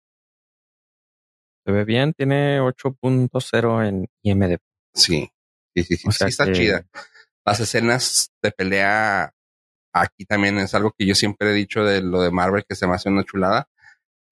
Se 1.64 1.72
ve 1.72 1.84
bien, 1.84 2.12
tiene 2.14 2.60
8.0 2.60 3.86
en 3.88 4.08
IMDb. 4.22 4.58
Sí, 4.94 5.30
sí, 5.76 5.84
sí, 5.84 5.96
sí, 5.96 6.08
O 6.08 6.12
sea 6.12 6.26
sí 6.26 6.30
está 6.30 6.46
que- 6.46 6.52
chida. 6.52 6.86
Las 7.44 7.60
escenas 7.60 8.30
de 8.42 8.52
pelea 8.52 9.32
aquí 9.92 10.24
también 10.24 10.58
es 10.58 10.74
algo 10.74 10.92
que 10.96 11.04
yo 11.06 11.14
siempre 11.14 11.50
he 11.50 11.54
dicho 11.54 11.84
de 11.84 12.00
lo 12.00 12.22
de 12.22 12.30
Marvel 12.30 12.64
que 12.68 12.76
se 12.76 12.86
me 12.86 12.94
hace 12.94 13.08
una 13.08 13.24
chulada. 13.24 13.68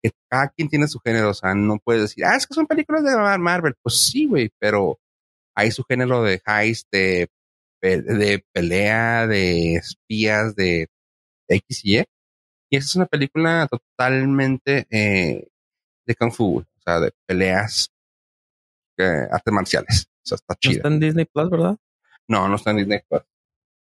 Que 0.03 0.13
cada 0.31 0.49
quien 0.49 0.69
tiene 0.69 0.87
su 0.89 0.99
género, 1.01 1.31
o 1.31 1.35
sea, 1.35 1.55
no 1.55 1.79
puedes 1.85 2.03
decir, 2.03 2.25
ah, 2.25 2.37
es 2.37 2.47
que 2.47 2.55
son 2.55 2.67
películas 2.67 3.05
de 3.05 3.17
Marvel. 3.39 3.75
Pues 3.83 4.01
sí, 4.01 4.27
güey, 4.27 4.51
pero 4.59 4.99
hay 5.57 5.71
su 5.73 5.83
género 5.85 6.23
de 6.23 6.41
heist, 6.47 6.87
de, 6.93 7.29
de 7.83 8.45
pelea, 8.53 9.27
de 9.27 9.75
espías, 9.75 10.55
de 10.55 10.89
X 11.57 11.85
y 11.85 11.99
Y. 11.99 12.05
Y 12.71 12.77
esa 12.77 12.87
es 12.87 12.97
una 12.97 13.07
película 13.07 13.69
totalmente 13.69 14.87
eh, 14.91 15.49
de 16.07 16.15
Kung 16.15 16.33
Fu, 16.33 16.59
o 16.59 16.65
sea, 16.85 17.01
de 17.01 17.13
peleas, 17.27 17.91
eh, 18.99 19.27
artes 19.31 19.53
marciales. 19.53 20.07
O 20.25 20.27
sea, 20.29 20.37
está 20.37 20.55
No 20.55 20.59
chida. 20.61 20.73
está 20.77 20.89
en 20.89 21.01
Disney 21.01 21.25
Plus, 21.25 21.51
¿verdad? 21.51 21.77
No, 22.29 22.49
no 22.49 22.57
está 22.57 22.71
en 22.71 22.77
Disney 22.79 23.01
Plus. 23.09 23.23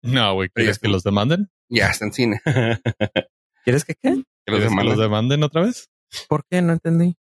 No, 0.02 0.34
güey, 0.34 0.48
¿quieres 0.50 0.78
que 0.78 0.88
los 0.88 1.02
demanden? 1.02 1.50
Ya 1.68 1.88
está 1.88 2.04
en 2.04 2.12
cine. 2.12 2.40
¿Quieres 3.64 3.84
que 3.84 3.94
qué? 3.94 4.10
Que 4.10 4.14
los 4.14 4.24
¿Quieres 4.44 4.62
que 4.62 4.68
demanden. 4.70 4.86
los 4.86 4.98
demanden 4.98 5.42
otra 5.42 5.62
vez? 5.62 5.90
¿Por 6.28 6.44
qué? 6.48 6.62
No 6.62 6.72
entendí. 6.74 7.16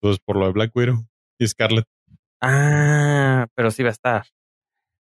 Pues 0.00 0.18
por 0.20 0.36
lo 0.36 0.46
de 0.46 0.52
Black 0.52 0.70
Widow 0.76 1.04
y 1.40 1.48
Scarlett. 1.48 1.86
Ah, 2.40 3.46
pero 3.56 3.70
sí 3.72 3.82
va 3.82 3.88
a 3.88 3.92
estar. 3.92 4.26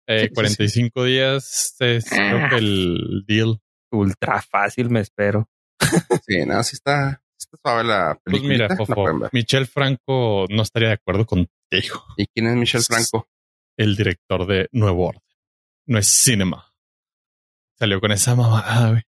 Eh, 0.07 0.21
Sí, 0.21 0.27
sí, 0.29 0.33
45 0.33 1.03
días 1.03 1.75
es 1.79 2.09
creo 2.09 2.49
que 2.49 2.55
el 2.55 3.23
deal. 3.27 3.59
Ultra 3.93 4.41
fácil, 4.41 4.89
me 4.89 4.99
espero. 5.01 5.47
Sí, 6.25 6.45
no, 6.45 6.63
sí 6.63 6.75
está, 6.75 7.21
está 7.37 7.57
suave 7.61 7.83
la 7.83 8.19
Pues 8.23 8.41
película. 8.41 8.67
mira, 8.67 8.75
Fofo, 8.75 9.29
Michelle 9.31 9.65
Franco 9.65 10.45
no 10.49 10.61
estaría 10.63 10.89
de 10.89 10.95
acuerdo 10.95 11.25
contigo. 11.25 12.03
¿Y 12.17 12.27
quién 12.27 12.47
es 12.47 12.55
Michelle 12.55 12.83
Franco? 12.83 13.27
El 13.77 13.95
director 13.95 14.45
de 14.47 14.67
Nuevo 14.71 15.07
Orden. 15.09 15.21
No 15.87 15.97
es 15.99 16.07
cinema. 16.07 16.71
Salió 17.77 17.99
con 17.99 18.11
esa 18.11 18.35
mamada, 18.35 18.89
güey. 18.91 19.01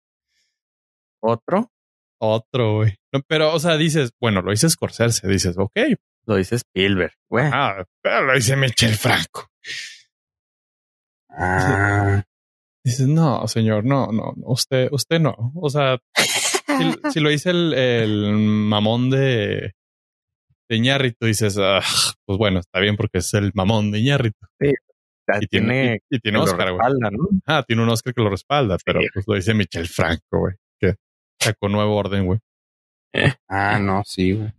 Otro 1.22 1.70
Otro, 2.18 2.76
güey. 2.76 2.94
No, 3.12 3.20
pero, 3.26 3.52
o 3.54 3.58
sea, 3.58 3.76
dices, 3.76 4.10
bueno, 4.20 4.42
lo 4.42 4.50
dice 4.50 4.68
Scorsese. 4.70 5.26
Dices, 5.28 5.56
ok, 5.58 5.76
lo 6.26 6.36
dice 6.36 6.56
Spielberg. 6.56 7.14
Güey, 7.30 7.46
ah, 7.52 7.84
pero 8.02 8.22
lo 8.22 8.34
dice 8.34 8.56
Michelle 8.56 8.94
Franco. 8.96 9.48
Ah, 11.30 12.22
Dices, 12.86 13.08
no, 13.08 13.46
señor, 13.48 13.84
no, 13.84 14.06
no, 14.12 14.32
no, 14.36 14.46
usted, 14.46 14.88
usted 14.92 15.18
no. 15.18 15.34
O 15.56 15.68
sea, 15.68 15.98
si, 16.14 16.14
si 17.12 17.20
lo 17.20 17.30
dice 17.30 17.50
el, 17.50 17.74
el 17.74 18.36
mamón 18.36 19.10
de, 19.10 19.72
de 20.68 20.76
Iñárritu, 20.76 21.26
dices, 21.26 21.58
ah, 21.60 21.80
pues 22.24 22.38
bueno, 22.38 22.60
está 22.60 22.78
bien 22.78 22.96
porque 22.96 23.18
es 23.18 23.34
el 23.34 23.50
mamón 23.54 23.90
de 23.90 23.98
Iñárritu. 23.98 24.38
ya 24.60 25.38
Y 25.40 25.46
tiene, 25.48 25.66
tiene, 25.66 26.00
y, 26.10 26.16
y 26.16 26.20
tiene 26.20 26.38
Oscar, 26.38 26.72
güey. 26.72 26.80
Ah, 27.46 27.64
tiene 27.66 27.82
un 27.82 27.88
Oscar 27.88 28.14
que 28.14 28.22
lo 28.22 28.30
respalda, 28.30 28.76
pero 28.84 29.00
Sí. 29.00 29.08
pues 29.12 29.24
lo 29.26 29.34
dice 29.34 29.52
Michelle 29.52 29.88
Franco, 29.88 30.22
güey. 30.38 30.54
Que 30.78 30.94
sacó 31.40 31.68
nuevo 31.68 31.96
orden, 31.96 32.24
güey. 32.24 32.38
ah, 33.48 33.80
no, 33.80 34.02
sí, 34.04 34.32
güey. 34.32 34.52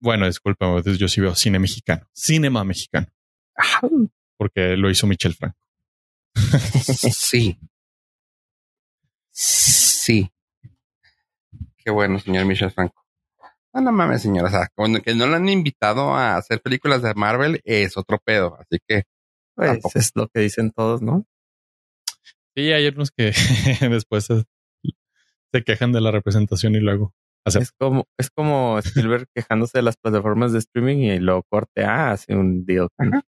Bueno, 0.00 0.26
discúlpame, 0.26 0.78
entonces 0.78 0.98
yo 0.98 1.06
sí 1.08 1.20
veo 1.20 1.34
cine 1.36 1.58
mexicano. 1.60 2.06
Cinema 2.12 2.64
mexicano. 2.64 3.06
Ah, 3.56 3.80
Porque 4.36 4.76
lo 4.76 4.90
hizo 4.90 5.06
Michelle 5.06 5.34
Franco. 5.36 5.56
Sí. 7.12 7.58
Sí. 9.30 10.30
Qué 11.76 11.90
bueno, 11.90 12.18
señor 12.18 12.44
Michelle 12.46 12.70
Franco. 12.70 13.04
No, 13.74 13.80
no 13.82 13.92
mames, 13.92 14.22
señor. 14.22 14.46
O 14.46 14.50
sea, 14.50 14.68
cuando 14.74 15.00
que 15.00 15.14
no 15.14 15.26
le 15.26 15.36
han 15.36 15.48
invitado 15.48 16.14
a 16.14 16.36
hacer 16.36 16.60
películas 16.60 17.02
de 17.02 17.14
Marvel 17.14 17.60
es 17.64 17.96
otro 17.96 18.18
pedo. 18.24 18.56
Así 18.58 18.78
que, 18.86 19.04
Pues 19.54 19.70
Tampoco. 19.72 19.98
es 19.98 20.10
lo 20.14 20.28
que 20.28 20.40
dicen 20.40 20.70
todos, 20.72 21.02
¿no? 21.02 21.24
Sí, 22.56 22.72
hay 22.72 22.86
unos 22.88 23.10
que 23.10 23.32
después 23.90 24.24
se, 24.24 24.44
se 25.52 25.62
quejan 25.64 25.92
de 25.92 26.00
la 26.00 26.10
representación 26.10 26.74
y 26.74 26.80
luego. 26.80 27.14
Es 27.44 27.72
como, 27.72 28.04
es 28.18 28.30
como 28.30 28.78
Spielberg 28.80 29.26
quejándose 29.34 29.78
de 29.78 29.82
las 29.82 29.96
plataformas 29.96 30.52
de 30.52 30.58
streaming 30.58 30.96
y 30.98 31.18
luego 31.18 31.44
corte 31.48 31.82
A, 31.84 32.10
hace 32.10 32.34
un 32.34 32.66
deal. 32.66 32.88
con- 32.96 33.22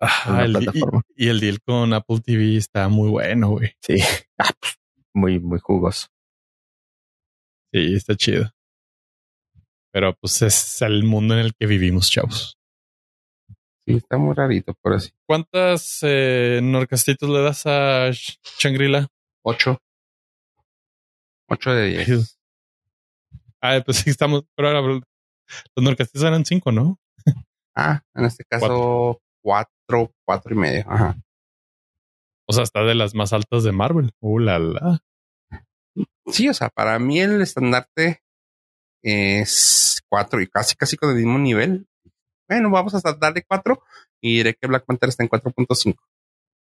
Ajá. 0.00 0.32
Una 0.32 0.44
el 0.44 0.52
di- 0.54 0.64
plataforma. 0.64 1.02
y, 1.14 1.26
y 1.26 1.28
el 1.28 1.40
deal 1.40 1.60
con 1.60 1.92
Apple 1.92 2.20
TV 2.24 2.56
está 2.56 2.88
muy 2.88 3.08
bueno, 3.10 3.50
güey. 3.50 3.72
Sí, 3.80 3.96
Ah, 4.38 4.50
pf, 4.58 4.76
muy, 5.14 5.38
muy 5.38 5.58
jugoso. 5.60 6.06
Sí, 7.72 7.94
está 7.94 8.16
chido. 8.16 8.50
Pero 9.92 10.14
pues 10.20 10.40
es 10.42 10.82
el 10.82 11.04
mundo 11.04 11.34
en 11.34 11.40
el 11.40 11.54
que 11.54 11.66
vivimos, 11.66 12.10
chavos. 12.10 12.56
Sí, 13.84 13.94
está 13.96 14.18
muy 14.18 14.34
rarito, 14.34 14.74
por 14.80 14.94
así. 14.94 15.10
¿Cuántas 15.26 15.98
eh, 16.02 16.60
norcastitos 16.62 17.28
le 17.28 17.40
das 17.42 17.66
a 17.66 18.10
Shangri-La? 18.58 19.08
Ocho. 19.44 19.78
Ocho 21.48 21.70
de 21.72 21.86
diez. 22.04 22.38
Ah, 23.60 23.80
pues 23.84 23.98
sí, 23.98 24.10
estamos. 24.10 24.44
Pero 24.54 24.68
ahora 24.68 24.80
los 24.82 25.02
norcastitos 25.84 26.22
eran 26.26 26.44
cinco, 26.44 26.70
¿no? 26.72 26.98
Ah, 27.74 28.02
en 28.14 28.24
este 28.24 28.44
caso, 28.44 28.66
cuatro, 28.66 29.22
cuatro 29.42 30.12
y 30.50 30.54
medio. 30.54 30.84
Ajá. 30.88 31.16
O 32.48 32.52
sea, 32.52 32.64
está 32.64 32.82
de 32.82 32.94
las 32.94 33.14
más 33.14 33.32
altas 33.32 33.62
de 33.64 33.72
Marvel. 33.72 34.10
Uh, 34.20 34.38
la, 34.40 34.58
la. 34.58 35.02
Sí, 36.26 36.48
o 36.48 36.54
sea, 36.54 36.68
para 36.68 36.98
mí 36.98 37.20
el 37.20 37.40
estandarte 37.40 38.22
es 39.02 40.00
cuatro 40.08 40.40
y 40.40 40.46
casi, 40.48 40.76
casi 40.76 40.96
con 40.96 41.10
el 41.10 41.16
mismo 41.16 41.38
nivel. 41.38 41.86
Bueno, 42.48 42.70
vamos 42.70 42.94
a 42.94 43.00
darle 43.14 43.44
cuatro 43.46 43.82
y 44.20 44.36
diré 44.38 44.54
que 44.54 44.66
Black 44.66 44.84
Panther 44.84 45.08
está 45.08 45.22
en 45.22 45.30
4.5 45.30 45.96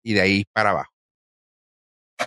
y 0.05 0.15
de 0.15 0.21
ahí 0.21 0.45
para 0.53 0.71
abajo. 0.71 0.93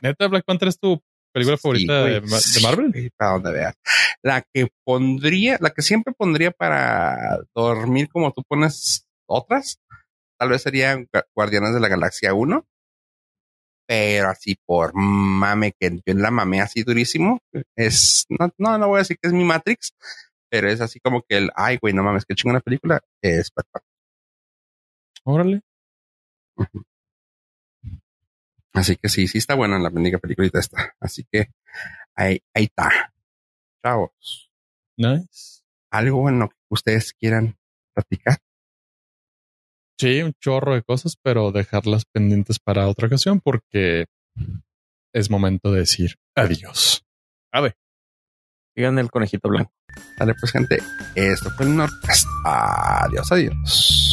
Neta, 0.01 0.27
Black 0.27 0.43
Panther 0.45 0.67
es 0.67 0.79
tu 0.79 1.01
película 1.33 1.55
Sí, 1.57 1.61
favorita 1.61 2.01
güey. 2.01 2.13
de, 2.15 2.19
de 2.21 2.61
Marvel. 2.61 2.91
Sí, 2.93 3.09
para 3.15 3.31
donde 3.31 3.51
veas. 3.53 3.73
La 4.21 4.41
que 4.53 4.67
pondría, 4.85 5.57
la 5.61 5.69
que 5.71 5.81
siempre 5.81 6.13
pondría 6.13 6.51
para 6.51 7.39
dormir 7.55 8.09
como 8.09 8.31
tú 8.33 8.43
pones 8.47 9.07
otras, 9.25 9.79
tal 10.37 10.49
vez 10.49 10.61
sería 10.61 10.95
Gu- 10.95 11.25
Guardianes 11.35 11.73
de 11.73 11.79
la 11.79 11.87
Galaxia 11.87 12.33
1. 12.33 12.65
Pero 13.89 14.29
así 14.29 14.55
por 14.65 14.91
mame, 14.93 15.73
que 15.79 16.01
yo 16.05 16.13
la 16.15 16.29
mamé 16.31 16.59
así 16.61 16.83
durísimo. 16.83 17.39
Es, 17.75 18.25
no, 18.29 18.49
no, 18.57 18.77
no 18.77 18.87
voy 18.89 18.97
a 18.97 18.99
decir 18.99 19.17
que 19.21 19.27
es 19.29 19.33
mi 19.33 19.45
Matrix, 19.45 19.93
pero 20.49 20.69
es 20.69 20.81
así 20.81 20.99
como 20.99 21.21
que 21.27 21.37
el, 21.37 21.51
ay, 21.55 21.77
güey, 21.81 21.93
no 21.93 22.03
mames, 22.03 22.25
que 22.25 22.35
chingona 22.35 22.59
película. 22.59 22.99
Es 23.21 23.49
Panther. 23.51 23.81
Órale. 25.23 25.61
Así 28.73 28.95
que 28.97 29.09
sí, 29.09 29.27
sí 29.27 29.37
está 29.39 29.55
buena 29.55 29.79
la 29.79 29.89
bendiga 29.89 30.19
peliculita 30.19 30.59
esta. 30.59 30.95
Así 30.99 31.25
que 31.31 31.49
ahí, 32.15 32.41
ahí 32.53 32.65
está. 32.65 33.13
Chavos. 33.83 34.51
Nice. 34.97 35.63
Algo 35.91 36.19
bueno 36.19 36.49
que 36.49 36.55
ustedes 36.69 37.13
quieran 37.13 37.57
platicar. 37.93 38.37
Sí, 39.99 40.21
un 40.21 40.33
chorro 40.39 40.75
de 40.75 40.83
cosas, 40.83 41.15
pero 41.21 41.51
dejarlas 41.51 42.05
pendientes 42.05 42.59
para 42.59 42.87
otra 42.87 43.07
ocasión 43.07 43.41
porque 43.43 44.05
es 45.13 45.31
momento 45.31 45.71
de 45.71 45.79
decir 45.79 46.15
adiós. 46.35 47.03
A 47.51 47.61
ver. 47.61 47.75
Digan 48.75 48.99
el 48.99 49.09
conejito 49.09 49.49
blanco. 49.49 49.71
Dale 50.19 50.35
pues 50.39 50.51
gente, 50.51 50.79
esto 51.15 51.49
fue 51.51 51.65
el 51.65 51.75
Nordcast. 51.75 52.27
Adiós, 52.45 53.31
adiós. 53.31 54.06